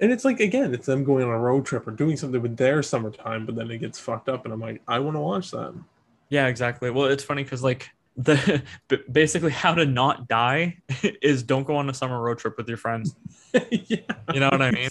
and 0.00 0.10
it's 0.10 0.24
like 0.24 0.40
again, 0.40 0.74
it's 0.74 0.86
them 0.86 1.04
going 1.04 1.22
on 1.22 1.30
a 1.30 1.38
road 1.38 1.64
trip 1.64 1.86
or 1.86 1.92
doing 1.92 2.16
something 2.16 2.42
with 2.42 2.56
their 2.56 2.82
summertime, 2.82 3.46
but 3.46 3.54
then 3.54 3.70
it 3.70 3.78
gets 3.78 4.00
fucked 4.00 4.28
up, 4.28 4.44
and 4.44 4.52
I'm 4.52 4.58
like, 4.58 4.82
I 4.88 4.98
want 4.98 5.14
to 5.16 5.20
watch 5.20 5.52
that. 5.52 5.72
Yeah, 6.28 6.48
exactly. 6.48 6.90
Well, 6.90 7.06
it's 7.06 7.22
funny 7.22 7.44
because 7.44 7.62
like 7.62 7.88
the 8.16 8.62
basically 9.12 9.50
how 9.52 9.74
to 9.74 9.86
not 9.86 10.28
die 10.28 10.76
is 11.22 11.42
don't 11.42 11.66
go 11.66 11.76
on 11.76 11.88
a 11.90 11.94
summer 11.94 12.20
road 12.20 12.38
trip 12.38 12.56
with 12.56 12.68
your 12.68 12.76
friends. 12.76 13.14
yeah. 13.70 13.96
You 14.32 14.40
know 14.40 14.48
what 14.50 14.62
I 14.62 14.70
mean? 14.70 14.90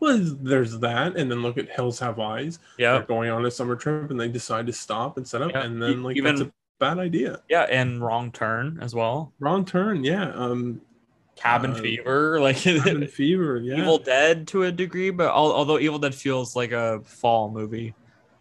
well, 0.00 0.18
there's 0.40 0.78
that, 0.80 1.16
and 1.16 1.30
then 1.30 1.42
look 1.42 1.58
at 1.58 1.68
Hills 1.70 1.98
Have 2.00 2.18
Eyes. 2.18 2.58
yeah, 2.78 2.92
They're 2.92 3.02
going 3.02 3.30
on 3.30 3.44
a 3.46 3.50
summer 3.50 3.76
trip, 3.76 4.10
and 4.10 4.18
they 4.20 4.28
decide 4.28 4.66
to 4.66 4.72
stop 4.72 5.16
and 5.16 5.26
set 5.26 5.42
up, 5.42 5.52
Yeah, 5.52 5.62
and 5.64 5.82
then 5.82 6.02
like 6.02 6.16
even- 6.16 6.34
that's 6.36 6.48
a 6.48 6.52
bad 6.78 6.98
idea. 6.98 7.40
yeah, 7.48 7.62
and 7.64 8.02
wrong 8.02 8.32
turn 8.32 8.78
as 8.80 8.94
well. 8.94 9.32
Wrong 9.40 9.64
turn, 9.64 10.04
yeah. 10.04 10.30
Um, 10.34 10.80
Cabin 11.36 11.72
Uh, 11.72 11.74
fever, 11.74 12.40
like 12.40 12.56
Cabin 12.56 13.06
Fever, 13.06 13.58
yeah, 13.58 13.76
Evil 13.78 13.98
Dead 13.98 14.46
to 14.48 14.64
a 14.64 14.72
degree, 14.72 15.10
but 15.10 15.28
al- 15.28 15.52
although 15.52 15.78
Evil 15.78 15.98
Dead 15.98 16.14
feels 16.14 16.54
like 16.56 16.72
a 16.72 17.00
fall 17.04 17.50
movie. 17.50 17.94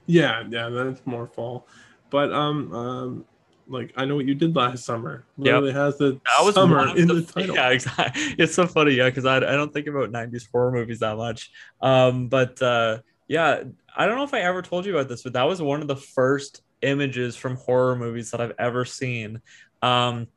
yeah, 0.05 0.43
yeah. 0.49 0.67
That's 0.69 1.01
more 1.05 1.27
fall, 1.27 1.65
but 2.09 2.31
um, 2.33 2.73
um, 2.73 3.25
like 3.69 3.93
I 3.95 4.05
know 4.05 4.15
what 4.15 4.25
you 4.25 4.35
did 4.35 4.55
last 4.55 4.83
summer. 4.83 5.25
Yeah, 5.37 5.63
it 5.63 5.73
has 5.73 5.97
the 5.97 6.19
That 6.25 6.43
was 6.43 6.55
summer 6.55 6.95
in 6.97 7.07
the, 7.07 7.21
title. 7.33 7.55
Yeah, 7.55 7.69
exactly. 7.69 8.35
It's 8.37 8.55
so 8.55 8.65
funny, 8.67 8.93
yeah, 8.93 9.09
because 9.09 9.25
I, 9.25 9.37
I 9.37 9.39
don't 9.39 9.71
think 9.71 9.87
about 9.87 10.11
'90s 10.11 10.47
horror 10.51 10.71
movies 10.71 10.99
that 10.99 11.15
much. 11.15 11.51
Um, 11.81 12.27
but 12.27 12.61
uh, 12.61 12.99
yeah, 13.27 13.63
I 13.95 14.07
don't 14.07 14.17
know 14.17 14.23
if 14.23 14.33
I 14.33 14.41
ever 14.41 14.61
told 14.61 14.85
you 14.85 14.95
about 14.95 15.07
this, 15.07 15.23
but 15.23 15.33
that 15.33 15.43
was 15.43 15.61
one 15.61 15.81
of 15.81 15.87
the 15.87 15.95
first 15.95 16.61
images 16.81 17.35
from 17.35 17.55
horror 17.55 17.95
movies 17.95 18.31
that 18.31 18.41
I've 18.41 18.55
ever 18.57 18.85
seen. 18.85 19.41
Um, 19.81 20.27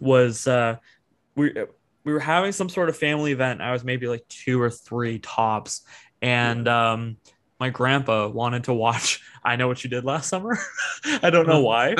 was 0.00 0.46
uh, 0.46 0.76
we 1.36 1.52
we 2.04 2.12
were 2.12 2.20
having 2.20 2.52
some 2.52 2.68
sort 2.68 2.88
of 2.88 2.96
family 2.96 3.32
event. 3.32 3.60
I 3.60 3.72
was 3.72 3.84
maybe 3.84 4.08
like 4.08 4.26
two 4.28 4.60
or 4.60 4.70
three 4.70 5.18
tops, 5.18 5.82
and 6.22 6.66
um, 6.66 7.18
my 7.60 7.68
grandpa 7.68 8.26
wanted 8.26 8.64
to 8.64 8.72
watch. 8.72 9.22
I 9.44 9.56
know 9.56 9.68
what 9.68 9.84
you 9.84 9.90
did 9.90 10.04
last 10.04 10.28
summer. 10.28 10.58
I 11.22 11.30
don't 11.30 11.46
know 11.46 11.60
why. 11.60 11.94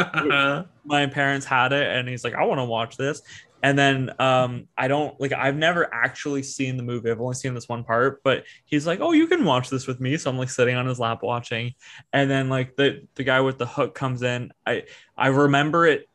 My 0.84 1.06
parents 1.06 1.46
had 1.46 1.72
it 1.72 1.86
and 1.86 2.08
he's 2.08 2.24
like 2.24 2.34
i 2.34 2.42
want 2.42 2.58
to 2.58 2.64
watch 2.64 2.96
this. 2.96 3.22
And 3.62 3.78
then 3.78 4.10
um 4.18 4.66
i 4.76 4.88
don't 4.88 5.18
like 5.20 5.32
i've 5.32 5.56
never 5.56 5.92
actually 5.94 6.42
seen 6.42 6.76
the 6.76 6.82
movie. 6.82 7.10
I've 7.10 7.20
only 7.20 7.34
seen 7.34 7.54
this 7.54 7.68
one 7.68 7.84
part 7.84 8.22
but 8.24 8.44
he's 8.64 8.86
like 8.86 9.00
oh 9.00 9.12
you 9.12 9.26
can 9.26 9.44
watch 9.44 9.70
this 9.70 9.86
with 9.86 10.00
me. 10.00 10.16
So 10.16 10.30
i'm 10.30 10.38
like 10.38 10.50
sitting 10.50 10.76
on 10.76 10.86
his 10.86 10.98
lap 10.98 11.22
watching. 11.22 11.74
And 12.12 12.30
then 12.30 12.48
like 12.48 12.76
the 12.76 13.06
the 13.14 13.22
guy 13.22 13.40
with 13.40 13.58
the 13.58 13.66
hook 13.66 13.94
comes 13.94 14.22
in. 14.22 14.52
I 14.66 14.84
i 15.16 15.28
remember 15.28 15.86
it 15.86 16.09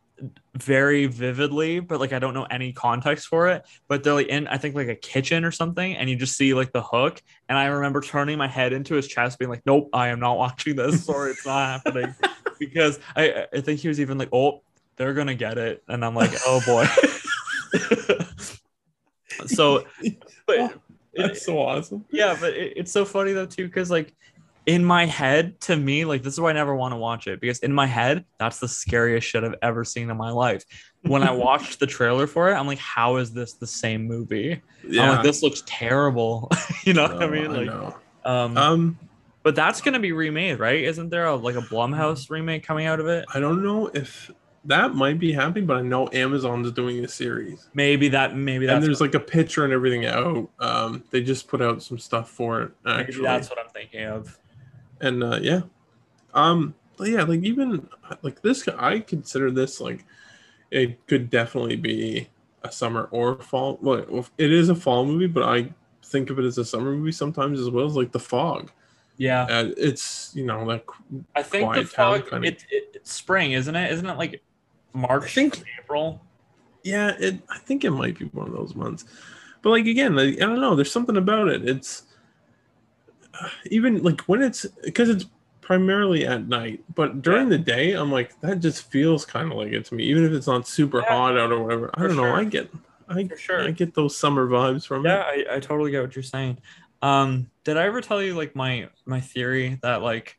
very 0.54 1.08
vividly 1.08 1.80
but 1.82 2.00
like 2.00 2.14
i 2.14 2.20
don't 2.20 2.34
know 2.34 2.46
any 2.46 2.72
context 2.72 3.28
for 3.28 3.50
it 3.50 3.66
but 3.90 4.02
they're 4.04 4.14
like 4.14 4.28
in 4.28 4.48
i 4.48 4.58
think 4.58 4.74
like 4.74 4.88
a 4.88 4.96
kitchen 4.96 5.44
or 5.44 5.52
something 5.52 5.96
and 5.98 6.10
you 6.10 6.16
just 6.16 6.38
see 6.38 6.54
like 6.54 6.72
the 6.72 6.82
hook 6.82 7.22
and 7.50 7.58
i 7.58 7.66
remember 7.66 8.00
turning 8.00 8.38
my 8.38 8.48
head 8.48 8.72
into 8.72 8.96
his 8.96 9.08
chest 9.08 9.38
being 9.38 9.50
like 9.50 9.62
nope 9.66 9.90
i 9.92 10.08
am 10.08 10.20
not 10.22 10.38
watching 10.38 10.76
this 10.78 11.04
sorry 11.06 11.32
it's 11.32 11.46
not 11.46 11.82
happening 11.84 12.16
because 12.60 13.00
I 13.18 13.46
I 13.54 13.60
think 13.60 13.82
he 13.82 13.90
was 13.90 14.00
even 14.00 14.18
like, 14.18 14.30
oh, 14.32 14.62
they're 14.96 15.14
gonna 15.14 15.36
get 15.36 15.58
it, 15.58 15.84
and 15.90 16.06
I'm 16.06 16.16
like, 16.16 16.32
oh 16.46 16.62
boy. 16.66 16.86
so, 19.48 19.84
but 20.48 20.58
Oh, 20.60 20.66
it- 20.66 20.82
That's 21.28 21.46
so 21.46 21.60
awesome. 21.60 22.06
yeah, 22.12 22.36
but 22.40 22.54
it, 22.54 22.74
it's 22.78 22.92
so 22.92 23.06
funny 23.06 23.32
though 23.34 23.46
too, 23.46 23.66
because 23.68 23.90
like 23.92 24.14
in 24.66 24.84
my 24.84 25.06
head, 25.06 25.60
to 25.62 25.76
me, 25.76 26.06
like 26.06 26.24
this 26.24 26.34
is 26.34 26.40
why 26.40 26.50
I 26.50 26.54
never 26.54 26.76
want 26.76 26.94
to 26.94 26.98
watch 26.98 27.28
it 27.28 27.40
because 27.40 27.60
in 27.60 27.72
my 27.72 27.86
head, 27.86 28.26
that's 28.40 28.60
the 28.60 28.68
scariest 28.68 29.28
shit 29.28 29.44
I've 29.44 29.56
ever 29.62 29.84
seen 29.84 30.10
in 30.10 30.18
my 30.18 30.32
life. 30.32 30.64
When 31.02 31.24
I 31.24 31.32
watched 31.36 31.80
the 31.80 31.88
trailer 31.88 32.26
for 32.26 32.50
it, 32.50 32.56
I'm 32.56 32.66
like, 32.66 32.80
how 32.80 33.18
is 33.18 33.32
this 33.32 33.54
the 33.54 33.68
same 33.68 34.06
movie? 34.06 34.54
I'm 34.54 34.62
Yeah, 34.92 35.12
like, 35.12 35.24
this 35.24 35.44
looks 35.44 35.62
terrible. 35.66 36.52
you 36.84 36.94
know 36.94 37.04
what 37.04 37.22
I 37.22 37.28
mean? 37.28 37.54
Like, 37.54 37.68
know. 37.68 37.96
um, 38.26 38.58
um, 38.58 39.00
but 39.44 39.56
that's 39.56 39.82
gonna 39.82 40.00
be 40.00 40.12
remade, 40.12 40.58
right? 40.58 40.84
Isn't 40.84 41.10
there 41.10 41.28
a 41.28 41.36
like 41.36 41.56
a 41.56 41.62
Blumhouse 41.62 42.32
remake 42.32 42.64
coming 42.64 42.88
out 42.88 43.00
of 43.00 43.08
it? 43.08 43.26
I 43.34 43.40
don't 43.40 43.64
know 43.64 43.88
if 43.94 44.32
that 44.66 44.96
might 44.96 45.20
be 45.20 45.32
happening, 45.32 45.68
but 45.68 45.78
I 45.78 45.82
know 45.84 46.10
Amazon's 46.12 46.72
doing 46.72 47.06
a 47.06 47.08
series, 47.08 47.70
Maybe 47.76 48.08
that. 48.10 48.36
Maybe 48.36 48.66
that's 48.66 48.78
and 48.78 48.84
there's 48.84 49.02
like 49.02 49.14
a 49.14 49.20
picture 49.20 49.64
and 49.64 49.72
everything 49.72 50.08
out. 50.08 50.50
Um, 50.60 51.04
they 51.12 51.22
just 51.22 51.48
put 51.48 51.62
out 51.62 51.84
some 51.84 52.00
stuff 52.00 52.32
for 52.32 52.64
it 52.64 52.72
actually, 52.88 53.22
that's 53.24 53.52
what 53.52 53.60
I'm 53.60 53.70
thinking 53.70 54.06
of. 54.06 54.36
And 55.02 55.24
uh, 55.24 55.40
yeah, 55.42 55.62
um, 56.34 56.74
but 56.98 57.10
yeah, 57.10 57.24
like 57.24 57.44
even 57.44 57.88
like 58.22 58.42
this, 58.42 58.68
I 58.68 59.00
consider 59.00 59.52
this 59.52 59.80
like 59.82 60.06
it 60.72 61.06
could 61.08 61.30
definitely 61.30 61.76
be 61.76 62.28
a 62.64 62.72
summer 62.72 63.08
or 63.12 63.36
fall. 63.42 63.78
Well, 63.82 64.26
it 64.38 64.52
is 64.52 64.70
a 64.70 64.76
fall 64.76 65.06
movie, 65.06 65.28
but 65.28 65.44
I 65.44 65.70
think 66.04 66.30
of 66.30 66.40
it 66.40 66.46
as 66.46 66.58
a 66.58 66.66
summer 66.66 66.92
movie 66.92 67.12
sometimes 67.12 67.60
as 67.60 67.70
well 67.70 67.86
as 67.86 67.96
like 67.96 68.12
The 68.12 68.20
Fog. 68.20 68.72
Yeah, 69.18 69.44
Uh, 69.44 69.72
it's 69.78 70.32
you 70.36 70.46
know 70.46 70.64
like 70.64 70.86
I 71.36 71.42
think 71.44 71.74
the 71.74 71.86
fog. 71.86 72.30
kinda- 72.30 72.48
It, 72.48 72.66
it, 72.70 72.92
it's 72.96 73.14
spring, 73.14 73.54
isn't 73.54 73.76
it? 73.76 73.92
Isn't 73.94 74.08
it 74.08 74.18
like 74.18 74.42
March? 74.94 75.24
I 75.24 75.28
think- 75.28 75.64
April. 75.82 76.22
yeah, 76.84 77.16
it. 77.20 77.40
I 77.50 77.58
think 77.60 77.86
it 77.86 77.92
might 77.92 78.20
be 78.20 78.26
one 78.26 78.48
of 78.48 78.54
those 78.54 78.76
months, 78.76 79.06
but 79.62 79.70
like 79.70 79.86
again, 79.86 80.16
like, 80.16 80.36
I 80.36 80.46
don't 80.46 80.60
know. 80.60 80.76
There's 80.76 80.92
something 80.92 81.16
about 81.18 81.48
it. 81.48 81.68
It's 81.68 82.04
even 83.68 84.04
like 84.04 84.22
when 84.22 84.42
it's 84.42 84.66
because 84.84 85.10
it's 85.10 85.26
primarily 85.62 86.26
at 86.28 86.48
night, 86.48 86.84
but 86.94 87.22
during 87.22 87.50
the 87.50 87.58
day, 87.58 87.94
I'm 87.94 88.12
like 88.12 88.40
that 88.42 88.60
just 88.60 88.92
feels 88.92 89.26
kind 89.26 89.52
of 89.52 89.58
like 89.58 89.72
it 89.74 89.86
to 89.86 89.96
me, 89.96 90.04
even 90.06 90.24
if 90.26 90.32
it's 90.32 90.48
not 90.48 90.68
super 90.68 91.02
Yeah. 91.02 91.10
hot 91.10 91.38
out 91.38 91.52
or 91.52 91.64
whatever. 91.64 91.92
I 91.94 92.02
For 92.02 92.08
don't 92.08 92.18
know. 92.18 92.24
sure. 92.24 92.36
I 92.36 92.44
get, 92.46 92.70
I, 93.10 93.28
For 93.28 93.38
sure. 93.38 93.62
I 93.62 93.72
get 93.72 93.94
those 93.94 94.16
summer 94.18 94.48
vibes 94.48 94.86
from 94.86 95.06
Yeah, 95.06 95.24
it. 95.32 95.48
I, 95.50 95.56
I 95.56 95.60
totally 95.60 95.92
get 95.92 96.02
what 96.02 96.16
you're 96.16 96.24
saying. 96.24 96.60
Um, 97.02 97.52
did 97.64 97.78
I 97.78 97.84
ever 97.86 98.02
tell 98.02 98.22
you 98.22 98.36
like 98.36 98.56
my 98.56 98.90
my 99.06 99.22
theory 99.22 99.80
that 99.82 100.02
like 100.02 100.38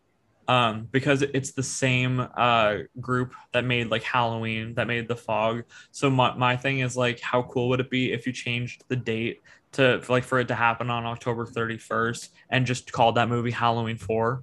um, 0.49 0.87
because 0.93 1.23
it's 1.23 1.53
the 1.53 1.63
same 1.63 2.25
uh, 2.37 2.77
group 3.01 3.35
that 3.53 3.65
made 3.65 3.91
like 3.91 4.05
Halloween, 4.05 4.75
that 4.75 4.87
made 4.87 5.09
The 5.09 5.17
Fog. 5.17 5.65
So 5.91 6.09
my, 6.09 6.35
my 6.37 6.57
thing 6.57 6.79
is 6.79 6.97
like, 6.97 7.19
how 7.21 7.43
cool 7.43 7.69
would 7.71 7.81
it 7.81 7.91
be 7.91 8.13
if 8.13 8.29
you 8.29 8.33
changed 8.33 8.85
the 8.89 8.95
date 8.95 9.41
to 9.73 10.03
like 10.09 10.25
for 10.25 10.39
it 10.39 10.49
to 10.49 10.55
happen 10.55 10.91
on 10.91 11.05
October 11.05 11.45
31st 11.47 12.29
and 12.51 12.67
just 12.67 12.93
called 12.93 13.17
that 13.17 13.29
movie 13.29 13.51
Halloween 13.51 13.99
4? 13.99 14.43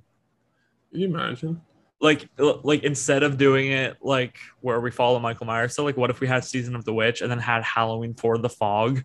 Can 0.92 1.00
you 1.00 1.08
imagine? 1.08 1.62
Like, 2.00 2.28
like 2.38 2.84
instead 2.84 3.24
of 3.24 3.38
doing 3.38 3.72
it 3.72 3.98
like 4.02 4.36
where 4.62 4.80
we 4.82 4.92
follow 4.92 5.20
Michael 5.20 5.46
Myers, 5.48 5.74
so 5.76 5.84
like, 5.84 5.96
what 5.98 6.10
if 6.10 6.20
we 6.20 6.28
had 6.28 6.44
Season 6.44 6.76
of 6.76 6.84
the 6.86 6.94
Witch 6.94 7.22
and 7.22 7.32
then 7.32 7.40
had 7.40 7.64
Halloween 7.64 8.14
for 8.14 8.38
The 8.38 8.50
Fog? 8.50 9.04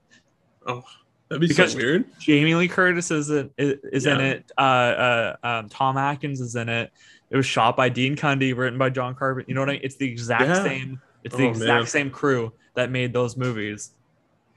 Oh, 0.67 0.83
that'd 1.29 1.41
be 1.41 1.47
Because- 1.49 1.73
so 1.73 1.79
weird. 1.79 2.05
Jamie 2.19 2.55
Lee 2.57 2.69
Curtis 2.69 3.11
is 3.11 3.31
in, 3.31 3.51
is 3.57 4.05
in 4.07 4.19
Yeah. 4.19 4.27
it. 4.27 4.53
Uh, 4.59 4.61
uh, 4.61 5.37
um, 5.45 5.69
Tom 5.69 5.97
Atkins 5.97 6.41
is 6.41 6.57
in 6.57 6.69
it. 6.69 6.91
It 7.31 7.37
was 7.37 7.47
shot 7.47 7.77
by 7.77 7.89
Dean 7.89 8.17
Cundey, 8.17 8.57
written 8.57 8.79
by 8.79 8.91
John 8.91 9.15
Carpenter. 9.15 9.45
You 9.49 9.55
know 9.55 9.61
what 9.61 9.69
I 9.71 9.73
mean? 9.75 9.83
It's 9.85 9.97
the 9.97 10.09
exact 10.11 10.43
Yeah. 10.45 10.63
same. 10.65 11.01
It's 11.25 11.37
the 11.37 11.47
Oh, 11.47 11.51
exact 11.51 11.69
man. 11.69 11.87
same 11.87 12.11
crew 12.11 12.53
that 12.75 12.91
made 12.91 13.13
those 13.13 13.37
movies, 13.37 13.93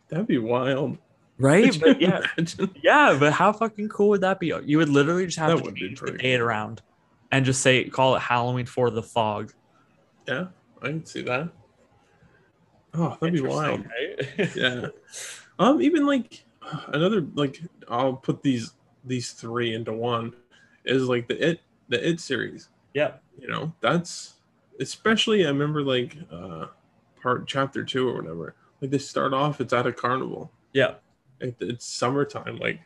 That'd 0.09 0.27
be 0.27 0.37
wild. 0.39 0.97
Right? 1.41 1.77
But 1.79 2.01
yeah, 2.01 2.21
imagine? 2.37 2.71
yeah. 2.81 3.17
But 3.19 3.33
how 3.33 3.51
fucking 3.53 3.89
cool 3.89 4.09
would 4.09 4.21
that 4.21 4.39
be? 4.39 4.53
You 4.65 4.77
would 4.77 4.89
literally 4.89 5.25
just 5.25 5.39
have 5.39 5.57
That 5.57 5.65
to 5.65 5.71
change 5.73 5.99
the 5.99 6.35
around 6.35 6.81
and 7.31 7.45
just 7.45 7.61
say 7.61 7.83
call 7.85 8.15
it 8.15 8.19
Halloween 8.19 8.65
for 8.65 8.89
the 8.89 9.03
fog. 9.03 9.53
Yeah, 10.27 10.47
I 10.81 10.87
can 10.87 11.05
see 11.05 11.21
that. 11.23 11.49
Oh, 12.93 13.17
that'd 13.19 13.33
be 13.33 13.41
wild. 13.41 13.85
Right? 13.85 14.55
Yeah. 14.55 14.87
Um, 15.59 15.81
even 15.81 16.05
like 16.05 16.43
another 16.87 17.25
like 17.35 17.61
I'll 17.87 18.13
put 18.13 18.41
these 18.43 18.73
these 19.05 19.31
three 19.31 19.73
into 19.73 19.93
one 19.93 20.33
is 20.85 21.07
like 21.07 21.27
the 21.27 21.49
it 21.49 21.61
the 21.89 22.07
it 22.07 22.19
series. 22.19 22.69
yeah. 22.93 23.13
You 23.39 23.47
know, 23.47 23.73
that's 23.81 24.35
especially 24.79 25.45
I 25.45 25.49
remember 25.49 25.83
like 25.83 26.17
uh 26.31 26.67
part 27.21 27.47
chapter 27.47 27.83
two 27.83 28.09
or 28.09 28.15
whatever. 28.15 28.55
Like 28.81 28.91
they 28.91 28.97
start 28.97 29.33
off, 29.33 29.61
it's 29.61 29.73
at 29.73 29.87
a 29.87 29.93
carnival. 29.93 30.51
Yeah. 30.73 30.95
It, 31.41 31.57
it's 31.61 31.85
summertime. 31.85 32.57
Like 32.57 32.81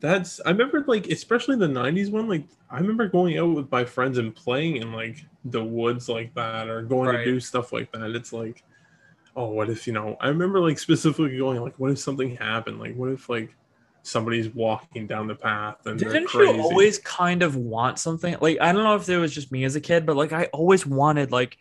that's 0.00 0.40
I 0.46 0.50
remember 0.50 0.84
like 0.86 1.08
especially 1.08 1.56
the 1.56 1.68
'90s 1.68 2.10
one. 2.10 2.28
Like 2.28 2.44
I 2.70 2.78
remember 2.78 3.08
going 3.08 3.38
out 3.38 3.54
with 3.54 3.70
my 3.70 3.84
friends 3.84 4.18
and 4.18 4.34
playing 4.34 4.76
in 4.76 4.92
like 4.92 5.18
the 5.44 5.64
woods 5.64 6.08
like 6.08 6.34
that, 6.34 6.68
or 6.68 6.82
going 6.82 7.10
Right. 7.10 7.18
to 7.18 7.24
do 7.24 7.40
stuff 7.40 7.72
like 7.72 7.92
that. 7.92 8.10
It's 8.16 8.32
like, 8.32 8.64
oh, 9.36 9.50
what 9.50 9.70
if 9.70 9.86
you 9.86 9.92
know? 9.92 10.16
I 10.20 10.28
remember 10.28 10.60
like 10.60 10.78
specifically 10.78 11.38
going 11.38 11.60
like, 11.62 11.78
what 11.78 11.92
if 11.92 11.98
something 11.98 12.36
happened? 12.36 12.80
Like, 12.80 12.96
what 12.96 13.10
if 13.12 13.28
like 13.28 13.56
somebody's 14.02 14.50
walking 14.50 15.06
down 15.06 15.26
the 15.28 15.34
path 15.36 15.86
and 15.86 15.98
Didn't 15.98 16.24
crazy? 16.24 16.38
you 16.38 16.54
always 16.60 16.98
kind 16.98 17.42
of 17.42 17.56
want 17.56 17.98
something? 17.98 18.36
Like 18.40 18.58
I 18.60 18.72
don't 18.72 18.84
know 18.84 18.94
if 18.96 19.08
it 19.08 19.18
was 19.18 19.34
just 19.34 19.50
me 19.52 19.64
as 19.64 19.76
a 19.76 19.80
kid, 19.80 20.06
but 20.06 20.16
like 20.16 20.32
I 20.32 20.44
always 20.46 20.86
wanted 20.86 21.32
like 21.32 21.56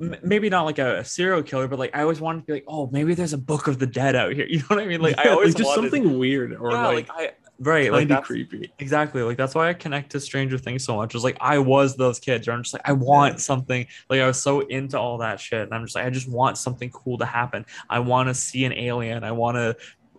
m- 0.00 0.16
maybe 0.22 0.48
not 0.48 0.62
like 0.64 0.78
a, 0.78 0.98
a 0.98 1.04
serial 1.04 1.42
killer, 1.42 1.68
but 1.68 1.78
like 1.78 1.94
I 1.96 2.02
always 2.02 2.20
wanted 2.20 2.40
to 2.40 2.46
be 2.46 2.52
like, 2.54 2.64
oh, 2.68 2.88
maybe 2.92 3.14
there's 3.14 3.32
a 3.32 3.38
Book 3.38 3.66
of 3.66 3.78
the 3.78 3.86
Dead 3.86 4.14
out 4.16 4.32
here. 4.32 4.46
You 4.50 4.58
know 4.58 4.64
what 4.68 4.78
I 4.80 4.86
mean? 4.86 5.00
Like 5.00 5.18
I 5.18 5.24
Yeah, 5.24 5.30
always 5.32 5.54
just 5.54 5.68
wanted, 5.68 5.90
something 5.90 6.18
weird 6.18 6.54
or 6.56 6.72
yeah, 6.72 6.86
like, 6.86 7.08
like, 7.08 7.30
I 7.30 7.32
right, 7.58 7.92
like 7.92 8.08
that's, 8.08 8.26
creepy. 8.26 8.72
exactly 8.78 9.22
like 9.22 9.36
that's 9.36 9.54
why 9.54 9.68
I 9.68 9.74
connect 9.74 10.12
to 10.12 10.20
Stranger 10.20 10.58
Things 10.58 10.84
so 10.84 10.96
much. 10.96 11.14
It's 11.14 11.24
like 11.24 11.36
I 11.40 11.58
was 11.58 11.96
those 11.96 12.18
kids. 12.20 12.46
Where 12.46 12.56
I'm 12.56 12.62
just 12.62 12.74
like 12.74 12.88
I 12.88 12.92
want 12.92 13.34
Yeah. 13.34 13.38
something. 13.38 13.86
Like 14.08 14.20
I 14.20 14.26
was 14.26 14.40
so 14.40 14.60
into 14.60 14.98
all 14.98 15.18
that 15.18 15.40
shit, 15.40 15.62
and 15.62 15.74
I'm 15.74 15.84
just 15.84 15.94
like 15.96 16.06
I 16.06 16.10
just 16.10 16.28
want 16.30 16.58
something 16.58 16.90
cool 16.90 17.18
to 17.18 17.26
happen. 17.26 17.66
I 17.90 17.98
want 18.00 18.28
to 18.28 18.34
see 18.34 18.64
an 18.64 18.72
alien. 18.72 19.24
I 19.24 19.32
want 19.32 19.56
to. 19.56 19.76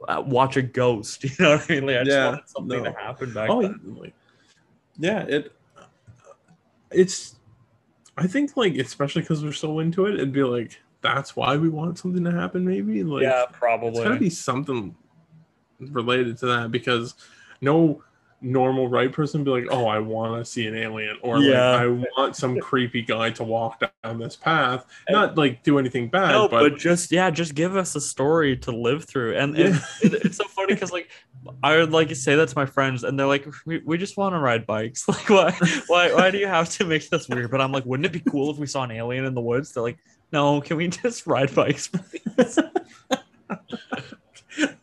Uh, 0.07 0.23
watch 0.25 0.55
a 0.55 0.61
ghost, 0.61 1.21
you 1.25 1.29
know 1.41 1.57
what 1.57 1.69
I 1.69 1.73
mean? 1.73 1.85
Like 1.85 1.97
I 1.97 2.03
just 2.05 2.17
wanted 2.17 2.47
something 2.47 2.83
no. 2.83 2.89
to 2.89 2.97
happen 2.97 3.33
back 3.33 3.49
oh 3.49 3.61
then. 3.61 3.81
yeah, 3.83 4.01
like, 4.01 4.13
yeah 4.97 5.21
it 5.23 5.51
it's 6.89 7.35
i 8.19 8.27
think 8.27 8.55
like 8.55 8.75
especially 8.75 9.21
because 9.21 9.43
we're 9.43 9.51
so 9.51 9.79
into 9.79 10.05
it 10.05 10.15
it'd 10.15 10.31
be 10.31 10.43
like 10.43 10.79
that's 11.01 11.35
why 11.35 11.55
we 11.55 11.69
want 11.69 11.97
something 11.97 12.23
to 12.23 12.31
happen 12.31 12.65
maybe? 12.65 13.03
Like 13.03 13.23
yeah, 13.23 13.45
probably 13.51 13.89
it's 13.89 13.99
gotta 13.99 14.19
be 14.19 14.29
something 14.29 14.95
related 15.79 16.37
to 16.39 16.45
that 16.47 16.71
because 16.71 17.15
no 17.61 18.03
normal 18.41 18.87
right 18.87 19.11
person 19.11 19.43
be 19.43 19.51
like 19.51 19.67
oh 19.69 19.85
i 19.85 19.99
want 19.99 20.33
to 20.39 20.49
see 20.49 20.65
an 20.65 20.75
alien 20.75 21.17
or 21.21 21.39
Yeah. 21.39 21.71
like 21.71 21.81
i 21.81 21.87
want 21.87 22.35
some 22.35 22.57
creepy 22.59 23.01
guy 23.01 23.31
to 23.31 23.43
walk 23.43 23.83
down 24.03 24.17
this 24.17 24.35
path 24.35 24.85
not 25.09 25.37
like 25.37 25.61
do 25.63 25.77
anything 25.77 26.09
bad 26.09 26.31
no, 26.31 26.47
but, 26.47 26.71
but, 26.71 26.79
just 26.79 27.11
yeah, 27.11 27.29
just 27.29 27.55
give 27.55 27.75
us 27.75 27.95
a 27.95 28.01
story 28.01 28.55
to 28.57 28.71
live 28.71 29.05
through. 29.05 29.37
And, 29.37 29.55
and 29.57 29.75
it, 30.01 30.13
it's 30.25 30.37
so 30.37 30.45
funny 30.45 30.73
because 30.73 30.91
like 30.91 31.09
I 31.63 31.77
would 31.77 31.91
like 31.91 32.07
to 32.09 32.15
say 32.15 32.35
that 32.35 32.49
to 32.49 32.57
my 32.57 32.65
friends, 32.65 33.03
and 33.03 33.19
they're 33.19 33.27
like, 33.27 33.47
"We, 33.65 33.79
we 33.79 33.97
just 33.97 34.17
want 34.17 34.33
to 34.35 34.39
ride 34.39 34.65
bikes. 34.65 35.05
Like, 35.07 35.29
why 35.29 35.51
why 35.87 36.13
why 36.13 36.31
do 36.31 36.37
you 36.37 36.47
have 36.47 36.69
to 36.71 36.85
make 36.85 37.09
this 37.09 37.27
weird?" 37.27 37.51
But 37.51 37.61
I'm 37.61 37.71
like, 37.71 37.85
wouldn't 37.85 38.05
it 38.05 38.11
be 38.11 38.31
cool 38.31 38.51
if 38.51 38.57
we 38.57 38.67
saw 38.67 38.83
an 38.83 38.91
alien 38.91 39.25
in 39.25 39.33
the 39.33 39.41
woods? 39.41 39.73
They're 39.73 39.83
like, 39.83 39.99
"No, 40.31 40.61
can 40.61 40.77
we 40.77 40.87
just 40.87 41.27
ride 41.27 41.53
bikes?" 41.53 41.87
please?" 41.87 42.59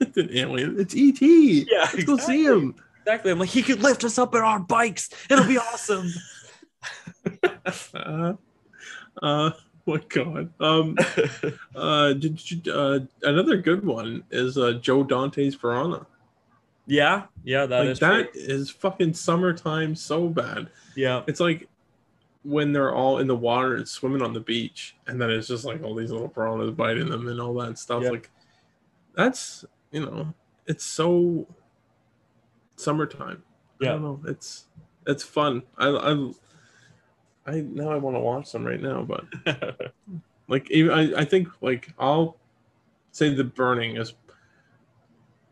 it's 0.00 0.16
an 0.16 0.28
alien 0.32 0.80
it's 0.80 0.94
et 0.96 1.20
yeah 1.20 1.88
let's 1.92 2.04
go 2.04 2.16
see 2.16 2.44
him 2.44 2.74
exactly. 3.06 3.30
I'm 3.30 3.38
like, 3.38 3.50
he 3.50 3.62
could 3.62 3.82
lift 3.82 4.02
us 4.04 4.18
up 4.18 4.34
in 4.34 4.40
our 4.40 4.58
bikes. 4.58 5.10
It'll 5.30 5.46
be 5.46 5.58
awesome. 5.58 6.08
uh, 7.94 8.32
uh 9.22 9.50
my 9.86 10.00
god 10.08 10.52
um 10.60 10.96
uh, 11.76 12.12
did, 12.12 12.36
did- 12.36 12.68
uh 12.68 13.00
another 13.22 13.56
good 13.56 13.84
one 13.84 14.22
is 14.30 14.56
uh 14.58 14.72
joe 14.74 15.02
dante's 15.02 15.56
piranha 15.56 16.06
yeah, 16.88 17.24
yeah, 17.42 17.66
that 17.66 17.80
like 17.80 17.88
is 17.88 17.98
that 17.98 18.32
true. 18.32 18.40
is 18.40 18.70
fucking 18.70 19.12
summertime 19.12 19.96
so 19.96 20.28
bad 20.28 20.68
Yeah, 20.94 21.22
it's 21.26 21.40
like 21.40 21.68
when 22.44 22.72
they're 22.72 22.94
all 22.94 23.18
in 23.18 23.26
the 23.26 23.34
water 23.34 23.74
and 23.74 23.88
swimming 23.88 24.22
on 24.22 24.32
the 24.32 24.38
beach 24.40 24.94
and 25.08 25.20
then 25.20 25.30
it's 25.30 25.48
just 25.48 25.64
like 25.64 25.82
all 25.82 25.96
these 25.96 26.12
little 26.12 26.28
piranhas 26.28 26.70
biting 26.70 27.08
them 27.08 27.26
and 27.26 27.40
all 27.40 27.54
that 27.54 27.76
stuff 27.78 28.04
Yeah. 28.04 28.10
like 28.10 28.30
that's 29.16 29.64
you 29.90 30.06
know 30.06 30.32
it's 30.66 30.84
so 30.84 31.48
summertime 32.76 33.42
i 33.80 33.84
Yeah. 33.84 33.92
don't 33.92 34.02
know 34.02 34.20
it's 34.26 34.66
it's 35.06 35.22
fun 35.22 35.62
i 35.78 35.88
i 35.88 36.30
i 37.46 37.60
now 37.60 37.90
i 37.90 37.96
want 37.96 38.16
to 38.16 38.20
watch 38.20 38.52
them 38.52 38.64
right 38.64 38.80
now 38.80 39.02
but 39.02 39.24
like 40.48 40.70
even 40.70 40.92
I, 40.92 41.20
I 41.20 41.24
think 41.24 41.48
like 41.60 41.88
i'll 41.98 42.36
say 43.12 43.32
the 43.34 43.44
burning 43.44 43.96
is 43.96 44.14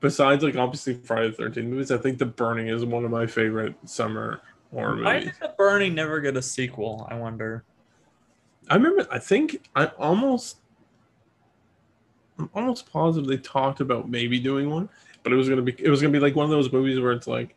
besides 0.01 0.45
like 0.45 0.57
obviously 0.57 0.95
friday 0.95 1.31
the 1.31 1.43
13th 1.43 1.65
movies 1.67 1.91
i 1.91 1.97
think 1.99 2.19
the 2.19 2.27
burning 2.27 2.69
is 2.69 2.85
one 2.85 3.05
of 3.05 3.11
my 3.11 3.27
favorite 3.27 3.75
summer 3.87 4.41
horror 4.71 5.03
Why 5.03 5.15
movies 5.21 5.33
did 5.41 5.51
the 5.51 5.55
Burning 5.57 5.95
never 5.95 6.21
get 6.21 6.37
a 6.37 6.43
sequel? 6.43 7.07
I 7.11 7.15
wonder. 7.15 7.65
i 8.69 8.75
remember 8.75 9.07
i 9.11 9.19
think 9.19 9.67
i 9.75 9.87
almost 9.99 10.59
i'm 12.39 12.51
almost 12.55 12.91
positive 12.93 13.29
they 13.29 13.37
talked 13.39 13.81
about 13.81 14.09
maybe 14.11 14.39
doing 14.41 14.69
one 14.69 14.89
but 15.25 15.33
it 15.33 15.37
was 15.37 15.49
gonna 15.49 15.63
be 15.63 15.75
it 15.79 15.89
was 15.91 16.01
gonna 16.01 16.13
be 16.13 16.21
like 16.21 16.37
one 16.37 16.45
of 16.45 16.51
those 16.51 16.71
movies 16.73 17.01
where 17.01 17.11
it's 17.13 17.27
like 17.27 17.57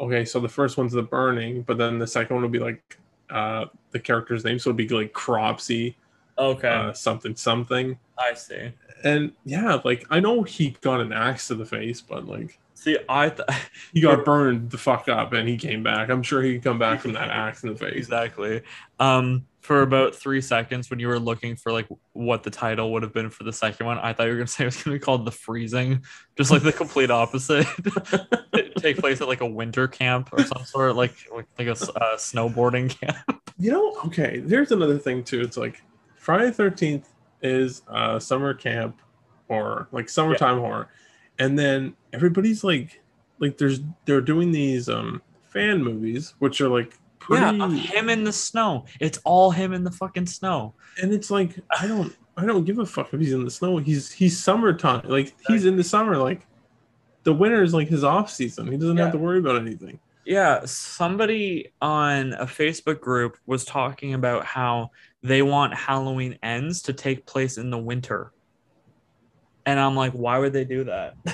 okay 0.00 0.24
so 0.24 0.40
the 0.40 0.48
first 0.48 0.76
one's 0.76 0.92
the 0.92 1.02
burning 1.02 1.62
but 1.62 1.78
then 1.78 1.98
the 2.00 2.06
second 2.06 2.34
one 2.34 2.42
will 2.42 2.50
be 2.50 2.58
like 2.58 2.98
uh 3.30 3.66
the 3.92 3.98
character's 4.00 4.44
name 4.44 4.58
so 4.58 4.70
it'd 4.70 4.76
be 4.76 4.88
like 4.88 5.12
cropsy 5.12 5.96
Okay, 6.36 6.68
uh 6.68 6.92
something 6.92 7.36
something 7.36 7.96
I 8.18 8.34
see. 8.34 8.72
and 9.04 9.30
yeah, 9.44 9.80
like 9.84 10.04
I 10.10 10.18
know 10.18 10.42
he 10.42 10.70
got 10.80 11.00
an 11.00 11.12
axe 11.12 11.46
to 11.48 11.54
the 11.54 11.64
face, 11.64 12.00
but 12.00 12.26
like 12.26 12.58
See, 12.74 12.98
I 13.08 13.28
th- 13.30 13.48
he 13.94 14.00
got 14.00 14.24
burned 14.24 14.70
the 14.72 14.78
fuck 14.78 15.08
up 15.08 15.32
and 15.32 15.48
he 15.48 15.56
came 15.56 15.84
back. 15.84 16.10
I'm 16.10 16.24
sure 16.24 16.42
he 16.42 16.54
could 16.54 16.64
come 16.64 16.78
back 16.78 17.00
from 17.00 17.12
that 17.12 17.30
axe 17.30 17.62
in 17.62 17.70
the 17.70 17.76
face. 17.78 17.94
exactly. 17.94 18.62
Um, 18.98 19.46
for 19.64 19.80
about 19.80 20.14
three 20.14 20.42
seconds, 20.42 20.90
when 20.90 20.98
you 20.98 21.08
were 21.08 21.18
looking 21.18 21.56
for 21.56 21.72
like 21.72 21.88
what 22.12 22.42
the 22.42 22.50
title 22.50 22.92
would 22.92 23.02
have 23.02 23.14
been 23.14 23.30
for 23.30 23.44
the 23.44 23.52
second 23.52 23.86
one, 23.86 23.96
I 23.96 24.12
thought 24.12 24.24
you 24.24 24.32
were 24.32 24.36
gonna 24.36 24.46
say 24.46 24.64
it 24.64 24.66
was 24.66 24.82
gonna 24.82 24.96
be 24.96 25.00
called 25.00 25.24
the 25.24 25.30
freezing, 25.30 26.04
just 26.36 26.50
like 26.50 26.62
the 26.62 26.70
complete 26.70 27.10
opposite. 27.10 27.66
Take 28.76 28.98
place 28.98 29.22
at 29.22 29.26
like 29.26 29.40
a 29.40 29.46
winter 29.46 29.88
camp 29.88 30.28
or 30.32 30.44
some 30.44 30.66
sort, 30.66 30.96
like 30.96 31.14
like, 31.34 31.46
like 31.58 31.68
a 31.68 31.70
uh, 31.70 32.16
snowboarding 32.18 32.90
camp. 33.00 33.40
You 33.58 33.72
know, 33.72 33.96
okay, 34.04 34.40
there's 34.40 34.70
another 34.70 34.98
thing 34.98 35.24
too. 35.24 35.40
It's 35.40 35.56
like 35.56 35.80
Friday 36.16 36.50
thirteenth 36.50 37.08
is 37.40 37.80
uh 37.88 38.18
summer 38.18 38.52
camp 38.52 39.00
horror, 39.48 39.88
like 39.92 40.10
summertime 40.10 40.58
horror. 40.58 40.90
And 41.38 41.58
then 41.58 41.96
everybody's 42.12 42.64
like 42.64 43.02
like 43.38 43.56
there's 43.56 43.80
they're 44.04 44.20
doing 44.20 44.52
these 44.52 44.90
um 44.90 45.22
fan 45.46 45.82
movies, 45.82 46.34
which 46.38 46.60
are 46.60 46.68
like 46.68 46.98
pretty 47.24 47.56
Yeah, 47.58 47.68
him 47.68 48.08
in 48.08 48.24
the 48.24 48.32
snow. 48.32 48.84
It's 49.00 49.18
all 49.24 49.50
him 49.50 49.72
in 49.72 49.84
the 49.84 49.90
fucking 49.90 50.26
snow. 50.26 50.74
and 51.02 51.12
it's 51.12 51.30
like 51.30 51.56
I 51.80 51.86
don't 51.86 52.14
I 52.36 52.44
don't 52.46 52.64
give 52.64 52.78
a 52.78 52.86
fuck 52.86 53.12
if 53.14 53.20
he's 53.20 53.32
in 53.32 53.44
the 53.44 53.50
snow. 53.50 53.76
He's 53.78 54.10
he's 54.10 54.38
summertime. 54.38 55.02
Like 55.08 55.34
he's 55.46 55.64
in 55.66 55.76
the 55.76 55.84
summer. 55.84 56.16
Like 56.16 56.46
the 57.22 57.32
winter 57.32 57.62
is 57.62 57.72
like 57.74 57.88
his 57.88 58.04
off 58.04 58.30
season. 58.30 58.70
He 58.70 58.76
doesn't 58.76 58.96
Yeah. 58.96 59.04
have 59.04 59.12
to 59.12 59.18
worry 59.18 59.38
about 59.38 59.56
anything. 59.60 59.98
Yeah, 60.26 60.62
somebody 60.64 61.72
on 61.82 62.32
a 62.34 62.46
Facebook 62.46 63.00
group 63.00 63.36
was 63.46 63.64
talking 63.64 64.14
about 64.14 64.44
how 64.46 64.90
they 65.22 65.42
want 65.42 65.74
Halloween 65.74 66.38
ends 66.42 66.80
to 66.82 66.92
take 66.94 67.26
place 67.26 67.58
in 67.58 67.70
the 67.70 67.76
winter. 67.78 68.32
And 69.66 69.78
I'm 69.78 69.94
like, 69.94 70.12
why 70.12 70.38
would 70.38 70.52
they 70.54 70.64
do 70.64 70.84
that? 70.84 71.14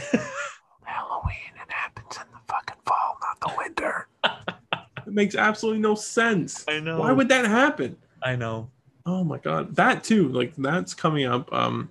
Halloween 0.85 1.53
it 1.55 1.73
happens 1.73 2.17
in 2.17 2.33
the 2.33 2.39
fucking 2.53 2.77
fall, 2.85 3.17
not 3.21 3.41
the 3.41 3.55
winter. 3.57 4.09
It 5.11 5.15
makes 5.15 5.35
absolutely 5.35 5.81
no 5.81 5.97
sense. 5.97 6.65
I 6.69 6.79
know. 6.79 7.01
Why 7.01 7.11
would 7.11 7.29
that 7.31 7.45
happen? 7.45 7.97
I 8.23 8.37
know? 8.37 8.71
Oh 9.07 9.25
my 9.25 9.39
god, 9.39 9.75
that 9.75 10.05
too. 10.05 10.29
Like 10.29 10.55
that's 10.55 10.95
coming 10.95 11.27
up. 11.27 11.53
Um, 11.53 11.91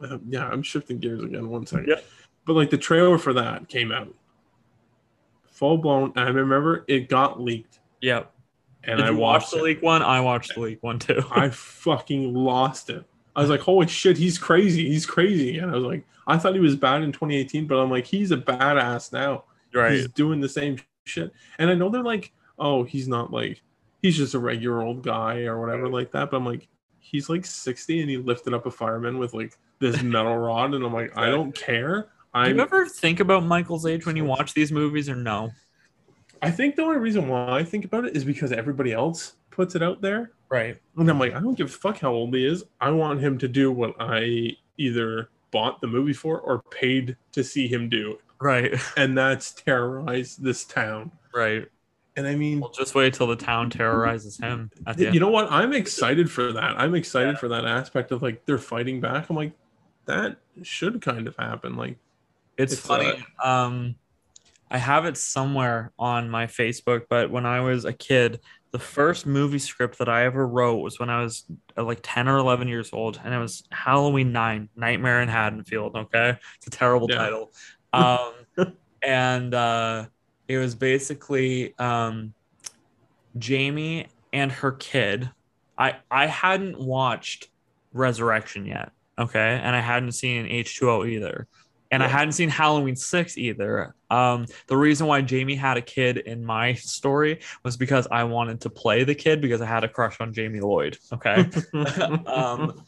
uh, 0.00 0.18
yeah, 0.28 0.46
I'm 0.48 0.62
shifting 0.62 0.98
gears 0.98 1.24
again. 1.24 1.48
One 1.48 1.66
second. 1.66 1.88
Yeah. 1.88 2.00
But 2.44 2.52
like 2.52 2.70
the 2.70 2.78
trailer 2.78 3.18
for 3.18 3.32
that 3.32 3.68
came 3.68 3.90
out, 3.90 4.14
full 5.50 5.78
blown. 5.78 6.12
I 6.14 6.28
remember 6.28 6.84
it 6.86 7.08
got 7.08 7.40
leaked, 7.40 7.80
Yep. 8.02 8.30
and 8.84 8.98
Did 8.98 9.06
I 9.06 9.10
watched 9.10 9.50
the 9.50 9.58
it. 9.58 9.62
leak 9.64 9.82
one? 9.82 10.02
I 10.02 10.20
watched 10.20 10.54
the 10.54 10.60
leak 10.60 10.82
one 10.82 11.00
too. 11.00 11.24
I 11.32 11.48
fucking 11.48 12.32
lost 12.34 12.88
it. 12.90 13.04
I 13.34 13.40
was 13.40 13.50
like, 13.50 13.60
holy 13.60 13.88
shit, 13.88 14.16
he's 14.16 14.38
crazy. 14.38 14.88
He's 14.88 15.06
crazy. 15.06 15.58
And 15.58 15.72
I 15.72 15.74
was 15.74 15.84
like, 15.84 16.04
I 16.28 16.38
thought 16.38 16.54
he 16.54 16.60
was 16.60 16.76
bad 16.76 17.02
in 17.02 17.10
2018, 17.10 17.66
but 17.66 17.76
I'm 17.78 17.90
like, 17.90 18.06
he's 18.06 18.30
a 18.30 18.36
badass 18.36 19.12
now. 19.12 19.44
right. 19.74 19.92
He's 19.92 20.08
doing 20.08 20.40
the 20.40 20.48
same 20.48 20.76
shit. 21.06 21.32
And 21.58 21.70
I 21.70 21.74
know 21.74 21.88
they're 21.88 22.02
like, 22.02 22.32
oh, 22.58 22.84
he's 22.84 23.08
not 23.08 23.32
like, 23.32 23.62
he's 24.02 24.16
just 24.16 24.34
a 24.34 24.38
regular 24.38 24.82
old 24.82 25.02
guy 25.02 25.44
or 25.44 25.60
whatever 25.60 25.88
like 25.88 26.12
that. 26.12 26.30
But 26.30 26.38
I'm 26.38 26.46
like, 26.46 26.68
he's 26.98 27.28
like 27.28 27.46
60 27.46 28.00
and 28.00 28.10
he 28.10 28.16
lifted 28.16 28.52
up 28.52 28.66
a 28.66 28.70
fireman 28.70 29.18
with 29.18 29.34
like 29.34 29.56
this 29.78 30.02
metal 30.02 30.36
rod. 30.38 30.74
And 30.74 30.84
I'm 30.84 30.92
like, 30.92 31.16
I 31.16 31.30
don't 31.30 31.54
care. 31.54 32.02
Do 32.34 32.40
I'm, 32.40 32.56
you 32.56 32.62
ever 32.62 32.86
think 32.86 33.20
about 33.20 33.44
Michael's 33.44 33.86
age 33.86 34.04
when 34.04 34.16
you 34.16 34.24
watch 34.24 34.52
these 34.52 34.70
movies, 34.70 35.08
or 35.08 35.16
no? 35.16 35.52
I 36.42 36.50
think 36.50 36.76
the 36.76 36.82
only 36.82 36.98
reason 36.98 37.28
why 37.28 37.58
I 37.58 37.64
think 37.64 37.86
about 37.86 38.04
it 38.04 38.14
is 38.14 38.26
because 38.26 38.52
everybody 38.52 38.92
else 38.92 39.36
puts 39.50 39.74
it 39.74 39.82
out 39.82 40.02
there. 40.02 40.32
Right. 40.50 40.76
And 40.98 41.08
I'm 41.08 41.18
like, 41.18 41.34
I 41.34 41.40
don't 41.40 41.56
give 41.56 41.68
a 41.68 41.72
fuck 41.72 41.98
how 41.98 42.12
old 42.12 42.34
he 42.34 42.44
is. 42.44 42.62
I 42.78 42.90
want 42.90 43.20
him 43.20 43.38
to 43.38 43.48
do 43.48 43.72
what 43.72 43.94
I 43.98 44.54
either 44.76 45.30
bought 45.50 45.80
the 45.80 45.86
movie 45.86 46.12
for 46.12 46.40
or 46.40 46.62
paid 46.70 47.16
to 47.32 47.42
see 47.42 47.66
him 47.66 47.88
do. 47.88 48.18
Right. 48.40 48.74
And 48.96 49.16
that's 49.16 49.52
terrorize 49.52 50.36
this 50.36 50.64
town. 50.64 51.10
Right. 51.34 51.66
And 52.16 52.26
I 52.26 52.34
mean, 52.34 52.60
Well, 52.60 52.70
just 52.70 52.94
wait 52.94 53.12
till 53.14 53.26
the 53.26 53.36
town 53.36 53.68
terrorizes 53.70 54.38
him 54.38 54.70
at 54.86 54.96
the 54.96 55.12
you 55.12 55.20
know 55.20 55.28
what? 55.28 55.50
I'm 55.52 55.72
excited 55.74 56.30
for 56.30 56.52
that. 56.52 56.80
I'm 56.80 56.94
excited 56.94 57.32
Yeah. 57.34 57.38
for 57.38 57.48
that 57.48 57.64
aspect 57.66 58.10
of 58.12 58.22
like 58.22 58.46
they're 58.46 58.56
fighting 58.58 59.00
back. 59.00 59.28
I'm 59.28 59.36
like, 59.36 59.52
that 60.06 60.36
should 60.62 61.02
kind 61.02 61.26
of 61.28 61.36
happen. 61.36 61.76
Like, 61.76 61.98
It's, 62.56 62.72
It's, 62.72 62.82
funny. 62.86 63.22
um, 63.44 63.96
I 64.70 64.78
have 64.78 65.04
it 65.04 65.16
somewhere 65.16 65.92
on 65.98 66.30
my 66.30 66.46
Facebook, 66.46 67.02
but 67.10 67.30
when 67.30 67.44
I 67.44 67.60
was 67.60 67.84
a 67.84 67.92
kid, 67.92 68.40
the 68.72 68.78
first 68.78 69.26
movie 69.26 69.58
script 69.58 69.98
that 69.98 70.08
I 70.08 70.24
ever 70.24 70.46
wrote 70.46 70.76
was 70.78 70.98
when 70.98 71.08
I 71.10 71.22
was 71.22 71.44
uh, 71.76 71.84
like 71.84 72.00
10 72.02 72.28
or 72.28 72.38
11 72.38 72.66
years 72.66 72.90
old, 72.92 73.20
and 73.24 73.32
it 73.34 73.38
was 73.38 73.62
Halloween 73.70 74.32
9, 74.32 74.68
Nightmare 74.74 75.20
in 75.22 75.28
Haddonfield. 75.28 75.94
Okay. 75.96 76.36
It's 76.56 76.66
a 76.66 76.70
terrible 76.70 77.08
Yeah. 77.10 77.16
title. 77.18 77.52
Um, 77.92 78.32
and 79.02 79.54
uh, 79.54 80.06
it 80.48 80.58
was 80.58 80.74
basically 80.74 81.74
um, 81.78 82.34
Jamie 83.38 84.06
and 84.32 84.50
her 84.52 84.72
kid. 84.72 85.30
I, 85.78 85.96
I 86.10 86.26
hadn't 86.26 86.78
watched 86.78 87.48
Resurrection 87.92 88.66
yet. 88.66 88.92
Okay. 89.18 89.60
And 89.62 89.74
I 89.74 89.80
hadn't 89.80 90.12
seen 90.12 90.46
H2O 90.46 91.08
either 91.08 91.46
and 91.90 92.02
I 92.02 92.08
hadn't 92.08 92.32
seen 92.32 92.48
Halloween 92.48 92.96
6 92.96 93.38
either. 93.38 93.94
Um, 94.10 94.46
the 94.66 94.76
reason 94.76 95.06
why 95.06 95.22
Jamie 95.22 95.54
had 95.54 95.76
a 95.76 95.82
kid 95.82 96.18
in 96.18 96.44
my 96.44 96.74
story 96.74 97.40
was 97.62 97.76
because 97.76 98.06
I 98.10 98.24
wanted 98.24 98.60
to 98.62 98.70
play 98.70 99.04
the 99.04 99.14
kid 99.14 99.40
because 99.40 99.60
I 99.60 99.66
had 99.66 99.84
a 99.84 99.88
crush 99.88 100.20
on 100.20 100.32
Jamie 100.32 100.60
Lloyd. 100.60 100.98
Okay. 101.12 101.48
Um, 102.26 102.82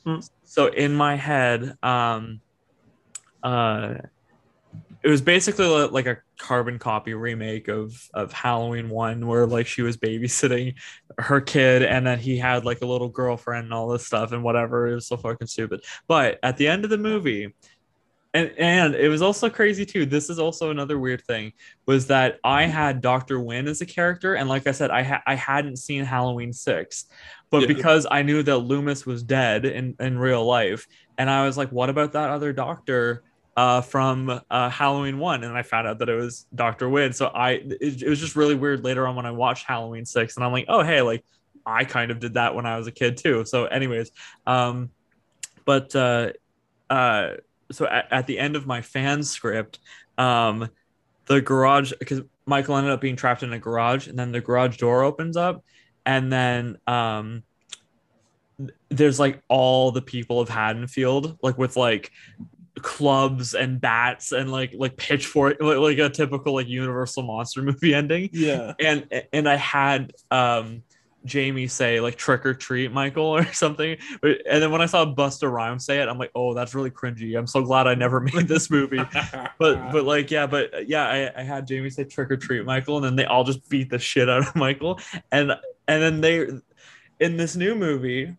so 0.45 0.67
in 0.67 0.95
my 0.95 1.15
head, 1.15 1.77
um, 1.83 2.41
uh, 3.43 3.95
it 5.03 5.09
was 5.09 5.21
basically 5.21 5.67
like 5.67 6.07
a 6.07 6.19
carbon 6.39 6.79
copy 6.79 7.15
remake 7.15 7.69
of 7.69 8.09
of 8.15 8.33
Halloween 8.33 8.89
one, 8.89 9.27
where 9.27 9.47
like 9.47 9.67
she 9.67 9.83
was 9.83 9.97
babysitting 9.97 10.75
her 11.19 11.41
kid, 11.41 11.83
and 11.83 12.07
then 12.07 12.19
he 12.19 12.37
had 12.39 12.65
like 12.65 12.83
a 12.83 12.87
little 12.87 13.09
girlfriend 13.09 13.65
and 13.65 13.75
all 13.75 13.89
this 13.89 14.07
stuff 14.07 14.33
and 14.33 14.43
whatever. 14.43 14.89
It 14.89 14.95
was 14.95 15.07
so 15.07 15.17
fucking 15.17 15.47
stupid. 15.47 15.85
But 16.07 16.39
at 16.43 16.57
the 16.57 16.67
end 16.69 16.85
of 16.85 16.91
the 16.91 16.99
movie, 16.99 17.55
and 18.35 18.53
and 18.59 18.95
it 18.95 19.09
was 19.09 19.23
also 19.23 19.49
crazy 19.49 19.87
too. 19.87 20.05
This 20.05 20.29
is 20.31 20.39
also 20.39 20.71
another 20.71 20.99
weird 20.99 21.23
thing 21.25 21.53
was 21.87 22.07
that 22.09 22.39
I 22.45 22.65
had 22.65 23.01
Doctor 23.01 23.41
Wynn 23.41 23.69
as 23.69 23.81
a 23.81 23.87
character, 23.87 24.35
and 24.35 24.49
like 24.49 24.67
I 24.67 24.73
said, 24.73 24.91
I 24.91 25.03
ha- 25.03 25.23
I 25.27 25.35
hadn't 25.35 25.77
seen 25.77 26.05
Halloween 26.05 26.53
six, 26.53 27.07
but 27.51 27.63
Yeah. 27.63 27.69
because 27.69 28.07
I 28.11 28.23
knew 28.23 28.43
that 28.43 28.59
Loomis 28.59 29.07
was 29.07 29.23
dead 29.23 29.65
in 29.65 29.95
in 30.01 30.19
real 30.19 30.45
life, 30.45 30.87
and 31.17 31.31
I 31.31 31.47
was 31.47 31.57
like, 31.57 31.71
what 31.71 31.89
about 31.89 32.13
that 32.13 32.31
other 32.31 32.53
doctor? 32.53 33.23
Uh, 33.59 33.81
from 33.81 34.41
uh, 34.53 34.71
Halloween 34.71 35.19
one, 35.19 35.43
and 35.43 35.59
I 35.59 35.63
found 35.63 35.89
out 35.89 35.99
that 35.99 36.09
it 36.09 36.15
was 36.15 36.47
Doctor 36.55 36.89
Wynn. 36.89 37.13
So 37.13 37.27
I, 37.27 37.55
it, 37.81 38.03
it 38.05 38.09
was 38.09 38.21
just 38.21 38.37
really 38.37 38.55
weird 38.55 38.85
later 38.85 39.05
on 39.05 39.17
when 39.17 39.27
I 39.27 39.33
watched 39.33 39.67
Halloween 39.67 40.05
six, 40.05 40.37
and 40.37 40.45
I'm 40.45 40.53
like, 40.53 40.67
oh 40.69 40.85
hey, 40.85 41.03
like 41.03 41.25
I 41.67 41.83
kind 41.83 42.13
of 42.13 42.21
did 42.21 42.35
that 42.35 42.55
when 42.55 42.67
I 42.67 42.77
was 42.79 42.87
a 42.87 42.93
kid 42.93 43.17
too. 43.17 43.45
So, 43.45 43.65
anyways, 43.65 44.13
um, 44.47 44.91
but 45.65 45.93
uh, 45.97 46.35
uh, 46.89 47.31
so 47.73 47.89
at, 47.89 48.07
at 48.13 48.27
the 48.29 48.39
end 48.39 48.55
of 48.55 48.65
my 48.65 48.81
fan 48.81 49.25
script, 49.25 49.81
um, 50.19 50.69
the 51.27 51.41
garage 51.41 51.93
because 51.99 52.21
Michael 52.47 52.77
ended 52.77 52.93
up 52.93 53.01
being 53.01 53.17
trapped 53.17 53.43
in 53.43 53.53
a 53.53 53.59
garage, 53.59 54.07
and 54.07 54.17
then 54.17 54.31
the 54.31 54.41
garage 54.41 54.77
door 54.77 55.03
opens 55.03 55.37
up, 55.37 55.65
and 56.07 56.33
then 56.33 56.79
um, 56.87 57.43
there's 58.89 59.19
like 59.19 59.43
all 59.49 59.91
the 59.91 60.03
people 60.03 60.39
of 60.39 60.49
Haddonfield, 60.49 61.39
like 61.43 61.59
with 61.59 61.77
like 61.77 62.13
clubs 62.83 63.55
and 63.55 63.81
bats 63.81 64.33
and 64.33 64.51
like 64.51 64.73
like 64.77 64.97
pitchfork, 64.97 65.57
like, 65.61 65.79
like 65.79 65.99
a 65.99 66.09
typical 66.09 66.55
like 66.55 66.69
Universal 66.69 67.23
monster 67.25 67.63
movie 67.63 67.95
ending 67.95 68.31
yeah. 68.33 68.75
and 68.81 69.07
and 69.33 69.49
I 69.49 69.57
had 69.57 70.13
um 70.31 70.83
Jamie 71.25 71.67
say 71.67 72.01
like 72.01 72.17
trick 72.17 72.45
or 72.45 72.55
treat 72.55 72.93
Michael 72.93 73.25
or 73.37 73.45
something. 73.53 73.97
And 74.23 74.63
then 74.63 74.71
when 74.71 74.81
I 74.81 74.87
saw 74.87 75.05
Busta 75.05 75.51
Rhymes 75.51 75.85
say 75.85 76.01
it, 76.01 76.09
I'm 76.09 76.19
like, 76.19 76.31
oh, 76.35 76.55
that's 76.55 76.75
really 76.75 76.91
cringy. 76.91 77.39
I'm 77.39 77.47
so 77.47 77.63
glad 77.63 77.87
I 77.87 77.95
never 77.95 78.21
made 78.35 78.49
this 78.49 78.71
movie. 78.71 79.03
But 79.59 79.93
but 79.93 80.05
like 80.05 80.31
yeah, 80.31 80.47
but 80.47 80.75
uh, 80.75 80.79
yeah, 80.79 81.07
I, 81.07 81.41
I 81.41 81.43
had 81.45 81.67
Jamie 81.67 81.91
say 81.91 82.05
trick 82.05 82.31
or 82.31 82.37
treat 82.37 82.65
Michael, 82.65 82.97
and 82.97 83.05
then 83.05 83.17
they 83.17 83.25
all 83.25 83.45
just 83.45 83.69
beat 83.69 83.91
the 83.91 83.99
shit 83.99 84.29
out 84.29 84.47
of 84.47 84.57
Michael. 84.57 85.01
And 85.31 85.53
and 85.87 86.03
then 86.03 86.21
they 86.21 86.49
in 87.21 87.37
this 87.37 87.57
new 87.57 87.75
movie, 87.75 88.35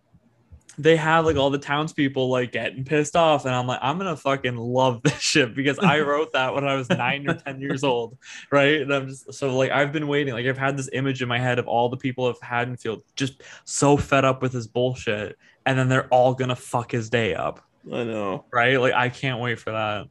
they 0.79 0.95
have 0.95 1.25
like 1.25 1.35
all 1.35 1.49
the 1.49 1.59
townspeople 1.59 2.29
like 2.29 2.53
getting 2.53 2.85
pissed 2.85 3.15
off, 3.15 3.45
and 3.45 3.53
I'm 3.53 3.67
like, 3.67 3.79
I'm 3.81 3.97
gonna 3.97 4.15
fucking 4.15 4.55
love 4.55 5.01
this 5.03 5.19
shit 5.19 5.53
because 5.53 5.77
I 5.77 5.99
wrote 6.09 6.31
that 6.33 6.55
when 6.55 6.65
I 6.65 6.75
was 6.75 6.89
nine 6.89 7.29
or 7.29 7.33
ten 7.33 7.59
years 7.59 7.83
old, 7.83 8.17
right? 8.49 8.81
And 8.81 8.93
I'm 8.93 9.09
just 9.09 9.33
so 9.33 9.55
like 9.57 9.71
I've 9.71 9.91
been 9.91 10.07
waiting, 10.07 10.33
like 10.33 10.45
I've 10.45 10.57
had 10.57 10.77
this 10.77 10.89
image 10.93 11.21
in 11.21 11.27
my 11.27 11.37
head 11.37 11.59
of 11.59 11.67
all 11.67 11.89
the 11.89 11.97
people 11.97 12.25
of 12.25 12.39
Haddonfield 12.41 13.03
just 13.15 13.43
so 13.65 13.97
fed 13.97 14.23
up 14.23 14.41
with 14.41 14.53
his 14.53 14.67
bullshit, 14.67 15.37
and 15.65 15.77
then 15.77 15.89
they're 15.89 16.07
all 16.07 16.33
gonna 16.33 16.55
fuck 16.55 16.91
his 16.91 17.09
day 17.09 17.35
up, 17.35 17.59
I 17.91 18.05
know. 18.05 18.45
right? 18.51 18.79
Like 18.79 18.93
I 18.93 19.09
can't 19.09 19.41
wait 19.41 19.59
for 19.59 19.71
that. 19.71 20.07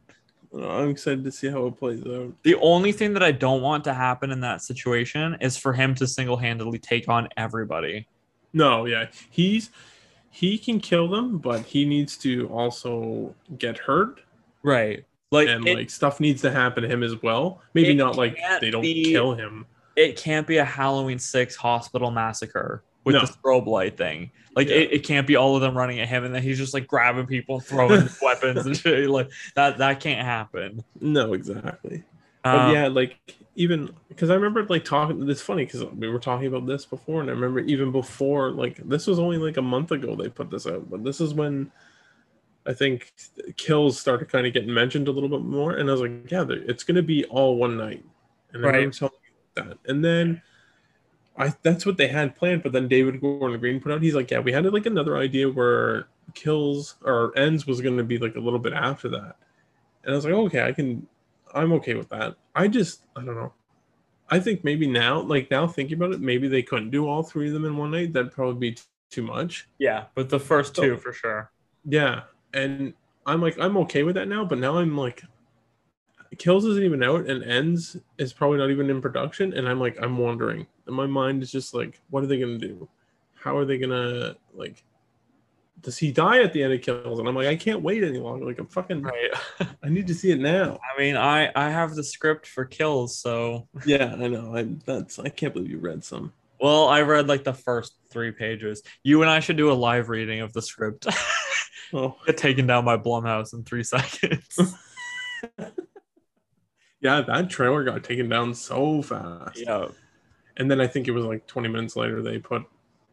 I'm 0.53 0.89
excited 0.89 1.23
to 1.23 1.31
see 1.31 1.47
how 1.47 1.65
it 1.67 1.77
plays 1.77 2.05
out. 2.05 2.33
The 2.43 2.55
only 2.55 2.91
thing 2.91 3.13
that 3.13 3.23
I 3.23 3.31
don't 3.31 3.61
want 3.61 3.83
to 3.85 3.93
happen 3.93 4.31
in 4.31 4.41
that 4.41 4.61
situation 4.61 5.37
is 5.41 5.57
for 5.57 5.73
him 5.73 5.95
to 5.95 6.07
single 6.07 6.37
handedly 6.37 6.79
take 6.79 7.07
on 7.07 7.27
everybody. 7.37 8.07
No, 8.51 8.85
yeah, 8.85 9.07
he's 9.29 9.69
he 10.31 10.57
can 10.57 10.79
kill 10.79 11.07
them, 11.07 11.37
but 11.39 11.61
he 11.61 11.85
needs 11.85 12.17
to 12.19 12.47
also 12.49 13.33
get 13.57 13.77
hurt, 13.77 14.21
Right. 14.63 15.05
Like, 15.31 15.47
and 15.47 15.67
it, 15.67 15.77
like 15.77 15.89
stuff 15.91 16.19
needs 16.19 16.41
to 16.41 16.51
happen 16.51 16.81
to 16.83 16.89
him 16.89 17.03
as 17.03 17.21
well. 17.21 17.61
Maybe 17.75 17.93
not 17.93 18.17
like 18.17 18.37
they 18.61 18.71
don't 18.71 18.81
be- 18.81 19.05
kill 19.05 19.35
him. 19.35 19.65
it 19.95 20.17
can't 20.17 20.47
be 20.47 20.57
a 20.57 20.65
Halloween 20.65 21.19
6 21.19 21.55
hospital 21.55 22.09
massacre 22.09 22.83
with 23.03 23.13
No. 23.15 23.21
the 23.21 23.27
strobe 23.27 23.67
light 23.67 23.95
thing. 23.95 24.31
Like, 24.55 24.67
Yeah. 24.69 24.77
it, 24.77 24.91
it 24.93 24.99
can't 25.03 25.27
be 25.27 25.35
all 25.35 25.55
of 25.55 25.61
them 25.61 25.77
running 25.77 25.99
at 25.99 26.07
him 26.07 26.23
and 26.25 26.33
then 26.33 26.41
he's 26.41 26.57
just 26.57 26.73
like 26.73 26.87
grabbing 26.87 27.27
people 27.27 27.59
throwing 27.59 28.09
weapons 28.21 28.65
and 28.65 28.75
shit. 28.75 29.07
Like, 29.09 29.29
that, 29.55 29.77
that 29.77 29.99
can't 29.99 30.25
happen. 30.25 30.83
No, 30.99 31.33
exactly. 31.33 32.03
But 32.47 32.63
Um, 32.63 32.63
yeah, 32.63 32.87
like 32.87 33.17
even 33.55 33.91
because 34.07 34.29
I 34.29 34.35
remember 34.35 34.65
like 34.65 34.85
talking. 34.85 35.29
It's 35.29 35.41
funny 35.41 35.65
because 35.65 35.83
we 35.85 36.07
were 36.09 36.19
talking 36.19 36.47
about 36.47 36.65
this 36.65 36.85
before, 36.85 37.21
and 37.21 37.29
I 37.29 37.33
remember 37.33 37.59
even 37.59 37.91
before 37.91 38.51
like 38.51 38.77
this 38.77 39.05
was 39.07 39.19
only 39.19 39.37
like 39.37 39.57
a 39.57 39.61
month 39.61 39.91
ago 39.91 40.15
they 40.15 40.29
put 40.29 40.49
this 40.49 40.65
out, 40.65 40.89
but 40.89 41.03
this 41.03 41.21
is 41.21 41.33
when 41.33 41.71
I 42.65 42.73
think 42.73 43.13
kills 43.57 43.99
started 43.99 44.29
kind 44.29 44.47
of 44.47 44.53
getting 44.53 44.73
mentioned 44.73 45.07
a 45.07 45.11
little 45.11 45.29
bit 45.29 45.41
more, 45.41 45.73
and 45.73 45.89
I 45.89 45.93
was 45.93 46.01
like, 46.01 46.31
yeah, 46.31 46.45
it's 46.49 46.83
gonna 46.83 47.03
be 47.03 47.25
all 47.25 47.57
one 47.57 47.77
night, 47.77 48.05
and 48.53 48.63
I 48.63 48.65
Right. 48.65 48.69
remember 48.69 48.91
telling 48.91 49.13
you 49.57 49.63
that, 49.63 49.77
and 49.87 50.03
then. 50.05 50.41
I, 51.37 51.53
that's 51.63 51.85
what 51.85 51.97
they 51.97 52.07
had 52.07 52.35
planned, 52.35 52.63
but 52.63 52.73
then 52.73 52.87
David 52.87 53.21
Gordon 53.21 53.59
Green 53.59 53.79
put 53.79 53.91
out. 53.91 54.01
He's 54.01 54.15
like, 54.15 54.29
"Yeah, 54.31 54.39
we 54.39 54.51
had 54.51 54.65
like 54.73 54.85
another 54.85 55.17
idea 55.17 55.49
where 55.49 56.07
kills 56.33 56.95
or 57.03 57.37
ends 57.37 57.65
was 57.65 57.81
going 57.81 57.97
to 57.97 58.03
be 58.03 58.17
like 58.17 58.35
a 58.35 58.39
little 58.39 58.59
bit 58.59 58.73
after 58.73 59.07
that," 59.09 59.37
and 60.03 60.13
I 60.13 60.15
was 60.15 60.25
like, 60.25 60.33
"Okay, 60.33 60.63
I 60.63 60.73
can, 60.73 61.07
I'm 61.53 61.73
okay 61.73 61.93
with 61.95 62.09
that." 62.09 62.35
I 62.55 62.67
just, 62.67 63.03
I 63.15 63.23
don't 63.23 63.35
know. 63.35 63.53
I 64.29 64.39
think 64.39 64.63
maybe 64.63 64.85
now, 64.87 65.21
like 65.21 65.49
now 65.49 65.65
thinking 65.67 65.97
about 65.97 66.11
it, 66.13 66.21
maybe 66.21 66.47
they 66.47 66.61
couldn't 66.61 66.91
do 66.91 67.07
all 67.07 67.23
three 67.23 67.47
of 67.47 67.53
them 67.53 67.65
in 67.65 67.75
one 67.77 67.91
night. 67.91 68.13
That'd 68.13 68.31
probably 68.31 68.71
be 68.71 68.77
too 69.09 69.23
much. 69.23 69.67
yeah, 69.79 70.05
but 70.15 70.29
the 70.29 70.39
first 70.39 70.75
So- 70.75 70.83
two 70.83 70.97
for 70.97 71.11
sure. 71.13 71.51
Yeah, 71.85 72.23
and 72.53 72.93
I'm 73.25 73.41
like, 73.41 73.57
I'm 73.59 73.77
okay 73.77 74.03
with 74.03 74.15
that 74.15 74.27
now. 74.27 74.45
But 74.45 74.59
now 74.59 74.77
I'm 74.77 74.95
like, 74.97 75.23
Kills 76.37 76.65
isn't 76.65 76.83
even 76.83 77.01
out 77.03 77.27
and 77.27 77.43
ends 77.43 77.97
is 78.19 78.33
probably 78.33 78.59
not 78.59 78.69
even 78.69 78.89
in 78.89 79.01
production. 79.01 79.53
And 79.53 79.67
I'm 79.67 79.79
like, 79.79 79.97
I'm 80.01 80.17
wondering. 80.17 80.67
And 80.85 80.95
my 80.95 81.07
mind 81.07 81.41
is 81.41 81.51
just 81.51 81.73
like, 81.73 81.99
what 82.11 82.23
are 82.23 82.27
they 82.27 82.39
gonna 82.39 82.59
do? 82.59 82.87
How 83.33 83.57
are 83.57 83.65
they 83.65 83.77
gonna 83.79 84.35
like 84.53 84.83
does 85.81 85.97
he 85.97 86.11
die 86.11 86.41
at 86.41 86.53
the 86.53 86.61
end 86.63 86.73
of 86.73 86.81
Kills? 86.81 87.19
And 87.19 87.27
I'm 87.27 87.35
like, 87.35 87.47
I 87.47 87.55
can't 87.55 87.81
wait 87.81 88.03
any 88.03 88.17
longer. 88.19 88.45
Like 88.45 88.59
I'm 88.59 88.67
fucking 88.67 89.01
Right. 89.01 89.31
I 89.83 89.89
need 89.89 90.07
to 90.07 90.13
see 90.13 90.31
it 90.31 90.39
now. 90.39 90.79
I 90.95 90.99
mean, 90.99 91.15
I 91.17 91.51
I 91.55 91.69
have 91.69 91.95
the 91.95 92.03
script 92.03 92.47
for 92.47 92.65
Kills, 92.65 93.17
so 93.17 93.67
Yeah, 93.85 94.15
I 94.19 94.27
know. 94.27 94.55
I 94.55 94.63
that's 94.85 95.19
I 95.19 95.29
can't 95.29 95.53
believe 95.53 95.71
you 95.71 95.79
read 95.79 96.03
some. 96.03 96.33
well, 96.59 96.87
I 96.87 97.01
read 97.01 97.27
like 97.27 97.43
the 97.43 97.53
first 97.53 97.93
three 98.09 98.31
pages. 98.31 98.81
You 99.03 99.21
and 99.21 99.29
I 99.31 99.39
should 99.39 99.57
do 99.57 99.71
a 99.71 99.73
live 99.73 100.09
reading 100.09 100.41
of 100.41 100.53
the 100.53 100.61
script. 100.61 101.07
Oh 101.91 102.15
Get 102.27 102.37
taken 102.37 102.67
down 102.67 102.85
by 102.85 102.97
Blumhouse 102.97 103.51
in 103.53 103.63
three 103.63 103.83
seconds. 103.95 104.59
yeah, 107.01 107.21
that 107.21 107.49
trailer 107.49 107.83
got 107.83 108.03
taken 108.03 108.29
down 108.29 108.53
so 108.53 109.01
fast. 109.01 109.57
yeah. 109.59 109.87
And 110.57 110.69
then 110.69 110.81
I 110.81 110.87
think 110.87 111.07
it 111.07 111.11
was 111.11 111.25
like 111.25 111.47
20 111.47 111.67
minutes 111.69 111.95
later 111.95 112.21
they 112.21 112.37
put 112.37 112.63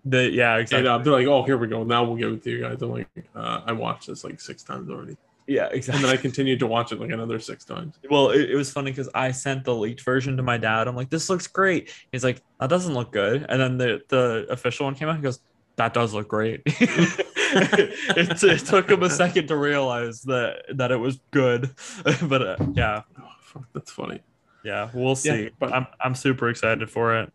The, 0.08 0.30
yeah, 0.30 0.56
it 0.56 0.62
exactly. 0.62 0.88
up. 0.88 1.02
They're 1.02 1.12
like, 1.12 1.26
oh, 1.26 1.42
here 1.42 1.58
we 1.58 1.66
go. 1.66 1.82
Now 1.82 2.04
we'll 2.04 2.16
give 2.16 2.32
it 2.32 2.42
to 2.44 2.50
you 2.50 2.60
guys. 2.62 2.80
I'm 2.80 2.90
like, 2.92 3.08
uh, 3.34 3.62
I 3.66 3.72
watched 3.72 4.06
this 4.06 4.22
like 4.22 4.40
six 4.40 4.62
times 4.62 4.88
already. 4.88 5.16
Yeah, 5.48 5.66
exactly. 5.72 6.02
And 6.02 6.04
then 6.10 6.18
I 6.18 6.20
continued 6.20 6.60
to 6.60 6.66
watch 6.66 6.92
it 6.92 7.00
like 7.00 7.10
another 7.10 7.38
six 7.40 7.64
times. 7.64 7.98
Well, 8.08 8.30
it, 8.30 8.50
it 8.50 8.54
was 8.56 8.70
funny 8.72 8.92
because 8.92 9.08
I 9.14 9.32
sent 9.32 9.64
the 9.64 9.74
leaked 9.74 10.02
version 10.02 10.36
to 10.36 10.42
my 10.44 10.58
dad. 10.58 10.86
I'm 10.88 10.94
like, 10.96 11.10
this 11.10 11.28
looks 11.28 11.46
great. 11.48 11.92
He's 12.12 12.24
like, 12.24 12.40
that 12.60 12.68
doesn't 12.70 12.94
look 12.94 13.12
good. 13.12 13.46
And 13.48 13.60
then 13.60 13.78
the, 13.78 14.00
the 14.08 14.46
official 14.48 14.86
one 14.86 14.94
came 14.94 15.08
out. 15.08 15.16
He 15.16 15.22
goes, 15.22 15.40
that 15.76 15.92
does 15.92 16.14
look 16.14 16.28
great. 16.28 16.62
it, 16.66 18.42
it 18.42 18.58
took 18.66 18.90
him 18.90 19.02
a 19.02 19.10
second 19.10 19.48
to 19.48 19.56
realize 19.56 20.22
that 20.22 20.62
that 20.74 20.90
it 20.90 20.96
was 20.96 21.20
good. 21.30 21.70
but 22.22 22.42
uh, 22.42 22.56
yeah, 22.74 23.02
Oh, 23.20 23.28
fuck, 23.40 23.64
that's 23.72 23.90
funny. 23.90 24.20
yeah, 24.64 24.90
we'll 24.94 25.16
see. 25.16 25.44
Yeah, 25.44 25.48
but- 25.58 25.72
I'm, 25.72 25.86
I'm 26.00 26.14
super 26.14 26.48
excited 26.48 26.88
for 26.90 27.18
it. 27.20 27.32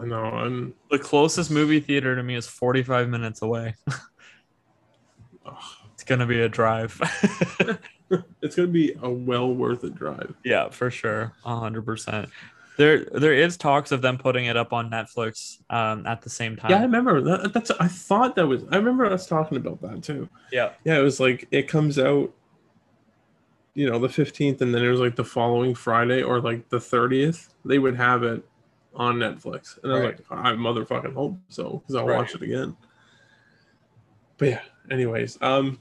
I 0.00 0.06
know. 0.06 0.24
I'm. 0.24 0.74
The 0.90 0.98
closest 0.98 1.50
movie 1.50 1.80
theater 1.80 2.16
to 2.16 2.22
me 2.22 2.34
is 2.34 2.46
45 2.46 3.08
minutes 3.08 3.42
away. 3.42 3.74
It's 5.94 6.04
going 6.04 6.20
to 6.20 6.26
be 6.26 6.40
a 6.40 6.48
drive. 6.48 7.00
It's 8.42 8.56
gonna 8.56 8.68
be 8.68 8.94
a 9.00 9.08
well 9.08 9.54
worth 9.54 9.84
it 9.84 9.94
drive. 9.94 10.34
Yeah, 10.44 10.68
for 10.68 10.90
sure, 10.90 11.32
hundred 11.44 11.86
percent. 11.86 12.28
There, 12.76 13.06
there 13.06 13.32
is 13.32 13.56
talks 13.56 13.90
of 13.90 14.02
them 14.02 14.18
putting 14.18 14.44
it 14.44 14.56
up 14.56 14.74
on 14.74 14.90
Netflix 14.90 15.58
um, 15.70 16.06
at 16.06 16.20
the 16.20 16.28
same 16.28 16.56
time. 16.56 16.72
Yeah, 16.72 16.80
I 16.80 16.82
remember 16.82 17.22
that. 17.22 17.54
That's. 17.54 17.70
I 17.70 17.88
thought 17.88 18.36
that 18.36 18.46
was. 18.46 18.64
I 18.70 18.76
remember 18.76 19.06
us 19.06 19.26
talking 19.26 19.56
about 19.56 19.80
that 19.80 20.02
too. 20.02 20.28
yeah, 20.52 20.72
Yeah, 20.84 20.98
it 20.98 21.02
was 21.02 21.20
like 21.20 21.48
it 21.50 21.68
comes 21.68 21.98
out. 21.98 22.30
You 23.72 23.88
know, 23.88 23.98
the 23.98 24.10
fifteenth, 24.10 24.60
and 24.60 24.74
then 24.74 24.84
it 24.84 24.90
was 24.90 25.00
like 25.00 25.16
the 25.16 25.24
following 25.24 25.74
Friday 25.74 26.22
or 26.22 26.38
like 26.38 26.68
the 26.68 26.80
thirtieth. 26.80 27.54
They 27.64 27.78
would 27.78 27.96
have 27.96 28.24
it 28.24 28.44
on 28.94 29.16
Netflix, 29.16 29.82
and 29.82 29.92
I 29.92 29.96
was 29.96 30.04
Right. 30.04 30.30
like, 30.30 30.38
I 30.46 30.52
motherfucking 30.52 31.14
hope 31.14 31.38
so 31.48 31.78
because 31.78 31.94
I'll 31.94 32.06
Right. 32.06 32.16
watch 32.18 32.34
it 32.34 32.42
again. 32.42 32.76
But 34.38 34.48
yeah, 34.48 34.60
anyways, 34.90 35.38
um, 35.40 35.80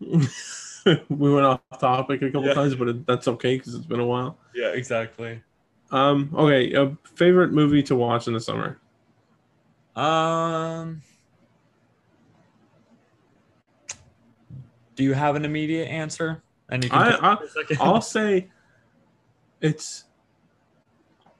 we 0.00 1.32
went 1.32 1.44
off 1.46 1.60
topic 1.78 2.22
a 2.22 2.26
couple 2.30 2.46
Yeah. 2.48 2.54
times, 2.54 2.74
but 2.74 2.88
it, 2.88 3.06
that's 3.06 3.28
okay 3.28 3.56
because 3.58 3.74
it's 3.74 3.84
been 3.86 4.00
a 4.00 4.06
while. 4.06 4.38
yeah, 4.54 4.68
exactly. 4.68 5.42
Um, 5.90 6.30
okay, 6.36 6.72
a 6.74 6.96
favorite 7.04 7.52
movie 7.52 7.82
to 7.84 7.96
watch 7.96 8.26
in 8.28 8.32
the 8.34 8.40
summer. 8.40 8.78
Um, 9.96 11.02
do 14.94 15.02
you 15.02 15.12
have 15.14 15.34
an 15.36 15.44
immediate 15.44 15.88
answer? 15.88 16.42
And 16.68 16.84
you 16.84 16.90
can 16.90 16.98
I- 17.00 17.32
I- 17.32 17.36
for 17.36 17.44
a 17.44 17.48
second. 17.48 17.78
I'll 17.80 18.00
say 18.00 18.48
it's. 19.60 20.04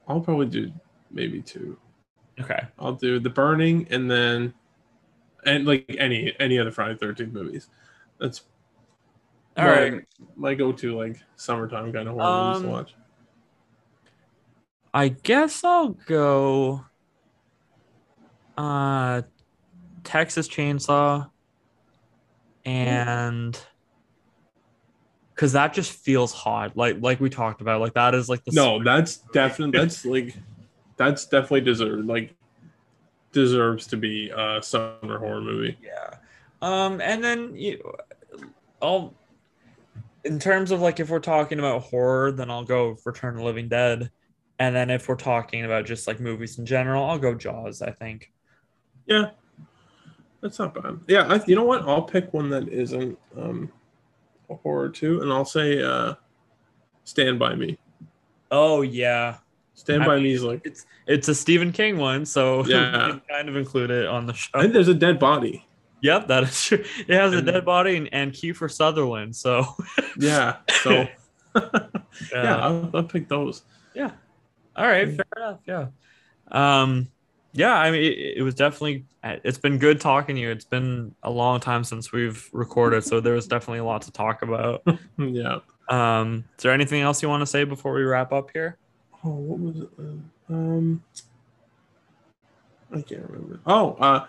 I'll 0.07 0.19
probably 0.19 0.47
do 0.47 0.73
maybe 1.11 1.41
two. 1.41 1.77
okay. 2.39 2.61
I'll 2.79 2.93
do 2.93 3.19
The 3.19 3.29
Burning 3.29 3.87
and 3.91 4.09
then, 4.09 4.53
and 5.45 5.65
like 5.65 5.95
any 5.97 6.33
any 6.39 6.59
other 6.59 6.71
Friday 6.71 6.97
Thirteenth 6.97 7.33
movies. 7.33 7.67
That's 8.19 8.41
All 9.57 9.65
my, 9.65 9.71
right. 9.71 10.05
my 10.35 10.53
go-to 10.53 10.95
like 10.97 11.17
summertime 11.35 11.91
kind 11.93 12.07
of 12.07 12.15
horror 12.15 12.45
movies 12.45 12.61
to 12.61 12.67
Um, 12.67 12.73
watch. 12.73 12.93
I 14.93 15.07
guess 15.09 15.63
I'll 15.63 15.89
go. 15.89 16.85
Uh, 18.57 19.21
Texas 20.03 20.47
Chainsaw, 20.47 21.29
and 22.65 23.59
because 25.33 25.53
that 25.53 25.73
just 25.73 25.91
feels 25.93 26.31
hot, 26.33 26.75
like 26.75 26.97
like 27.01 27.19
we 27.19 27.29
talked 27.29 27.61
about, 27.61 27.81
like 27.81 27.93
that 27.93 28.13
is 28.13 28.29
like 28.29 28.43
the 28.43 28.51
No, 28.53 28.83
that's 28.83 29.17
definitely 29.33 29.79
that's 29.79 30.05
like 30.05 30.35
that's 30.97 31.25
definitely 31.25 31.61
deserved 31.61 32.05
like 32.07 32.35
deserves 33.31 33.87
to 33.87 33.97
be 33.97 34.29
a 34.29 34.61
summer 34.61 35.17
horror 35.19 35.41
movie. 35.41 35.77
Yeah. 35.81 36.15
Um, 36.61 37.01
and 37.01 37.23
then 37.23 37.55
you, 37.55 37.81
I'll, 38.81 39.13
in 40.23 40.39
terms 40.39 40.71
of 40.71 40.81
like 40.81 40.99
if 40.99 41.09
we're 41.09 41.19
talking 41.19 41.59
about 41.59 41.83
horror, 41.83 42.31
then 42.31 42.51
I'll 42.51 42.63
go 42.63 42.97
Return 43.05 43.33
of 43.33 43.39
the 43.39 43.43
Living 43.43 43.67
Dead, 43.67 44.11
and 44.59 44.75
then 44.75 44.89
if 44.91 45.07
we're 45.07 45.15
talking 45.15 45.65
about 45.65 45.85
just 45.85 46.07
like 46.07 46.19
movies 46.19 46.59
in 46.59 46.65
general, 46.65 47.03
I'll 47.03 47.17
go 47.17 47.33
Jaws. 47.33 47.81
I 47.81 47.91
think. 47.91 48.31
Yeah, 49.07 49.31
that's 50.41 50.59
not 50.59 50.75
bad. 50.75 50.99
Yeah, 51.07 51.25
I, 51.27 51.43
you 51.47 51.55
know 51.55 51.63
what? 51.63 51.81
I'll 51.87 52.03
pick 52.03 52.33
one 52.33 52.49
that 52.51 52.69
isn't 52.69 53.17
um, 53.35 53.71
a 54.49 54.55
horror 54.55 54.89
too, 54.89 55.21
and 55.21 55.33
I'll 55.33 55.45
say 55.45 55.81
uh, 55.81 56.13
Stand 57.03 57.39
by 57.39 57.55
Me. 57.55 57.79
Oh 58.51 58.81
yeah, 58.83 59.37
Stand 59.73 60.03
I 60.03 60.05
by 60.05 60.15
mean, 60.15 60.23
Me 60.25 60.31
is 60.33 60.43
like 60.43 60.61
it's 60.65 60.85
it's 61.07 61.27
a 61.27 61.35
Stephen 61.35 61.71
King 61.71 61.97
one, 61.97 62.25
so 62.25 62.65
Yeah. 62.67 63.19
kind 63.29 63.49
of 63.49 63.55
include 63.55 63.89
it 63.91 64.05
on 64.05 64.25
the 64.27 64.33
show. 64.33 64.49
I 64.53 64.61
think 64.61 64.73
there's 64.73 64.87
a 64.87 64.93
dead 64.93 65.19
body. 65.19 65.65
Yep, 66.01 66.27
that 66.27 66.43
is 66.43 66.63
true. 66.65 66.83
It 67.07 67.13
has 67.13 67.33
a 67.33 67.41
dead 67.41 67.63
body 67.63 67.95
and, 67.95 68.09
and 68.11 68.31
Kiefer 68.31 68.71
Sutherland, 68.71 69.35
so 69.35 69.65
Yeah, 70.17 70.57
so 70.81 71.07
yeah, 71.55 71.69
yeah. 72.33 72.57
I'll, 72.57 72.89
I'll 72.93 73.03
pick 73.03 73.27
those. 73.27 73.63
Yeah. 73.93 74.11
All 74.75 74.87
right. 74.87 75.07
Fair 75.07 75.25
enough. 75.37 75.59
Yeah. 75.67 75.87
Um, 76.51 77.09
yeah. 77.53 77.73
I 77.73 77.91
mean, 77.91 78.01
it, 78.01 78.37
it 78.37 78.41
was 78.41 78.55
definitely. 78.55 79.05
It's 79.23 79.57
been 79.59 79.77
good 79.77 79.99
talking 80.01 80.35
to 80.35 80.41
you. 80.41 80.49
It's 80.49 80.65
been 80.65 81.13
a 81.21 81.29
long 81.29 81.59
time 81.59 81.83
since 81.83 82.11
we've 82.11 82.49
recorded, 82.53 83.03
so 83.03 83.19
there 83.19 83.33
was 83.35 83.47
definitely 83.47 83.79
a 83.79 83.83
lot 83.85 84.01
to 84.03 84.11
talk 84.11 84.41
about. 84.41 84.83
Yeah. 85.19 85.59
Um, 85.89 86.45
is 86.57 86.63
there 86.63 86.71
anything 86.71 87.01
else 87.01 87.21
you 87.21 87.29
want 87.29 87.41
to 87.41 87.45
say 87.45 87.63
before 87.65 87.93
we 87.93 88.03
wrap 88.03 88.31
up 88.31 88.49
here? 88.53 88.77
Oh, 89.23 89.29
what 89.29 89.59
was 89.59 89.79
it? 89.81 89.89
Uh, 89.99 90.53
Um, 90.53 91.03
I 92.93 93.01
can't 93.01 93.23
remember. 93.29 93.59
Oh, 93.65 93.93
uh, 93.93 94.27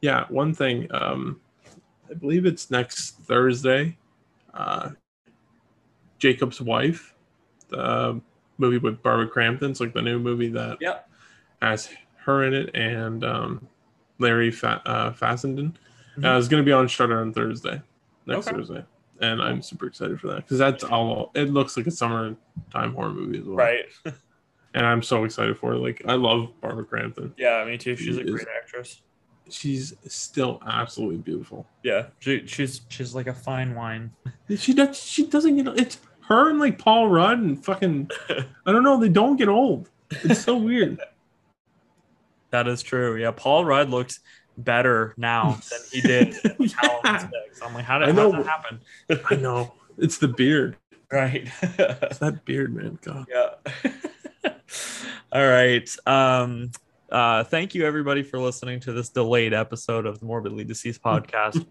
yeah. 0.00 0.26
One 0.28 0.54
thing. 0.54 0.86
Um, 0.92 1.40
I 2.10 2.14
believe 2.14 2.46
it's 2.46 2.70
next 2.70 3.18
Thursday. 3.22 3.96
Uh, 4.54 4.90
Jacob's 6.18 6.60
wife, 6.60 7.14
the 7.68 8.20
movie 8.58 8.78
with 8.78 9.02
Barbara 9.02 9.26
Crampton. 9.28 9.70
It's 9.70 9.80
like 9.80 9.94
the 9.94 10.02
new 10.02 10.18
movie 10.18 10.48
that 10.50 10.78
Yep. 10.80 11.08
has 11.62 11.88
her 12.24 12.44
in 12.44 12.54
it 12.54 12.70
and 12.74 13.24
um, 13.24 13.66
Larry 14.18 14.50
Fa- 14.50 14.82
uh, 14.86 15.12
Fessenden. 15.12 15.76
Mhm. 16.16 16.24
Uh, 16.24 16.38
it's 16.38 16.48
going 16.48 16.60
to 16.62 16.64
be 16.66 16.72
on 16.72 16.88
Shudder 16.88 17.20
on 17.20 17.32
Thursday, 17.32 17.80
next 18.26 18.48
Okay. 18.48 18.56
Thursday, 18.56 18.84
and 19.20 19.42
I'm 19.42 19.62
super 19.62 19.86
excited 19.86 20.20
for 20.20 20.28
that 20.28 20.36
because 20.36 20.58
that's 20.58 20.84
all. 20.84 21.30
It 21.34 21.50
looks 21.50 21.76
like 21.76 21.86
a 21.86 21.90
summertime 21.90 22.94
horror 22.94 23.10
movie 23.12 23.38
as 23.38 23.44
well, 23.44 23.56
Right. 23.56 23.86
And 24.74 24.84
I'm 24.86 25.02
so 25.02 25.24
excited 25.24 25.56
for 25.58 25.72
it. 25.72 25.78
Like 25.78 26.02
I 26.06 26.12
love 26.14 26.50
Barbara 26.60 26.84
Crampton. 26.84 27.32
Yeah, 27.38 27.64
me 27.64 27.78
too. 27.78 27.96
She's 27.96 28.16
a 28.18 28.20
She 28.20 28.26
is- 28.26 28.30
great 28.30 28.46
actress. 28.56 29.00
She's 29.50 29.94
still 30.06 30.62
absolutely 30.66 31.16
beautiful. 31.16 31.66
Yeah, 31.82 32.08
she, 32.18 32.46
she's 32.46 32.82
she's 32.90 33.14
like 33.14 33.26
a 33.28 33.32
fine 33.32 33.74
wine. 33.74 34.10
She 34.56 34.74
does. 34.74 35.02
She 35.02 35.26
doesn't 35.26 35.56
get. 35.56 35.78
It's 35.78 35.98
her 36.28 36.50
and 36.50 36.58
like 36.60 36.78
Paul 36.78 37.08
Rudd 37.08 37.38
and 37.38 37.64
fucking. 37.64 38.10
I 38.28 38.72
don't 38.72 38.84
know. 38.84 39.00
They 39.00 39.08
don't 39.08 39.36
get 39.36 39.48
old. 39.48 39.88
It's 40.10 40.42
so 40.42 40.56
weird. 40.56 41.00
That 42.50 42.66
is 42.68 42.82
true. 42.82 43.16
Yeah, 43.16 43.30
Paul 43.30 43.64
Rudd 43.64 43.90
looks 43.90 44.20
better 44.58 45.14
now 45.16 45.58
than 45.70 45.80
he 45.92 46.00
did. 46.06 46.34
yeah, 46.58 47.28
I'm 47.62 47.74
like, 47.74 47.84
how 47.84 47.98
did 47.98 48.08
I 48.08 48.12
know. 48.12 48.32
that 48.32 48.46
happen? 48.46 48.80
I 49.30 49.36
know. 49.36 49.72
It's 49.96 50.18
the 50.18 50.28
beard. 50.28 50.76
Right. 51.10 51.48
It's 51.62 52.18
that 52.18 52.44
beard, 52.44 52.74
man. 52.74 52.98
God. 53.02 53.26
yeah. 53.30 54.52
All 55.32 55.46
right. 55.48 55.88
Um 56.06 56.70
uh 57.10 57.42
thank 57.44 57.74
you 57.74 57.86
everybody 57.86 58.22
for 58.22 58.38
listening 58.38 58.80
to 58.80 58.92
this 58.92 59.08
delayed 59.08 59.54
episode 59.54 60.04
of 60.04 60.20
the 60.20 60.26
Morbidly 60.26 60.64
Deceased 60.66 61.02
podcast. 61.02 61.64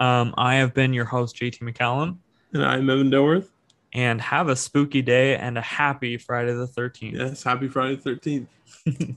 um 0.00 0.34
I 0.36 0.56
have 0.56 0.74
been 0.74 0.92
your 0.92 1.06
host 1.06 1.36
JT 1.36 1.60
McCallum 1.60 2.18
And 2.52 2.64
I'm 2.64 2.88
Evan 2.90 3.10
Dilworth. 3.10 3.48
and 3.94 4.20
have 4.20 4.48
a 4.48 4.56
spooky 4.56 5.00
day 5.02 5.36
and 5.36 5.56
a 5.56 5.62
happy 5.62 6.18
Friday 6.18 6.52
the 6.52 6.66
13th. 6.66 7.12
Yes. 7.14 7.42
Happy 7.42 7.68
Friday 7.68 7.96
the 7.96 8.10
13th. 8.10 9.16